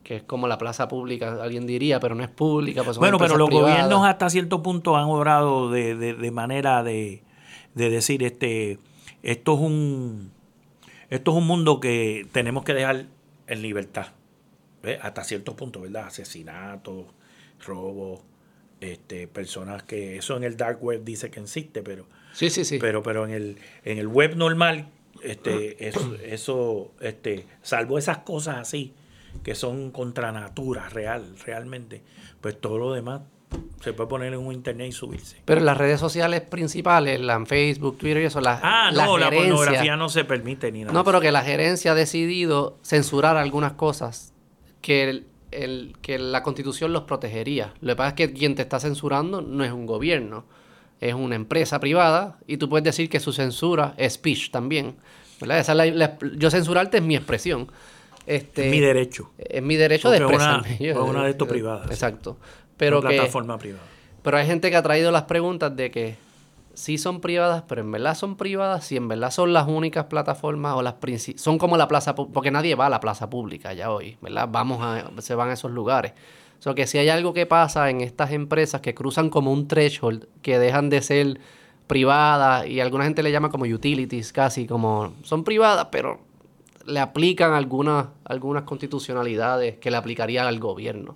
que 0.04 0.18
es 0.18 0.24
como 0.24 0.48
la 0.48 0.58
plaza 0.58 0.88
pública, 0.88 1.42
alguien 1.42 1.68
diría, 1.68 2.00
pero 2.00 2.16
no 2.16 2.24
es 2.24 2.30
pública. 2.30 2.84
Pues 2.84 2.98
bueno, 2.98 3.18
pero 3.18 3.38
los 3.38 3.50
gobiernos 3.50 4.06
hasta 4.06 4.30
cierto 4.30 4.64
punto 4.64 4.98
han 4.98 5.06
obrado 5.06 5.70
de, 5.70 5.96
de, 5.96 6.32
manera 6.32 6.84
de, 6.84 7.24
de, 7.76 7.90
decir, 7.90 8.24
este, 8.24 8.80
esto 9.22 9.54
es 9.54 9.60
un 9.60 10.32
esto 11.10 11.32
es 11.32 11.38
un 11.38 11.48
mundo 11.48 11.80
que 11.80 12.28
tenemos 12.32 12.64
que 12.64 12.74
dejar 12.74 13.06
en 13.48 13.62
libertad. 13.62 14.08
Hasta 15.02 15.24
cierto 15.24 15.56
punto, 15.56 15.82
¿verdad? 15.82 16.08
Asesinatos, 16.08 17.06
robos, 17.66 18.22
este, 18.82 19.28
personas 19.28 19.84
que 19.84 20.18
eso 20.18 20.38
en 20.38 20.44
el 20.44 20.58
dark 20.58 20.84
web 20.84 21.04
dice 21.04 21.30
que 21.30 21.40
existe, 21.40 21.82
pero 21.82 22.06
sí, 22.34 22.50
sí, 22.50 22.66
sí. 22.66 22.78
pero 22.80 23.02
pero 23.04 23.26
en 23.26 23.34
el 23.34 23.58
en 23.84 23.98
el 23.98 24.08
web 24.08 24.36
normal 24.36 24.90
este 25.24 25.88
eso, 25.88 26.16
eso 26.24 26.92
este 27.00 27.46
salvo 27.62 27.98
esas 27.98 28.20
cosas 28.20 28.58
así 28.58 28.94
que 29.44 29.56
son 29.56 29.92
contra 29.92 30.32
natura 30.32 30.90
real 30.90 31.36
realmente, 31.46 32.02
pues 32.42 32.60
todo 32.60 32.78
lo 32.78 32.94
demás 32.94 33.22
se 33.82 33.94
puede 33.94 34.10
poner 34.10 34.34
en 34.34 34.40
un 34.40 34.54
internet 34.54 34.90
y 34.90 34.92
subirse. 34.92 35.38
Pero 35.46 35.62
las 35.62 35.78
redes 35.78 36.00
sociales 36.00 36.42
principales, 36.42 37.20
la 37.22 37.44
Facebook, 37.46 37.98
Twitter 37.98 38.24
y 38.24 38.26
eso, 38.26 38.42
la 38.42 38.60
Ah, 38.62 38.92
no, 38.92 39.18
la, 39.18 39.30
pornografía 39.30 39.96
no 39.96 40.10
se 40.10 40.26
permite 40.26 40.72
ni 40.72 40.82
nada. 40.82 40.94
No, 40.94 41.04
pero 41.04 41.22
que 41.22 41.32
la 41.32 41.44
gerencia 41.44 41.92
ha 41.92 41.96
decidido 41.96 42.78
censurar 42.84 43.38
algunas 43.38 43.74
cosas 43.74 44.34
que 44.82 45.24
el, 45.64 45.96
que 46.02 46.20
la 46.20 46.44
constitución 46.44 46.94
los 46.94 47.04
protegería. 47.04 47.74
Lo 47.82 47.94
que 47.94 47.96
pasa 47.96 48.10
es 48.10 48.14
que 48.16 48.34
quien 48.34 48.56
te 48.56 48.62
está 48.62 48.80
censurando 48.80 49.42
no 49.42 49.64
es 49.64 49.72
un 49.72 49.86
gobierno, 49.86 50.46
es 51.02 51.14
una 51.14 51.36
empresa 51.36 51.80
privada 51.80 52.38
y 52.48 52.58
tú 52.58 52.70
puedes 52.70 52.84
decir 52.84 53.10
que 53.10 53.20
su 53.20 53.34
censura 53.34 53.94
es 53.98 54.14
speech 54.14 54.52
también. 54.52 54.96
yo 56.38 56.50
censurarte 56.52 56.98
es 56.98 57.04
mi 57.04 57.16
expresión. 57.16 57.72
Este, 58.26 58.66
es 58.66 58.72
mi 58.72 58.80
derecho. 58.80 59.32
Es 59.38 59.62
mi 59.62 59.76
derecho 59.76 60.10
de 60.10 60.18
expresarme. 60.18 60.78
Una, 60.94 61.04
una 61.04 61.24
de 61.26 61.32
estos 61.32 61.48
privadas. 61.48 61.92
Exacto. 61.92 62.38
Pero 62.78 63.00
una 63.00 63.10
plataforma 63.10 63.58
privada. 63.58 63.84
Pero 64.24 64.38
hay 64.38 64.48
gente 64.48 64.72
que 64.72 64.76
ha 64.76 64.82
traído 64.82 65.12
las 65.12 65.24
preguntas 65.24 65.76
de 65.76 65.92
que 65.92 66.16
sí 66.76 66.98
son 66.98 67.22
privadas, 67.22 67.64
pero 67.68 67.82
en 67.82 67.92
verdad 67.92 68.16
son 68.16 68.36
privadas, 68.36 68.86
si 68.86 68.98
en 68.98 69.08
verdad 69.08 69.32
son 69.32 69.54
las 69.54 69.68
únicas 69.68 70.06
plataformas 70.06 70.76
o 70.76 70.82
las 70.82 70.96
son 71.38 71.58
como 71.58 71.78
la 71.78 71.88
plaza, 71.88 72.16
porque 72.16 72.52
nadie 72.52 72.76
va 72.76 72.88
a 72.88 72.90
la 72.90 73.00
plaza 73.00 73.30
pública 73.30 73.74
ya 73.74 73.92
hoy, 73.92 74.18
¿verdad? 74.22 74.48
Vamos 74.52 74.80
a, 74.82 75.10
se 75.22 75.36
van 75.36 75.50
a 75.50 75.54
esos 75.54 75.72
lugares. 75.72 76.14
O 76.60 76.62
sea, 76.62 76.74
que 76.74 76.88
si 76.88 76.98
hay 76.98 77.10
algo 77.10 77.34
que 77.34 77.46
pasa 77.46 77.90
en 77.90 78.02
estas 78.02 78.32
empresas 78.32 78.82
que 78.82 78.94
cruzan 78.94 79.30
como 79.30 79.52
un 79.52 79.68
threshold, 79.68 80.28
que 80.42 80.60
dejan 80.60 80.90
de 80.90 81.02
ser 81.02 81.40
privadas 81.88 82.68
y 82.68 82.80
alguna 82.80 83.06
gente 83.06 83.24
le 83.24 83.32
llama 83.32 83.50
como 83.50 83.66
utilities, 83.66 84.34
casi 84.34 84.68
como 84.68 85.14
son 85.24 85.44
privadas, 85.44 85.88
pero 85.92 86.20
le 86.86 87.00
aplican 87.00 87.54
algunas, 87.54 88.08
algunas 88.24 88.64
constitucionalidades 88.64 89.78
que 89.78 89.92
le 89.92 89.98
aplicaría 89.98 90.48
al 90.48 90.60
gobierno. 90.60 91.16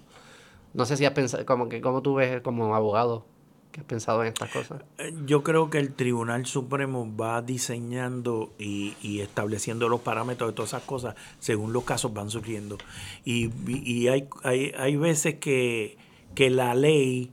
No 0.73 0.85
sé 0.85 0.97
si 0.97 1.05
has 1.05 1.13
pensado, 1.13 1.45
como 1.45 1.67
que 1.69 1.81
como 1.81 2.01
tú 2.01 2.15
ves 2.15 2.41
como 2.41 2.75
abogado 2.75 3.25
¿Qué 3.71 3.81
has 3.81 3.85
pensado 3.85 4.23
en 4.23 4.29
estas 4.29 4.49
cosas? 4.49 4.81
Eh, 4.97 5.13
yo 5.25 5.43
creo 5.43 5.69
que 5.69 5.77
el 5.77 5.93
Tribunal 5.93 6.45
Supremo 6.47 7.15
va 7.15 7.41
diseñando 7.41 8.53
y, 8.57 9.19
estableciendo 9.21 9.89
los 9.89 10.01
parámetros 10.01 10.49
de 10.49 10.55
todas 10.55 10.71
esas 10.71 10.83
cosas 10.83 11.15
según 11.39 11.71
los 11.71 11.83
casos 11.83 12.13
van 12.13 12.31
surgiendo. 12.31 12.77
Y, 13.25 14.07
hay, 14.07 14.27
hay, 14.43 14.71
hay, 14.77 14.95
veces 14.95 15.35
que, 15.35 15.97
la 16.35 16.73
ley 16.73 17.31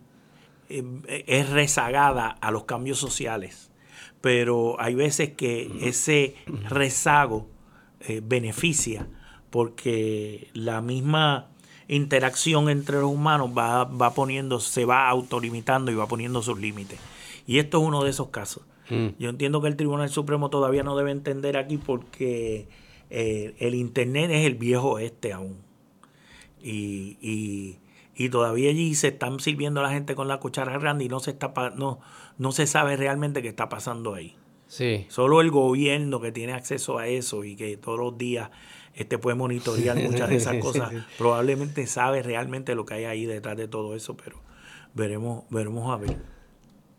eh, 0.68 1.24
es 1.26 1.48
rezagada 1.48 2.28
a 2.28 2.50
los 2.50 2.64
cambios 2.64 2.98
sociales, 2.98 3.70
pero 4.20 4.78
hay 4.78 4.94
veces 4.94 5.30
que 5.34 5.70
ese 5.80 6.34
rezago 6.68 7.48
eh, 8.00 8.20
beneficia 8.22 9.08
porque 9.50 10.50
la 10.52 10.82
misma 10.82 11.48
interacción 11.88 12.68
entre 12.68 12.96
los 13.00 13.10
humanos 13.10 13.50
va, 13.56 13.84
va 13.84 14.14
poniendo, 14.14 14.60
se 14.60 14.84
va 14.84 15.08
autolimitando 15.08 15.90
y 15.90 15.94
va 15.94 16.06
poniendo 16.06 16.42
sus 16.42 16.58
límites. 16.58 16.98
Y 17.46 17.58
esto 17.58 17.78
es 17.80 17.84
uno 17.84 18.02
de 18.04 18.10
esos 18.10 18.28
casos. 18.28 18.64
Mm. 18.90 19.08
Yo 19.18 19.30
entiendo 19.30 19.60
que 19.60 19.68
el 19.68 19.76
Tribunal 19.76 20.08
Supremo 20.08 20.50
todavía 20.50 20.82
no 20.82 20.96
debe 20.96 21.10
entender 21.10 21.56
aquí 21.56 21.76
porque 21.76 22.68
eh, 23.10 23.54
el 23.58 23.74
Internet 23.74 24.30
es 24.30 24.46
el 24.46 24.54
viejo 24.54 24.98
este 24.98 25.32
aún. 25.32 25.58
Y, 26.62 27.16
y, 27.20 27.78
y, 28.16 28.28
todavía 28.30 28.70
allí 28.70 28.94
se 28.96 29.08
están 29.08 29.38
sirviendo 29.38 29.80
a 29.80 29.84
la 29.84 29.90
gente 29.90 30.16
con 30.16 30.26
la 30.26 30.38
cuchara 30.38 30.76
grande 30.78 31.04
y 31.04 31.08
no 31.08 31.20
se, 31.20 31.32
está, 31.32 31.52
no, 31.76 32.00
no 32.38 32.50
se 32.50 32.66
sabe 32.66 32.96
realmente 32.96 33.42
qué 33.42 33.48
está 33.48 33.68
pasando 33.68 34.14
ahí. 34.14 34.34
Sí. 34.66 35.06
Solo 35.08 35.40
el 35.40 35.52
gobierno 35.52 36.20
que 36.20 36.32
tiene 36.32 36.54
acceso 36.54 36.98
a 36.98 37.06
eso 37.06 37.44
y 37.44 37.54
que 37.54 37.76
todos 37.76 38.00
los 38.00 38.18
días 38.18 38.50
este 38.96 39.18
puede 39.18 39.36
monitorear 39.36 39.96
muchas 40.02 40.28
de 40.28 40.36
esas 40.36 40.56
cosas. 40.56 40.92
Probablemente 41.18 41.86
sabe 41.86 42.22
realmente 42.22 42.74
lo 42.74 42.84
que 42.84 42.94
hay 42.94 43.04
ahí 43.04 43.26
detrás 43.26 43.56
de 43.56 43.68
todo 43.68 43.94
eso, 43.94 44.16
pero 44.16 44.40
veremos, 44.94 45.44
veremos 45.50 45.92
a 45.92 45.96
ver. 45.96 46.16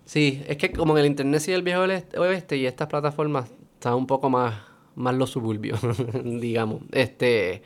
Sí, 0.05 0.41
es 0.47 0.57
que 0.57 0.71
como 0.71 0.93
en 0.93 1.03
el 1.03 1.07
internet 1.07 1.43
y 1.47 1.51
el 1.51 1.63
viejo 1.63 1.81
oeste 1.81 2.55
y 2.55 2.65
estas 2.65 2.87
plataformas 2.87 3.49
están 3.73 3.95
un 3.95 4.07
poco 4.07 4.29
más, 4.29 4.55
más 4.95 5.15
los 5.15 5.31
suburbios, 5.31 5.81
digamos. 6.23 6.83
Este, 6.91 7.63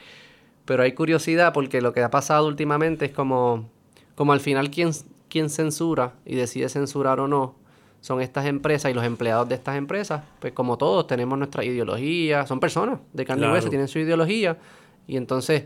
pero 0.65 0.83
hay 0.83 0.93
curiosidad 0.93 1.53
porque 1.53 1.81
lo 1.81 1.93
que 1.93 2.01
ha 2.01 2.09
pasado 2.09 2.47
últimamente 2.47 3.05
es 3.05 3.11
como, 3.11 3.69
como 4.15 4.33
al 4.33 4.39
final 4.39 4.71
quien, 4.71 4.91
quien 5.29 5.49
censura 5.49 6.15
y 6.25 6.35
decide 6.35 6.69
censurar 6.69 7.19
o 7.19 7.27
no 7.27 7.60
son 8.01 8.21
estas 8.21 8.45
empresas 8.47 8.91
y 8.91 8.93
los 8.93 9.05
empleados 9.05 9.47
de 9.47 9.55
estas 9.55 9.77
empresas, 9.77 10.23
pues 10.39 10.53
como 10.53 10.77
todos 10.77 11.07
tenemos 11.07 11.37
nuestra 11.37 11.63
ideología, 11.63 12.45
son 12.47 12.59
personas 12.59 12.99
de 13.13 13.25
carne 13.25 13.47
y 13.47 13.51
hueso, 13.51 13.69
tienen 13.69 13.87
su 13.87 13.99
ideología 13.99 14.57
y 15.07 15.17
entonces 15.17 15.65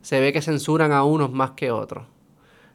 se 0.00 0.20
ve 0.20 0.32
que 0.32 0.40
censuran 0.40 0.92
a 0.92 1.04
unos 1.04 1.30
más 1.32 1.52
que 1.52 1.70
otros. 1.70 2.06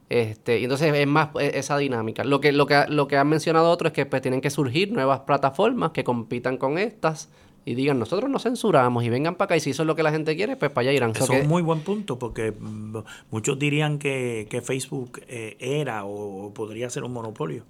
Este, 0.10 0.60
y 0.60 0.64
entonces 0.64 0.94
es 0.94 1.08
más 1.08 1.30
e, 1.40 1.60
esa 1.60 1.78
dinámica. 1.78 2.24
Lo 2.24 2.40
que, 2.40 2.52
lo 2.52 2.66
que, 2.66 2.86
lo 2.88 3.08
que 3.08 3.18
han 3.18 3.28
mencionado 3.28 3.70
otros 3.70 3.92
es 3.92 3.96
que 3.96 4.06
pues, 4.06 4.22
tienen 4.22 4.42
que 4.42 4.50
surgir 4.50 4.92
nuevas 4.92 5.22
plataformas 5.22 5.92
que 5.92 6.04
compitan 6.04 6.58
con 6.58 6.78
estas 6.78 7.30
y 7.66 7.76
digan, 7.76 8.00
nosotros 8.00 8.30
no 8.30 8.40
censuramos 8.40 9.04
y 9.04 9.10
vengan 9.10 9.36
para 9.36 9.48
acá 9.48 9.58
y 9.58 9.60
si 9.60 9.72
eso 9.72 9.84
es 9.84 9.88
lo 9.88 9.96
que 9.96 10.04
la 10.04 10.12
gente 10.12 10.38
quiere, 10.38 10.56
pues 10.56 10.72
para 10.72 10.84
allá 10.84 10.94
irán. 10.96 11.12
Eso 11.14 11.34
es 11.34 11.42
un 11.42 11.50
muy 11.50 11.62
buen 11.62 11.82
punto 11.82 12.18
porque 12.18 12.54
mm, 12.58 12.98
muchos 13.30 13.60
dirían 13.60 14.00
que, 14.00 14.62
Facebook 14.64 15.22
eh, 15.28 15.58
era 15.60 16.06
o 16.06 16.54
podría 16.54 16.90
ser 16.90 17.04
un 17.04 17.12
monopolio, 17.12 17.66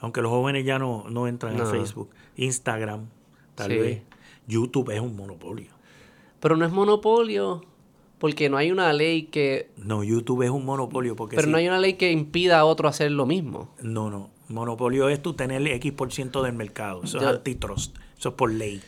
aunque 0.00 0.22
los 0.22 0.30
jóvenes 0.30 0.64
ya 0.64 0.78
no, 0.78 1.04
no 1.08 1.26
entran 1.26 1.58
en 1.58 1.66
Facebook. 1.66 2.10
Instagram, 2.36 3.06
tal 3.54 3.70
vez. 3.70 4.02
YouTube 4.46 4.90
es 4.90 5.00
un 5.00 5.16
monopolio. 5.16 5.70
Pero 6.40 6.56
no 6.56 6.64
es 6.64 6.72
monopolio 6.72 7.64
porque 8.18 8.48
no 8.48 8.56
hay 8.56 8.70
una 8.70 8.92
ley 8.92 9.24
que... 9.24 9.70
No, 9.76 10.02
YouTube 10.04 10.42
es 10.42 10.50
un 10.50 10.64
monopolio 10.64 11.16
porque... 11.16 11.36
Pero 11.36 11.48
no 11.48 11.58
hay 11.58 11.68
una 11.68 11.78
ley 11.78 11.94
que 11.94 12.12
impida 12.12 12.60
a 12.60 12.64
otro 12.64 12.88
hacer 12.88 13.10
lo 13.10 13.26
mismo. 13.26 13.74
No, 13.82 14.10
no. 14.10 14.30
Monopolio 14.48 15.08
es 15.08 15.20
tú 15.20 15.34
tener 15.34 15.66
X 15.66 15.92
por 15.92 16.12
ciento 16.12 16.42
del 16.42 16.54
mercado. 16.54 17.02
Eso 17.04 17.18
es 17.18 17.24
antitrust. 17.24 17.96
Eso 18.16 18.28
es 18.30 18.34
por 18.34 18.52
ley. 18.52 18.80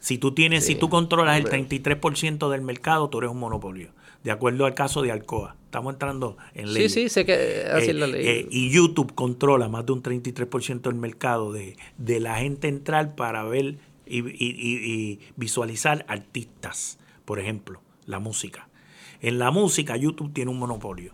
Si 0.00 0.18
tú 0.18 0.32
tienes, 0.32 0.66
si 0.66 0.74
tú 0.74 0.88
controlas 0.88 1.38
el 1.38 1.46
33% 1.46 2.50
del 2.50 2.60
mercado, 2.60 3.08
tú 3.08 3.18
eres 3.18 3.30
un 3.30 3.38
monopolio. 3.38 3.90
De 4.26 4.32
acuerdo 4.32 4.66
al 4.66 4.74
caso 4.74 5.00
de 5.00 5.10
Alcoa. 5.10 5.56
Estamos 5.64 5.94
entrando 5.94 6.36
en 6.54 6.74
ley. 6.74 6.88
Sí, 6.88 7.02
sí, 7.02 7.08
sé 7.08 7.24
que 7.24 7.64
así 7.72 7.90
es 7.90 7.96
la 7.96 8.06
ley. 8.06 8.26
Eh, 8.26 8.48
y 8.50 8.70
YouTube 8.70 9.14
controla 9.14 9.68
más 9.68 9.86
de 9.86 9.92
un 9.92 10.02
33% 10.02 10.82
del 10.82 10.94
mercado 10.94 11.52
de, 11.52 11.76
de 11.96 12.20
la 12.20 12.36
gente 12.36 12.68
entrar 12.68 13.14
para 13.14 13.44
ver 13.44 13.78
y, 14.06 14.18
y 14.18 15.20
visualizar 15.36 16.04
artistas, 16.08 16.98
por 17.24 17.40
ejemplo 17.40 17.80
la 18.06 18.20
música. 18.20 18.68
En 19.20 19.38
la 19.38 19.50
música 19.50 19.96
YouTube 19.96 20.32
tiene 20.32 20.50
un 20.50 20.58
monopolio. 20.58 21.12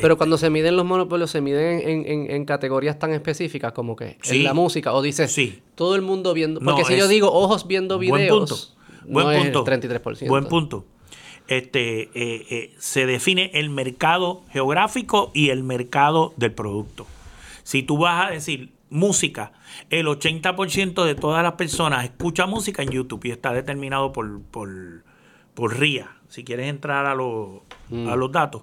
Pero 0.00 0.16
cuando 0.16 0.38
se 0.38 0.48
miden 0.48 0.76
los 0.76 0.86
monopolios, 0.86 1.28
se 1.28 1.40
miden 1.40 1.82
en, 1.84 2.44
categorías 2.44 3.00
tan 3.00 3.12
específicas 3.12 3.72
como 3.72 3.96
que 3.96 4.16
en 4.30 4.44
la 4.44 4.54
música. 4.54 4.92
O 4.92 5.02
dices, 5.02 5.32
sí. 5.32 5.60
todo 5.74 5.96
el 5.96 6.02
mundo 6.02 6.34
viendo. 6.34 6.60
Porque 6.60 6.84
si 6.84 6.96
yo 6.96 7.08
digo 7.08 7.32
ojos 7.32 7.66
viendo 7.66 7.98
videos, 7.98 8.76
buen 9.08 9.26
no 9.26 9.42
punto. 9.42 9.68
es 9.68 9.80
33%. 9.80 10.28
Buen 10.28 10.44
punto. 10.46 10.84
Este, 11.48 12.02
eh, 12.02 12.46
eh, 12.50 12.74
se 12.78 13.06
define 13.06 13.50
el 13.54 13.70
mercado 13.70 14.42
geográfico 14.50 15.30
y 15.34 15.50
el 15.50 15.64
mercado 15.64 16.34
del 16.36 16.52
producto. 16.52 17.06
Si 17.62 17.82
tú 17.82 17.98
vas 17.98 18.26
a 18.26 18.30
decir 18.30 18.72
música, 18.90 19.52
el 19.90 20.06
80% 20.06 21.04
de 21.04 21.14
todas 21.14 21.42
las 21.42 21.54
personas 21.54 22.04
escucha 22.04 22.46
música 22.46 22.82
en 22.82 22.90
YouTube 22.90 23.24
y 23.24 23.30
está 23.30 23.52
determinado 23.52 24.12
por, 24.12 24.42
por, 24.42 25.04
por 25.54 25.78
RIA 25.78 26.18
si 26.28 26.44
quieres 26.44 26.68
entrar 26.68 27.06
a, 27.06 27.14
los 27.14 27.62
a 27.90 27.94
mm. 27.94 28.18
los 28.18 28.30
datos, 28.30 28.62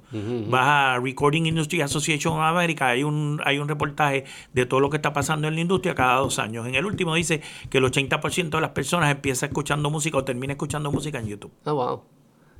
vas 0.49 0.65
a 0.65 0.99
Recording 0.99 1.47
Industry 1.47 1.81
Association 1.81 2.35
of 2.35 2.41
America, 2.41 2.87
hay 2.87 3.03
un, 3.03 3.41
hay 3.43 3.57
un 3.57 3.67
reportaje 3.67 4.25
de 4.53 4.65
todo 4.67 4.79
lo 4.79 4.89
que 4.89 4.97
está 4.97 5.13
pasando 5.13 5.47
en 5.47 5.55
la 5.55 5.61
industria 5.61 5.95
cada 5.95 6.17
dos 6.17 6.37
años. 6.37 6.67
En 6.67 6.75
el 6.75 6.85
último 6.85 7.15
dice 7.15 7.41
que 7.69 7.79
el 7.79 7.83
80% 7.85 8.49
de 8.49 8.61
las 8.61 8.69
personas 8.69 9.11
empieza 9.11 9.47
escuchando 9.47 9.89
música 9.89 10.17
o 10.17 10.23
termina 10.23 10.53
escuchando 10.53 10.91
música 10.91 11.19
en 11.19 11.27
YouTube. 11.27 11.51
Ah, 11.65 11.71
wow. 11.71 12.03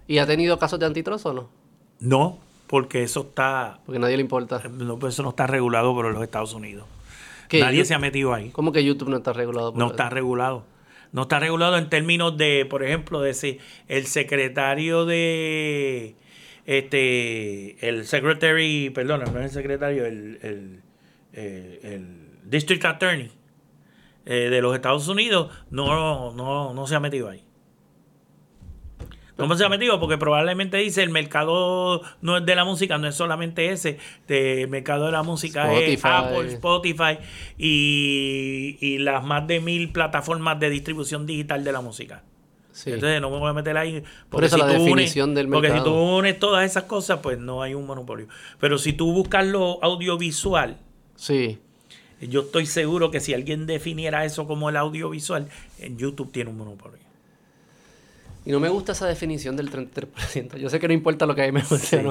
¿Y 0.07 0.19
ha 0.19 0.25
tenido 0.25 0.59
casos 0.59 0.79
de 0.79 0.85
antitrozo 0.85 1.29
o 1.29 1.33
no? 1.33 1.49
No, 1.99 2.39
porque 2.67 3.03
eso 3.03 3.21
está... 3.21 3.79
Porque 3.85 3.99
nadie 3.99 4.17
le 4.17 4.21
importa. 4.21 4.61
No, 4.69 4.99
pues 4.99 5.15
eso 5.15 5.23
no 5.23 5.29
está 5.29 5.47
regulado 5.47 5.93
por 5.93 6.11
los 6.11 6.21
Estados 6.21 6.53
Unidos. 6.53 6.85
Nadie 7.51 7.85
se 7.85 7.93
ha 7.93 7.99
metido 7.99 8.33
ahí. 8.33 8.49
¿Cómo 8.49 8.71
que 8.71 8.83
YouTube 8.83 9.09
no 9.09 9.17
está 9.17 9.33
regulado? 9.33 9.71
Por 9.71 9.79
no 9.79 9.87
está 9.87 10.09
regulado. 10.09 10.65
No 11.11 11.23
está 11.23 11.39
regulado 11.39 11.77
en 11.77 11.89
términos 11.89 12.37
de, 12.37 12.65
por 12.69 12.83
ejemplo, 12.83 13.21
de 13.21 13.33
si 13.33 13.59
el 13.87 14.05
secretario 14.05 15.05
de 15.05 16.15
este 16.65 17.87
el 17.87 18.05
secretary, 18.05 18.89
perdón, 18.89 19.23
no 19.31 19.39
es 19.39 19.45
el 19.45 19.51
secretario, 19.51 20.05
el, 20.05 20.39
el, 20.41 20.81
eh, 21.33 22.05
district 22.43 22.83
attorney 22.83 23.31
eh, 24.25 24.49
de 24.49 24.61
los 24.61 24.75
Estados 24.75 25.07
Unidos 25.07 25.51
no, 25.69 26.33
no, 26.33 26.73
no 26.73 26.87
se 26.87 26.95
ha 26.95 26.99
metido 26.99 27.29
ahí. 27.29 27.44
¿Cómo 29.37 29.55
se 29.55 29.65
ha 29.65 29.69
metido? 29.69 29.99
Porque 29.99 30.17
probablemente 30.17 30.77
dice 30.77 31.03
el 31.03 31.09
mercado 31.09 32.01
no 32.21 32.37
es 32.37 32.45
de 32.45 32.55
la 32.55 32.63
música, 32.63 32.97
no 32.97 33.07
es 33.07 33.15
solamente 33.15 33.69
ese. 33.69 33.97
el 34.29 34.69
mercado 34.69 35.07
de 35.07 35.11
la 35.11 35.23
música 35.23 35.73
es 35.73 36.03
Apple, 36.05 36.53
Spotify 36.53 37.17
y, 37.57 38.97
las 38.99 39.23
más 39.23 39.45
de 39.47 39.59
mil 39.59 39.91
plataformas 39.91 40.59
de 40.59 40.69
distribución 40.69 41.25
digital 41.25 41.63
de 41.63 41.71
la 41.71 41.81
música. 41.81 42.23
Entonces 42.85 43.21
no 43.21 43.29
me 43.29 43.37
voy 43.37 43.49
a 43.49 43.53
meter 43.53 43.77
ahí. 43.77 44.03
Por 44.29 44.43
eso 44.43 44.57
la 44.57 44.67
definición 44.67 45.33
del 45.33 45.47
mercado. 45.47 45.73
Porque 45.73 45.77
si 45.79 45.83
tú 45.83 45.93
unes 45.93 46.39
todas 46.39 46.65
esas 46.65 46.83
cosas, 46.83 47.19
pues 47.21 47.37
no 47.37 47.61
hay 47.61 47.73
un 47.73 47.85
monopolio. 47.85 48.27
Pero 48.59 48.77
si 48.77 48.93
tú 48.93 49.11
buscas 49.13 49.45
lo 49.45 49.81
audiovisual, 49.83 50.77
sí. 51.15 51.59
yo 52.21 52.41
estoy 52.41 52.65
seguro 52.65 53.11
que 53.11 53.19
si 53.19 53.33
alguien 53.33 53.65
definiera 53.65 54.25
eso 54.25 54.45
como 54.47 54.69
el 54.69 54.77
audiovisual, 54.77 55.47
en 55.79 55.97
YouTube 55.97 56.31
tiene 56.31 56.49
un 56.49 56.57
monopolio. 56.57 57.04
Y 58.45 58.51
no 58.51 58.59
me 58.59 58.69
gusta 58.69 58.91
esa 58.91 59.07
definición 59.07 59.55
del 59.55 59.71
33%. 59.71 60.57
Yo 60.57 60.69
sé 60.69 60.79
que 60.79 60.87
no 60.87 60.93
importa 60.93 61.25
lo 61.25 61.33
que 61.33 61.43
a 61.43 61.45
mí 61.45 61.51
me 61.51 61.63
guste, 61.63 62.03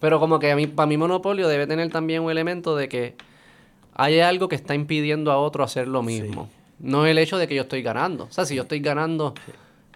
Pero 0.00 0.20
como 0.20 0.38
que 0.38 0.50
a 0.52 0.56
mí, 0.56 0.66
para 0.66 0.86
mi 0.86 0.98
monopolio 0.98 1.48
debe 1.48 1.66
tener 1.66 1.90
también 1.90 2.22
un 2.22 2.30
elemento 2.30 2.76
de 2.76 2.88
que 2.88 3.14
hay 3.94 4.20
algo 4.20 4.48
que 4.48 4.56
está 4.56 4.74
impidiendo 4.74 5.32
a 5.32 5.38
otro 5.38 5.64
hacer 5.64 5.88
lo 5.88 6.02
mismo. 6.02 6.50
No 6.78 7.06
el 7.06 7.18
hecho 7.18 7.38
de 7.38 7.48
que 7.48 7.54
yo 7.54 7.62
estoy 7.62 7.82
ganando. 7.82 8.24
O 8.24 8.30
sea, 8.30 8.44
si 8.44 8.54
yo 8.54 8.62
estoy 8.62 8.80
ganando, 8.80 9.34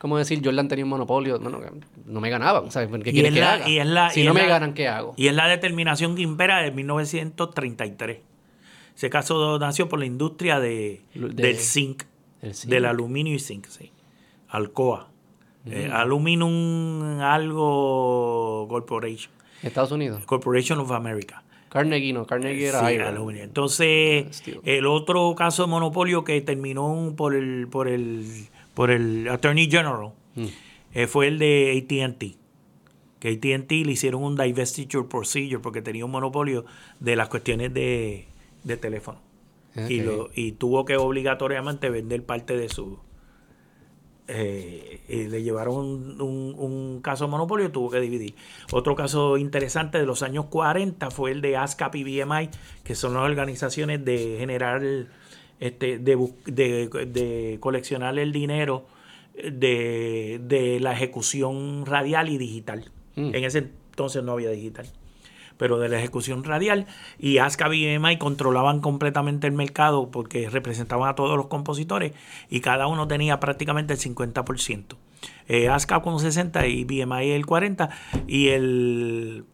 como 0.01 0.16
decir, 0.16 0.40
Jordan 0.43 0.66
tenía 0.66 0.84
un 0.84 0.90
monopolio, 0.90 1.38
bueno, 1.38 1.61
no 2.07 2.20
me 2.20 2.30
ganaban. 2.30 2.70
¿sabes? 2.72 2.88
¿Qué 3.05 3.12
quieres 3.12 3.32
que 3.32 3.43
haga? 3.43 4.11
si 4.11 4.24
no 4.24 4.32
me 4.32 4.47
ganan, 4.47 4.72
¿qué 4.72 4.88
hago? 4.88 5.12
Y 5.16 5.28
es 5.28 5.34
la 5.34 5.47
determinación 5.47 6.16
que 6.16 6.22
impera 6.22 6.62
de 6.62 6.72
1933. 6.72 8.18
Ese 8.97 9.11
caso 9.11 9.59
nació 9.59 9.88
por 9.88 9.99
la 9.99 10.07
industria 10.07 10.59
de, 10.59 11.03
del 11.14 11.57
zinc, 11.59 12.05
del 12.66 12.86
aluminio 12.86 13.34
y 13.34 13.38
zinc, 13.38 13.66
sí. 13.68 13.93
Alcoa. 14.49 15.11
Eh, 15.66 15.88
Aluminum 15.92 17.20
algo 17.20 18.66
Corporation. 18.68 19.32
Estados 19.62 19.92
Unidos. 19.92 20.24
Corporation 20.24 20.80
of 20.80 20.90
America. 20.90 21.42
Carnegie, 21.68 22.12
no, 22.12 22.26
Carnegie 22.26 22.66
era 22.66 22.86
sí, 22.86 22.96
Entonces, 23.40 24.42
el 24.64 24.86
otro 24.86 25.34
caso 25.34 25.62
de 25.62 25.70
monopolio 25.70 26.22
que 26.22 26.38
terminó 26.42 27.14
por 27.16 27.34
el, 27.34 27.66
por 27.68 27.88
el, 27.88 28.26
por 28.74 28.90
el 28.90 29.26
Attorney 29.28 29.70
General 29.70 30.10
mm. 30.34 30.46
eh, 30.92 31.06
fue 31.06 31.28
el 31.28 31.38
de 31.38 31.82
ATT. 31.82 32.36
Que 33.20 33.28
ATT 33.30 33.70
le 33.86 33.92
hicieron 33.92 34.22
un 34.22 34.36
divestiture 34.36 35.08
procedure 35.08 35.60
porque 35.60 35.80
tenía 35.80 36.04
un 36.04 36.10
monopolio 36.10 36.66
de 37.00 37.16
las 37.16 37.28
cuestiones 37.28 37.72
de, 37.72 38.26
teléfono. 38.78 39.20
Y, 39.88 40.00
lo, 40.00 40.28
y 40.34 40.52
tuvo 40.52 40.84
que 40.84 40.98
obligatoriamente 40.98 41.88
vender 41.88 42.22
parte 42.24 42.54
de 42.54 42.68
su, 42.68 42.98
eh, 44.29 45.01
le 45.09 45.43
llevaron 45.43 46.20
un, 46.20 47.01
caso 47.03 47.25
de 47.25 47.31
monopolio 47.31 47.66
y 47.66 47.70
tuvo 47.70 47.91
que 47.91 48.01
dividir. 48.01 48.35
Otro 48.70 48.95
caso 48.95 49.37
interesante 49.37 49.99
de 49.99 50.07
los 50.07 50.23
años 50.23 50.47
40 50.47 51.11
fue 51.11 51.33
el 51.33 51.41
de 51.41 51.57
ASCAP 51.57 51.97
y 51.97 52.05
BMI, 52.05 52.49
que 52.85 52.95
son 52.95 53.14
las 53.14 53.25
organizaciones 53.25 54.05
de 54.05 54.37
generar, 54.39 54.83
este, 55.61 55.99
de, 55.99 57.59
coleccionar 57.61 58.18
el 58.18 58.33
dinero 58.33 58.87
de, 59.35 60.79
la 60.81 60.93
ejecución 60.93 61.85
radial 61.87 62.29
y 62.29 62.39
digital. 62.39 62.91
Mm. 63.16 63.35
En 63.35 63.45
ese 63.45 63.59
entonces 63.59 64.23
no 64.23 64.33
había 64.33 64.51
digital 64.51 64.87
pero 65.62 65.78
de 65.78 65.88
la 65.88 66.00
ejecución 66.00 66.42
radial, 66.42 66.86
y 67.20 67.38
ASCAP 67.38 67.74
y 67.74 67.96
BMI 67.96 68.16
controlaban 68.16 68.80
completamente 68.80 69.46
el 69.46 69.52
mercado 69.52 70.10
porque 70.10 70.50
representaban 70.50 71.08
a 71.08 71.14
todos 71.14 71.36
los 71.36 71.46
compositores 71.46 72.14
y 72.50 72.58
cada 72.58 72.88
uno 72.88 73.06
tenía 73.06 73.38
prácticamente 73.38 73.92
el 73.92 74.00
50%. 74.00 74.96
Eh, 75.46 75.68
ASCAP 75.68 76.02
con 76.02 76.18
60 76.18 76.66
y 76.66 76.82
BMI 76.82 77.30
el 77.30 77.46
40 77.46 77.90
y 78.26 78.48
el, 78.48 79.44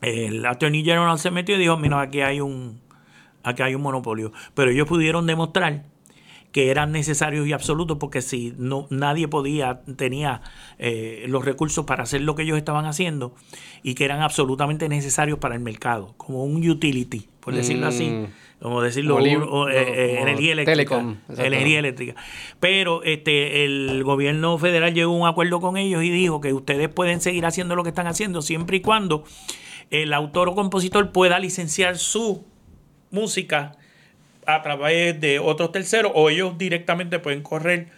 el 0.00 0.46
Attorney 0.46 0.82
General 0.82 1.18
se 1.18 1.30
metió 1.30 1.56
y 1.56 1.58
dijo, 1.58 1.76
mira, 1.76 2.00
aquí 2.00 2.22
hay 2.22 2.40
un, 2.40 2.80
aquí 3.42 3.60
hay 3.60 3.74
un 3.74 3.82
monopolio. 3.82 4.32
Pero 4.54 4.70
ellos 4.70 4.88
pudieron 4.88 5.26
demostrar 5.26 5.82
que 6.56 6.70
eran 6.70 6.90
necesarios 6.90 7.46
y 7.46 7.52
absolutos 7.52 7.98
porque 7.98 8.22
si 8.22 8.54
no 8.56 8.86
nadie 8.88 9.28
podía 9.28 9.82
tenía 9.94 10.40
eh, 10.78 11.26
los 11.28 11.44
recursos 11.44 11.84
para 11.84 12.04
hacer 12.04 12.22
lo 12.22 12.34
que 12.34 12.44
ellos 12.44 12.56
estaban 12.56 12.86
haciendo 12.86 13.34
y 13.82 13.92
que 13.92 14.06
eran 14.06 14.22
absolutamente 14.22 14.88
necesarios 14.88 15.38
para 15.38 15.54
el 15.54 15.60
mercado 15.60 16.14
como 16.16 16.44
un 16.44 16.66
utility 16.66 17.28
por 17.40 17.54
decirlo 17.54 17.88
así 17.88 18.08
Mm. 18.08 18.24
como 18.62 18.80
decirlo 18.80 19.18
Como 19.18 19.44
o, 19.44 19.68
eh, 19.68 19.74
eh, 19.76 20.08
como 20.14 20.28
energía 20.28 20.52
eléctrica 20.52 20.72
telecom, 20.88 21.16
energía 21.36 21.78
eléctrica 21.78 22.14
pero 22.58 23.02
este 23.02 23.66
el 23.66 24.02
gobierno 24.02 24.56
federal 24.56 24.94
llegó 24.94 25.12
a 25.12 25.16
un 25.18 25.28
acuerdo 25.28 25.60
con 25.60 25.76
ellos 25.76 26.02
y 26.04 26.08
dijo 26.08 26.40
que 26.40 26.54
ustedes 26.54 26.88
pueden 26.88 27.20
seguir 27.20 27.44
haciendo 27.44 27.76
lo 27.76 27.82
que 27.82 27.90
están 27.90 28.06
haciendo 28.06 28.40
siempre 28.40 28.78
y 28.78 28.80
cuando 28.80 29.24
el 29.90 30.14
autor 30.14 30.48
o 30.48 30.54
compositor 30.54 31.12
pueda 31.12 31.38
licenciar 31.38 31.98
su 31.98 32.46
música 33.10 33.76
a 34.46 34.62
través 34.62 35.20
de 35.20 35.38
otros 35.38 35.72
terceros 35.72 36.12
o 36.14 36.30
ellos 36.30 36.56
directamente 36.56 37.18
pueden 37.18 37.42
correr 37.42 37.88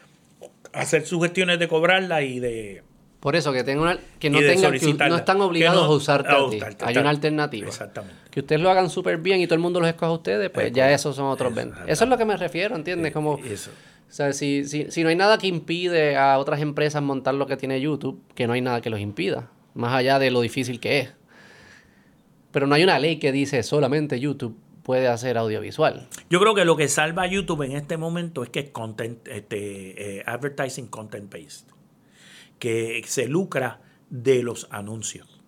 hacer 0.72 1.06
sus 1.06 1.22
gestiones 1.22 1.58
de 1.58 1.68
cobrarla 1.68 2.22
y 2.22 2.40
de 2.40 2.82
Por 3.20 3.34
eso, 3.36 3.52
que, 3.52 3.64
tenga 3.64 3.82
una- 3.82 3.98
que 4.18 4.30
no 4.30 4.38
tengan, 4.38 4.72
que 4.78 4.94
no 5.08 5.16
están 5.16 5.40
obligados 5.40 5.86
no- 5.86 5.92
a 5.92 5.96
usarte 5.96 6.28
a 6.30 6.36
a 6.36 6.50
ti. 6.50 6.56
usarte, 6.56 6.84
Hay 6.84 6.96
una 6.98 7.10
alternativa. 7.10 7.66
exactamente 7.68 8.14
Que 8.30 8.40
ustedes 8.40 8.60
lo 8.60 8.70
hagan 8.70 8.88
súper 8.90 9.18
bien 9.18 9.40
y 9.40 9.46
todo 9.46 9.54
el 9.56 9.60
mundo 9.60 9.80
los 9.80 9.88
escoja 9.88 10.06
a 10.12 10.14
ustedes, 10.14 10.50
pues 10.50 10.66
Es 10.66 10.72
ya 10.72 10.90
esos 10.92 11.16
son 11.16 11.26
otros 11.26 11.54
20. 11.54 11.76
Eso 11.86 12.04
es 12.04 12.10
lo 12.10 12.16
que 12.16 12.24
me 12.24 12.36
refiero, 12.36 12.76
¿entiendes? 12.76 13.12
Como, 13.12 13.38
eso 13.38 13.70
o 14.08 14.10
sea, 14.12 14.32
si, 14.32 14.64
si, 14.64 14.90
si 14.90 15.02
no 15.02 15.08
hay 15.10 15.16
nada 15.16 15.36
que 15.36 15.48
impide 15.48 16.16
a 16.16 16.38
otras 16.38 16.60
empresas 16.62 17.02
montar 17.02 17.34
lo 17.34 17.46
que 17.46 17.56
tiene 17.58 17.78
YouTube, 17.80 18.22
que 18.34 18.46
no 18.46 18.52
hay 18.54 18.60
nada 18.62 18.80
que 18.80 18.88
los 18.88 19.00
impida, 19.00 19.50
más 19.74 19.92
allá 19.94 20.18
de 20.18 20.30
lo 20.30 20.40
difícil 20.40 20.80
que 20.80 21.00
es. 21.00 21.10
Pero 22.52 22.66
no 22.66 22.74
hay 22.74 22.84
una 22.84 22.98
ley 22.98 23.18
que 23.18 23.32
dice 23.32 23.62
solamente 23.62 24.18
YouTube 24.20 24.56
puede 24.88 25.06
hacer 25.06 25.36
audiovisual. 25.36 26.08
Yo 26.30 26.40
creo 26.40 26.54
que 26.54 26.64
lo 26.64 26.74
que 26.78 26.88
salva 26.88 27.24
a 27.24 27.26
YouTube 27.26 27.60
en 27.60 27.72
este 27.72 27.98
momento 27.98 28.42
es 28.42 28.48
que 28.48 28.60
es 28.60 28.70
content, 28.70 29.28
este, 29.28 30.20
eh, 30.20 30.22
advertising 30.24 30.86
content 30.86 31.30
based, 31.30 31.66
que 32.58 33.02
se 33.06 33.28
lucra 33.28 33.82
de 34.08 34.42
los 34.42 34.66
anuncios. 34.70 35.42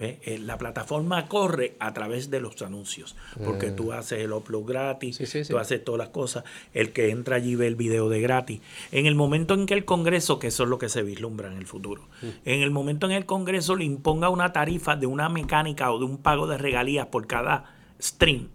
Eh, 0.00 0.38
La 0.42 0.56
plataforma 0.56 1.26
corre 1.28 1.76
a 1.80 1.92
través 1.92 2.30
de 2.30 2.40
los 2.40 2.62
anuncios, 2.62 3.14
porque 3.44 3.72
tú 3.72 3.92
haces 3.92 4.20
el 4.20 4.32
upload 4.32 4.64
gratis, 4.64 5.16
Sí, 5.16 5.26
sí, 5.26 5.44
sí. 5.44 5.52
tú 5.52 5.58
haces 5.58 5.84
todas 5.84 5.98
las 5.98 6.08
cosas, 6.08 6.44
el 6.72 6.94
que 6.94 7.10
entra 7.10 7.36
allí 7.36 7.56
ve 7.56 7.66
el 7.66 7.76
video 7.76 8.08
de 8.08 8.22
gratis. 8.22 8.62
En 8.90 9.04
el 9.04 9.14
momento 9.14 9.52
en 9.52 9.66
que 9.66 9.74
el 9.74 9.84
Congreso, 9.84 10.38
que 10.38 10.46
eso 10.46 10.62
es 10.62 10.68
lo 10.70 10.78
que 10.78 10.88
se 10.88 11.02
vislumbra 11.02 11.48
en 11.52 11.58
el 11.58 11.66
futuro, 11.66 12.08
en 12.46 12.62
el 12.62 12.70
momento 12.70 13.04
en 13.04 13.12
el 13.12 13.26
Congreso 13.26 13.76
le 13.76 13.84
imponga 13.84 14.30
una 14.30 14.54
tarifa 14.54 14.96
de 14.96 15.04
una 15.06 15.28
mecánica 15.28 15.92
o 15.92 15.98
de 15.98 16.06
un 16.06 16.16
pago 16.16 16.46
de 16.46 16.56
regalías 16.56 17.08
por 17.08 17.26
cada 17.26 17.74
stream, 18.00 18.48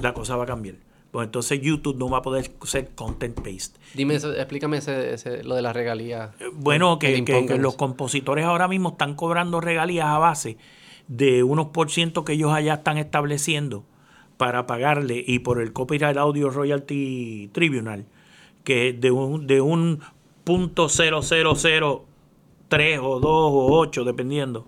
la 0.00 0.14
cosa 0.14 0.36
va 0.36 0.44
a 0.44 0.46
cambiar. 0.46 0.76
Pues 1.10 1.26
entonces 1.26 1.60
YouTube 1.60 1.96
no 1.96 2.08
va 2.08 2.18
a 2.18 2.22
poder 2.22 2.52
ser 2.62 2.90
content 2.94 3.36
based. 3.44 3.72
Dime, 3.94 4.14
eso- 4.14 4.32
explícame 4.32 4.76
ese, 4.76 5.12
ese- 5.14 5.42
lo 5.42 5.56
de 5.56 5.62
la 5.62 5.72
regalía. 5.72 6.32
Bueno, 6.54 7.00
que, 7.00 7.24
los 7.58 7.74
compositores 7.76 8.44
ahora 8.44 8.68
mismo 8.68 8.90
están 8.90 9.14
cobrando 9.14 9.60
regalías 9.60 10.06
a 10.06 10.18
base 10.18 10.56
de 11.08 11.42
unos 11.42 11.66
por 11.68 11.90
ciento 11.90 12.24
que 12.24 12.34
ellos 12.34 12.52
allá 12.52 12.74
están 12.74 12.96
estableciendo 12.96 13.84
para 14.36 14.66
pagarle 14.68 15.24
y 15.26 15.40
por 15.40 15.60
el 15.60 15.72
Copyright 15.72 16.16
Audio 16.16 16.48
Royalty 16.50 17.50
Tribunal, 17.52 18.06
que 18.62 18.92
de 18.92 19.10
un, 19.10 19.48
de 19.48 19.60
un 19.60 19.98
punto 20.44 20.88
0003 20.88 22.98
o 23.02 23.20
2 23.20 23.22
o 23.22 23.78
8, 23.78 24.04
dependiendo, 24.04 24.64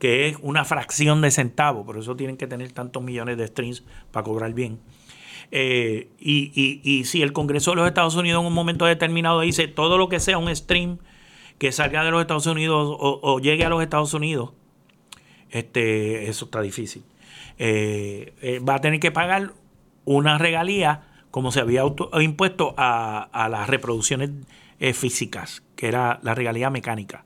que 0.00 0.26
es 0.28 0.36
una 0.42 0.64
fracción 0.64 1.20
de 1.20 1.30
centavo, 1.30 1.84
por 1.86 1.96
eso 1.98 2.16
tienen 2.16 2.36
que 2.36 2.48
tener 2.48 2.72
tantos 2.72 3.02
millones 3.04 3.36
de 3.38 3.46
streams 3.46 3.84
para 4.10 4.24
cobrar 4.24 4.52
bien. 4.54 4.80
Eh, 5.52 6.08
y, 6.18 6.50
y- 6.54 6.80
y 6.82 7.04
si 7.04 7.22
el 7.22 7.32
Congreso 7.32 7.70
de 7.72 7.76
los 7.76 7.86
Estados 7.86 8.16
Unidos 8.16 8.40
en 8.40 8.46
un 8.46 8.52
momento 8.54 8.86
determinado 8.86 9.40
dice 9.40 9.68
todo 9.68 9.98
lo 9.98 10.08
que 10.08 10.18
sea 10.18 10.38
un 10.38 10.54
stream 10.56 10.98
que 11.58 11.70
salga 11.70 12.02
de 12.04 12.10
los 12.10 12.20
Estados 12.20 12.46
Unidos 12.46 12.96
o, 12.98 13.38
llegue 13.40 13.64
a 13.64 13.68
los 13.68 13.82
Estados 13.82 14.14
Unidos, 14.14 14.52
este, 15.50 16.28
eso 16.28 16.46
está 16.46 16.60
difícil. 16.62 17.04
Eh, 17.58 18.32
eh, 18.40 18.58
va 18.60 18.76
a 18.76 18.80
tener 18.80 19.00
que 19.00 19.10
pagar 19.10 19.52
una 20.04 20.38
regalía 20.38 21.02
como 21.30 21.52
se 21.52 21.60
había 21.60 21.82
impuesto 22.20 22.74
a, 22.76 23.22
a 23.32 23.48
las 23.48 23.68
reproducciones 23.68 24.30
físicas, 24.94 25.62
que 25.76 25.88
era 25.88 26.18
la 26.22 26.34
regalía 26.34 26.70
mecánica. 26.70 27.24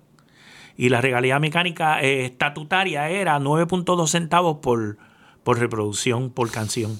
Y 0.76 0.88
la 0.88 1.00
regalía 1.00 1.38
mecánica 1.38 2.00
eh, 2.02 2.24
estatutaria 2.24 3.08
era 3.08 3.38
9.2 3.38 4.08
centavos 4.08 4.58
por, 4.58 4.96
por 5.44 5.58
reproducción, 5.58 6.30
por 6.30 6.50
canción. 6.50 6.98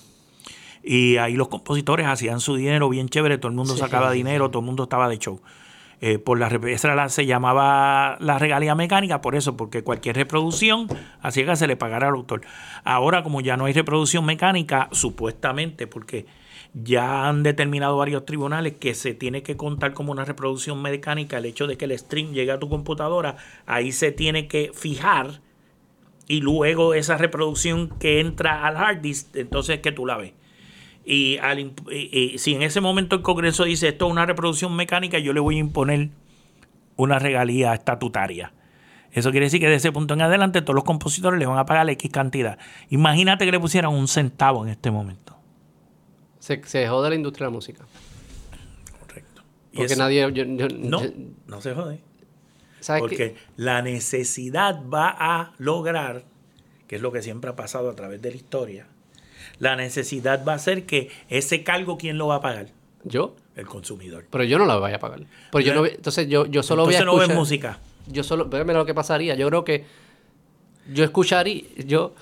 Y 0.83 1.17
ahí 1.17 1.35
los 1.35 1.49
compositores 1.49 2.07
hacían 2.07 2.41
su 2.41 2.57
dinero 2.57 2.89
bien 2.89 3.09
chévere, 3.09 3.39
todo 3.39 3.49
el 3.51 3.57
mundo 3.57 3.73
Sí, 3.75 3.81
sacaba 3.81 4.11
sí, 4.13 4.19
dinero, 4.19 4.51
todo 4.51 4.61
el 4.61 4.67
mundo 4.67 4.85
estaba 4.85 5.09
de 5.09 5.19
show. 5.19 5.41
Eh, 6.01 6.19
por 6.19 6.39
la, 6.39 6.49
esa 6.69 6.95
la- 6.95 7.09
se 7.09 7.25
llamaba 7.25 8.17
la 8.21 8.39
regalía 8.39 8.75
mecánica 8.75 9.21
por 9.23 9.35
eso, 9.35 9.57
porque 9.57 9.83
cualquier 9.83 10.17
reproducción 10.17 10.87
hacía 11.23 11.47
que 11.47 11.57
se 11.57 11.67
le 11.67 11.77
pagara 11.77 12.09
al 12.09 12.15
autor. 12.15 12.43
Ahora, 12.85 13.23
como 13.23 13.41
ya 13.41 13.57
no 13.57 13.65
hay 13.65 13.73
reproducción 13.73 14.25
mecánica, 14.27 14.89
supuestamente, 14.93 15.87
porque 15.87 16.27
ya 16.75 17.29
han 17.29 17.45
determinado 17.45 17.97
varios 17.97 18.27
tribunales 18.27 18.75
que 18.75 18.95
se 18.95 19.15
tiene 19.15 19.43
que 19.43 19.57
contar 19.57 19.95
como 19.95 20.11
una 20.11 20.25
reproducción 20.25 20.83
mecánica 20.83 21.39
el 21.39 21.45
hecho 21.45 21.69
de 21.69 21.77
que 21.77 21.85
el 21.85 21.97
stream 21.97 22.33
llegue 22.33 22.51
a 22.51 22.59
tu 22.59 22.69
computadora, 22.69 23.37
ahí 23.65 23.93
se 23.93 24.11
tiene 24.11 24.49
que 24.49 24.73
fijar 24.75 25.41
y 26.27 26.41
luego 26.41 26.95
esa 26.95 27.17
reproducción 27.17 27.91
que 28.01 28.21
entra 28.21 28.67
al 28.67 28.77
hard 28.77 29.01
disk, 29.01 29.37
entonces 29.37 29.77
es 29.77 29.83
que 29.83 29.93
tú 29.93 30.05
la 30.05 30.17
ves. 30.17 30.33
Y, 31.05 31.37
al 31.39 31.73
si 32.39 32.55
en 32.55 32.63
ese 32.63 32.81
momento 32.81 33.17
el 33.17 33.23
Congreso 33.23 33.65
dice 33.65 33.89
esto 33.89 34.07
es 34.07 34.13
una 34.13 34.27
reproducción 34.27 34.75
mecánica, 34.75 35.19
yo 35.19 35.33
le 35.33 35.41
voy 35.41 35.57
a 35.57 35.61
imponer 35.61 36.09
una 36.97 37.19
regalía 37.19 37.75
estatutaria. 37.75 38.53
Eso 39.13 39.31
quiere 39.31 39.47
decir 39.47 39.61
que 39.61 39.69
de 39.69 39.77
ese 39.77 39.93
punto 39.93 40.15
en 40.15 40.23
adelante 40.23 40.61
todos 40.61 40.75
los 40.75 40.83
compositores 40.83 41.39
le 41.39 41.47
van 41.47 41.59
a 41.59 41.67
pagar 41.67 41.89
X 41.89 42.11
cantidad. 42.11 42.59
Imagínate 42.89 43.45
que 43.45 43.53
le 43.53 43.61
pusieran 43.61 43.93
un 43.93 44.09
centavo 44.09 44.65
en 44.65 44.71
este 44.71 44.91
momento. 44.91 45.34
Se, 46.45 46.61
se 46.67 46.87
jode 46.87 47.09
la 47.09 47.15
industria 47.15 47.47
de 47.47 47.51
la 47.53 47.55
música. 47.55 47.87
Correcto. 49.01 49.43
Y 49.73 49.77
Porque 49.79 49.93
eso- 49.95 50.03
nadie... 50.03 50.21
yo- 50.21 50.45
yo- 50.45 50.69
No, 50.69 51.03
yo- 51.03 51.11
no 51.47 51.63
se 51.63 51.73
jode. 51.73 52.01
¿Sabes 52.81 53.01
Porque 53.01 53.35
la 53.57 53.81
necesidad 53.81 54.83
va 54.93 55.09
a 55.19 55.55
lograr, 55.57 56.25
que 56.87 56.97
es 56.97 57.01
lo 57.01 57.13
que 57.13 57.23
siempre 57.23 57.49
ha 57.49 57.57
pasado 57.57 57.89
a 57.89 57.95
través 57.95 58.21
de 58.21 58.29
la 58.31 58.37
historia, 58.37 58.87
la 59.59 59.75
necesidad 59.75 60.45
va 60.45 60.53
a 60.53 60.59
ser 60.59 60.85
que 60.85 61.09
ese 61.31 61.65
cargo, 61.65 61.97
¿quién 61.97 62.19
lo 62.19 62.27
va 62.27 62.35
a 62.37 62.41
pagar? 62.43 62.67
¿Yo? 63.05 63.37
El 63.57 63.67
consumidor. 63.67 64.27
Pero 64.29 64.45
yo 64.45 64.59
no 64.59 64.67
la 64.67 64.77
voy 64.77 64.93
a 64.93 64.99
pagar. 64.99 65.21
Pero 65.51 65.65
yo 65.65 65.75
no, 65.75 65.87
entonces 65.87 66.29
yo, 66.29 66.45
yo 66.45 66.63
solo 66.63 66.85
voy 66.85 66.95
a 66.95 66.99
Entonces 66.99 67.27
no 67.27 67.29
ves 67.29 67.39
música. 67.39 67.79
Yo 68.07 68.23
solo... 68.23 68.51
Pero 68.51 68.67
mira 68.67 68.79
lo 68.81 68.85
que 68.85 68.93
pasaría. 68.93 69.35
Yo 69.35 69.49
creo 69.49 69.65
que... 69.65 69.87
Yo 70.93 71.05
escucharía... 71.05 71.63
Yo 71.87 72.15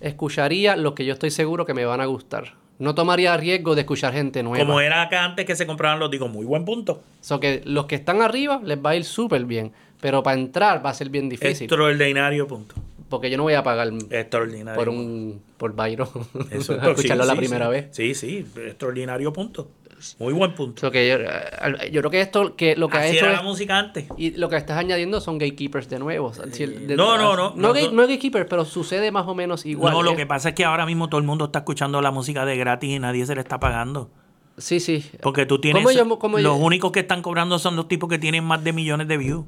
escucharía 0.00 0.74
lo 0.76 0.96
que 0.96 1.04
yo 1.04 1.12
estoy 1.12 1.30
seguro 1.30 1.64
que 1.66 1.74
me 1.74 1.84
van 1.84 2.00
a 2.00 2.06
gustar. 2.06 2.54
No 2.80 2.94
tomaría 2.94 3.36
riesgo 3.36 3.74
de 3.74 3.82
escuchar 3.82 4.14
gente 4.14 4.42
nueva. 4.42 4.64
Como 4.64 4.80
era 4.80 5.02
acá 5.02 5.22
antes 5.22 5.44
que 5.44 5.54
se 5.54 5.66
compraban 5.66 6.00
los 6.00 6.10
discos, 6.10 6.30
muy 6.30 6.46
buen 6.46 6.64
punto. 6.64 7.02
So 7.20 7.38
que 7.38 7.60
los 7.66 7.84
que 7.84 7.94
están 7.94 8.22
arriba 8.22 8.60
les 8.64 8.78
va 8.78 8.90
a 8.90 8.96
ir 8.96 9.04
súper 9.04 9.44
bien. 9.44 9.72
Pero 10.00 10.22
para 10.22 10.40
entrar 10.40 10.84
va 10.84 10.88
a 10.88 10.94
ser 10.94 11.10
bien 11.10 11.28
difícil. 11.28 11.66
Extraordinario 11.66 12.46
punto. 12.46 12.74
Porque 13.10 13.28
yo 13.28 13.36
no 13.36 13.42
voy 13.42 13.52
a 13.54 13.62
pagar 13.62 13.92
Extraordinario. 14.10 14.78
por 14.78 14.88
un... 14.88 15.42
Por 15.58 15.74
Byron. 15.74 16.08
Eso 16.50 16.74
es 16.74 16.82
escucharlo 16.82 17.24
sí, 17.24 17.28
la 17.28 17.34
sí, 17.34 17.38
primera 17.38 17.66
sí. 17.66 17.70
vez. 17.70 17.86
Sí, 17.90 18.14
sí, 18.14 18.46
extraordinario 18.64 19.30
punto. 19.30 19.68
Muy 20.18 20.32
buen 20.32 20.54
punto. 20.54 20.80
So 20.80 20.90
que 20.90 21.08
yo, 21.08 21.16
eh, 21.16 21.90
yo 21.92 22.00
creo 22.00 22.10
que 22.10 22.20
esto 22.20 22.56
que 22.56 22.76
lo 22.76 22.88
que 22.88 22.98
ha 22.98 23.00
Así 23.02 23.16
hecho 23.16 23.26
era 23.26 23.34
la 23.36 23.42
música 23.42 23.78
antes. 23.78 24.06
Y 24.16 24.32
lo 24.32 24.48
que 24.48 24.56
estás 24.56 24.76
añadiendo 24.78 25.20
son 25.20 25.38
gatekeepers 25.38 25.88
de 25.88 25.98
nuevo. 25.98 26.30
De- 26.32 26.96
No, 26.96 27.16
no, 27.18 27.36
no, 27.36 27.52
No, 27.56 27.72
gatekeepers, 27.72 28.46
pero 28.48 28.64
sucede 28.64 29.10
más 29.10 29.26
o 29.26 29.34
menos 29.34 29.66
igual. 29.66 29.92
no, 29.92 30.02
lo 30.02 30.12
Es- 30.12 30.16
que 30.16 30.26
pasa 30.26 30.50
es 30.50 30.54
que 30.54 30.64
ahora 30.64 30.86
mismo 30.86 31.08
todo 31.08 31.20
el 31.20 31.26
mundo 31.26 31.46
está 31.46 31.60
escuchando 31.60 32.00
la 32.00 32.10
música 32.10 32.44
de 32.44 32.56
gratis 32.56 32.90
y 32.90 32.98
nadie 32.98 33.24
se 33.26 33.34
le 33.34 33.40
está 33.40 33.60
pagando. 33.60 34.10
Sí, 34.58 34.78
sí. 34.80 35.04
Porque 35.22 35.46
tú 35.46 35.58
tienes. 35.60 35.82
¿Cómo 35.82 35.94
yo- 35.96 36.18
cómo 36.18 36.38
yo- 36.38 36.42
los 36.44 36.58
únicos 36.60 36.92
que 36.92 37.00
están 37.00 37.22
cobrando 37.22 37.58
son 37.58 37.76
los 37.76 37.88
tipos 37.88 38.08
que 38.10 38.18
tienen 38.18 38.44
más 38.44 38.62
de 38.62 38.72
millones 38.72 39.08
de 39.08 39.16
views. 39.16 39.46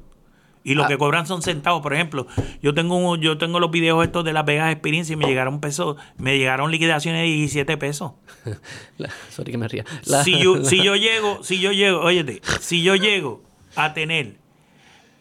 Y 0.65 0.75
los 0.75 0.85
Ah. 0.85 0.87
que 0.87 0.97
cobran 0.97 1.27
son 1.27 1.41
centavos. 1.41 1.81
Por 1.81 1.93
ejemplo, 1.93 2.25
yo 2.61 2.73
tengo 2.73 2.95
un- 2.95 3.19
yo 3.19 3.37
tengo 3.37 3.59
los 3.59 3.69
videos 3.69 4.03
estos 4.03 4.23
de 4.23 4.31
Las 4.33 4.45
Vegas 4.45 4.71
Experience 4.71 5.11
y 5.11 5.15
me 5.17 5.25
llegaron 5.25 5.59
pesos, 5.59 5.97
me 6.17 6.37
llegaron 6.37 6.71
liquidaciones 6.71 7.21
de 7.21 7.27
17 7.27 7.75
pesos. 7.77 8.13
La- 8.97 9.09
sorry 9.29 9.51
que 9.51 9.57
me 9.57 9.67
ría. 9.67 9.83
La- 10.05 10.23
si 10.23 10.39
yo, 10.41 10.55
la- 10.57 10.63
si 10.69 10.81
yo 10.81 10.95
llego, 10.95 11.43
si 11.43 11.59
yo 11.59 11.71
llego, 11.73 11.99
óyete, 12.01 12.41
si 12.61 12.81
yo 12.81 12.95
llego 12.95 13.43
a 13.75 13.93
tener 13.93 14.37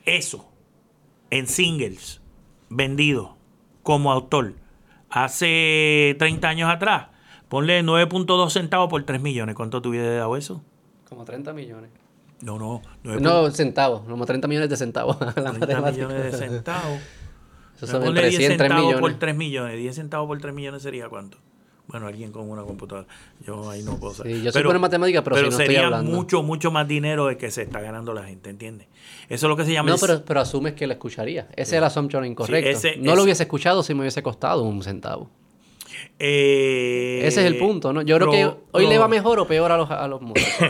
eso 0.05 0.49
en 1.31 1.47
singles 1.49 2.21
vendidos 2.69 3.31
como 3.83 4.13
autor 4.13 4.55
hace 5.11 6.15
30 6.19 6.49
años 6.49 6.71
atrás, 6.71 7.09
ponle 7.49 7.83
9.2 7.83 8.53
centavos 8.53 8.89
por 8.89 9.03
3 9.05 9.21
millones. 9.21 9.55
¿Cuánto 9.55 9.83
te 9.83 9.89
hubiera 9.89 10.09
dado 10.15 10.37
eso? 10.37 10.63
Como 11.09 11.25
30 11.25 11.53
millones. 11.53 11.91
No, 12.43 12.59
no. 12.59 12.83
9 13.05 13.21
No, 13.23 13.51
centavos. 13.51 14.03
Como 14.09 14.27
30 14.27 14.47
millones 14.49 14.69
de 14.69 14.77
centavos. 14.77 15.17
La 15.21 15.33
30 15.33 15.53
matemática. 15.59 16.07
millones 16.09 16.33
de 16.33 16.39
centavos. 16.49 16.99
Eso 17.77 17.87
son 17.87 18.05
entre 18.07 18.29
10 18.29 18.37
100 18.37 18.49
3 18.49 18.59
centavos 18.59 18.85
millones. 18.85 19.01
por 19.01 19.19
3 19.19 19.37
millones. 19.37 19.77
10 19.79 19.95
centavos 19.95 20.27
por 20.29 20.39
3 20.41 20.55
millones 20.55 20.83
sería 20.83 21.09
cuánto? 21.09 21.39
Bueno, 21.89 22.07
alguien 22.07 22.31
con 22.31 22.49
una 22.49 22.63
computadora. 22.63 23.07
Yo 23.45 23.69
ahí 23.69 23.83
no 23.83 23.99
puedo 23.99 24.15
saber. 24.15 24.35
Sí, 24.37 24.43
yo 24.43 24.53
soy 24.53 24.63
bueno 24.63 24.77
en 24.77 24.83
matemáticas, 24.83 25.23
pero, 25.25 25.37
si 25.37 25.43
no 25.43 25.49
estoy 25.49 25.67
sería 25.67 25.85
hablando. 25.87 26.11
mucho, 26.13 26.43
mucho 26.43 26.71
más 26.71 26.87
dinero 26.87 27.29
el 27.29 27.37
que 27.37 27.51
se 27.51 27.63
está 27.63 27.81
ganando 27.81 28.13
la 28.15 28.23
gente, 28.25 28.51
¿entiendes? 28.51 28.87
Eso 29.29 29.47
es 29.47 29.51
lo 29.51 29.57
que 29.57 29.65
se 29.65 29.73
llama... 29.73 29.89
No, 29.91 29.95
el- 29.97 30.01
pero, 30.01 30.25
pero 30.25 30.41
asumes 30.41 30.75
que 30.75 30.87
lo 30.87 30.93
escucharía. 30.93 31.49
Ese 31.53 31.63
es 31.63 31.73
el 31.75 31.85
assumption 31.85 32.25
incorrecto. 32.25 32.71
ese- 32.71 32.97
no 32.99 33.07
ese- 33.07 33.17
lo 33.17 33.23
hubiese 33.25 33.43
escuchado 33.43 33.83
si 33.83 33.95
me 33.95 34.01
hubiese 34.01 34.23
costado 34.23 34.63
un 34.63 34.83
centavo. 34.83 35.29
Eh, 36.19 37.21
Ese 37.25 37.41
es 37.41 37.47
el 37.47 37.59
punto, 37.59 37.93
¿no? 37.93 38.03
Yo 38.03 38.17
creo 38.17 38.31
que 38.31 38.51
hoy 38.73 38.87
le 38.87 38.99
va 38.99 39.09
mejor 39.09 39.39
o 39.41 39.47
peor 39.47 39.71
a 39.73 39.77
los, 39.77 39.91
a 39.91 40.07
los 40.07 40.21
músicos. 40.23 40.69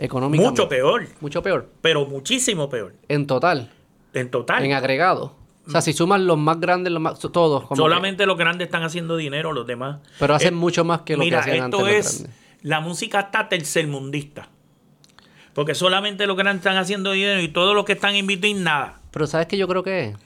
Económicamente. 0.00 0.50
Mucho 0.62 0.68
peor, 0.68 1.06
Mucho 1.20 1.42
peor. 1.42 1.68
pero 1.80 2.06
muchísimo 2.06 2.68
peor. 2.68 2.94
En 3.08 3.26
total. 3.26 3.70
En 4.14 4.30
total. 4.30 4.64
En 4.64 4.72
agregado. 4.72 5.36
O 5.66 5.70
sea, 5.70 5.82
si 5.82 5.92
suman 5.92 6.26
los 6.26 6.38
más 6.38 6.58
grandes, 6.58 6.92
los 6.92 7.00
más, 7.02 7.18
todos. 7.20 7.62
como 7.62 7.68
que- 7.68 7.76
Solamente 7.76 8.26
los 8.26 8.36
grandes 8.36 8.66
están 8.66 8.82
haciendo 8.82 9.16
dinero, 9.16 9.52
los 9.52 9.66
demás. 9.66 9.98
pero 10.18 10.34
hacen 10.34 10.54
Eh, 10.54 10.56
mucho 10.56 10.84
más 10.84 11.02
que 11.02 11.16
lo 11.16 11.22
Mira, 11.24 11.38
que 11.44 11.50
hacían 11.50 11.64
antes 11.66 11.78
esto 11.80 11.86
los 11.88 11.96
es. 12.06 12.18
grandes. 12.22 12.40
La 12.62 12.80
música 12.80 13.20
está 13.20 13.48
tercermundista. 13.48 14.48
Porque 15.54 15.74
solamente 15.74 16.26
los 16.26 16.36
grandes 16.36 16.60
están 16.64 16.76
haciendo 16.78 17.12
dinero 17.12 17.40
y 17.40 17.48
todos 17.48 17.74
los 17.74 17.84
que 17.84 17.92
están 17.92 18.14
in 18.16 18.26
between, 18.26 18.62
nada. 18.64 19.00
Pero 19.10 19.26
¿sabes 19.26 19.46
qué 19.48 19.56
yo 19.58 19.66
creo 19.68 19.82
que 19.82 20.04
es? 20.10 20.16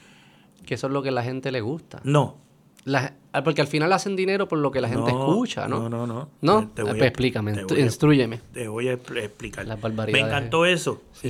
Que 0.66 0.74
eso 0.74 0.86
es 0.86 0.92
lo 0.92 1.02
que 1.02 1.09
a 1.10 1.12
la 1.12 1.22
gente 1.22 1.51
le 1.51 1.60
gusta. 1.60 2.01
No. 2.05 2.36
La- 2.85 3.15
ah, 3.32 3.43
porque 3.43 3.61
al 3.62 3.66
final 3.66 3.93
hacen 3.94 4.15
dinero 4.15 4.47
por 4.47 4.59
lo 4.59 4.70
que 4.70 4.81
la 4.82 4.89
gente 4.89 5.11
No, 5.12 5.31
escucha, 5.31 5.66
¿no? 5.69 5.89
No, 5.89 5.89
no, 5.89 6.06
no. 6.06 6.28
¿No? 6.43 6.69
Te 6.69 6.82
Ah, 6.82 6.85
voy 6.85 6.93
pues 6.94 7.02
a- 7.02 7.06
explícame, 7.06 7.52
te 7.55 7.65
voy 7.65 7.81
a- 7.81 7.85
instrúyeme. 7.85 8.40
Te 8.52 8.69
voy 8.69 8.89
a 8.89 8.94
expl- 8.98 9.23
explicar. 9.23 9.66
Las 9.66 9.78
Me 9.78 9.82
barbaridades. 9.82 10.27
encantó 10.27 10.66
eso. 10.66 11.02
Sí. 11.12 11.28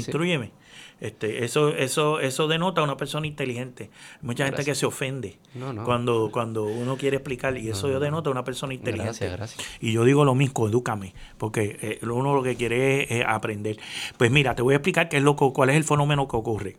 Este, 1.00 1.44
eso, 1.44 1.68
eso, 1.70 2.18
eso 2.20 2.48
denota 2.48 2.80
a 2.80 2.84
una 2.84 2.96
persona 2.96 3.26
inteligente. 3.26 3.90
Mucha 4.22 4.46
gente 4.46 4.64
que 4.64 4.74
se 4.74 4.86
ofende 4.86 5.38
No, 5.54 5.72
no. 5.72 5.84
cuando, 5.84 6.30
cuando 6.32 6.64
uno 6.64 6.96
quiere 6.96 7.16
explicar, 7.18 7.56
y 7.58 7.68
eso 7.68 7.88
denota 8.00 8.30
a 8.30 8.32
una 8.32 8.44
persona 8.44 8.74
inteligente. 8.74 9.26
Gracias, 9.26 9.32
gracias. 9.58 9.68
Y 9.80 9.92
yo 9.92 10.04
digo 10.04 10.24
lo 10.24 10.34
mismo, 10.34 10.66
edúcame, 10.68 11.14
porque 11.36 11.78
eh, 11.82 11.98
uno 12.06 12.34
lo 12.34 12.42
que 12.42 12.56
quiere 12.56 13.02
es 13.04 13.10
eh, 13.10 13.24
aprender. 13.26 13.76
Pues 14.16 14.30
mira, 14.30 14.54
te 14.54 14.62
voy 14.62 14.74
a 14.74 14.76
explicar 14.78 15.08
qué 15.08 15.18
es 15.18 15.22
lo 15.22 15.36
cuál 15.36 15.70
es 15.70 15.76
el 15.76 15.84
fenómeno 15.84 16.26
que 16.26 16.36
ocurre. 16.36 16.76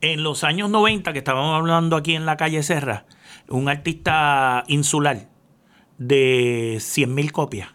En 0.00 0.22
los 0.22 0.44
años 0.44 0.70
90, 0.70 1.12
que 1.12 1.18
estábamos 1.18 1.56
hablando 1.56 1.96
aquí 1.96 2.14
en 2.14 2.24
la 2.26 2.36
calle 2.36 2.62
Serra, 2.62 3.04
un 3.48 3.68
artista 3.68 4.64
insular 4.68 5.28
de 5.98 6.76
100.000 6.78 7.30
copias, 7.32 7.68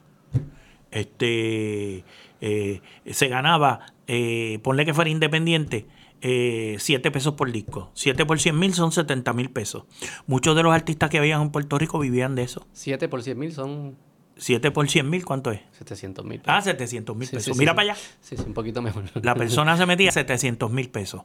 este, 0.91 2.03
eh, 2.41 2.81
se 3.11 3.27
ganaba, 3.27 3.93
eh, 4.07 4.59
ponle 4.63 4.85
que 4.85 4.93
fuera 4.93 5.09
independiente, 5.09 5.87
7 6.21 7.11
pesos 7.11 7.33
por 7.33 7.51
disco. 7.51 7.91
7 7.95 8.25
por 8.25 8.39
100 8.39 8.57
mil 8.57 8.73
son 8.73 8.93
70 8.93 9.33
mil 9.33 9.49
pesos. 9.49 9.83
Muchos 10.25 10.55
de 10.55 10.63
los 10.63 10.73
artistas 10.73 11.09
que 11.09 11.17
habían 11.17 11.41
en 11.41 11.49
Puerto 11.51 11.77
Rico 11.77 11.99
vivían 11.99 12.35
de 12.35 12.43
eso. 12.43 12.65
7 12.71 13.09
por 13.09 13.23
100 13.23 13.37
mil 13.39 13.51
son 13.51 13.97
7 14.37 14.71
por 14.71 14.89
100 14.89 15.09
mil, 15.09 15.25
¿cuánto 15.25 15.51
es? 15.51 15.59
700 15.71 16.23
mil. 16.23 16.41
Ah, 16.45 16.61
700 16.61 17.13
mil 17.17 17.27
Sí, 17.27 17.35
pesos. 17.35 17.53
sí, 17.53 17.59
Mira 17.59 17.73
sí. 17.73 17.75
para 17.75 17.91
allá. 17.91 18.01
Sí, 18.21 18.37
sí, 18.37 18.43
un 18.47 18.53
poquito 18.53 18.81
mejor. 18.81 19.03
La 19.21 19.35
persona 19.35 19.75
se 19.75 19.85
metía 19.85 20.11
700 20.11 20.71
mil 20.71 20.89
pesos. 20.89 21.23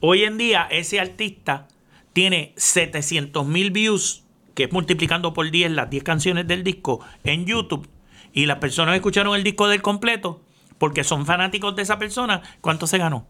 Hoy 0.00 0.24
en 0.24 0.36
día, 0.36 0.66
ese 0.68 0.98
artista 0.98 1.68
tiene 2.14 2.54
700 2.56 3.46
mil 3.46 3.70
views, 3.70 4.24
que 4.54 4.64
es 4.64 4.72
multiplicando 4.72 5.34
por 5.34 5.50
10 5.50 5.72
las 5.72 5.90
10 5.90 6.02
canciones 6.04 6.46
del 6.48 6.64
disco, 6.64 7.00
en 7.24 7.44
YouTube. 7.44 7.86
Y 8.32 8.46
las 8.46 8.58
personas 8.58 8.94
escucharon 8.94 9.36
el 9.36 9.44
disco 9.44 9.68
del 9.68 9.82
completo 9.82 10.40
porque 10.78 11.04
son 11.04 11.26
fanáticos 11.26 11.76
de 11.76 11.82
esa 11.82 11.98
persona. 11.98 12.40
¿Cuánto 12.62 12.86
se 12.86 12.96
ganó? 12.98 13.26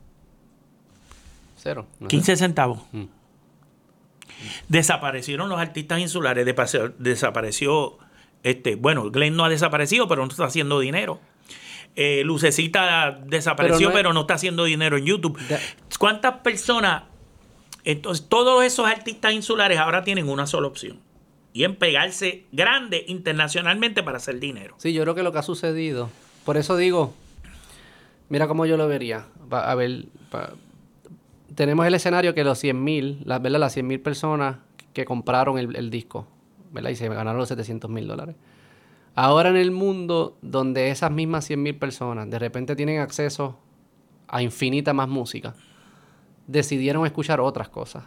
Cero. 1.57 1.87
no 1.99 2.07
sé. 2.07 2.11
15 2.11 2.37
centavos. 2.37 2.81
Mm. 2.93 3.05
Desaparecieron 4.69 5.49
los 5.49 5.59
artistas 5.59 6.01
insulares. 6.01 6.45
Desapareció, 6.99 7.99
este, 8.43 8.77
bueno, 8.77 9.11
Glenn 9.11 9.37
no 9.37 9.45
ha 9.45 9.49
desaparecido, 9.49 10.09
pero 10.09 10.23
no 10.25 10.31
está 10.31 10.45
haciendo 10.45 10.81
dinero. 10.81 11.21
Eh, 11.97 12.23
Lucecita 12.25 13.13
desapareció, 13.27 13.89
Pero 13.89 13.93
pero 13.95 14.09
no 14.11 14.15
no, 14.15 14.21
es- 14.21 14.25
está 14.25 14.35
haciendo 14.35 14.65
dinero 14.65 14.97
en 14.97 15.05
YouTube. 15.05 15.39
¿Cuántas 15.99 16.39
personas? 16.39 17.05
Entonces, 17.85 18.27
todos 18.29 18.65
esos 18.65 18.87
artistas 18.87 19.33
insulares 19.33 19.79
ahora 19.79 20.05
tienen 20.05 20.29
una 20.29 20.47
sola 20.47 20.67
opción. 20.67 21.01
Y 21.53 21.65
en 21.65 21.77
pegarse 21.77 22.47
grande 22.51 23.05
internacionalmente 23.07 24.03
para 24.03 24.17
hacer 24.17 24.41
dinero. 24.41 24.75
Sí, 24.79 24.93
yo 24.93 25.03
creo 25.03 25.15
que 25.15 25.23
lo 25.23 25.33
que 25.33 25.39
ha 25.39 25.43
sucedido. 25.43 26.11
Por 26.45 26.57
eso 26.57 26.77
digo, 26.77 27.15
mira 28.29 28.49
cómo 28.49 28.67
yo 28.67 28.77
lo 28.77 28.89
vería. 28.89 29.27
A 29.51 29.75
ver, 29.75 30.07
tenemos 31.55 31.87
el 31.87 31.95
escenario 31.95 32.35
que 32.35 32.43
los 32.43 32.59
100 32.59 32.83
mil, 32.83 33.23
las, 33.25 33.41
¿verdad? 33.41 33.61
las 33.61 33.73
100 33.75 33.87
mil 33.87 34.01
personas 34.01 34.57
que 34.93 35.05
compraron 35.05 35.59
el, 35.59 35.91
disco, 35.91 36.27
¿verdad? 36.73 36.91
Y 36.91 36.97
se 36.97 37.09
ganaron 37.09 37.39
los 37.39 37.49
700 37.49 37.91
mil 37.91 38.07
dólares. 38.07 38.37
Ahora 39.15 39.51
en 39.51 39.57
el 39.57 39.71
mundo 39.71 40.37
donde 40.43 40.91
esas 40.91 41.11
mismas 41.11 41.45
100 41.45 41.63
mil 41.63 41.77
personas 41.77 42.29
de 42.29 42.39
repente 42.39 42.75
tienen 42.75 43.01
acceso 43.01 43.59
a 44.27 44.43
infinita 44.43 44.93
más 44.93 45.09
música, 45.09 45.55
decidieron 46.47 47.05
escuchar 47.07 47.41
otras 47.41 47.69
cosas. 47.69 48.05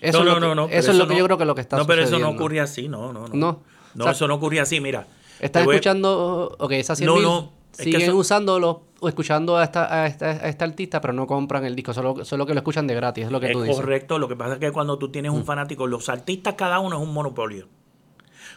Eso 0.00 0.24
no, 0.24 0.24
es 0.24 0.26
no, 0.26 0.34
lo 0.34 0.34
que, 0.34 0.40
no, 0.48 0.54
no, 0.54 0.66
pero 0.68 0.78
eso 0.80 0.90
es 0.90 0.96
lo 0.98 1.06
que 1.06 1.12
no- 1.14 1.18
yo 1.18 1.24
creo 1.26 1.38
que 1.38 1.44
lo 1.44 1.54
que 1.54 1.60
está 1.60 1.76
No, 1.76 1.86
pero 1.86 2.02
sucediendo. 2.02 2.26
eso 2.28 2.32
no 2.34 2.38
ocurre 2.38 2.60
así, 2.60 2.88
no, 2.88 3.12
no, 3.12 3.28
no. 3.28 3.34
No. 3.34 3.62
No, 3.94 4.04
O 4.04 4.06
sea, 4.06 4.12
eso 4.12 4.26
no 4.26 4.34
ocurre 4.36 4.58
así, 4.60 4.80
mira. 4.80 5.06
Estás 5.38 5.62
escuchando, 5.66 6.56
ok, 6.58 6.72
esas 6.72 6.98
100 6.98 7.06
No, 7.06 7.20
no, 7.20 7.52
es 7.72 7.76
que 7.78 7.82
siguen 7.84 8.00
eso- 8.02 8.16
usándolo 8.16 8.84
o 9.00 9.08
escuchando 9.08 9.56
a 9.58 9.64
esta, 9.64 9.92
a, 10.02 10.06
esta, 10.06 10.26
a 10.30 10.48
este 10.48 10.64
artista, 10.64 11.00
pero 11.00 11.12
no 11.12 11.26
compran 11.26 11.64
el 11.66 11.74
disco, 11.76 11.92
solo, 11.92 12.24
solo 12.24 12.46
que 12.46 12.54
lo 12.54 12.60
escuchan 12.60 12.86
de 12.86 12.94
gratis, 12.94 13.26
es 13.26 13.30
lo 13.32 13.38
que 13.40 13.46
Es 13.46 13.52
tú 13.52 13.60
dices. 13.62 13.76
Mm. 13.76 13.80
correcto, 13.80 14.18
lo 14.18 14.28
que 14.28 14.36
pasa 14.36 14.54
es 14.54 14.58
que 14.60 14.72
cuando 14.72 14.98
tú 14.98 15.10
tienes 15.10 15.30
un 15.32 15.44
fanático, 15.44 15.86
los 15.86 16.08
artistas 16.08 16.54
cada 16.54 16.78
uno 16.80 16.96
es 16.96 17.02
un 17.02 17.12
monopolio. 17.12 17.68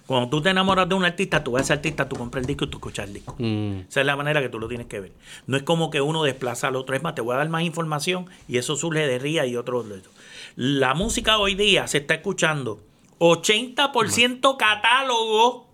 Cuando 0.08 0.30
tú 0.30 0.42
te 0.42 0.50
enamoras 0.52 0.88
de 0.88 0.94
un 0.96 1.04
artista, 1.04 1.44
tú 1.44 1.52
vas 1.54 1.62
a 1.62 1.64
ese 1.64 1.74
artista, 1.74 2.08
tú 2.08 2.16
compras 2.16 2.42
el 2.44 2.48
disco 2.48 2.66
y 2.66 2.70
tú 2.70 2.78
escuchas 2.78 3.08
el 3.08 3.14
disco. 3.16 3.36
Mm, 3.40 3.80
Esa 3.90 4.02
es 4.02 4.06
la 4.06 4.16
manera 4.16 4.40
que 4.42 4.50
tú 4.50 4.60
lo 4.60 4.68
tienes 4.68 4.86
que 4.88 5.00
ver. 5.00 5.12
No 5.48 5.58
es 5.58 5.64
como 5.64 5.90
que 5.90 6.00
uno 6.02 6.22
desplaza 6.24 6.68
al 6.68 6.76
otro. 6.76 6.96
Es 6.96 7.02
más, 7.02 7.16
te 7.16 7.22
voy 7.22 7.34
a 7.34 7.38
dar 7.38 7.50
más 7.50 7.64
información 7.64 8.28
y 8.48 8.58
eso 8.58 8.76
surge 8.76 9.08
de 9.08 9.18
RIA 9.18 9.48
y 9.48 9.56
otros 9.56 9.90
de 9.90 9.98
eso. 9.98 10.10
La 10.56 10.94
música 10.94 11.38
hoy 11.40 11.56
día 11.56 11.88
se 11.88 11.98
está 11.98 12.14
escuchando 12.14 12.80
80% 13.20 14.58
catálogo, 14.58 15.68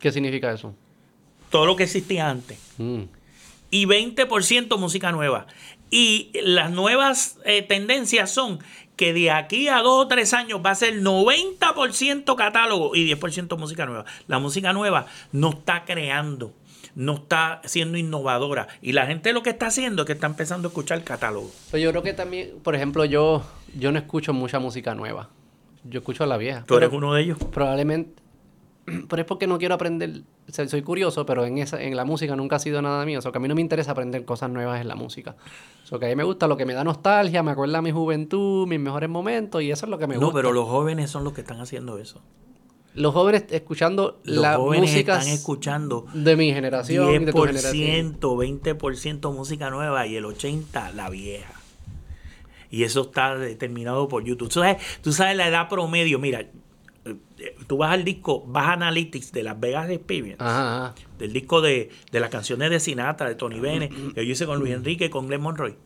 ¿Qué 0.00 0.12
significa 0.12 0.52
eso? 0.52 0.74
todo 1.50 1.66
lo 1.66 1.76
que 1.76 1.84
existía 1.84 2.28
antes, 2.28 2.58
Mm, 2.78 3.02
y 3.70 3.86
20% 3.86 4.76
música 4.78 5.10
nueva. 5.12 5.46
Y 5.90 6.30
las 6.42 6.70
nuevas 6.70 7.38
eh, 7.46 7.62
tendencias 7.62 8.30
son 8.30 8.58
que 8.98 9.14
de 9.14 9.30
aquí 9.30 9.68
a 9.68 9.78
dos 9.78 10.04
o 10.04 10.08
tres 10.08 10.34
años 10.34 10.60
va 10.64 10.72
a 10.72 10.74
ser 10.74 11.00
90% 11.00 12.34
catálogo 12.34 12.94
y 12.94 13.10
10% 13.10 13.56
música 13.56 13.86
nueva. 13.86 14.04
La 14.26 14.40
música 14.40 14.74
nueva 14.74 15.06
no 15.32 15.50
está 15.50 15.84
creando, 15.84 16.52
no 16.96 17.14
está 17.14 17.62
siendo 17.64 17.96
innovadora. 17.96 18.66
Y 18.82 18.92
la 18.92 19.06
gente 19.06 19.32
lo 19.32 19.42
que 19.42 19.50
está 19.50 19.68
haciendo 19.68 20.02
es 20.02 20.06
que 20.06 20.12
está 20.12 20.26
empezando 20.26 20.68
a 20.68 20.70
escuchar 20.70 21.02
catálogo. 21.04 21.50
Pero 21.70 21.84
yo 21.84 21.90
creo 21.92 22.02
que 22.02 22.12
también, 22.12 22.58
por 22.62 22.74
ejemplo, 22.74 23.04
yo, 23.04 23.46
yo 23.78 23.92
no 23.92 23.98
escucho 23.98 24.34
mucha 24.34 24.58
música 24.58 24.94
nueva. 24.96 25.30
Yo 25.84 26.00
escucho 26.00 26.26
la 26.26 26.36
vieja. 26.36 26.64
Tú 26.66 26.76
eres 26.76 26.92
uno 26.92 27.14
de 27.14 27.22
ellos. 27.22 27.38
Probablemente, 27.52 28.20
pero 29.08 29.22
es 29.22 29.28
porque 29.28 29.46
no 29.46 29.58
quiero 29.58 29.76
aprender, 29.76 30.22
soy 30.52 30.82
curioso, 30.82 31.24
pero 31.26 31.44
en 31.44 31.58
esa 31.58 31.80
en 31.82 31.94
la 31.96 32.04
música 32.04 32.34
nunca 32.36 32.56
ha 32.56 32.58
sido 32.58 32.80
nada 32.82 33.04
mío. 33.04 33.18
O 33.18 33.22
sea, 33.22 33.32
que 33.32 33.38
a 33.38 33.40
mí 33.40 33.48
no 33.48 33.54
me 33.54 33.60
interesa 33.60 33.92
aprender 33.92 34.24
cosas 34.24 34.50
nuevas 34.50 34.80
en 34.80 34.88
la 34.88 34.94
música. 34.94 35.36
O 35.84 35.86
sea, 35.86 35.98
que 35.98 36.06
a 36.06 36.08
mí 36.08 36.16
me 36.16 36.24
gusta 36.24 36.46
lo 36.48 36.56
que 36.56 36.64
me 36.66 36.74
da 36.74 36.84
nostalgia, 36.84 37.42
me 37.42 37.50
acuerda 37.50 37.82
mi 37.82 37.90
juventud, 37.92 38.66
mis 38.66 38.80
mejores 38.80 39.08
momentos, 39.08 39.62
y 39.62 39.70
eso 39.70 39.86
es 39.86 39.90
lo 39.90 39.98
que 39.98 40.06
me 40.06 40.14
No, 40.14 40.20
gusta. 40.20 40.34
pero 40.36 40.52
los 40.52 40.66
jóvenes 40.68 41.10
son 41.10 41.24
los 41.24 41.32
que 41.32 41.42
están 41.42 41.60
haciendo 41.60 41.98
eso. 41.98 42.22
Los 42.94 43.14
jóvenes 43.14 43.44
escuchando 43.50 44.18
Los 44.24 44.42
la 44.42 44.56
jóvenes 44.56 44.90
música 44.90 45.18
están 45.18 45.32
escuchando 45.32 46.06
de 46.14 46.34
mi 46.36 46.52
generación 46.52 47.22
y 47.22 47.24
de 47.26 47.32
tu 47.32 47.42
generación. 47.42 48.18
10%, 48.18 48.72
20% 48.74 49.32
música 49.34 49.70
nueva 49.70 50.06
y 50.06 50.16
el 50.16 50.24
80% 50.24 50.94
la 50.94 51.08
vieja. 51.10 51.52
Y 52.70 52.82
eso 52.82 53.02
está 53.02 53.36
determinado 53.36 54.08
por 54.08 54.24
YouTube. 54.24 54.48
Tú 54.48 54.60
sabes, 54.60 54.78
tú 55.02 55.12
sabes 55.12 55.36
la 55.36 55.46
edad 55.48 55.68
promedio. 55.68 56.18
Mira, 56.18 56.46
tú 57.66 57.76
vas 57.78 57.92
al 57.92 58.04
disco, 58.04 58.44
vas 58.46 58.66
a 58.68 58.72
Analytics 58.74 59.32
de 59.32 59.42
Las 59.42 59.58
Vegas 59.60 59.88
Experience, 59.90 60.42
Ajá, 60.42 60.86
ajá. 60.86 60.94
del 61.18 61.32
disco 61.32 61.60
de, 61.60 61.90
de 62.10 62.20
las 62.20 62.30
canciones 62.30 62.70
de 62.70 62.80
Sinatra, 62.80 63.28
de 63.28 63.34
Tony 63.34 63.60
Bennett, 63.60 63.92
que 64.14 64.26
yo 64.26 64.32
hice 64.32 64.46
con 64.46 64.58
Luis 64.58 64.72
Enrique 64.74 65.06
y 65.06 65.08
con 65.10 65.26
Glenn 65.28 65.40
Monroy. 65.42 65.76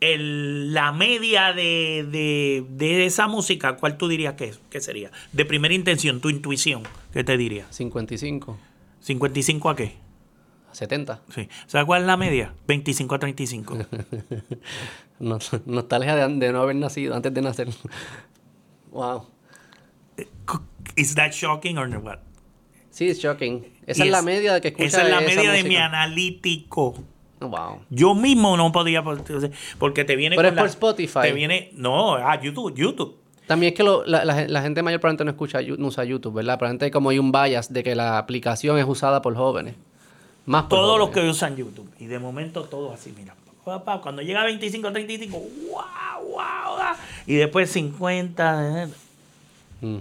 El- 0.00 0.74
la 0.74 0.92
media 0.92 1.52
de, 1.54 2.06
de- 2.10 2.64
de 2.68 3.06
esa 3.06 3.28
música, 3.28 3.76
¿cuál 3.76 3.96
tú 3.96 4.08
dirías 4.08 4.34
que, 4.34 4.44
es? 4.46 4.60
que 4.70 4.80
sería? 4.80 5.10
De 5.32 5.44
primera 5.44 5.72
intención, 5.74 6.20
tu 6.20 6.28
intuición, 6.28 6.82
¿qué 7.12 7.24
te 7.24 7.36
diría? 7.36 7.66
55, 7.70 8.58
¿55 9.06 9.70
a 9.72 9.76
qué? 9.76 9.94
70. 10.72 11.22
Sí. 11.34 11.48
¿Sabes 11.66 11.86
cuál 11.86 12.02
es 12.02 12.06
la 12.06 12.18
media? 12.18 12.52
25 12.68 13.14
a 13.14 13.18
35. 13.18 13.78
No- 15.18 15.38
Nostalgia 15.64 16.14
de, 16.14 16.28
de 16.36 16.52
no 16.52 16.60
haber 16.60 16.76
nacido, 16.76 17.14
antes 17.14 17.32
de 17.32 17.40
nacer. 17.40 17.68
Wow. 18.90 19.24
¿Is 20.96 21.14
that 21.14 21.32
shocking 21.32 21.78
or 21.78 21.88
what? 21.98 22.18
Sí, 22.90 23.08
es 23.08 23.18
shocking. 23.18 23.66
Esa 23.86 24.04
es 24.04 24.10
la 24.10 24.22
media 24.22 24.54
de 24.54 24.60
que 24.60 24.68
escucha 24.68 24.86
Esa 24.86 25.02
es 25.02 25.10
la 25.10 25.20
media 25.20 25.52
de 25.52 25.64
mi 25.64 25.76
analítico. 25.76 26.94
Wow. 27.40 27.80
Yo 27.90 28.14
mismo 28.14 28.56
no 28.56 28.72
podía, 28.72 29.02
porque 29.78 30.04
te 30.04 30.16
viene 30.16 30.36
Pero 30.36 30.48
con 30.48 30.58
es 30.58 30.60
por 30.62 30.68
Spotify. 30.70 31.20
Te 31.22 31.32
viene, 31.32 31.70
no, 31.74 32.14
ah, 32.14 32.40
YouTube, 32.40 32.74
YouTube. 32.74 33.16
También 33.46 33.74
es 33.74 33.76
que 33.76 33.84
lo- 33.84 34.04
la, 34.06 34.24
la- 34.24 34.48
la 34.48 34.62
gente 34.62 34.82
mayor 34.82 35.00
probablemente 35.00 35.24
no 35.24 35.30
escucha, 35.32 35.60
no 35.60 35.86
usa 35.88 36.02
YouTube, 36.04 36.34
¿verdad? 36.34 36.58
Probablemente 36.58 36.90
como 36.90 37.10
hay 37.10 37.18
un 37.18 37.30
bias 37.30 37.72
de 37.72 37.82
que 37.84 37.94
la 37.94 38.16
aplicación 38.18 38.78
es 38.78 38.86
usada 38.88 39.20
por 39.20 39.36
jóvenes. 39.36 39.74
Más 40.46 40.62
por 40.64 40.78
Todos 40.78 40.98
los 40.98 41.10
que 41.10 41.20
usan 41.28 41.56
YouTube. 41.56 41.90
Y 42.00 42.06
de 42.06 42.18
momento 42.18 42.64
todos 42.64 42.94
así, 42.94 43.12
mira. 43.16 43.34
Cuando 44.00 44.22
llega 44.22 44.42
a 44.42 44.44
25, 44.44 44.92
35, 44.92 45.38
wow, 45.38 46.28
wow. 46.30 46.78
Y 47.26 47.34
después 47.34 47.70
50. 47.70 48.88
Eh. 49.82 49.86
Mm. 49.86 50.00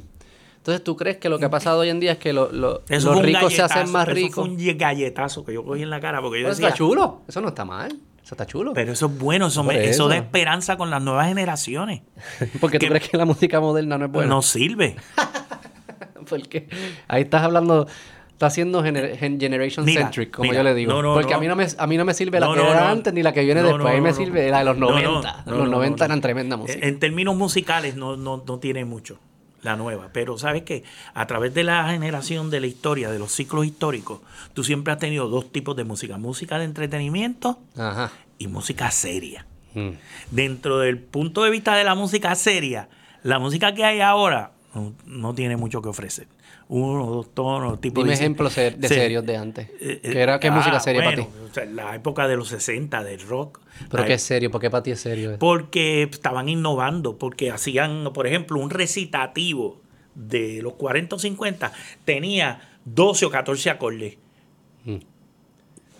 Entonces, 0.58 0.84
¿tú 0.84 0.96
crees 0.96 1.18
que 1.18 1.30
lo 1.30 1.38
que 1.38 1.46
ha 1.46 1.50
pasado 1.52 1.82
hoy 1.82 1.90
en 1.90 2.00
día 2.00 2.14
es 2.14 2.18
que 2.18 2.34
lo- 2.34 2.52
lo- 2.52 2.82
Eso 2.90 3.14
los 3.14 3.22
ricos 3.22 3.54
se 3.54 3.62
hacen 3.62 3.92
más 3.92 4.08
Eso 4.08 4.16
fue 4.16 4.22
ricos? 4.24 4.48
un 4.48 4.58
galletazo 4.78 5.46
que 5.46 5.54
yo 5.54 5.64
cogí 5.64 5.84
en 5.84 5.92
la 5.92 6.00
cara 6.00 6.22
porque 6.22 6.40
yo 6.40 6.46
Pero 6.46 6.54
eso 6.54 6.64
está 6.66 6.74
chulo. 6.76 7.22
Eso 7.28 7.40
no 7.42 7.50
está 7.50 7.66
mal. 7.66 7.92
Eso 8.24 8.34
está 8.34 8.48
chulo. 8.48 8.74
Pero 8.74 8.94
eso 8.94 9.06
es 9.06 9.18
bueno, 9.20 9.46
eso, 9.48 9.64
me- 9.64 9.88
eso 9.88 10.08
da 10.08 10.16
esperanza 10.18 10.76
con 10.78 10.90
las 10.90 11.04
nuevas 11.04 11.28
generaciones. 11.28 12.02
Porque 12.60 12.80
tú 12.80 12.88
crees 12.88 13.08
que 13.08 13.16
la 13.16 13.26
música 13.26 13.60
moderna 13.60 14.00
no 14.00 14.06
es 14.06 14.12
buena. 14.12 14.28
No 14.30 14.42
sirve. 14.42 14.96
Porque 16.28 16.68
ahí 17.08 17.22
estás 17.22 17.44
hablando, 17.44 17.86
estás 18.32 18.58
gener- 18.58 19.16
gen- 19.18 19.40
generation 19.40 19.86
Mira, 19.86 20.02
centric, 20.02 20.32
como 20.36 20.50
mira, 20.50 20.62
yo 20.62 20.64
le 20.64 20.74
digo. 20.74 20.92
no, 20.94 21.02
no, 21.04 21.14
Porque 21.14 21.32
no. 21.32 21.38
a 21.38 21.40
mí 21.40 21.48
no 21.48 21.56
me 21.56 21.68
a 21.78 21.86
mí 21.88 21.98
no 21.98 22.06
me 22.06 22.14
sirve 22.16 22.40
la 22.40 22.52
que 22.52 22.60
era 22.62 22.90
antes 22.90 23.14
ni 23.14 23.22
la 23.22 23.32
que 23.32 23.44
viene 23.44 23.62
después. 23.62 23.86
a 23.86 23.94
mí 23.94 24.02
me 24.02 24.14
sirve 24.14 24.50
la 24.50 24.60
de 24.60 24.66
los 24.66 24.78
No, 24.78 24.88
no, 24.90 25.00
90. 25.02 25.44
no, 25.46 25.52
los 25.58 25.66
no, 25.66 25.72
90 25.76 26.00
no. 26.00 26.06
eran 26.06 26.22
tremenda 26.22 26.58
música. 26.58 26.86
En 26.88 26.98
términos 27.00 27.36
musicales 27.36 27.96
no, 27.96 28.18
no, 28.18 28.44
no 28.48 28.58
tiene 28.60 28.86
mucho 28.86 29.20
la 29.66 29.76
nueva. 29.76 30.10
Pero 30.14 30.38
sabes 30.38 30.64
que 30.64 30.84
a 31.14 31.28
través 31.28 31.54
de 31.54 31.64
la 31.64 31.90
generación 31.90 32.50
de 32.50 32.62
la 32.62 32.68
historia, 32.68 33.12
de 33.12 33.20
los 33.20 33.34
ciclos 33.34 33.66
históricos, 33.66 34.22
tú 34.54 34.64
siempre 34.64 34.94
has 34.94 35.00
tenido 35.00 35.28
dos 35.28 35.52
tipos 35.52 35.76
de 35.76 35.84
música. 35.84 36.18
Música 36.18 36.58
de 36.58 36.66
entretenimiento 36.66 37.60
Ajá. 37.78 38.12
y 38.38 38.48
música 38.48 38.90
seria. 38.92 39.46
Mm. 39.74 39.90
Dentro 40.32 40.80
del 40.80 41.00
punto 41.00 41.44
de 41.44 41.50
vista 41.50 41.76
de 41.76 41.84
la 41.84 41.96
música 41.96 42.34
seria, 42.36 42.88
la 43.24 43.40
música 43.40 43.74
que 43.74 43.84
hay 43.84 44.00
ahora 44.00 44.52
no, 44.74 44.94
no 45.06 45.34
tiene 45.34 45.58
mucho 45.58 45.82
que 45.82 45.90
ofrecer. 45.90 46.28
Uno, 46.68 47.06
dos 47.06 47.34
tonos, 47.34 47.80
tipo 47.80 48.02
Dime 48.02 48.14
de... 48.14 48.16
ejemplos 48.16 48.56
de 48.56 48.88
serios 48.88 49.24
de 49.26 49.38
antes. 49.38 49.70
Eh, 49.80 50.00
eh, 50.04 50.10
¿Qué 50.12 50.20
era 50.20 50.40
qué 50.40 50.48
ah, 50.48 50.52
música 50.52 50.80
seria 50.80 51.04
bueno, 51.04 51.28
para 51.28 51.34
ti? 51.34 51.52
o 51.52 51.54
sea, 51.54 51.66
la 51.66 51.96
época 51.96 52.28
de 52.28 52.38
los 52.38 52.48
60, 52.48 53.04
del 53.04 53.22
rock. 53.22 53.60
Pero 53.90 54.02
la 54.02 54.08
qué 54.08 54.14
es 54.14 54.24
serio, 54.24 54.50
¿por 54.50 54.62
qué 54.62 54.72
para 54.72 54.82
ti 54.82 54.92
es 54.92 55.00
serio? 55.00 55.38
porque 55.38 56.04
estaban 56.04 56.50
innovando, 56.50 57.18
porque 57.18 57.52
hacían, 57.52 58.12
por 58.14 58.26
ejemplo, 58.26 58.60
un 58.60 58.72
recitativo 58.72 59.82
de 60.16 60.62
los 60.64 60.74
40 60.74 61.18
o 61.18 61.20
50 61.20 61.72
tenía 62.04 62.62
12 62.86 63.26
o 63.26 63.30
14 63.30 63.70
acordes. 63.70 64.18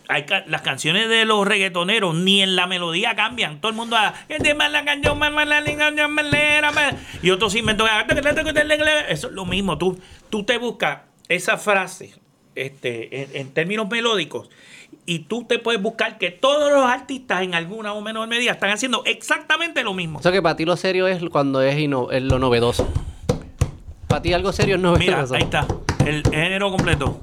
Hay 0.08 0.24
ca- 0.26 0.44
las 0.48 0.62
canciones 0.62 1.10
de 1.10 1.26
los 1.26 1.48
reggaetoneros 1.48 2.14
ni 2.16 2.42
en 2.42 2.56
la 2.56 2.68
melodía 2.68 3.16
cambian. 3.16 3.60
Todo 3.60 3.70
el 3.72 3.76
mundo 3.76 3.96
habla, 3.96 4.14
"Este 4.30 4.54
más 4.54 4.72
la 4.72 4.86
canción, 4.86 5.18
más 5.18 5.32
la 5.34 5.64
canción, 5.64 6.12
más 6.14 6.26
la- 6.32 6.72
más". 6.72 6.94
y 7.24 7.30
otros 7.32 7.56
inventos. 7.56 7.90
Eso 9.10 9.28
es 9.28 9.34
lo 9.34 9.46
mismo. 9.46 9.78
Tú, 9.78 9.98
tú 10.30 10.44
te 10.44 10.58
buscas 10.58 11.00
esa 11.28 11.58
frase 11.58 12.14
este, 12.56 13.24
en, 13.24 13.30
en 13.34 13.54
términos 13.54 13.90
melódicos 13.90 14.50
y 15.08 15.20
tú 15.20 15.44
te 15.46 15.60
puedes 15.60 15.82
buscar 15.82 16.18
que 16.18 16.32
todos 16.32 16.72
los 16.72 16.86
artistas 16.86 17.42
en 17.44 17.54
alguna 17.56 17.94
o 17.94 18.02
menor 18.02 18.28
medida 18.28 18.52
están 18.52 18.70
haciendo 18.72 19.04
exactamente 19.06 19.84
lo 19.84 19.94
mismo. 19.94 20.20
O 20.20 20.22
sea 20.22 20.32
que 20.32 20.42
para 20.42 20.56
ti 20.56 20.66
lo 20.66 20.78
serio 20.78 21.08
es 21.08 21.22
cuando 21.32 21.62
es, 21.62 21.78
lo 22.24 22.40
novedoso. 22.40 22.88
Para 24.08 24.22
ti 24.22 24.34
algo 24.34 24.52
serio 24.54 24.76
es 24.76 24.82
Mira, 24.82 24.92
novedoso. 25.18 25.36
ahí 25.36 25.42
está, 25.44 25.68
el 26.06 26.24
género 26.24 26.72
completo. 26.72 27.22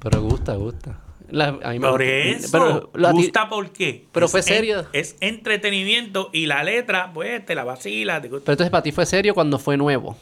Pero 0.00 0.22
gusta, 0.22 0.54
gusta. 0.54 1.00
La- 1.28 1.58
Por 1.80 2.02
eso, 2.02 2.48
Pero, 2.52 2.90
la 2.94 3.10
gusta 3.12 3.48
por 3.48 3.70
qué. 3.70 4.06
pero 4.12 4.26
Es 4.26 4.32
fue 4.32 4.40
en- 4.40 4.46
serio. 4.46 4.84
es 4.92 5.16
entretenimiento 5.20 6.30
y 6.32 6.46
la 6.46 6.62
letra, 6.62 7.10
pues, 7.12 7.44
te 7.44 7.54
la 7.54 7.64
vacila. 7.64 8.20
te- 8.20 8.28
pero 8.28 8.38
entonces 8.38 8.70
para 8.70 8.82
ti 8.82 8.92
fue 8.92 9.06
serio 9.06 9.34
cuando 9.34 9.58
fue 9.58 9.76
nuevo. 9.76 10.16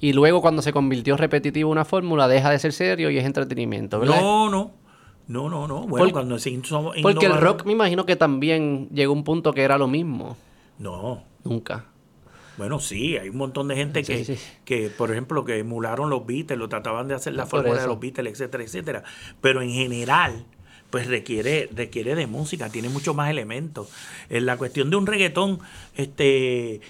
Y 0.00 0.12
luego 0.12 0.40
cuando 0.42 0.62
se 0.62 0.72
convirtió 0.72 1.16
repetitivo 1.16 1.70
una 1.70 1.84
fórmula, 1.84 2.28
deja 2.28 2.50
de 2.50 2.58
ser 2.58 2.72
serio 2.72 3.10
y 3.10 3.18
es 3.18 3.24
entretenimiento, 3.24 3.98
¿verdad? 4.00 4.20
No, 4.20 4.50
no. 4.50 4.70
No, 5.28 5.48
no, 5.48 5.66
no. 5.66 5.86
Bueno, 5.86 6.10
cuando 6.12 6.38
se 6.38 6.56
Porque 7.02 7.26
el 7.26 7.36
rock 7.40 7.64
me 7.64 7.72
imagino 7.72 8.06
que 8.06 8.14
también 8.14 8.88
llegó 8.92 9.12
a 9.12 9.16
un 9.16 9.24
punto 9.24 9.52
que 9.52 9.62
era 9.62 9.76
lo 9.76 9.88
mismo. 9.88 10.36
No. 10.78 11.24
Nunca. 11.44 11.86
Bueno, 12.56 12.80
sí, 12.80 13.16
hay 13.16 13.28
un 13.28 13.36
montón 13.36 13.68
de 13.68 13.76
gente 13.76 14.02
Sí, 14.04 14.12
que, 14.12 14.24
sí. 14.24 14.38
que, 14.64 14.88
por 14.90 15.10
ejemplo, 15.10 15.44
que 15.44 15.58
emularon 15.58 16.10
los 16.10 16.26
Beatles, 16.26 16.58
lo 16.58 16.68
trataban 16.68 17.08
de 17.08 17.14
hacer 17.14 17.34
la 17.34 17.46
fórmula 17.46 17.80
de 17.82 17.86
los 17.86 18.00
Beatles, 18.00 18.32
etcétera, 18.32 18.64
etcétera. 18.64 19.02
Pero 19.40 19.60
en 19.62 19.70
general, 19.70 20.44
pues 20.90 21.06
requiere, 21.08 21.68
requiere 21.74 22.14
de 22.14 22.26
música, 22.26 22.68
tiene 22.70 22.88
muchos 22.88 23.14
más 23.14 23.28
elementos. 23.30 23.88
En 24.30 24.46
la 24.46 24.56
cuestión 24.56 24.88
de 24.88 24.96
un 24.96 25.06
reggaetón, 25.06 25.58
este 25.96 26.80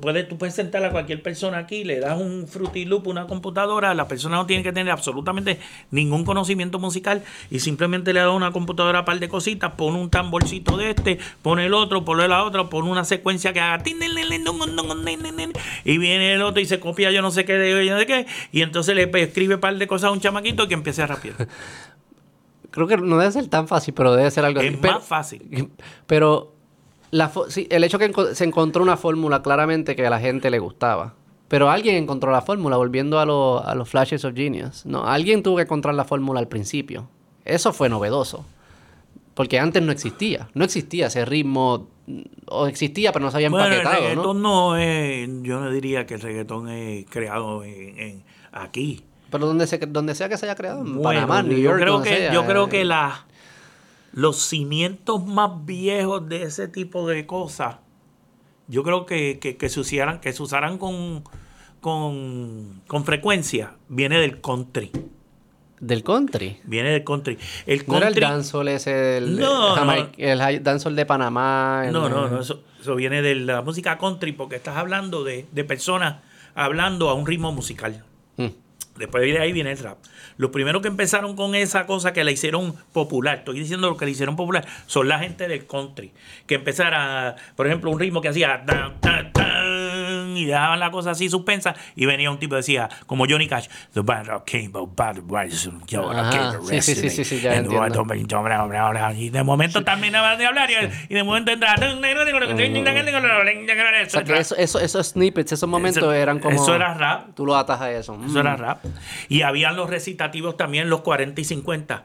Puedes, 0.00 0.28
tú 0.28 0.38
puedes 0.38 0.54
sentar 0.54 0.84
a 0.84 0.92
cualquier 0.92 1.22
persona 1.22 1.58
aquí, 1.58 1.82
le 1.82 1.98
das 1.98 2.20
un 2.20 2.46
fruity 2.46 2.84
loop 2.84 3.08
una 3.08 3.26
computadora, 3.26 3.94
la 3.94 4.06
persona 4.06 4.36
no 4.36 4.46
tiene 4.46 4.62
que 4.62 4.72
tener 4.72 4.92
absolutamente 4.92 5.58
ningún 5.90 6.24
conocimiento 6.24 6.78
musical 6.78 7.24
y 7.50 7.58
simplemente 7.58 8.12
le 8.12 8.20
das 8.20 8.30
una 8.30 8.52
computadora 8.52 9.00
a 9.00 9.04
par 9.04 9.18
de 9.18 9.28
cositas, 9.28 9.72
pone 9.72 9.98
un 9.98 10.08
tamborcito 10.08 10.76
de 10.76 10.90
este, 10.90 11.18
pone 11.42 11.66
el 11.66 11.74
otro, 11.74 12.04
pone 12.04 12.28
la 12.28 12.44
otra, 12.44 12.68
pone 12.68 12.88
una 12.88 13.04
secuencia 13.04 13.52
que 13.52 13.58
haga 13.58 13.82
y 15.84 15.98
viene 15.98 16.34
el 16.34 16.42
otro 16.42 16.60
y 16.60 16.66
se 16.66 16.78
copia 16.78 17.10
yo 17.10 17.20
no 17.20 17.32
sé 17.32 17.44
qué 17.44 17.54
de 17.54 18.06
qué 18.06 18.26
y 18.52 18.62
entonces 18.62 18.94
le 18.94 19.10
escribe 19.20 19.56
un 19.56 19.60
par 19.60 19.76
de 19.76 19.86
cosas 19.88 20.08
a 20.08 20.12
un 20.12 20.20
chamaquito 20.20 20.68
que 20.68 20.74
empiece 20.74 21.02
a 21.02 21.08
rapear. 21.08 21.48
Creo 22.70 22.86
que 22.86 22.96
no 22.96 23.18
debe 23.18 23.32
ser 23.32 23.48
tan 23.48 23.66
fácil, 23.66 23.94
pero 23.94 24.14
debe 24.14 24.30
ser 24.30 24.44
algo 24.44 24.60
Es 24.60 24.80
más 24.80 25.04
fácil. 25.04 25.70
Pero 26.06 26.54
la 27.10 27.30
sí, 27.48 27.66
el 27.70 27.84
hecho 27.84 27.98
que 27.98 28.10
enco- 28.12 28.32
se 28.34 28.44
encontró 28.44 28.82
una 28.82 28.96
fórmula 28.96 29.42
claramente 29.42 29.96
que 29.96 30.06
a 30.06 30.10
la 30.10 30.20
gente 30.20 30.50
le 30.50 30.58
gustaba. 30.58 31.14
Pero 31.48 31.68
alguien 31.68 31.96
encontró 31.96 32.30
la 32.30 32.42
fórmula, 32.42 32.76
volviendo 32.76 33.18
a, 33.18 33.26
lo- 33.26 33.64
a 33.64 33.74
los 33.74 33.88
flashes 33.88 34.24
of 34.24 34.34
genius. 34.36 34.86
No, 34.86 35.04
alguien 35.04 35.42
tuvo 35.42 35.56
que 35.56 35.62
encontrar 35.62 35.94
la 35.96 36.04
fórmula 36.04 36.38
al 36.38 36.46
principio. 36.46 37.08
Eso 37.44 37.72
fue 37.72 37.88
novedoso. 37.88 38.44
Porque 39.34 39.58
antes 39.58 39.82
no 39.82 39.90
existía. 39.90 40.48
No 40.54 40.64
existía 40.64 41.06
ese 41.06 41.24
ritmo. 41.24 41.88
mm, 42.06 42.20
O 42.46 42.66
existía, 42.66 43.10
pero 43.12 43.24
no 43.24 43.30
se 43.32 43.38
había 43.38 43.50
Bueno, 43.50 43.66
el 43.66 43.72
empaquetado, 43.74 44.02
¿no? 44.02 44.08
reggaetón 44.10 44.42
¿no? 44.42 44.76
es, 44.76 45.28
yo 45.42 45.60
no 45.60 45.70
diría 45.70 46.06
que 46.06 46.14
el 46.14 46.20
reggaetón 46.20 46.68
es 46.68 47.06
creado 47.08 47.64
en, 47.64 47.98
en- 47.98 48.24
aquí. 48.52 49.04
Pero 49.30 49.46
donde, 49.46 49.66
se, 49.66 49.78
donde 49.78 50.14
sea 50.14 50.28
que 50.28 50.36
se 50.36 50.46
haya 50.46 50.56
creado, 50.56 50.80
en 50.80 50.96
Bueno, 50.96 51.02
Panamá, 51.26 51.42
New 51.42 51.56
yo 51.56 51.70
York, 51.70 51.80
creo 51.80 51.92
donde 51.94 52.10
que, 52.10 52.16
sea, 52.16 52.32
yo 52.32 52.44
creo 52.46 52.66
eh, 52.66 52.70
que 52.70 52.84
la, 52.84 53.26
los 54.12 54.36
cimientos 54.38 55.24
más 55.26 55.64
viejos 55.64 56.28
de 56.28 56.42
ese 56.44 56.68
tipo 56.68 57.06
de 57.08 57.26
cosas, 57.26 57.76
yo 58.68 58.82
creo 58.82 59.06
que, 59.06 59.38
que, 59.38 59.56
que 59.56 59.68
se 59.68 59.80
usaran, 59.80 60.20
que 60.20 60.32
se 60.32 60.42
usaran 60.42 60.78
con, 60.78 61.24
con, 61.80 62.82
con 62.86 63.04
frecuencia, 63.04 63.74
viene 63.88 64.18
del 64.20 64.40
country. 64.40 64.90
Del 65.80 66.02
country. 66.02 66.60
Viene 66.64 66.90
del 66.90 67.04
country. 67.04 67.38
El 67.66 67.84
No 67.86 67.96
era 67.96 68.08
el 68.08 68.14
country. 68.14 68.20
dancehall 68.20 68.68
ese 68.68 68.90
del... 68.94 69.38
No, 69.40 69.74
Jamaica- 69.74 70.12
El 70.18 70.62
dancehall 70.62 70.94
de 70.94 71.06
Panamá. 71.06 71.84
el- 71.86 71.92
No, 71.92 72.08
no, 72.08 72.28
no, 72.28 72.40
eso, 72.40 72.62
eso 72.80 72.94
viene 72.96 73.22
de 73.22 73.34
la 73.34 73.62
música 73.62 73.96
country 73.96 74.32
porque 74.32 74.56
estás 74.56 74.76
hablando 74.76 75.24
de, 75.24 75.46
de 75.52 75.64
personas 75.64 76.16
hablando 76.54 77.08
a 77.08 77.14
un 77.14 77.26
ritmo 77.26 77.50
musical. 77.52 78.04
Mm. 78.36 78.48
Después 78.98 79.22
de 79.24 79.38
ahí 79.38 79.52
viene 79.52 79.72
el 79.72 79.78
rap. 79.78 79.96
Los 80.40 80.52
primeros 80.52 80.80
que 80.80 80.88
empezaron 80.88 81.36
con 81.36 81.54
esa 81.54 81.84
cosa 81.84 82.14
que 82.14 82.24
la 82.24 82.30
hicieron 82.30 82.74
popular, 82.94 83.40
estoy 83.40 83.58
diciendo 83.58 83.90
lo 83.90 83.98
que 83.98 84.06
la 84.06 84.10
hicieron 84.12 84.36
popular, 84.36 84.66
son 84.86 85.06
la 85.06 85.18
gente 85.18 85.46
del 85.46 85.66
country. 85.66 86.12
Que 86.46 86.54
empezara, 86.54 87.36
por 87.56 87.66
ejemplo, 87.66 87.90
un 87.90 88.00
ritmo 88.00 88.22
que 88.22 88.28
hacía 88.28 88.64
y 90.36 90.44
dejaban 90.46 90.80
la 90.80 90.90
cosa 90.90 91.10
así 91.12 91.28
suspensa 91.28 91.74
y 91.96 92.06
venía 92.06 92.30
un 92.30 92.38
tipo 92.38 92.54
y 92.54 92.58
decía, 92.58 92.88
como 93.06 93.26
Johnny 93.28 93.48
Cash, 93.48 93.68
The 93.92 94.00
battle 94.00 94.40
came 94.46 94.70
about 94.74 94.96
came 95.26 96.68
sí, 96.68 96.80
sí, 96.82 96.94
sí, 96.94 97.10
sí, 97.10 97.24
sí, 97.24 97.40
ya 97.40 97.54
Y 99.16 99.30
de 99.30 99.42
momento 99.42 99.82
terminaba 99.84 100.36
de 100.36 100.46
hablar 100.46 100.68
y, 100.70 101.14
de 101.14 101.22
momento 101.24 101.50
entraba. 101.52 101.76
O 104.06 104.10
sea, 104.10 104.24
que 104.24 104.38
eso, 104.38 104.56
eso, 104.56 104.80
esos 104.80 105.08
snippets, 105.08 105.52
esos 105.52 105.68
momentos 105.68 106.02
Eso- 106.02 106.12
eran 106.12 106.38
como... 106.38 106.54
eso 106.62 106.74
era 106.74 106.94
rap. 106.94 107.34
Tú 107.34 107.46
lo 107.46 107.56
atas 107.56 107.80
a 107.80 107.90
eso. 107.92 108.18
Eso 108.26 108.40
era 108.40 108.56
Mm. 108.56 108.60
rap. 108.60 108.84
Y 109.28 109.42
habían 109.42 109.76
los 109.76 109.88
recitativos 109.90 110.56
también, 110.56 110.90
los 110.90 111.00
40 111.02 111.40
y 111.40 111.44
50. 111.44 112.04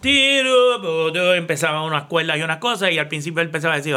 Tiro, 0.00 0.80
bodo, 0.80 1.34
empezaba 1.34 1.82
una 1.82 1.98
escuela 1.98 2.36
y 2.36 2.42
una 2.42 2.60
cosa, 2.60 2.90
y 2.90 2.98
al 2.98 3.08
principio 3.08 3.40
él 3.40 3.46
empezaba 3.48 3.74
a 3.74 3.76
decir. 3.78 3.96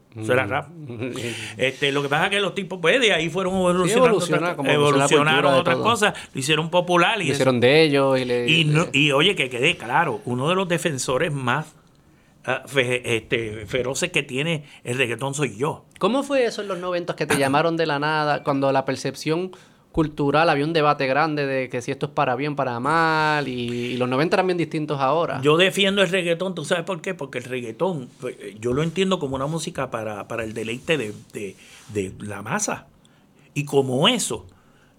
Eso 0.19 0.33
era 0.33 0.45
rap. 0.45 0.67
Este, 1.57 1.91
lo 1.91 2.01
que 2.01 2.09
pasa 2.09 2.25
es 2.25 2.29
que 2.31 2.39
los 2.39 2.53
tipos, 2.55 2.79
pues, 2.81 2.99
de 2.99 3.13
ahí 3.13 3.29
fueron 3.29 3.53
evolucionando, 3.55 4.17
otras- 4.17 4.55
como 4.55 4.69
evolucionaron 4.69 5.53
otras 5.53 5.77
cosas, 5.77 6.13
lo 6.33 6.39
hicieron 6.39 6.69
popular 6.69 7.15
y, 7.15 7.19
Lo 7.19 7.23
eso- 7.25 7.33
hicieron 7.33 7.59
de 7.59 7.81
ellos 7.83 8.19
y 8.19 8.25
le... 8.25 8.49
y, 8.49 8.65
no- 8.65 8.87
y 8.91 9.11
oye, 9.11 9.35
que 9.35 9.49
quede 9.49 9.77
claro, 9.77 10.21
uno 10.25 10.49
de 10.49 10.55
los 10.55 10.67
defensores 10.67 11.31
más 11.31 11.73
ah, 12.45 12.63
fe- 12.65 13.15
este, 13.17 13.65
feroces 13.67 14.11
que 14.11 14.23
tiene 14.23 14.65
el 14.83 14.97
reggaetón 14.97 15.33
soy 15.33 15.55
yo. 15.57 15.85
¿Cómo 15.99 16.23
fue 16.23 16.45
eso 16.45 16.61
en 16.61 16.67
los 16.67 16.79
90 16.79 17.15
que 17.15 17.25
te 17.25 17.37
llamaron 17.37 17.77
de 17.77 17.85
la 17.85 17.99
nada? 17.99 18.43
Cuando 18.43 18.71
la 18.71 18.83
percepción 18.85 19.51
cultural 19.91 20.49
había 20.49 20.63
un 20.65 20.73
debate 20.73 21.05
grande 21.07 21.45
de 21.45 21.69
que 21.69 21.81
si 21.81 21.91
esto 21.91 22.05
es 22.07 22.11
para 22.13 22.35
bien, 22.35 22.55
para 22.55 22.79
mal, 22.79 23.47
y, 23.47 23.51
y 23.69 23.97
los 23.97 24.07
90 24.07 24.35
eran 24.37 24.47
bien 24.47 24.57
distintos 24.57 24.99
ahora. 25.01 25.41
Yo 25.41 25.57
defiendo 25.57 26.01
el 26.01 26.09
reggaetón, 26.09 26.55
¿tú 26.55 26.63
sabes 26.65 26.83
por 26.85 27.01
qué? 27.01 27.13
Porque 27.13 27.39
el 27.39 27.43
reggaetón, 27.43 28.07
pues, 28.19 28.35
eh, 28.39 28.57
yo 28.59 28.73
lo 28.73 28.83
entiendo 28.83 29.19
como 29.19 29.35
una 29.35 29.47
música 29.47 29.91
para, 29.91 30.27
para 30.27 30.43
el 30.43 30.53
deleite 30.53 30.97
de, 30.97 31.13
de- 31.33 31.55
de 31.93 32.13
la 32.19 32.41
masa. 32.41 32.87
Y 33.53 33.65
como 33.65 34.07
eso 34.07 34.45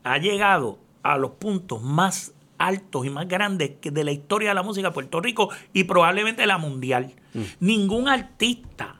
ha 0.04 0.18
llegado 0.18 0.78
a 1.02 1.16
los 1.16 1.32
puntos 1.32 1.80
más 1.82 2.32
altos 2.58 3.06
y 3.06 3.10
más 3.10 3.26
grandes 3.26 3.72
que 3.80 3.90
de 3.90 4.04
la 4.04 4.12
historia 4.12 4.50
de 4.50 4.54
la 4.54 4.62
música 4.62 4.88
de 4.88 4.94
Puerto 4.94 5.20
Rico 5.20 5.48
y 5.72 5.84
probablemente 5.84 6.46
la 6.46 6.58
mundial. 6.58 7.12
Ningún 7.60 8.08
artista 8.08 8.96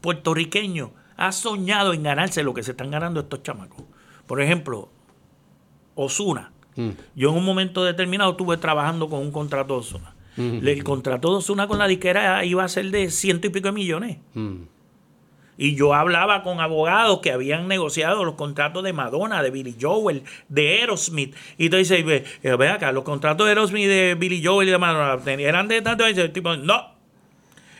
puertorriqueño 0.00 0.90
ha 1.16 1.32
soñado 1.32 1.92
en 1.92 2.02
ganarse 2.02 2.42
lo 2.42 2.54
que 2.54 2.62
se 2.62 2.72
están 2.72 2.90
ganando 2.90 3.20
estos 3.20 3.42
chamacos. 3.42 3.84
Por 4.26 4.40
ejemplo, 4.42 4.90
Osuna. 5.94 6.52
Mm. 6.76 6.90
Yo 7.14 7.30
en 7.30 7.36
un 7.36 7.44
momento 7.44 7.84
determinado 7.84 8.32
estuve 8.32 8.56
trabajando 8.56 9.08
con 9.08 9.20
un 9.20 9.30
contrato 9.30 9.74
de 9.74 9.80
Osuna. 9.80 10.14
Ujú. 10.36 10.66
El 10.66 10.84
contrato 10.84 11.30
de 11.30 11.36
Osuna 11.36 11.68
con 11.68 11.78
la 11.78 11.86
disquera 11.86 12.44
iba 12.44 12.64
a 12.64 12.68
ser 12.68 12.90
de 12.90 13.10
ciento 13.10 13.46
y 13.46 13.50
pico 13.50 13.68
de 13.68 13.72
millones. 13.72 14.18
Mm. 14.34 14.62
Y 15.56 15.76
yo 15.76 15.94
hablaba 15.94 16.42
con 16.42 16.60
abogados 16.60 17.20
que 17.20 17.30
habían 17.30 17.68
negociado 17.68 18.24
los 18.24 18.34
contratos 18.34 18.82
de 18.82 18.92
Madonna, 18.92 19.40
de 19.42 19.50
Billy 19.50 19.76
Joel, 19.80 20.24
de 20.48 20.80
Aerosmith. 20.80 21.36
Y 21.58 21.70
tú 21.70 21.76
dices, 21.76 22.04
ve, 22.04 22.24
eh, 22.42 22.56
ve 22.56 22.68
acá, 22.68 22.90
los 22.90 23.04
contratos 23.04 23.46
de 23.46 23.50
Aerosmith, 23.52 23.86
de 23.86 24.16
Billy 24.18 24.44
Joel 24.44 24.68
y 24.68 24.72
de 24.72 24.78
Madonna 24.78 25.22
eran 25.32 25.68
de 25.68 25.80
tanto. 25.80 26.08
Y 26.08 26.28
tipo, 26.30 26.56
no. 26.56 26.94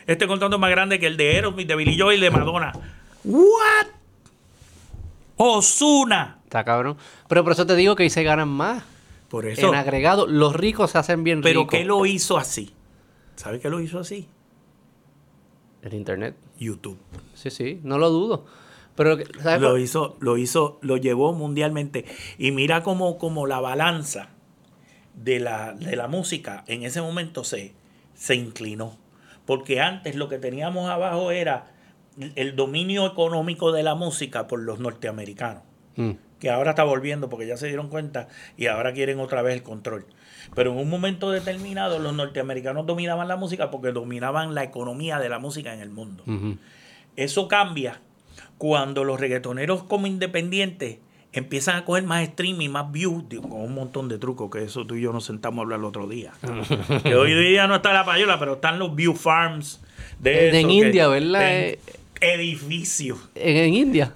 Este 0.07 0.27
contrato 0.27 0.55
es 0.55 0.61
más 0.61 0.69
grande 0.69 0.99
que 0.99 1.07
el 1.07 1.17
de 1.17 1.31
Aerosmith, 1.31 1.67
de 1.67 1.75
Billy 1.75 1.99
Joel 1.99 2.19
y 2.19 2.21
de 2.21 2.31
Madonna. 2.31 2.71
¿What? 3.25 3.87
Osuna. 5.35 6.39
Está 6.55 6.63
cabrón. 6.63 6.95
Pero 7.27 7.43
por 7.43 7.51
eso 7.51 7.65
te 7.65 7.75
digo 7.75 7.97
que 7.97 8.03
ahí 8.03 8.09
se 8.09 8.23
ganan 8.23 8.47
más. 8.47 8.81
Por 9.27 9.45
eso. 9.45 9.67
En 9.67 9.75
agregado, 9.75 10.25
los 10.25 10.55
ricos 10.55 10.91
se 10.91 10.97
hacen 10.97 11.25
bien 11.25 11.41
Pero 11.41 11.61
ricos. 11.61 11.77
¿qué 11.77 11.83
lo 11.83 12.05
hizo 12.05 12.37
así? 12.37 12.71
¿Sabe 13.35 13.59
qué 13.59 13.69
lo 13.69 13.81
hizo 13.81 13.99
así? 13.99 14.29
El 15.81 15.95
internet. 15.95 16.37
YouTube. 16.57 16.97
Sí, 17.33 17.49
sí, 17.49 17.81
no 17.83 17.97
lo 17.97 18.09
dudo. 18.09 18.45
Pero, 18.95 19.17
¿sabes? 19.43 19.59
Lo 19.59 19.77
hizo, 19.77 20.15
lo 20.21 20.37
hizo, 20.37 20.79
lo 20.81 20.95
llevó 20.95 21.33
mundialmente. 21.33 22.05
Y 22.37 22.51
mira 22.51 22.83
cómo, 22.83 23.17
cómo 23.17 23.45
la 23.45 23.59
balanza 23.59 24.29
de 25.13 25.41
la, 25.41 25.73
de 25.73 25.97
la 25.97 26.07
música 26.07 26.63
en 26.67 26.83
ese 26.83 27.01
momento 27.01 27.43
se, 27.43 27.73
se 28.13 28.35
inclinó. 28.35 28.97
Porque 29.45 29.81
antes 29.81 30.15
lo 30.15 30.29
que 30.29 30.37
teníamos 30.37 30.89
abajo 30.89 31.31
era 31.31 31.73
el 32.35 32.55
dominio 32.55 33.05
económico 33.05 33.73
de 33.73 33.83
la 33.83 33.95
música 33.95 34.47
por 34.47 34.61
los 34.61 34.79
norteamericanos. 34.79 35.63
Mm. 35.97 36.11
Que 36.39 36.49
ahora 36.49 36.71
está 36.71 36.83
volviendo 36.83 37.29
porque 37.29 37.47
ya 37.47 37.57
se 37.57 37.67
dieron 37.67 37.89
cuenta 37.89 38.27
y 38.57 38.67
ahora 38.67 38.93
quieren 38.93 39.19
otra 39.19 39.41
vez 39.41 39.55
el 39.55 39.63
control. 39.63 40.05
Pero 40.53 40.71
en 40.71 40.77
un 40.77 40.89
momento 40.89 41.31
determinado 41.31 41.97
los 41.99 42.13
norteamericanos 42.13 42.85
dominaban 42.85 43.27
la 43.27 43.35
música 43.35 43.71
porque 43.71 43.91
dominaban 43.91 44.53
la 44.53 44.63
economía 44.63 45.17
de 45.19 45.29
la 45.29 45.39
música 45.39 45.73
en 45.73 45.79
el 45.79 45.89
mundo. 45.89 46.23
Eso 47.15 47.47
cambia 47.47 47.99
cuando 48.57 49.03
los 49.03 49.19
reggaetoneros 49.19 49.83
como 49.83 50.07
independientes 50.07 50.97
empiezan 51.33 51.75
a 51.77 51.83
coger 51.85 52.03
más 52.03 52.25
stream 52.27 52.61
y 52.61 52.69
más 52.69 52.91
views, 52.91 53.27
digo, 53.27 53.49
con 53.49 53.61
un 53.61 53.73
montón 53.73 54.07
de 54.07 54.17
trucos, 54.17 54.49
que 54.49 54.63
eso 54.63 54.85
tú 54.85 54.95
y 54.95 55.01
yo 55.01 55.11
nos 55.11 55.25
sentamos 55.25 55.59
a 55.59 55.61
hablar 55.63 55.79
el 55.79 55.85
otro 55.85 56.07
día. 56.07 56.31
que 57.03 57.15
hoy 57.15 57.33
día 57.33 57.67
no 57.67 57.75
está 57.75 57.91
la 57.91 58.05
payola, 58.05 58.39
pero 58.39 58.53
están 58.53 58.79
los 58.79 58.95
view 58.95 59.13
farms 59.15 59.81
de, 60.19 60.49
En 60.49 60.55
eso, 60.55 60.67
que- 60.67 60.73
India, 60.73 61.07
¿verdad? 61.09 61.75
edificios. 62.21 63.17
En, 63.35 63.57
en 63.57 63.73
India. 63.73 64.13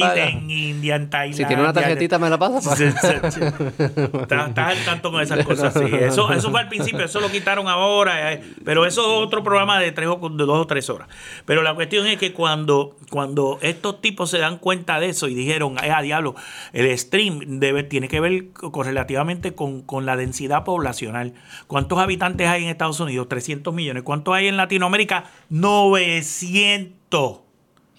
Paga? 0.00 0.28
en 0.28 0.50
India, 0.50 0.96
en 0.96 1.10
Tailandia. 1.10 1.36
Si 1.36 1.44
tiene 1.48 1.62
una 1.62 1.72
tarjetita, 1.72 2.18
me 2.18 2.30
la 2.30 2.38
pasa. 2.38 2.76
sí. 2.76 2.84
Estás 2.84 4.58
al 4.58 4.84
tanto 4.84 5.10
con 5.10 5.20
esas 5.20 5.44
cosas. 5.44 5.74
Eso, 5.92 6.32
eso 6.32 6.50
fue 6.50 6.60
al 6.60 6.68
principio, 6.68 7.04
eso 7.04 7.20
lo 7.20 7.30
quitaron 7.30 7.68
ahora. 7.68 8.32
eh, 8.32 8.42
Pero 8.64 8.86
eso 8.86 9.00
es 9.00 9.26
otro 9.26 9.42
programa 9.42 9.78
de, 9.78 9.92
tres 9.92 10.08
o, 10.08 10.28
de 10.28 10.44
dos 10.44 10.58
o 10.58 10.66
tres 10.66 10.88
horas. 10.90 11.08
Pero 11.44 11.62
la 11.62 11.74
cuestión 11.74 12.06
es 12.06 12.18
que 12.18 12.32
cuando, 12.32 12.96
cuando 13.10 13.58
estos 13.62 14.00
tipos 14.00 14.30
se 14.30 14.38
dan 14.38 14.58
cuenta 14.58 15.00
de 15.00 15.08
eso 15.10 15.28
y 15.28 15.34
dijeron, 15.34 15.76
eh, 15.82 15.90
a 15.90 16.02
diablo, 16.02 16.34
el 16.72 16.96
stream 16.98 17.60
debe, 17.60 17.82
tiene 17.82 18.08
que 18.08 18.20
ver 18.20 18.50
correlativamente 18.52 19.54
con, 19.54 19.82
con 19.82 20.06
la 20.06 20.16
densidad 20.16 20.64
poblacional. 20.64 21.34
¿Cuántos 21.66 21.98
habitantes 21.98 22.48
hay 22.48 22.64
en 22.64 22.70
Estados 22.70 23.00
Unidos? 23.00 23.28
300 23.28 23.72
millones. 23.74 24.02
¿Cuántos 24.02 24.34
hay 24.34 24.48
en 24.48 24.56
Latinoamérica? 24.56 25.24
900. 25.50 27.41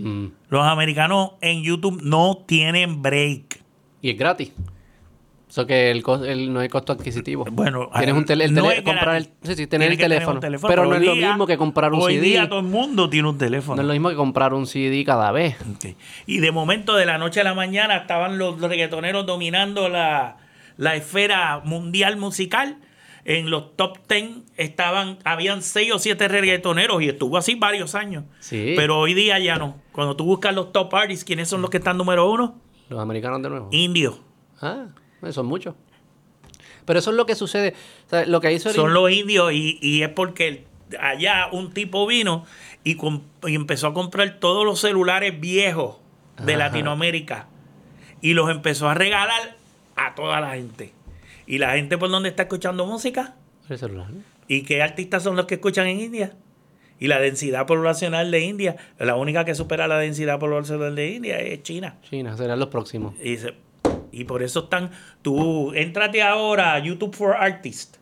Mm. 0.03 0.25
Los 0.49 0.63
americanos 0.65 1.31
en 1.41 1.63
YouTube 1.63 2.01
no 2.03 2.43
tienen 2.45 3.01
break. 3.01 3.61
Y 4.01 4.09
es 4.11 4.17
gratis. 4.17 4.51
Eso 5.49 5.67
que 5.67 5.91
el, 5.91 6.03
el- 6.27 6.51
no 6.51 6.61
hay 6.61 6.67
costo 6.69 6.93
adquisitivo. 6.93 7.45
Bueno, 7.51 7.87
tienes 7.95 8.15
un 8.15 8.25
tele, 8.25 8.45
el 8.45 8.55
no 8.55 8.63
tele- 8.63 8.83
comprar 8.83 9.15
el, 9.17 9.23
gratis. 9.25 9.39
sí, 9.43 9.55
sí, 9.55 9.67
tener 9.67 9.91
el 9.91 9.97
tener 9.97 10.19
teléfono. 10.39 10.39
Pero 10.67 10.85
no 10.85 10.95
es 10.95 11.01
hoy 11.01 11.05
lo 11.05 11.13
día- 11.13 11.27
mismo 11.29 11.45
que 11.45 11.57
comprar 11.57 11.93
un 11.93 12.01
hoy 12.01 12.15
CD. 12.15 12.25
día 12.25 12.49
todo 12.49 12.59
el 12.61 12.65
mundo 12.65 13.07
tiene 13.09 13.29
un 13.29 13.37
teléfono. 13.37 13.75
No 13.75 13.81
es 13.83 13.87
lo 13.87 13.93
mismo 13.93 14.09
que 14.09 14.15
comprar 14.15 14.53
un 14.55 14.65
CD 14.65 15.05
cada 15.05 15.31
vez. 15.31 15.55
Y 16.25 16.39
de 16.39 16.51
momento, 16.51 16.95
de 16.95 17.05
la 17.05 17.19
noche 17.19 17.41
a 17.41 17.43
la 17.43 17.53
mañana, 17.53 17.97
estaban 17.97 18.39
los 18.39 18.59
reggaetoneros 18.59 19.27
dominando 19.27 19.89
la, 19.89 20.37
la 20.77 20.95
esfera 20.95 21.61
mundial 21.63 22.17
musical. 22.17 22.77
En 23.25 23.49
los 23.49 23.75
top 23.77 23.99
10 24.09 24.41
estaban, 24.57 25.17
habían 25.23 25.61
seis 25.61 25.93
o 25.93 25.99
siete 25.99 26.27
reggaetoneros 26.27 27.01
y 27.01 27.09
estuvo 27.09 27.37
así 27.37 27.55
varios 27.55 27.95
años. 27.95 28.25
Sí. 28.39 28.73
Pero 28.75 28.99
hoy 28.99 29.13
día 29.13 29.39
ya 29.39 29.55
no. 29.55 29.79
Cuando 29.93 30.15
tú 30.15 30.25
buscas 30.25 30.53
los 30.53 30.73
top 30.73 30.93
artists, 30.93 31.23
¿quiénes 31.23 31.47
son 31.47 31.61
los 31.61 31.69
que 31.69 31.77
están 31.77 31.97
número 31.97 32.29
uno? 32.29 32.59
Los 32.89 32.99
americanos 32.99 33.41
de 33.41 33.49
nuevo. 33.49 33.69
Indios. 33.71 34.19
Ah, 34.61 34.87
eso 35.21 35.31
son 35.33 35.45
muchos. 35.45 35.75
Pero 36.85 36.99
eso 36.99 37.11
es 37.11 37.17
lo 37.17 37.25
que 37.25 37.35
sucede. 37.35 37.75
O 38.07 38.09
sea, 38.09 38.25
lo 38.25 38.41
que 38.41 38.51
hizo 38.51 38.69
el 38.69 38.75
Son 38.75 38.93
los 38.93 39.09
indios 39.09 39.53
y, 39.53 39.79
y 39.81 40.03
es 40.03 40.09
porque 40.09 40.65
allá 40.99 41.47
un 41.51 41.71
tipo 41.73 42.05
vino 42.05 42.45
y, 42.83 42.97
y 43.47 43.55
empezó 43.55 43.87
a 43.87 43.93
comprar 43.93 44.39
todos 44.39 44.65
los 44.65 44.81
celulares 44.81 45.39
viejos 45.39 45.97
de 46.43 46.55
Ajá. 46.55 46.65
Latinoamérica 46.65 47.47
y 48.21 48.33
los 48.33 48.49
empezó 48.49 48.89
a 48.89 48.93
regalar 48.93 49.57
a 49.95 50.15
toda 50.15 50.41
la 50.41 50.51
gente. 50.55 50.93
Y 51.45 51.57
la 51.57 51.73
gente 51.73 51.97
por 51.97 52.09
donde 52.09 52.29
está 52.29 52.43
escuchando 52.43 52.85
música 52.85 53.35
el 53.69 53.77
celular. 53.77 54.07
y 54.47 54.61
qué 54.63 54.81
artistas 54.81 55.23
son 55.23 55.35
los 55.35 55.45
que 55.45 55.55
escuchan 55.55 55.87
en 55.87 55.99
India. 55.99 56.33
Y 56.99 57.07
la 57.07 57.19
densidad 57.19 57.65
poblacional 57.65 58.31
de 58.31 58.39
India, 58.41 58.77
la 58.97 59.15
única 59.15 59.43
que 59.43 59.55
supera 59.55 59.87
la 59.87 59.97
densidad 59.97 60.39
poblacional 60.39 60.95
de 60.95 61.11
India 61.11 61.39
es 61.39 61.61
China. 61.63 61.97
China, 62.09 62.37
serán 62.37 62.59
los 62.59 62.69
próximos. 62.69 63.13
Y, 63.21 63.37
se- 63.37 63.55
y 64.11 64.23
por 64.23 64.41
eso 64.43 64.61
están. 64.65 64.91
Tú, 65.21 65.73
entrate 65.73 66.21
ahora 66.21 66.75
a 66.75 66.79
YouTube 66.79 67.13
for 67.15 67.35
Artists 67.35 67.99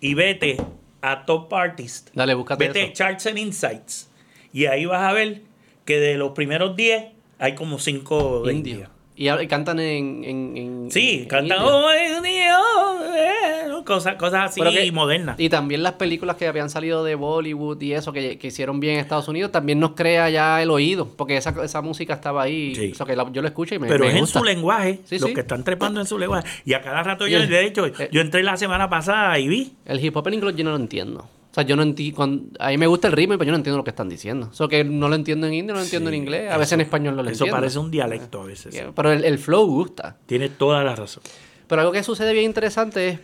y 0.00 0.14
vete 0.14 0.56
a 1.02 1.24
Top 1.24 1.52
Artist. 1.54 2.10
Dale, 2.14 2.34
búscate 2.34 2.66
Vete 2.66 2.84
eso. 2.84 2.92
Charts 2.94 3.26
and 3.26 3.38
Insights. 3.38 4.10
Y 4.52 4.66
ahí 4.66 4.84
vas 4.86 5.02
a 5.02 5.12
ver 5.12 5.42
que 5.84 5.98
de 6.00 6.16
los 6.16 6.32
primeros 6.32 6.74
10 6.76 7.06
hay 7.38 7.54
como 7.54 7.78
5 7.78 8.42
de 8.44 8.52
Indio. 8.54 8.72
India. 8.74 8.90
Y 9.14 9.28
cantan 9.46 9.78
en, 9.78 10.24
en, 10.24 10.56
en- 10.56 10.90
Sí, 10.90 11.20
en 11.22 11.28
cantan. 11.28 11.58
"Oh, 11.60 11.86
Dios", 12.22 13.14
eh, 13.14 13.84
cosas, 13.84 14.14
cosas 14.16 14.50
así 14.50 14.60
que- 14.60 14.90
modernas. 14.92 15.38
Y 15.38 15.48
también 15.48 15.82
las 15.82 15.92
películas 15.94 16.36
que 16.36 16.46
habían 16.46 16.70
salido 16.70 17.04
de 17.04 17.14
Bollywood 17.14 17.80
y 17.82 17.92
eso, 17.92 18.12
que, 18.12 18.38
que 18.38 18.46
hicieron 18.46 18.80
bien 18.80 18.94
en 18.94 19.00
Estados 19.00 19.28
Unidos, 19.28 19.52
también 19.52 19.78
nos 19.80 19.92
crea 19.92 20.30
ya 20.30 20.62
el 20.62 20.70
oído, 20.70 21.08
porque 21.16 21.36
esa, 21.36 21.54
esa 21.62 21.82
música 21.82 22.14
estaba 22.14 22.42
ahí. 22.42 22.74
Sí. 22.74 22.92
O 22.92 22.94
sea, 22.94 23.04
que 23.06 23.14
la- 23.16 23.30
yo 23.32 23.42
lo 23.42 23.48
escucho 23.48 23.74
y 23.74 23.78
me, 23.78 23.88
Pero 23.88 24.04
me 24.06 24.12
es 24.12 24.16
en 24.18 24.26
su 24.26 24.42
lenguaje, 24.44 25.00
Sí, 25.04 25.18
los 25.18 25.28
sí. 25.28 25.34
que 25.34 25.40
están 25.40 25.62
trepando 25.62 26.00
en 26.00 26.06
su 26.06 26.18
lenguaje. 26.18 26.48
Y 26.64 26.72
a 26.74 26.80
cada 26.80 27.02
rato 27.02 27.26
Y 27.28 27.32
yo, 27.32 27.38
el- 27.38 27.48
de 27.48 27.66
hecho, 27.66 27.86
eh, 27.86 28.08
yo 28.12 28.20
entré 28.20 28.42
la 28.42 28.56
semana 28.56 28.88
pasada 28.88 29.38
y 29.38 29.46
vi. 29.48 29.72
El 29.84 30.02
hip 30.04 30.16
hop 30.16 30.26
en 30.28 30.34
inglés 30.34 30.56
yo 30.56 30.64
no 30.64 30.70
lo 30.70 30.76
entiendo. 30.76 31.28
O 31.52 31.54
sea, 31.54 31.64
yo 31.64 31.76
no 31.76 31.82
entiendo. 31.82 32.40
A 32.58 32.68
mí 32.70 32.78
me 32.78 32.86
gusta 32.86 33.08
el 33.08 33.12
ritmo, 33.12 33.34
pero 33.36 33.44
yo 33.44 33.52
no 33.52 33.58
entiendo 33.58 33.76
lo 33.76 33.84
que 33.84 33.90
están 33.90 34.08
diciendo. 34.08 34.48
Eso 34.50 34.68
que 34.68 34.84
no 34.84 35.08
lo 35.10 35.14
entiendo 35.14 35.46
en 35.46 35.52
indio, 35.52 35.74
no 35.74 35.80
lo 35.80 35.84
entiendo 35.84 36.08
en 36.08 36.16
inglés. 36.16 36.50
A 36.50 36.56
veces 36.56 36.72
en 36.72 36.80
español 36.80 37.14
no 37.14 37.22
lo 37.22 37.28
Eso 37.28 37.44
entiendo. 37.44 37.56
parece 37.60 37.78
un 37.78 37.90
dialecto 37.90 38.40
a 38.40 38.46
veces. 38.46 38.72
Yeah, 38.72 38.92
Pero 38.96 39.12
el, 39.12 39.22
el 39.24 39.38
flow 39.38 39.66
gusta. 39.66 40.16
Tienes 40.24 40.56
toda 40.56 40.82
la 40.82 40.96
razón. 40.96 41.22
Pero 41.66 41.82
algo 41.82 41.92
que 41.92 42.02
sucede 42.02 42.32
bien 42.32 42.46
interesante 42.46 43.08
es. 43.08 43.18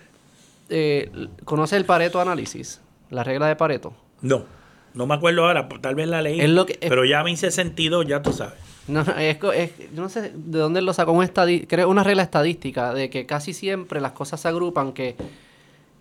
Eh, 0.68 1.10
¿Conoce 1.46 1.76
el 1.78 1.86
Pareto 1.86 2.20
análisis? 2.20 2.80
La 3.08 3.24
regla 3.24 3.46
de 3.48 3.56
Pareto. 3.56 3.94
No, 4.20 4.44
no 4.92 5.06
me 5.06 5.14
acuerdo 5.14 5.46
ahora, 5.46 5.66
pues, 5.66 5.80
tal 5.80 5.94
vez 5.94 6.06
la 6.08 6.20
leí. 6.20 6.38
Es 6.40 6.50
lo 6.50 6.66
que- 6.66 6.76
pero 6.86 7.06
ya 7.06 7.22
me 7.24 7.30
hice 7.30 7.50
sentido, 7.50 8.02
ya 8.02 8.20
tú 8.20 8.32
sabes. 8.34 8.54
No, 8.86 9.04
no, 9.04 9.12
es, 9.16 9.38
es- 9.54 9.72
yo 9.94 10.02
no 10.02 10.08
sé 10.10 10.32
de 10.34 10.58
dónde 10.58 10.82
lo 10.82 10.92
sacó, 10.92 11.12
un 11.12 11.26
creo 11.26 11.88
una 11.88 12.04
regla 12.04 12.22
estadística 12.22 12.92
de 12.92 13.08
que 13.08 13.24
casi 13.24 13.54
siempre 13.54 14.00
las 14.02 14.12
cosas 14.12 14.40
se 14.40 14.48
agrupan, 14.48 14.92
que 14.92 15.16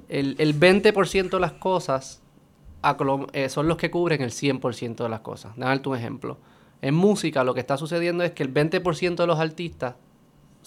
el, 0.10 0.36
el 0.40 0.60
20% 0.60 1.30
de 1.30 1.40
las 1.40 1.54
cosas 1.54 2.22
eh, 3.34 3.50
son 3.50 3.68
los 3.68 3.78
que 3.78 3.92
cubren 3.92 4.22
el 4.22 4.32
100% 4.32 4.96
de 4.96 5.10
las 5.10 5.22
cosas. 5.22 5.56
Déjame 5.56 5.76
darte 5.76 5.90
un 5.90 5.98
ejemplo. 5.98 6.38
En 6.82 6.94
música 6.94 7.44
lo 7.44 7.54
que 7.54 7.60
está 7.60 7.78
sucediendo 7.78 8.24
es 8.24 8.32
que 8.32 8.44
el 8.44 8.54
20% 8.54 9.16
de 9.16 9.28
los 9.28 9.40
artistas 9.40 9.96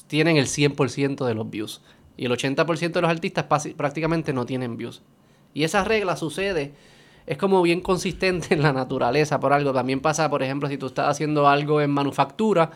tienen 0.07 0.37
el 0.37 0.47
100% 0.47 1.25
de 1.25 1.35
los 1.35 1.49
views 1.49 1.83
y 2.17 2.27
el 2.27 2.33
80% 2.33 2.93
de 2.93 3.01
los 3.01 3.11
artistas 3.11 3.47
prácticamente 3.77 4.33
no 4.33 4.45
tienen 4.45 4.77
views. 4.77 5.03
Y 5.55 5.65
esa 5.65 5.85
regla 5.85 6.17
sucede 6.17 6.75
es 7.27 7.39
como 7.39 7.62
bien 7.62 7.81
consistente 7.81 8.55
en 8.55 8.62
la 8.62 8.73
naturaleza 8.73 9.39
por 9.39 9.53
algo. 9.53 9.73
También 9.73 10.01
pasa, 10.01 10.29
por 10.29 10.43
ejemplo, 10.43 10.69
si 10.69 10.79
tú 10.79 10.87
estás 10.87 11.09
haciendo 11.09 11.49
algo 11.49 11.81
en 11.81 11.91
manufactura, 11.91 12.73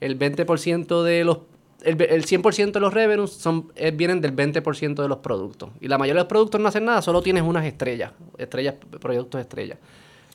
el 0.00 0.18
20% 0.18 1.02
de 1.02 1.24
los 1.24 1.38
el, 1.86 2.02
el 2.02 2.26
100% 2.26 2.72
de 2.72 2.80
los 2.80 2.92
revenues 2.92 3.30
son, 3.30 3.72
eh, 3.76 3.92
vienen 3.92 4.20
del 4.20 4.34
20% 4.34 5.02
de 5.02 5.08
los 5.08 5.18
productos. 5.18 5.70
Y 5.80 5.88
la 5.88 5.98
mayoría 5.98 6.20
de 6.20 6.24
los 6.24 6.28
productos 6.28 6.60
no 6.60 6.68
hacen 6.68 6.84
nada, 6.84 7.00
solo 7.00 7.22
tienes 7.22 7.44
unas 7.44 7.64
estrellas, 7.64 8.12
estrellas, 8.36 8.74
productos 9.00 9.40
estrellas. 9.40 9.78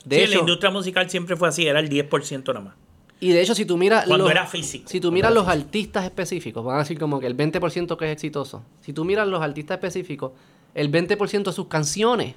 De 0.04 0.16
sí, 0.16 0.22
hecho, 0.22 0.34
la 0.34 0.40
industria 0.40 0.70
musical 0.70 1.10
siempre 1.10 1.36
fue 1.36 1.48
así, 1.48 1.66
era 1.66 1.78
el 1.78 1.90
10% 1.90 2.46
nada 2.48 2.60
más. 2.60 2.74
y 3.20 3.30
de 3.32 3.42
hecho, 3.42 3.54
si 3.54 3.66
tú 3.66 3.76
miras 3.76 4.06
Cuando 4.06 4.24
los, 4.24 4.32
era 4.32 4.46
físico. 4.46 4.88
si 4.88 4.98
tú 4.98 5.12
miras 5.12 5.32
los 5.32 5.46
artistas 5.46 6.04
específicos, 6.04 6.64
van 6.64 6.76
a 6.76 6.78
decir 6.80 6.98
como 6.98 7.20
que 7.20 7.26
el 7.26 7.36
20% 7.36 7.96
que 7.96 8.06
es 8.06 8.12
exitoso. 8.12 8.64
Si 8.80 8.92
tú 8.92 9.04
miras 9.04 9.28
los 9.28 9.42
artistas 9.42 9.76
específicos, 9.76 10.32
el 10.74 10.90
20% 10.90 11.44
de 11.44 11.52
sus 11.52 11.66
canciones 11.66 12.34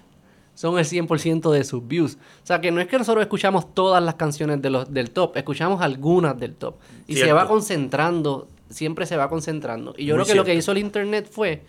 son 0.56 0.78
el 0.78 0.86
100% 0.86 1.52
de 1.52 1.64
sus 1.64 1.88
views. 1.88 2.16
O 2.44 2.46
sea, 2.46 2.62
que 2.62 2.72
no 2.72 2.82
es 2.82 2.88
que 2.88 2.98
nosotros 2.98 3.22
escuchamos 3.22 3.74
todas 3.74 4.02
las 4.04 4.16
canciones 4.16 4.62
de 4.62 4.70
los, 4.70 4.92
del 4.92 5.12
top, 5.12 5.38
escuchamos 5.38 5.82
algunas 5.82 6.40
del 6.40 6.56
top. 6.56 6.76
Y 7.08 7.16
se 7.16 7.32
va 7.34 7.48
concentrando, 7.48 8.48
siempre 8.76 9.06
se 9.06 9.16
va 9.16 9.30
concentrando. 9.30 9.96
Y 9.98 10.06
yo 10.06 10.16
Muy 10.16 10.24
creo 10.24 10.34
que 10.34 10.38
lo 10.38 10.46
que 10.46 10.56
hizo 10.56 10.72
el 10.72 10.80
Internet 10.80 11.28
fue 11.32 11.64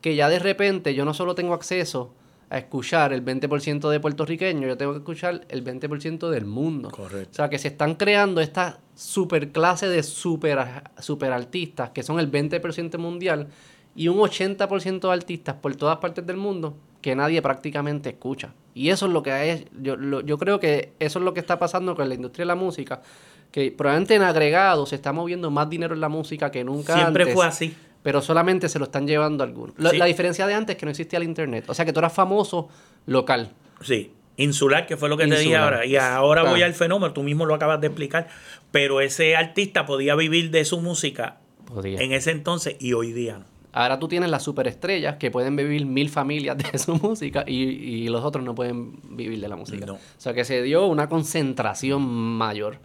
que 0.00 0.16
ya 0.16 0.28
de 0.28 0.38
repente 0.38 0.94
yo 0.94 1.04
no 1.04 1.14
solo 1.14 1.34
tengo 1.34 1.54
acceso 1.54 2.12
a 2.50 2.58
escuchar 2.58 3.14
el 3.14 3.24
20% 3.24 3.88
de 3.88 4.00
puertorriqueño, 4.00 4.66
yo 4.68 4.76
tengo 4.76 4.92
que 4.92 4.98
escuchar 4.98 5.46
el 5.48 5.64
20% 5.64 6.28
del 6.28 6.44
mundo. 6.44 6.90
Correcto. 6.90 7.30
O 7.30 7.34
sea, 7.34 7.48
que 7.48 7.58
se 7.58 7.68
están 7.68 7.94
creando 7.94 8.42
esta 8.42 8.80
super 8.94 9.52
clase 9.52 9.88
de 9.88 10.02
super, 10.02 10.58
super 10.98 11.32
artistas 11.32 11.90
que 11.90 12.02
son 12.02 12.18
el 12.20 12.30
20% 12.30 12.98
mundial 12.98 13.48
y 13.94 14.08
un 14.08 14.18
80% 14.18 15.00
de 15.00 15.12
artistas 15.12 15.56
por 15.60 15.74
todas 15.76 15.98
partes 15.98 16.26
del 16.26 16.36
mundo 16.36 16.74
que 17.00 17.14
nadie 17.16 17.42
prácticamente 17.42 18.10
escucha. 18.10 18.52
Y 18.74 18.88
eso 18.90 19.06
es 19.06 19.12
lo 19.12 19.22
que 19.22 19.50
es, 19.50 19.64
yo, 19.80 19.96
lo- 19.96 20.20
yo 20.20 20.38
creo 20.38 20.58
que 20.60 20.92
eso 20.98 21.18
es 21.18 21.24
lo 21.24 21.34
que 21.34 21.40
está 21.40 21.58
pasando 21.58 21.94
con 21.94 22.08
la 22.08 22.14
industria 22.14 22.42
de 22.44 22.46
la 22.46 22.54
música, 22.54 23.02
que 23.50 23.70
probablemente 23.70 24.14
en 24.14 24.22
agregado 24.22 24.86
se 24.86 24.94
está 24.94 25.12
moviendo 25.12 25.50
más 25.50 25.68
dinero 25.68 25.94
en 25.94 26.00
la 26.00 26.08
música 26.08 26.50
que 26.50 26.64
nunca 26.64 26.94
Siempre 26.94 27.24
antes 27.24 27.34
fue 27.34 27.44
así. 27.46 27.74
pero 28.02 28.22
solamente 28.22 28.68
se 28.68 28.78
lo 28.78 28.86
están 28.86 29.06
llevando 29.06 29.44
algunos. 29.44 29.74
Sí. 29.90 29.96
La 29.98 30.06
diferencia 30.06 30.46
de 30.46 30.54
antes 30.54 30.74
es 30.76 30.80
que 30.80 30.86
no 30.86 30.90
existía 30.90 31.18
el 31.18 31.24
internet. 31.24 31.64
O 31.68 31.74
sea 31.74 31.84
que 31.84 31.92
tú 31.92 31.98
eras 31.98 32.12
famoso 32.14 32.68
local. 33.06 33.50
Sí, 33.82 34.12
insular, 34.38 34.86
que 34.86 34.96
fue 34.96 35.08
lo 35.10 35.16
que 35.18 35.26
te 35.26 35.38
dije 35.38 35.56
ahora. 35.56 35.84
Y 35.84 35.96
ahora 35.96 36.42
Ah. 36.46 36.50
voy 36.50 36.62
al 36.62 36.72
fenómeno, 36.72 37.12
tú 37.12 37.22
mismo 37.24 37.44
lo 37.44 37.54
acabas 37.54 37.80
de 37.80 37.88
explicar. 37.88 38.28
Pero 38.70 39.00
ese 39.02 39.36
artista 39.36 39.84
podía 39.84 40.14
vivir 40.14 40.50
de 40.50 40.64
su 40.64 40.80
música 40.80 41.38
Podía. 41.66 42.00
en 42.00 42.12
ese 42.12 42.30
entonces 42.30 42.76
y 42.80 42.92
hoy 42.94 43.12
día 43.12 43.38
no. 43.38 43.51
Ahora 43.72 43.98
tú 43.98 44.06
tienes 44.08 44.28
las 44.30 44.42
superestrellas 44.42 45.16
que 45.16 45.30
pueden 45.30 45.56
vivir 45.56 45.86
mil 45.86 46.10
familias 46.10 46.58
de 46.58 46.78
su 46.78 46.94
música 46.96 47.44
y, 47.46 47.54
y 47.62 48.08
los 48.08 48.22
otros 48.24 48.44
no 48.44 48.54
pueden 48.54 48.98
vivir 49.16 49.40
de 49.40 49.48
la 49.48 49.56
música. 49.56 49.86
No. 49.86 49.94
O 49.94 49.98
sea 50.18 50.34
que 50.34 50.44
se 50.44 50.62
dio 50.62 50.86
una 50.86 51.08
concentración 51.08 52.02
mayor. 52.02 52.78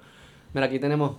Mira, 0.53 0.67
aquí 0.67 0.79
tenemos. 0.79 1.17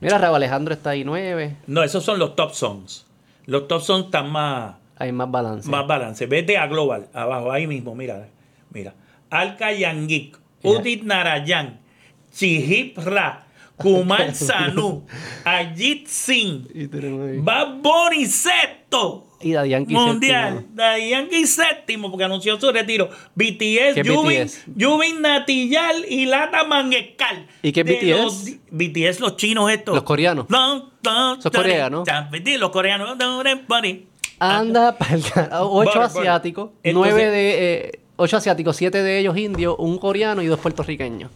Mira, 0.00 0.18
Raúl 0.18 0.36
Alejandro 0.36 0.72
está 0.72 0.90
ahí 0.90 1.04
nueve. 1.04 1.56
No, 1.66 1.82
esos 1.82 2.04
son 2.04 2.18
los 2.18 2.36
top 2.36 2.52
songs. 2.52 3.06
Los 3.46 3.66
top 3.66 3.82
songs 3.82 4.04
están 4.06 4.30
más, 4.30 4.76
Hay 4.96 5.10
más 5.12 5.30
balance. 5.30 5.68
más 5.68 5.86
balance. 5.86 6.26
Vete 6.26 6.56
a 6.56 6.66
Global, 6.68 7.08
abajo, 7.12 7.50
ahí 7.50 7.66
mismo, 7.66 7.94
mira. 7.94 8.28
Mira. 8.72 8.94
Alka 9.30 9.72
Yangik. 9.72 10.38
Udit 10.62 11.02
Narayan, 11.04 11.80
Chihip 12.32 12.98
Ra, 12.98 13.46
Kumar 13.80 14.34
Sanu, 14.34 15.04
Ajit 15.44 16.06
Singh, 16.06 16.66
Bad 17.42 17.80
Bunny 17.82 18.26
sexto. 18.26 19.26
Y 19.42 19.52
Yankee 19.52 19.94
Mundial. 19.94 20.66
Yankee 20.76 21.46
séptimo 21.46 22.10
porque 22.10 22.24
anunció 22.24 22.60
su 22.60 22.70
retiro. 22.70 23.08
BTS. 23.34 23.94
Jubin 24.78 25.22
Natillal 25.22 26.04
y 26.06 26.26
Lata 26.26 26.64
Mangekal. 26.64 27.46
¿Y 27.62 27.72
qué 27.72 27.82
De 27.82 27.94
BTS? 27.94 28.22
los- 28.22 28.44
BTS, 28.70 29.20
los 29.20 29.36
chinos 29.36 29.70
estos. 29.70 29.94
Los 29.94 30.04
coreanos. 30.04 30.44
No, 30.50 30.90
no, 31.02 31.40
Son 31.40 31.52
coreanos. 31.52 32.06
Los 32.58 32.70
coreanos. 32.70 33.18
Anda, 34.38 34.96
ocho 35.60 36.00
asiáticos, 36.02 36.70
nueve 36.92 37.26
de 37.30 37.74
eh, 37.74 38.00
ocho 38.16 38.36
asiáticos, 38.36 38.76
siete 38.76 39.02
de 39.02 39.18
ellos 39.18 39.36
indios, 39.36 39.74
un 39.78 39.98
coreano 39.98 40.42
y 40.42 40.46
dos 40.46 40.60
puertorriqueños. 40.60 41.30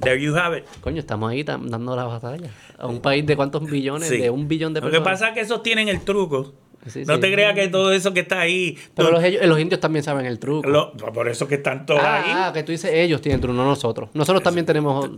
There 0.00 0.20
you 0.22 0.36
have 0.36 0.56
it. 0.58 0.64
Coño, 0.80 1.00
estamos 1.00 1.30
ahí 1.30 1.42
dando 1.42 1.96
la 1.96 2.04
batalla. 2.04 2.50
A 2.78 2.86
un 2.86 3.00
país 3.00 3.26
de 3.26 3.34
cuántos 3.36 3.68
billones, 3.68 4.08
Sí. 4.08 4.18
de 4.18 4.30
un 4.30 4.46
billón 4.46 4.72
de 4.74 4.80
Lo 4.80 4.86
que 4.86 4.92
personas. 4.92 5.12
pasa 5.12 5.28
es 5.28 5.34
que 5.34 5.40
esos 5.40 5.62
tienen 5.62 5.88
el 5.88 6.00
truco. 6.02 6.54
Sí, 6.86 7.02
no 7.04 7.16
sí. 7.16 7.20
te 7.20 7.32
creas 7.32 7.54
que 7.54 7.66
todo 7.68 7.92
eso 7.92 8.14
que 8.14 8.20
está 8.20 8.38
ahí. 8.40 8.78
Pero 8.94 9.10
los, 9.10 9.22
ellos- 9.24 9.44
los 9.44 9.58
indios 9.58 9.80
también 9.80 10.04
saben 10.04 10.24
el 10.26 10.38
truco. 10.38 10.68
lo- 10.68 10.92
por 10.92 11.28
eso 11.28 11.48
que 11.48 11.56
están 11.56 11.84
todos 11.84 12.00
ah, 12.02 12.22
ahí. 12.22 12.30
ah, 12.32 12.50
que 12.54 12.62
tú 12.62 12.70
dices 12.70 12.92
ellos 12.94 13.20
tienen 13.20 13.40
truco, 13.40 13.54
no 13.56 13.64
nosotros. 13.64 14.08
Nosotros 14.14 14.42
también 14.44 14.64
tenemos. 14.64 15.10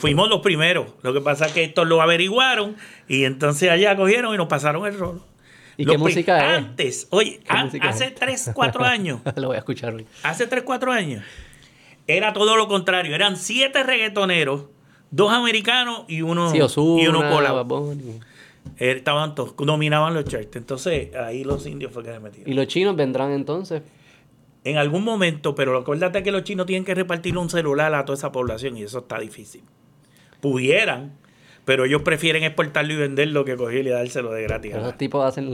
Fuimos 0.00 0.28
los 0.28 0.40
primeros. 0.40 0.88
Lo 1.02 1.12
que 1.14 1.20
pasa 1.20 1.46
es 1.46 1.52
que 1.52 1.62
estos 1.62 1.86
lo 1.86 2.02
averiguaron 2.02 2.76
y 3.06 3.24
entonces 3.24 3.70
allá 3.70 3.94
cogieron 3.96 4.34
y 4.34 4.36
nos 4.36 4.48
pasaron 4.48 4.84
el 4.86 4.98
rolo. 4.98 5.24
¿Y 5.76 5.84
Los 5.84 5.92
qué 5.94 5.98
música 5.98 6.38
es? 6.38 6.58
Antes, 6.58 7.06
oye, 7.10 7.40
¿Qué 7.44 7.52
an- 7.52 7.66
música 7.66 7.88
es? 7.90 7.94
hace 7.96 8.10
3, 8.10 8.50
4 8.52 8.84
años, 8.84 9.20
Lo 9.36 9.48
voy 9.48 9.56
a 9.56 9.58
escuchar 9.60 9.94
hoy. 9.94 10.06
hace 10.24 10.46
3, 10.48 10.62
4 10.64 10.92
años, 10.92 11.24
era 12.06 12.32
todo 12.32 12.56
lo 12.56 12.68
contrario. 12.68 13.14
Eran 13.14 13.36
siete 13.36 13.82
reggaetoneros, 13.82 14.64
dos 15.10 15.32
americanos 15.32 16.04
y 16.08 16.22
uno, 16.22 16.50
Sí, 16.50 16.60
Ozuna, 16.60 17.02
y 17.02 17.06
uno 17.06 17.20
colado. 17.30 17.92
Eh, 18.78 18.92
Estaban 18.92 19.34
todos, 19.34 19.54
dominaban 19.56 20.14
los 20.14 20.24
charts. 20.24 20.56
Entonces 20.56 21.14
ahí 21.14 21.44
los 21.44 21.66
indios 21.66 21.92
fue 21.92 22.02
que 22.02 22.12
se 22.12 22.20
metieron. 22.20 22.50
Y 22.50 22.54
los 22.54 22.66
chinos 22.66 22.96
vendrán 22.96 23.32
entonces. 23.32 23.82
En 24.64 24.78
algún 24.78 25.04
momento, 25.04 25.54
pero 25.54 25.76
acuérdate 25.78 26.22
que 26.22 26.32
los 26.32 26.42
chinos 26.44 26.64
tienen 26.66 26.84
que 26.84 26.94
repartir 26.94 27.36
un 27.36 27.50
celular 27.50 27.94
a 27.94 28.04
toda 28.06 28.16
esa 28.16 28.32
población 28.32 28.78
y 28.78 28.82
eso 28.84 29.00
está 29.00 29.18
difícil. 29.18 29.62
Pudieran, 30.40 31.12
pero 31.66 31.84
ellos 31.84 32.02
prefieren 32.02 32.42
exportarlo 32.44 32.94
y 32.94 32.96
venderlo 32.96 33.44
que 33.44 33.56
cogerlo 33.56 33.90
y 33.90 33.92
dárselo 33.92 34.32
de 34.32 34.42
gratis. 34.44 34.72
Pero 34.72 34.84
esos 34.86 34.98
tipos 34.98 35.24
hacen. 35.24 35.44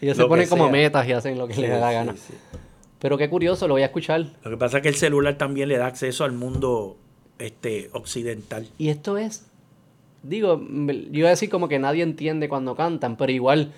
Ellos 0.00 0.16
Lo 0.16 0.24
se 0.24 0.28
ponen 0.28 0.44
que 0.44 0.50
como 0.50 0.70
metas 0.70 1.06
y 1.08 1.12
hacen 1.12 1.36
lo 1.36 1.46
que 1.48 1.54
Sí, 1.54 1.60
les 1.62 1.70
da 1.70 1.78
la 1.80 1.88
sí, 1.90 1.94
gana. 1.94 2.12
sí. 2.16 2.34
Pero 3.00 3.16
qué 3.18 3.28
curioso, 3.30 3.66
lo 3.66 3.74
voy 3.74 3.82
a 3.82 3.86
escuchar. 3.86 4.26
Lo 4.44 4.50
que 4.50 4.56
pasa 4.56 4.76
es 4.78 4.82
que 4.82 4.88
el 4.90 4.94
celular 4.94 5.36
también 5.38 5.68
le 5.68 5.78
da 5.78 5.86
acceso 5.86 6.24
al 6.24 6.32
mundo 6.32 6.96
este, 7.38 7.88
occidental. 7.92 8.68
Y 8.78 8.90
esto 8.90 9.16
es, 9.16 9.46
digo, 10.22 10.60
yo 10.68 11.18
iba 11.18 11.28
a 11.28 11.30
decir 11.30 11.48
como 11.48 11.66
que 11.68 11.78
nadie 11.78 12.02
entiende 12.02 12.48
cuando 12.48 12.76
cantan, 12.76 13.16
pero 13.16 13.32
igual 13.32 13.72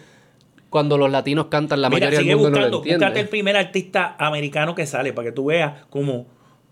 cuando 0.70 0.98
los 0.98 1.10
latinos 1.10 1.46
cantan, 1.46 1.80
la 1.82 1.88
Mira, 1.88 2.00
mayoría 2.06 2.18
sigue 2.20 2.30
del 2.30 2.36
mundo 2.38 2.50
buscando, 2.50 2.66
no 2.68 2.70
lo 2.72 2.78
entiende. 2.78 3.04
búscate 3.04 3.20
el 3.20 3.28
primer 3.28 3.56
artista 3.56 4.16
americano 4.18 4.74
que 4.74 4.86
sale 4.86 5.12
para 5.12 5.28
que 5.28 5.32
tú 5.32 5.44
veas 5.44 5.84
como, 5.90 6.26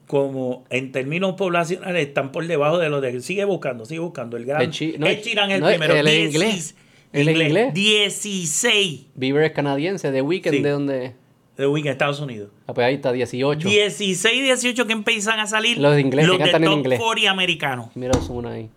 como 0.09 0.65
en 0.71 0.91
términos 0.91 1.35
poblacionales 1.35 2.09
están 2.09 2.33
por 2.33 2.47
debajo 2.47 2.79
de 2.79 2.89
los 2.89 3.01
de. 3.03 3.21
Sigue 3.21 3.45
buscando, 3.45 3.85
sigue 3.85 4.01
buscando. 4.01 4.37
El 4.37 4.47
gran. 4.47 4.63
Ed 4.63 4.71
She- 4.71 4.99
no, 4.99 5.07
Sheeran 5.07 5.51
es 5.51 5.57
el 5.57 5.61
no, 5.63 5.69
primero. 5.69 5.95
es 5.95 6.05
10, 6.05 6.35
inglés. 6.35 6.77
Es 7.13 7.27
inglés. 7.29 7.75
16 7.75 9.07
Bieber 9.15 9.43
es 9.45 9.53
canadiense, 9.53 10.11
The 10.11 10.23
Weeknd, 10.23 10.51
Sí. 10.55 10.63
¿de 10.63 10.71
dónde? 10.71 11.13
De 11.61 11.67
Weekend, 11.67 11.93
Estados 11.93 12.21
Unidos. 12.21 12.51
Ah, 12.67 12.75
pues 12.75 12.87
ahí 12.87 12.95
está, 12.95 13.13
18. 13.13 13.69
16 13.69 14.43
18 14.43 14.87
que 14.87 14.93
empiezan 14.93 15.39
a 15.39 15.47
salir 15.47 15.79
Los 15.79 15.95
de 15.95 16.01
inglés, 16.01 16.25
que 16.25 16.29
los 16.29 16.39
de 16.39 16.45
cantan 16.45 16.65
en 16.65 16.71
top 16.71 16.79
inglés. 16.79 17.01
40 17.01 17.31
americanos. 17.31 17.89
Mira 17.95 18.19
Ozuna 18.19 18.53
ahí. 18.53 18.71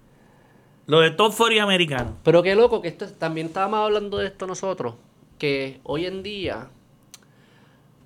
Los 0.85 1.01
de 1.01 1.11
top 1.11 1.33
40 1.35 1.63
americanos. 1.63 2.13
Pero 2.23 2.43
qué 2.43 2.55
loco 2.55 2.81
que 2.81 2.89
esto 2.89 3.07
también 3.07 3.47
estábamos 3.47 3.79
hablando 3.79 4.17
de 4.17 4.27
esto 4.27 4.45
nosotros, 4.47 4.95
que 5.37 5.79
hoy 5.83 6.05
en 6.05 6.23
día 6.23 6.69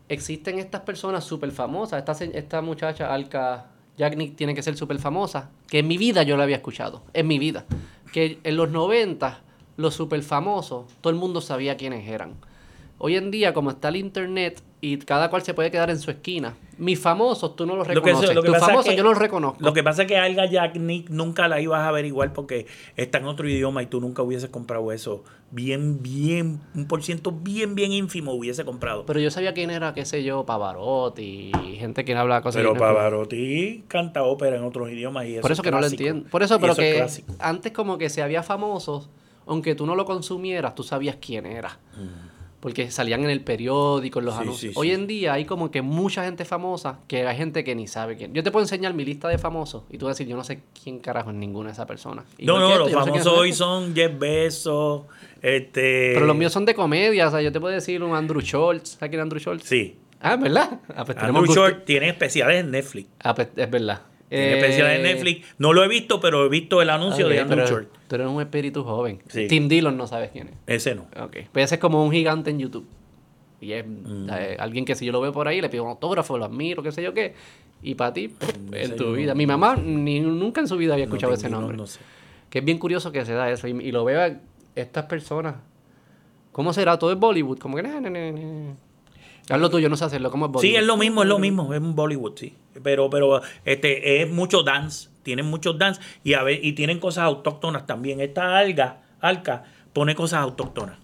existen 0.09 0.59
estas 0.59 0.81
personas 0.81 1.23
súper 1.23 1.51
famosas, 1.51 1.99
esta, 1.99 2.23
esta 2.23 2.61
muchacha 2.61 3.13
Alka 3.13 3.71
Yagnik 3.97 4.35
tiene 4.35 4.53
que 4.53 4.61
ser 4.61 4.77
súper 4.77 4.99
famosa, 4.99 5.49
que 5.67 5.79
en 5.79 5.87
mi 5.87 5.97
vida 5.97 6.23
yo 6.23 6.37
la 6.37 6.43
había 6.43 6.57
escuchado, 6.57 7.03
en 7.13 7.27
mi 7.27 7.39
vida, 7.39 7.65
que 8.13 8.39
en 8.43 8.55
los 8.55 8.69
90 8.69 9.41
los 9.75 9.95
súper 9.95 10.21
famosos, 10.21 10.85
todo 11.01 11.11
el 11.11 11.19
mundo 11.19 11.41
sabía 11.41 11.77
quiénes 11.77 12.07
eran. 12.07 12.35
Hoy 12.99 13.15
en 13.15 13.31
día, 13.31 13.53
como 13.53 13.71
está 13.71 13.89
el 13.89 13.97
internet 13.97 14.61
y 14.79 14.97
cada 14.97 15.29
cual 15.29 15.41
se 15.41 15.53
puede 15.55 15.71
quedar 15.71 15.89
en 15.89 15.97
su 15.99 16.11
esquina, 16.11 16.53
mis 16.77 16.99
famosos 16.99 17.55
tú 17.55 17.65
no 17.65 17.75
los 17.75 17.87
Lo 17.87 17.93
que- 18.01 18.09
reconoces, 18.11 18.35
lo 18.35 18.41
que 18.43 18.47
tus 18.49 18.53
pasa 18.53 18.65
es 18.65 18.71
famosos 18.71 18.91
que- 18.91 18.97
yo 18.97 19.03
los 19.03 19.17
reconozco. 19.17 19.57
Lo 19.63 19.73
que 19.73 19.83
pasa 19.83 20.03
es 20.03 20.07
que 20.07 20.17
Alga 20.17 20.45
Jack 20.45 20.75
Nick 20.77 21.09
nunca 21.09 21.47
la 21.47 21.59
ibas 21.59 21.79
a 21.81 21.87
averiguar 21.87 22.31
porque 22.33 22.67
está 22.95 23.17
en 23.17 23.25
otro 23.25 23.49
idioma 23.49 23.81
y 23.81 23.87
tú 23.87 23.99
nunca 23.99 24.21
hubieses 24.21 24.49
comprado 24.51 24.91
eso. 24.91 25.23
Bien, 25.49 26.03
bien, 26.03 26.59
un 26.75 26.87
por 26.87 27.01
ciento 27.03 27.31
bien, 27.31 27.73
bien 27.73 27.91
ínfimo 27.91 28.33
hubiese 28.33 28.65
comprado. 28.65 29.05
Pero 29.07 29.19
yo 29.19 29.31
sabía 29.31 29.53
quién 29.53 29.71
era, 29.71 29.93
qué 29.95 30.05
sé 30.05 30.23
yo, 30.23 30.45
Pavarotti 30.45 31.51
gente 31.79 32.05
que 32.05 32.13
habla 32.15 32.41
cosas 32.41 32.59
Pero 32.61 32.73
Pavarotti 32.75 33.83
canta 33.87 34.23
ópera 34.23 34.57
en 34.57 34.63
otros 34.63 34.91
idiomas 34.91 35.25
y 35.25 35.33
eso 35.35 35.41
Por 35.41 35.51
eso 35.51 35.61
es 35.61 35.63
que 35.65 35.71
no 35.71 35.79
lo 35.79 35.87
entiendo. 35.87 36.29
Por 36.29 36.43
eso, 36.43 36.59
pero 36.59 36.75
que 36.75 37.05
antes 37.39 37.71
como 37.71 37.97
que 37.97 38.09
se 38.09 38.21
había 38.21 38.43
famosos, 38.43 39.09
aunque 39.47 39.73
tú 39.73 39.85
no 39.85 39.95
lo 39.95 40.05
consumieras, 40.05 40.75
tú 40.75 40.83
sabías 40.83 41.15
quién 41.19 41.45
era. 41.47 41.79
Porque 42.68 42.91
salían 42.91 43.23
en 43.23 43.30
el 43.30 43.41
periódico, 43.41 44.19
en 44.19 44.26
los. 44.26 44.35
Sí, 44.35 44.41
anuncios. 44.41 44.73
sí, 44.73 44.80
Hoy 44.80 44.88
sí. 44.89 44.94
en 44.94 45.07
día 45.07 45.34
hay 45.34 45.45
como 45.45 45.72
que 45.72 45.81
mucha 45.81 46.23
gente 46.23 46.45
famosa 46.45 46.99
que 47.07 47.27
hay 47.27 47.38
gente 47.38 47.64
que 47.64 47.76
ni 47.76 47.88
sabe 47.88 48.18
quién. 48.18 48.34
Yo 48.34 48.44
te 48.44 48.52
puedo 48.52 48.64
enseñar 48.64 48.94
mi 48.94 49.06
lista 49.06 49.27
de 49.30 49.38
famosos 49.38 49.84
y 49.89 49.98
tú 49.98 50.06
vas 50.06 50.11
a 50.11 50.14
decir, 50.15 50.27
yo 50.27 50.35
no 50.35 50.44
sé 50.44 50.61
quién 50.84 50.99
carajo 50.99 51.30
es 51.31 51.35
ninguna 51.35 51.69
de 51.69 51.73
esas 51.73 51.85
personas. 51.85 52.26
No, 52.39 52.60
no, 52.60 52.69
los 52.77 52.91
no 52.91 53.03
sé 53.03 53.10
famosos 53.10 53.34
hoy 53.38 53.53
son 53.53 53.95
Jeff 53.95 54.18
Bezos, 54.18 55.03
este... 55.41 56.11
Pero 56.14 56.26
los 56.26 56.35
míos 56.35 56.52
son 56.52 56.65
de 56.65 56.73
comedia, 56.76 57.27
o 57.27 57.31
sea, 57.31 57.41
yo 57.41 57.52
te 57.52 57.60
puedo 57.60 57.73
decir 57.73 58.03
un 58.03 58.15
Andrew 58.15 58.41
Schultz. 58.41 58.98
¿Sabes 58.99 59.10
quién 59.10 59.19
es 59.19 59.23
Andrew 59.23 59.39
Schultz? 59.39 59.65
Sí, 59.65 59.95
Ah, 60.19 60.35
¿verdad? 60.35 60.80
Ah, 60.95 61.06
pues 61.06 61.18
Andrew. 61.19 61.45
Short 61.45 61.85
tiene 61.85 62.10
especiales 62.10 62.61
en 62.61 62.72
Netflix. 62.72 63.07
Ah, 63.19 63.35
pues 63.35 63.49
es 63.56 63.69
verdad. 63.69 64.02
Tiene 64.29 64.45
Eh, 64.53 64.59
especiales 64.59 64.97
en 64.97 65.03
Netflix. 65.03 65.47
No 65.57 65.71
lo 65.73 65.83
he 65.83 65.87
visto, 65.87 66.19
pero 66.19 66.45
he 66.45 66.49
visto 66.49 66.81
el 66.81 66.89
anuncio 66.89 67.27
de 67.29 67.39
Andrew 67.39 67.59
pero 67.63 67.69
Short. 67.69 67.89
Tú 68.07 68.15
eres 68.15 68.27
un 68.27 68.41
espíritu 68.41 68.83
joven. 68.83 69.21
Sí. 69.27 69.47
Tim 69.47 69.67
Dillon 69.69 69.95
no 69.97 70.05
sabes 70.07 70.31
quién 70.31 70.49
es. 70.49 70.53
Ese 70.67 70.95
no. 70.95 71.03
Ok. 71.21 71.37
Pues 71.51 71.65
ese 71.65 71.75
es 71.75 71.81
como 71.81 72.03
un 72.03 72.11
gigante 72.11 72.49
en 72.49 72.59
YouTube. 72.59 72.85
Y 73.61 73.71
es 73.71 73.85
Mm. 73.87 74.29
eh, 74.31 74.57
alguien 74.59 74.85
que 74.85 74.95
si 74.95 75.05
yo 75.05 75.11
lo 75.11 75.21
veo 75.21 75.31
por 75.31 75.47
ahí, 75.47 75.61
le 75.61 75.69
pido 75.69 75.83
un 75.83 75.89
autógrafo, 75.89 76.37
lo 76.37 76.45
admiro, 76.45 76.83
qué 76.83 76.91
sé 76.91 77.01
yo 77.03 77.13
qué. 77.13 77.33
Y 77.81 77.95
para 77.95 78.11
ti, 78.13 78.27
pff, 78.27 78.49
ese 78.73 78.91
en 78.91 78.95
tu 78.97 79.13
vida. 79.13 79.33
Mi 79.35 79.45
mamá 79.47 79.75
ni, 79.77 80.19
nunca 80.19 80.61
en 80.61 80.67
su 80.67 80.77
vida 80.77 80.93
había 80.93 81.05
escuchado 81.05 81.31
No, 81.31 81.37
ese 81.37 81.49
no, 81.49 81.59
nombre. 81.61 81.77
no 81.77 81.87
sé. 81.87 81.99
Que 82.49 82.59
es 82.59 82.65
bien 82.65 82.77
curioso 82.79 83.11
que 83.11 83.23
se 83.25 83.33
da 83.33 83.49
eso. 83.51 83.67
Y, 83.67 83.71
y 83.71 83.91
lo 83.91 84.03
veo 84.05 84.21
a 84.21 84.31
estas 84.75 85.05
personas. 85.05 85.55
¿Cómo 86.51 86.73
será? 86.73 86.97
Todo 86.97 87.11
es 87.11 87.19
Bollywood. 87.19 87.59
Como 87.59 87.75
que... 87.77 87.83
na, 87.83 87.99
na, 88.01 88.09
na, 88.09 88.75
Haz 89.49 89.59
lo 89.61 89.69
tuyo, 89.69 89.87
no 89.87 89.95
sé 89.95 90.05
hacerlo. 90.05 90.29
¿Cómo 90.29 90.47
es 90.47 90.51
Bollywood? 90.51 90.71
Sí, 90.71 90.75
es 90.75 90.85
lo 90.85 90.97
mismo, 90.97 91.23
es 91.23 91.29
lo 91.29 91.39
mismo, 91.39 91.73
es 91.73 91.79
un 91.79 91.95
Bollywood, 91.95 92.33
sí. 92.35 92.53
Pero, 92.83 93.09
pero 93.09 93.41
este 93.63 94.21
es 94.21 94.29
mucho 94.29 94.63
dance, 94.63 95.09
tienen 95.23 95.45
muchos 95.45 95.77
dance 95.77 96.01
y 96.23 96.33
a 96.33 96.43
ver, 96.43 96.63
y 96.63 96.73
tienen 96.73 96.99
cosas 96.99 97.23
autóctonas 97.23 97.85
también. 97.85 98.19
Esta 98.19 98.57
alga, 98.57 99.03
alca, 99.21 99.63
pone 99.93 100.15
cosas 100.15 100.39
autóctonas. 100.41 100.97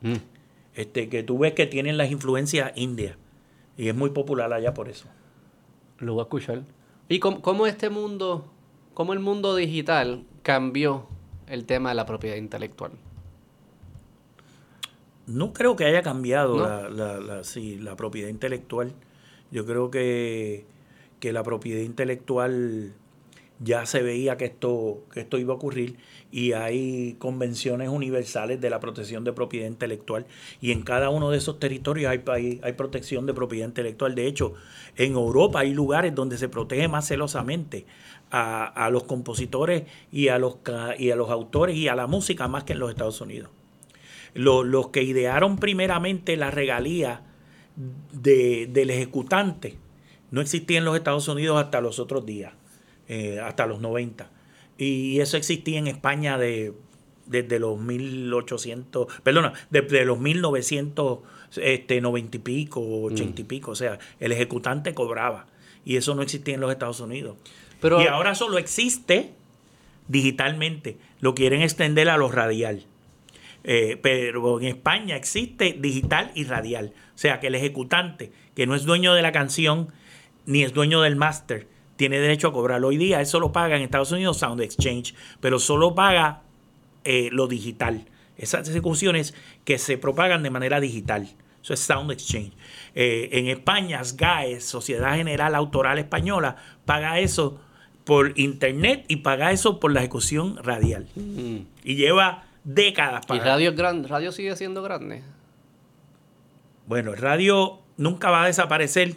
Mm. 0.00 0.14
Este, 0.74 1.08
que 1.08 1.22
tú 1.22 1.38
ves 1.38 1.52
que 1.52 1.66
tienen 1.66 1.98
las 1.98 2.10
influencias 2.10 2.72
indias. 2.74 3.16
Y 3.76 3.88
es 3.88 3.94
muy 3.94 4.10
popular 4.10 4.52
allá 4.52 4.72
por 4.72 4.88
eso. 4.88 5.06
Lo 5.98 6.14
voy 6.14 6.20
a 6.20 6.24
escuchar. 6.24 6.62
¿Y 7.08 7.18
cómo, 7.18 7.42
cómo 7.42 7.66
este 7.66 7.90
mundo, 7.90 8.50
cómo 8.94 9.12
el 9.12 9.20
mundo 9.20 9.54
digital 9.54 10.24
cambió 10.42 11.06
el 11.48 11.66
tema 11.66 11.90
de 11.90 11.96
la 11.96 12.06
propiedad 12.06 12.36
intelectual? 12.36 12.92
No 15.30 15.52
creo 15.52 15.76
que 15.76 15.84
haya 15.84 16.02
cambiado 16.02 16.56
¿No? 16.58 16.66
la, 16.66 16.88
la, 16.90 17.20
la- 17.20 17.44
sí, 17.44 17.76
la 17.78 17.96
propiedad 17.96 18.28
intelectual. 18.28 18.92
Yo 19.50 19.64
creo 19.66 19.90
que, 19.90 20.64
que 21.20 21.32
la 21.32 21.42
propiedad 21.42 21.80
intelectual 21.82 22.92
ya 23.62 23.84
se 23.84 24.02
veía 24.02 24.36
que 24.38 24.46
esto, 24.46 25.02
que 25.12 25.20
esto 25.20 25.36
iba 25.36 25.52
a 25.52 25.56
ocurrir 25.56 25.96
y 26.32 26.52
hay 26.52 27.16
convenciones 27.18 27.90
universales 27.90 28.58
de 28.60 28.70
la 28.70 28.80
protección 28.80 29.22
de 29.22 29.34
propiedad 29.34 29.66
intelectual 29.68 30.24
y 30.62 30.72
en 30.72 30.80
cada 30.82 31.10
uno 31.10 31.30
de 31.30 31.36
esos 31.36 31.58
territorios 31.60 32.10
hay, 32.10 32.22
hay, 32.28 32.60
hay 32.62 32.72
protección 32.72 33.26
de 33.26 33.34
propiedad 33.34 33.68
intelectual. 33.68 34.14
De 34.14 34.26
hecho, 34.26 34.54
en 34.96 35.12
Europa 35.12 35.60
hay 35.60 35.74
lugares 35.74 36.14
donde 36.14 36.38
se 36.38 36.48
protege 36.48 36.88
más 36.88 37.06
celosamente 37.06 37.84
a, 38.30 38.64
a 38.64 38.88
los 38.88 39.02
compositores 39.02 39.82
y 40.10 40.28
a 40.28 40.38
los, 40.38 40.56
ca- 40.62 40.94
y 40.98 41.10
a 41.10 41.16
los 41.16 41.28
autores 41.28 41.76
y 41.76 41.88
a 41.88 41.94
la 41.94 42.06
música 42.06 42.48
más 42.48 42.64
que 42.64 42.72
en 42.72 42.78
los 42.78 42.88
Estados 42.90 43.20
Unidos 43.20 43.50
lo- 44.34 44.64
los 44.64 44.88
que 44.88 45.02
idearon 45.02 45.56
primeramente 45.58 46.36
la 46.36 46.50
regalía 46.50 47.22
de- 48.12 48.68
del 48.70 48.90
ejecutante 48.90 49.76
no 50.30 50.40
existía 50.40 50.78
en 50.78 50.84
los 50.84 50.96
Estados 50.96 51.26
Unidos 51.28 51.62
hasta 51.62 51.80
los 51.80 51.98
otros 51.98 52.24
días, 52.26 52.52
eh, 53.08 53.40
hasta 53.40 53.66
los 53.66 53.80
90. 53.80 54.30
Y 54.78 55.18
eso 55.20 55.36
existía 55.36 55.78
en 55.78 55.88
España 55.88 56.38
de, 56.38 56.72
desde 57.26 57.58
los 57.58 57.78
1800, 57.80 59.08
perdona, 59.22 59.52
desde 59.70 60.04
los 60.04 60.18
1990 60.20 61.28
este, 61.56 62.00
90 62.00 62.36
y 62.36 62.40
pico, 62.40 63.02
80 63.02 63.40
y 63.40 63.44
pico. 63.44 63.72
O 63.72 63.74
sea, 63.74 63.98
el 64.20 64.30
ejecutante 64.30 64.94
cobraba. 64.94 65.46
Y 65.84 65.96
eso 65.96 66.14
no 66.14 66.22
existía 66.22 66.54
en 66.54 66.60
los 66.60 66.70
Estados 66.70 67.00
Unidos. 67.00 67.36
Pero- 67.80 68.00
y 68.00 68.06
ahora 68.06 68.36
solo 68.36 68.56
existe 68.58 69.32
digitalmente. 70.08 70.96
Lo 71.20 71.34
quieren 71.34 71.62
extender 71.62 72.08
a 72.08 72.16
los 72.16 72.32
radial. 72.34 72.84
Eh, 73.64 73.98
pero 74.02 74.60
en 74.60 74.66
España 74.66 75.16
existe 75.16 75.76
digital 75.78 76.30
y 76.34 76.44
radial. 76.44 76.92
O 77.14 77.18
sea 77.18 77.40
que 77.40 77.48
el 77.48 77.54
ejecutante, 77.54 78.32
que 78.54 78.66
no 78.66 78.74
es 78.74 78.84
dueño 78.84 79.14
de 79.14 79.22
la 79.22 79.32
canción 79.32 79.88
ni 80.46 80.62
es 80.62 80.72
dueño 80.72 81.02
del 81.02 81.16
máster, 81.16 81.68
tiene 81.96 82.18
derecho 82.18 82.48
a 82.48 82.52
cobrarlo. 82.52 82.88
Hoy 82.88 82.96
día 82.96 83.20
eso 83.20 83.40
lo 83.40 83.52
paga 83.52 83.76
en 83.76 83.82
Estados 83.82 84.10
Unidos 84.12 84.38
Sound 84.38 84.62
Exchange, 84.62 85.14
pero 85.40 85.58
solo 85.58 85.94
paga 85.94 86.42
eh, 87.04 87.28
lo 87.32 87.46
digital. 87.46 88.06
Esas 88.38 88.66
ejecuciones 88.68 89.34
que 89.64 89.76
se 89.78 89.98
propagan 89.98 90.42
de 90.42 90.48
manera 90.48 90.80
digital. 90.80 91.28
Eso 91.62 91.74
es 91.74 91.80
Sound 91.80 92.10
Exchange. 92.10 92.52
Eh, 92.94 93.28
en 93.32 93.48
España, 93.48 94.02
SGAE, 94.02 94.60
Sociedad 94.60 95.14
General 95.16 95.54
Autoral 95.54 95.98
Española, 95.98 96.56
paga 96.86 97.18
eso 97.18 97.60
por 98.04 98.38
internet 98.38 99.04
y 99.08 99.16
paga 99.16 99.52
eso 99.52 99.78
por 99.78 99.92
la 99.92 100.00
ejecución 100.00 100.56
radial. 100.62 101.06
Y 101.84 101.94
lleva 101.96 102.44
décadas 102.64 103.24
¿Y 103.24 103.28
para. 103.28 103.44
radio, 103.44 103.70
es 103.70 103.76
gran, 103.76 104.06
radio 104.08 104.32
sigue 104.32 104.54
siendo 104.56 104.82
grande? 104.82 105.22
Bueno, 106.86 107.12
el 107.12 107.18
radio 107.18 107.80
nunca 107.96 108.30
va 108.30 108.44
a 108.44 108.46
desaparecer 108.46 109.16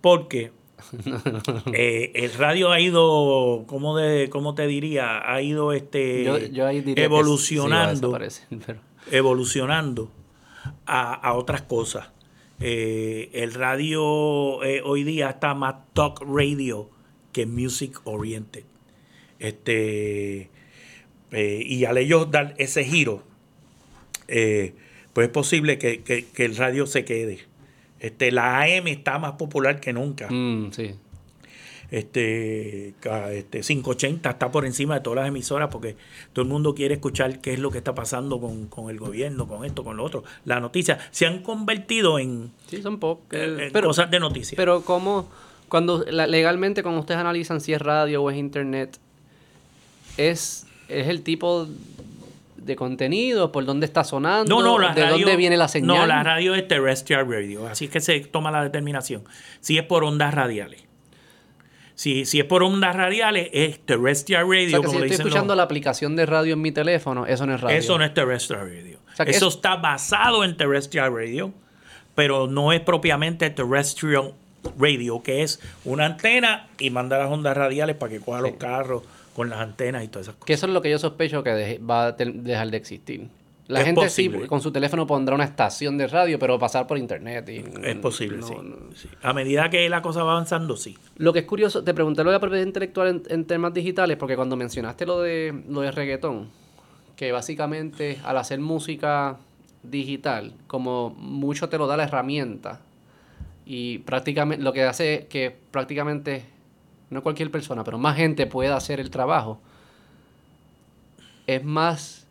porque 0.00 0.52
eh, 1.72 2.12
el 2.14 2.32
radio 2.34 2.70
ha 2.70 2.80
ido, 2.80 3.64
¿cómo, 3.66 3.96
de, 3.96 4.28
cómo 4.30 4.54
te 4.54 4.66
diría? 4.66 5.30
Ha 5.32 5.40
ido 5.42 5.72
este 5.72 6.24
Yo, 6.24 6.38
yo 6.38 6.66
ahí 6.66 6.80
diría 6.80 6.94
que 6.94 7.00
sí 7.00 7.02
va 7.02 7.04
a 7.04 7.06
evolucionando, 7.06 8.18
pero- 8.66 8.80
evolucionando 9.10 10.10
a, 10.86 11.14
a 11.14 11.34
otras 11.34 11.62
cosas. 11.62 12.10
Eh, 12.60 13.30
el 13.32 13.54
radio 13.54 14.62
eh, 14.62 14.82
hoy 14.84 15.02
día 15.02 15.30
está 15.30 15.54
más 15.54 15.74
talk 15.94 16.20
radio 16.20 16.90
que 17.32 17.46
music 17.46 18.00
oriented. 18.04 18.64
Este, 19.38 20.50
eh, 21.32 21.62
y 21.66 21.84
al 21.84 21.98
ellos 21.98 22.30
dar 22.30 22.54
ese 22.58 22.84
giro, 22.84 23.22
eh, 24.28 24.74
pues 25.12 25.26
es 25.26 25.32
posible 25.32 25.78
que, 25.78 26.02
que- 26.02 26.26
que 26.26 26.44
el 26.44 26.56
radio 26.56 26.86
se 26.86 27.04
quede. 27.04 27.40
Este, 28.00 28.30
la 28.32 28.60
AM 28.62 28.88
está 28.88 29.18
más 29.18 29.32
popular 29.32 29.80
que 29.80 29.92
nunca. 29.92 30.28
Mm, 30.30 30.72
sí. 30.72 30.94
Este, 31.90 32.94
este 33.32 33.60
580 33.60 34.30
está 34.30 34.50
por 34.50 34.64
encima 34.64 34.94
de 34.94 35.00
todas 35.02 35.18
las 35.18 35.28
emisoras 35.28 35.68
porque 35.70 35.96
todo 36.32 36.42
el 36.42 36.48
mundo 36.50 36.74
quiere 36.74 36.94
escuchar 36.94 37.40
qué 37.42 37.52
es 37.52 37.58
lo 37.58 37.70
que 37.70 37.76
está 37.78 37.94
pasando 37.94 38.40
con, 38.40 38.66
con 38.68 38.88
el 38.88 38.98
gobierno, 38.98 39.46
con 39.46 39.66
esto, 39.66 39.84
con 39.84 39.98
lo 39.98 40.04
otro. 40.04 40.24
Las 40.46 40.62
noticias 40.62 40.98
se 41.10 41.26
han 41.26 41.42
convertido 41.42 42.18
en, 42.18 42.50
Sí, 42.66 42.80
son 42.80 42.98
pero, 43.28 43.88
cosas 43.88 44.10
de 44.10 44.20
noticias. 44.20 44.56
pero 44.56 44.80
¿cómo, 44.82 45.28
cuando 45.68 46.02
la- 46.08 46.26
legalmente 46.26 46.82
cuando 46.82 47.00
ustedes 47.02 47.20
analizan 47.20 47.60
si 47.60 47.74
es 47.74 47.82
radio 47.82 48.22
o 48.22 48.30
es 48.30 48.38
internet, 48.38 48.98
es, 50.16 50.66
es 51.00 51.08
el 51.08 51.22
tipo 51.22 51.66
de 52.56 52.76
contenido, 52.76 53.50
por 53.50 53.64
dónde 53.64 53.86
está 53.86 54.04
sonando, 54.04 54.54
no, 54.54 54.62
no, 54.62 54.78
la 54.78 54.94
de 54.94 55.02
radio, 55.02 55.16
dónde 55.18 55.36
viene 55.36 55.56
la 55.56 55.66
señal? 55.68 55.86
No, 55.88 56.06
la 56.06 56.22
radio 56.22 56.54
es 56.54 56.66
terrestrial 56.68 57.28
radio, 57.28 57.66
así 57.66 57.86
es 57.86 57.90
que 57.90 58.00
se 58.00 58.20
toma 58.20 58.50
la 58.52 58.62
determinación. 58.62 59.24
Si 59.60 59.78
es 59.78 59.84
por 59.84 60.04
ondas 60.04 60.32
radiales. 60.32 60.84
Si, 61.94 62.24
si 62.24 62.40
es 62.40 62.44
por 62.46 62.62
ondas 62.62 62.96
radiales, 62.96 63.48
es 63.52 63.78
terrestrial 63.84 64.48
radio, 64.48 64.66
o 64.66 64.70
sea, 64.70 64.80
que 64.80 64.86
como 64.86 64.92
si 64.92 64.98
le 65.00 65.06
estoy 65.06 65.18
los- 65.18 65.26
escuchando 65.26 65.54
la 65.54 65.62
aplicación 65.64 66.16
de 66.16 66.26
radio 66.26 66.54
en 66.54 66.62
mi 66.62 66.72
teléfono, 66.72 67.26
eso 67.26 67.46
no 67.46 67.54
es 67.54 67.60
radio. 67.60 67.76
Eso 67.76 67.98
no 67.98 68.04
es 68.04 68.14
terrestrial 68.14 68.60
radio. 68.68 68.98
O 69.12 69.16
sea, 69.16 69.26
que 69.26 69.32
Eso 69.32 69.48
es- 69.48 69.54
está 69.56 69.76
basado 69.76 70.42
en 70.44 70.56
terrestrial 70.56 71.14
radio, 71.14 71.52
pero 72.14 72.46
no 72.46 72.72
es 72.72 72.80
propiamente 72.80 73.50
terrestrial 73.50 74.32
radio, 74.78 75.22
que 75.22 75.42
es 75.42 75.60
una 75.84 76.06
antena 76.06 76.68
y 76.78 76.90
manda 76.90 77.18
las 77.18 77.28
ondas 77.30 77.56
radiales 77.56 77.96
para 77.96 78.10
que 78.12 78.20
coja 78.20 78.40
los 78.40 78.52
carros 78.52 79.02
con 79.34 79.48
las 79.50 79.60
antenas 79.60 80.04
y 80.04 80.08
todas 80.08 80.26
esas 80.26 80.34
cosas. 80.36 80.46
Que 80.46 80.52
eso 80.54 80.66
es 80.66 80.72
lo 80.72 80.82
que 80.82 80.90
yo 80.90 80.98
sospecho 80.98 81.42
que 81.42 81.78
va 81.78 82.06
a 82.06 82.12
dejar 82.12 82.70
de 82.70 82.76
existir. 82.76 83.28
La 83.68 83.78
Es 83.80 83.86
gente 83.86 84.02
posible. 84.02 84.40
sí, 84.42 84.46
con 84.48 84.60
su 84.60 84.72
teléfono 84.72 85.06
pondrá 85.06 85.34
una 85.34 85.44
estación 85.44 85.96
de 85.96 86.06
radio, 86.08 86.38
pero 86.38 86.58
pasar 86.58 86.86
por 86.86 86.98
internet. 86.98 87.48
y- 87.48 87.64
Es 87.84 87.96
posible, 87.96 88.38
no, 88.38 88.46
sí. 88.46 88.54
no. 88.60 88.76
sí. 88.94 89.08
A 89.22 89.32
medida 89.32 89.70
que 89.70 89.88
la 89.88 90.02
cosa 90.02 90.22
va 90.24 90.32
avanzando, 90.32 90.76
sí. 90.76 90.98
Lo 91.16 91.32
que 91.32 91.38
es 91.38 91.44
curioso, 91.46 91.82
te 91.82 91.94
pregunté 91.94 92.22
lo 92.24 92.30
de 92.30 92.36
la 92.36 92.40
propiedad 92.40 92.66
intelectual 92.66 93.08
en, 93.08 93.22
en 93.28 93.44
temas 93.46 93.72
digitales, 93.72 94.16
porque 94.18 94.36
cuando 94.36 94.56
mencionaste 94.56 95.06
lo 95.06 95.20
de, 95.20 95.62
lo 95.68 95.80
de 95.80 95.90
reggaetón, 95.92 96.48
que 97.16 97.30
básicamente 97.32 98.18
al 98.24 98.36
hacer 98.36 98.58
música 98.60 99.38
digital, 99.84 100.52
como 100.66 101.10
mucho 101.10 101.68
te 101.68 101.78
lo 101.78 101.86
da 101.86 101.96
la 101.96 102.04
herramienta, 102.04 102.80
y 103.64 103.98
prácticamente 103.98 104.62
lo 104.62 104.72
que 104.72 104.82
hace 104.82 105.28
que 105.30 105.54
prácticamente, 105.70 106.42
no 107.12 107.22
cualquier 107.22 107.50
persona, 107.50 107.84
pero 107.84 107.98
más 107.98 108.16
gente 108.16 108.46
pueda 108.46 108.76
hacer 108.76 108.98
el 109.00 109.10
trabajo, 109.10 109.60
es 111.46 111.64
más, 111.64 112.26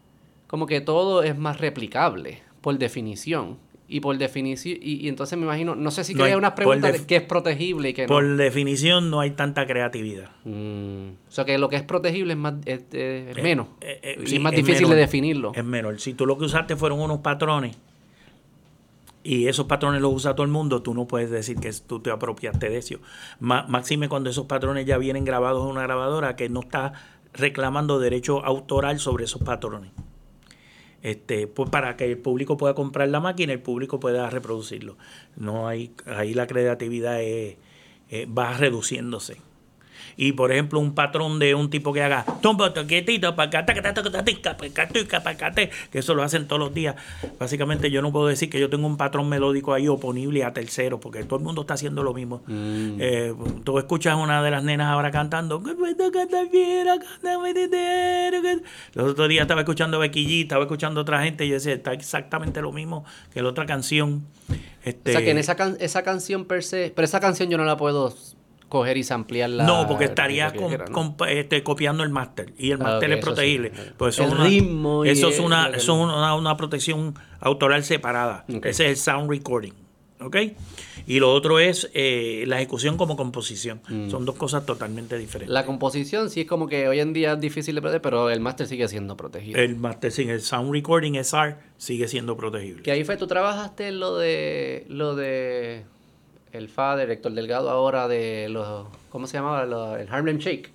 como 0.48 0.66
que 0.66 0.82
todo 0.82 1.24
es 1.24 1.38
más 1.38 1.60
replicable, 1.60 2.40
por 2.62 2.78
definición. 2.78 3.58
Y 3.94 3.99
por 3.99 4.18
definición, 4.18 4.78
y, 4.82 5.06
y 5.06 5.10
entonces 5.10 5.38
me 5.38 5.44
imagino, 5.44 5.76
no 5.76 5.91
sé 5.91 6.06
si 6.06 6.14
No 6.14 6.24
hay- 6.24 6.34
unas 6.34 6.52
por 6.52 6.64
preguntas 6.64 6.94
de 6.94 7.06
qué 7.06 7.18
es 7.18 7.24
protegible 7.24 7.90
y 7.90 7.94
qué 7.94 8.03
no. 8.03 8.08
Por 8.08 8.38
definición, 8.38 9.10
no 9.12 9.20
hay 9.20 9.32
tanta 9.32 9.68
creatividad. 9.68 10.30
Mm, 10.45 11.10
O 11.28 11.32
sea 11.32 11.44
que 11.44 11.58
lo 11.58 11.68
que 11.68 11.76
es 11.76 11.84
protegible 11.84 12.32
es 12.32 12.40
más 12.40 12.53
es, 12.66 12.86
es 12.94 13.44
menos. 13.44 13.68
eh, 13.82 13.99
eh, 14.02 14.24
y 14.26 14.36
es 14.36 14.40
más 14.41 14.53
difícil 14.53 14.84
menor. 14.84 14.95
de 14.95 15.02
definirlo. 15.02 15.52
Es 15.53 15.66
menor. 15.66 15.99
Si 15.99 16.14
tú 16.14 16.26
lo 16.26 16.38
que 16.38 16.45
usaste 16.45 16.78
fueron 16.78 17.02
unos 17.02 17.18
patrones 17.20 17.76
y 19.23 19.48
esos 19.48 19.68
patrones 19.68 20.02
los 20.02 20.14
usa 20.14 20.35
todo 20.35 20.45
el 20.45 20.52
mundo, 20.52 20.81
tú 20.81 20.93
no 20.93 21.07
puedes 21.07 21.30
decir 21.30 21.60
que 21.60 21.72
tú 21.85 21.99
te 21.99 22.11
apropiaste 22.11 22.69
de 22.69 22.77
eso. 22.77 22.99
Máxime 23.39 24.10
cuando 24.10 24.30
esos 24.30 24.45
patrones 24.45 24.85
ya 24.85 24.98
vienen 24.98 25.26
grabados 25.26 25.64
en 25.64 25.72
una 25.72 25.84
grabadora 25.84 26.35
que 26.35 26.49
no 26.49 26.61
está 26.61 26.93
reclamando 27.34 27.99
derecho 27.99 28.43
autoral 28.45 28.99
sobre 28.99 29.26
esos 29.26 29.41
patrones. 29.41 29.91
este, 31.03 31.48
pues 31.48 31.69
para 31.69 31.98
que 31.98 32.06
el 32.06 32.18
público 32.18 32.57
pueda 32.57 32.73
comprar 32.76 33.10
la 33.10 33.19
máquina 33.19 33.53
el 33.53 33.61
público 33.61 33.99
pueda 33.99 34.30
reproducirlo. 34.30 34.98
No 35.35 35.68
hay, 35.68 35.93
ahí 36.06 36.34
la 36.34 36.48
creatividad 36.48 37.19
va 38.38 38.57
reduciéndose. 38.57 39.38
Y 40.18 40.34
por 40.34 40.52
ejemplo, 40.52 40.80
un 40.80 40.94
patrón 40.94 41.40
de 41.40 41.56
un 41.56 41.70
tipo 41.70 41.94
que 41.94 42.04
haga 42.04 42.26
que 45.92 46.00
eso 46.00 46.14
lo 46.14 46.24
hacen 46.24 46.48
todos 46.48 46.60
los 46.60 46.74
días. 46.74 46.96
Básicamente, 47.40 47.90
yo 47.92 48.02
no 48.02 48.12
puedo 48.12 48.28
decir 48.28 48.50
que 48.50 48.60
yo 48.60 48.70
tengo 48.70 48.88
un 48.88 48.98
patrón 48.98 49.30
melódico 49.30 49.74
ahí 49.74 49.88
oponible 49.88 50.44
a 50.44 50.54
tercero, 50.54 51.00
porque 51.00 51.24
todo 51.24 51.40
el 51.40 51.46
mundo 51.46 51.62
está 51.62 51.76
haciendo 51.76 52.04
lo 52.04 52.14
mismo. 52.14 52.42
Mm. 52.48 52.98
Eh, 53.00 53.34
tú 53.64 53.78
escuchas 53.80 54.14
a 54.14 54.16
una 54.18 54.44
de 54.44 54.52
las 54.52 54.64
nenas 54.64 54.88
ahora 54.88 55.12
cantando. 55.12 55.62
Los 58.94 59.12
otros 59.12 59.30
días 59.30 59.42
estaba 59.44 59.62
escuchando 59.62 60.00
Becky 60.00 60.26
G, 60.26 60.42
estaba 60.44 60.64
escuchando 60.64 61.00
a 61.00 61.04
otra 61.04 61.24
gente 61.24 61.46
y 61.46 61.50
yo 61.50 61.56
decía, 61.56 61.74
está 61.74 61.94
exactamente 61.94 62.62
lo 62.62 62.72
mismo 62.72 63.06
que 63.34 63.42
la 63.42 63.50
otra 63.50 63.66
canción. 63.66 64.26
Este, 64.84 65.12
O 65.12 65.14
sea, 65.14 65.24
que 65.24 65.32
en 65.32 65.38
esa, 65.38 65.56
can- 65.56 65.78
esa 65.80 66.04
canción 66.04 66.46
per 66.46 66.64
se... 66.64 66.92
Pero 66.96 67.06
esa 67.06 67.20
canción 67.20 67.50
yo 67.50 67.58
no 67.58 67.66
la 67.66 67.78
puedo 67.78 68.14
coger 68.72 68.98
y 68.98 69.06
ampliarla. 69.11 69.65
No, 69.65 69.85
porque 69.85 70.06
estarías 70.06 70.53
este, 71.27 71.61
copiando 71.61 72.03
el 72.03 72.10
máster. 72.10 72.53
Y 72.57 72.72
el 72.72 72.81
Ah, 72.81 72.85
máster 72.85 73.11
es 73.11 73.23
protegible. 73.23 73.72
sí. 73.76 73.81
Pues 73.98 74.15
eso 74.15 74.23
El 74.23 74.30
es 74.30 74.35
una, 74.35 74.43
ritmo 74.45 75.06
y 75.06 75.10
eso 75.10 75.30
es 75.30 75.39
una, 75.39 75.68
eso 75.68 75.77
es 75.77 75.89
una, 75.89 76.34
una 76.35 76.57
protección 76.57 77.14
autoral 77.39 77.84
separada. 77.84 78.45
Ese 78.48 78.69
es 78.69 78.80
el 78.91 78.98
sound 78.98 79.30
recording. 79.30 79.73
¿Ok? 80.22 80.38
Y 81.07 81.19
lo 81.19 81.34
otro 81.34 81.57
es 81.60 81.89
eh, 81.95 82.43
la 82.48 82.57
ejecución 82.57 82.95
como 82.95 83.18
composición. 83.18 83.81
Son 84.10 84.23
dos 84.23 84.35
cosas 84.35 84.65
totalmente 84.68 85.18
diferentes. 85.18 85.49
Mm. 85.49 85.53
La 85.53 85.65
composición 85.65 86.30
sí 86.30 86.41
es 86.41 86.48
como 86.48 86.68
que 86.68 86.88
hoy 86.88 86.99
en 86.99 87.11
día 87.11 87.34
es 87.34 87.39
difícil 87.39 87.73
de 87.76 87.81
proteger, 87.81 88.02
pero 88.03 88.30
el 88.30 88.39
máster 88.39 88.68
sigue 88.68 88.88
siendo 88.88 89.18
protegido. 89.18 89.60
El 89.60 89.76
mastering, 89.77 90.30
el 90.30 90.41
sound 90.41 90.72
recording 90.72 91.15
SR 91.15 91.57
sigue 91.77 92.07
siendo 92.07 92.38
protegible. 92.38 92.84
Que 92.84 92.91
ahí 92.91 93.03
fue, 93.03 93.18
tú 93.18 93.26
trabajaste 93.27 93.91
lo 93.91 94.15
de 94.15 94.85
lo 94.89 95.15
de 95.15 95.85
el 96.52 96.69
father, 96.69 97.10
Héctor 97.10 97.34
Delgado 97.34 97.69
ahora 97.69 98.07
de 98.07 98.48
los 98.49 98.88
¿cómo 99.10 99.28
se 99.28 99.38
llamaba? 99.38 99.99
El 99.99 100.07
Harlem 100.10 100.38
Shake. 100.38 100.72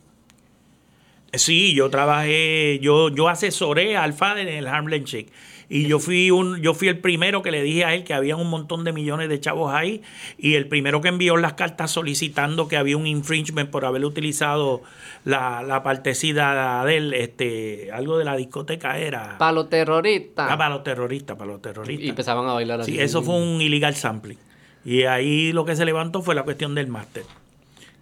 Sí, 1.32 1.74
yo 1.74 1.90
trabajé, 1.90 2.78
yo, 2.80 3.10
yo 3.10 3.28
asesoré 3.28 3.96
al 3.96 4.12
Fader 4.12 4.48
en 4.48 4.58
el 4.58 4.66
Harlem 4.66 5.04
Shake. 5.04 5.30
Y 5.68 5.88
yo 5.88 5.98
fui 5.98 6.30
un, 6.30 6.62
yo 6.62 6.74
fui 6.74 6.86
el 6.86 7.00
primero 7.00 7.42
que 7.42 7.50
le 7.50 7.60
dije 7.62 7.84
a 7.84 7.92
él 7.92 8.04
que 8.04 8.14
había 8.14 8.36
un 8.36 8.48
montón 8.48 8.84
de 8.84 8.92
millones 8.92 9.28
de 9.28 9.40
chavos 9.40 9.74
ahí. 9.74 10.02
Y 10.38 10.54
el 10.54 10.68
primero 10.68 11.00
que 11.00 11.08
envió 11.08 11.36
las 11.36 11.54
cartas 11.54 11.90
solicitando 11.90 12.68
que 12.68 12.76
había 12.76 12.96
un 12.96 13.06
infringement 13.06 13.68
por 13.68 13.84
haber 13.84 14.04
utilizado 14.04 14.82
la, 15.24 15.64
la 15.64 15.82
partecida 15.82 16.84
de 16.84 16.96
él, 16.96 17.14
este, 17.14 17.90
algo 17.92 18.16
de 18.16 18.24
la 18.24 18.36
discoteca 18.36 18.96
era. 18.98 19.38
Para 19.38 19.52
los 19.52 19.68
terroristas. 19.68 20.46
Ah, 20.48 20.56
para 20.56 20.70
los 20.70 20.84
terroristas, 20.84 21.36
para 21.36 21.50
los 21.50 21.60
terroristas. 21.60 22.06
y 22.06 22.08
empezaban 22.10 22.48
a 22.48 22.52
bailar 22.52 22.82
así. 22.82 22.92
Sí, 22.92 23.00
eso 23.00 23.22
fue 23.22 23.34
un 23.34 23.60
illegal 23.60 23.96
sampling. 23.96 24.38
Y 24.86 25.02
ahí 25.02 25.52
lo 25.52 25.64
que 25.66 25.76
se 25.76 25.84
levantó 25.84 26.22
fue 26.22 26.34
la 26.34 26.44
cuestión 26.44 26.74
del 26.74 26.86
máster. 26.86 27.24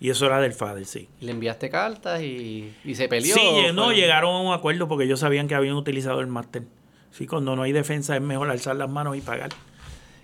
Y 0.01 0.11
eso 0.11 0.27
era 0.27 0.39
del 0.40 0.52
Fader, 0.52 0.85
sí. 0.85 1.09
Le 1.20 1.31
enviaste 1.32 1.70
cartas 1.70 2.20
y, 2.23 2.73
y 2.85 2.94
se 2.94 3.09
peleó. 3.09 3.35
Sí, 3.35 3.40
lle- 3.40 3.73
no, 3.74 3.86
Fue- 3.86 3.97
llegaron 3.97 4.35
a 4.35 4.40
un 4.40 4.52
acuerdo 4.52 4.86
porque 4.86 5.05
ellos 5.05 5.19
sabían 5.20 5.48
que 5.48 5.55
habían 5.55 5.74
utilizado 5.77 6.20
el 6.20 6.27
máster. 6.27 6.62
Sí, 7.11 7.27
cuando 7.27 7.56
no 7.56 7.62
hay 7.62 7.73
defensa 7.73 8.15
es 8.15 8.20
mejor 8.23 8.51
alzar 8.51 8.77
las 8.77 8.90
manos 8.90 9.16
y 9.16 9.20
pagar. 9.23 9.51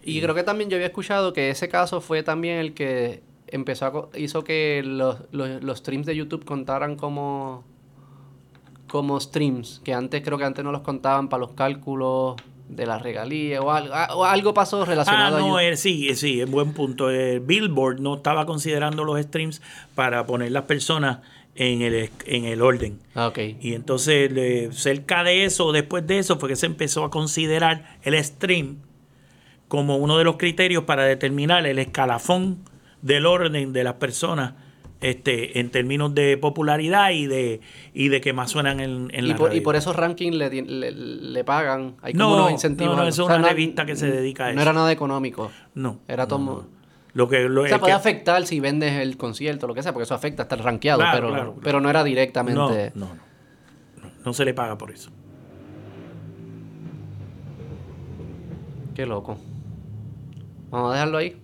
Y 0.05 0.21
creo 0.21 0.35
que 0.35 0.43
también 0.43 0.69
yo 0.71 0.77
había 0.77 0.89
escuchado 0.89 1.33
que 1.33 1.51
ese 1.51 1.69
caso 1.69 2.01
fue 2.01 2.23
también 2.23 2.59
el 2.59 2.75
que 2.75 3.23
empezó 3.47 3.87
a, 4.13 4.19
hizo 4.19 4.45
que 4.45 4.83
los, 4.85 5.19
los, 5.33 5.63
los 5.63 5.79
streams 5.79 6.07
de 6.07 6.15
YouTube 6.17 6.45
contaran 6.45 6.97
como 6.97 7.65
como 8.87 9.21
streams, 9.21 9.81
que 9.85 9.95
antes 9.95 10.21
creo 10.23 10.37
que 10.37 10.45
antes 10.45 10.65
no 10.65 10.73
los 10.73 10.81
contaban 10.83 11.29
para 11.29 11.41
los 11.43 11.53
cálculos 11.53 12.35
de 12.71 12.87
la 12.87 12.99
regalía 12.99 13.61
o 13.61 13.71
algo, 13.71 13.95
o 14.15 14.25
algo 14.25 14.55
pasó 14.55 14.83
Ah, 14.83 14.87
relacionado 14.87 15.37
a 15.37 15.41
no, 15.41 15.47
YouTube. 15.49 15.73
eh, 15.73 15.77
sí, 15.77 16.09
eh, 16.09 16.15
sí, 16.15 16.41
es 16.41 16.51
buen 16.51 16.73
punto. 16.73 17.11
El 17.11 17.41
Billboard 17.41 18.01
no 18.01 18.15
estaba 18.17 18.47
considerando 18.47 19.05
los 19.05 19.21
streams 19.21 19.61
para 19.95 20.25
poner 20.27 20.53
las 20.53 20.65
personas 20.65 21.19
en 21.57 21.83
el, 21.83 22.11
en 22.27 22.45
el 22.45 22.63
orden. 22.63 23.01
Ah, 23.15 23.27
ok. 23.27 23.39
Y 23.61 23.75
entonces, 23.75 24.31
cerca 24.77 25.25
de 25.25 25.45
eso, 25.45 25.73
después 25.73 26.07
de 26.07 26.19
eso, 26.21 26.39
fue 26.39 26.49
que 26.49 26.57
se 26.57 26.67
empezó 26.67 27.05
a 27.05 27.11
considerar 27.11 27.99
el 28.03 28.23
stream 28.25 28.77
como 29.69 29.97
uno 29.97 30.17
de 30.19 30.25
los 30.25 30.37
criterios 30.37 30.85
para 30.85 31.05
determinar 31.05 31.67
el 31.67 31.79
escalafón 31.79 32.59
del 33.03 33.27
orden 33.27 33.73
de 33.73 33.85
las 33.85 33.95
personas 33.95 34.55
este, 35.01 35.59
en 35.61 35.71
términos 35.71 36.15
de 36.15 36.37
popularidad 36.37 37.11
y 37.11 37.27
de, 37.27 37.61
y 37.95 38.09
de 38.09 38.21
que 38.21 38.33
más 38.33 38.51
suenan 38.51 38.81
en, 38.81 39.11
en 39.15 39.25
Y 39.25 39.29
la 39.29 39.37
por, 39.37 39.47
y 39.49 39.51
radio. 39.51 39.63
por 39.63 39.77
esos 39.77 39.97
rankings 39.97 40.37
le, 40.37 40.51
le, 40.63 40.91
le 40.93 41.45
pagan. 41.45 41.97
Hay 42.03 42.13
como 42.13 42.29
No, 42.29 42.35
unos 42.37 42.51
incentivos. 42.53 42.97
no, 42.97 43.03
no, 43.03 43.09
es 43.09 43.19
O 43.19 43.27
sea, 43.27 43.37
una 43.37 43.39
no- 43.39 43.49
revista 43.49 43.87
que 43.87 43.97
se 43.97 44.11
dedica 44.11 44.45
a 44.47 44.49
No 44.49 44.61
eso. 44.61 44.63
era 44.63 44.73
nada 44.73 44.93
económico. 44.93 45.51
No. 45.75 46.01
Era 46.07 46.27
todo. 46.29 46.39
no, 46.39 46.45
no. 46.45 46.81
Lo 47.13 47.29
que, 47.29 47.41
lo, 47.49 47.63
O 47.63 47.67
sea, 47.67 47.79
puede 47.81 47.93
que- 47.93 47.97
afectar 47.97 48.47
si 48.47 48.61
vendes 48.61 48.93
el 48.93 49.17
concierto, 49.17 49.67
lo 49.67 49.75
que 49.75 49.83
sea, 49.83 49.93
porque 49.93 50.05
eso 50.05 50.15
afecta 50.15 50.43
hasta 50.45 50.55
el 50.55 50.63
rankeado, 50.63 51.01
Claro, 51.01 51.17
pero, 51.17 51.29
claro, 51.29 51.43
claro. 51.53 51.61
pero 51.65 51.81
no 51.81 51.91
era 51.91 52.01
no, 52.01 52.05
directamente. 52.05 52.93
no, 52.95 53.07
no, 53.07 53.15
no. 53.15 54.11
No 54.25 54.33
se 54.33 54.45
le 54.45 54.55
paga 54.55 54.77
por 54.79 54.91
eso. 54.93 55.11
Qué 58.95 59.07
loco. 59.07 59.39
Vamos 60.71 60.91
a 60.91 60.95
dejarlo 60.95 61.19
ahí. 61.19 61.37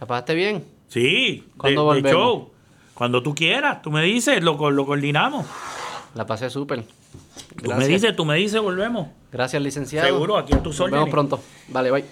¿La 0.00 0.06
pasaste 0.06 0.34
bien? 0.34 0.64
Sí, 0.90 1.44
de, 1.46 1.52
¿Cuándo 1.56 1.80
de 1.82 1.86
volvemos? 1.86 2.10
show. 2.12 2.50
Cuando 2.94 3.22
tú 3.22 3.34
quieras, 3.34 3.80
tú 3.80 3.90
me 3.90 4.02
dices, 4.02 4.42
lo, 4.42 4.70
lo 4.70 4.86
coordinamos. 4.86 5.46
La 6.14 6.26
pasé 6.26 6.50
súper. 6.50 6.84
Tú 7.62 7.72
me 7.72 7.86
dices, 7.86 8.14
tú 8.16 8.24
me 8.24 8.36
dices, 8.36 8.60
volvemos. 8.60 9.08
Gracias, 9.30 9.62
licenciado. 9.62 10.08
Seguro, 10.08 10.36
aquí 10.36 10.52
a 10.52 10.62
tus 10.62 10.78
Nos 10.80 10.90
vemos 10.90 11.08
pronto. 11.08 11.40
Vale, 11.68 11.90
bye. 11.90 12.04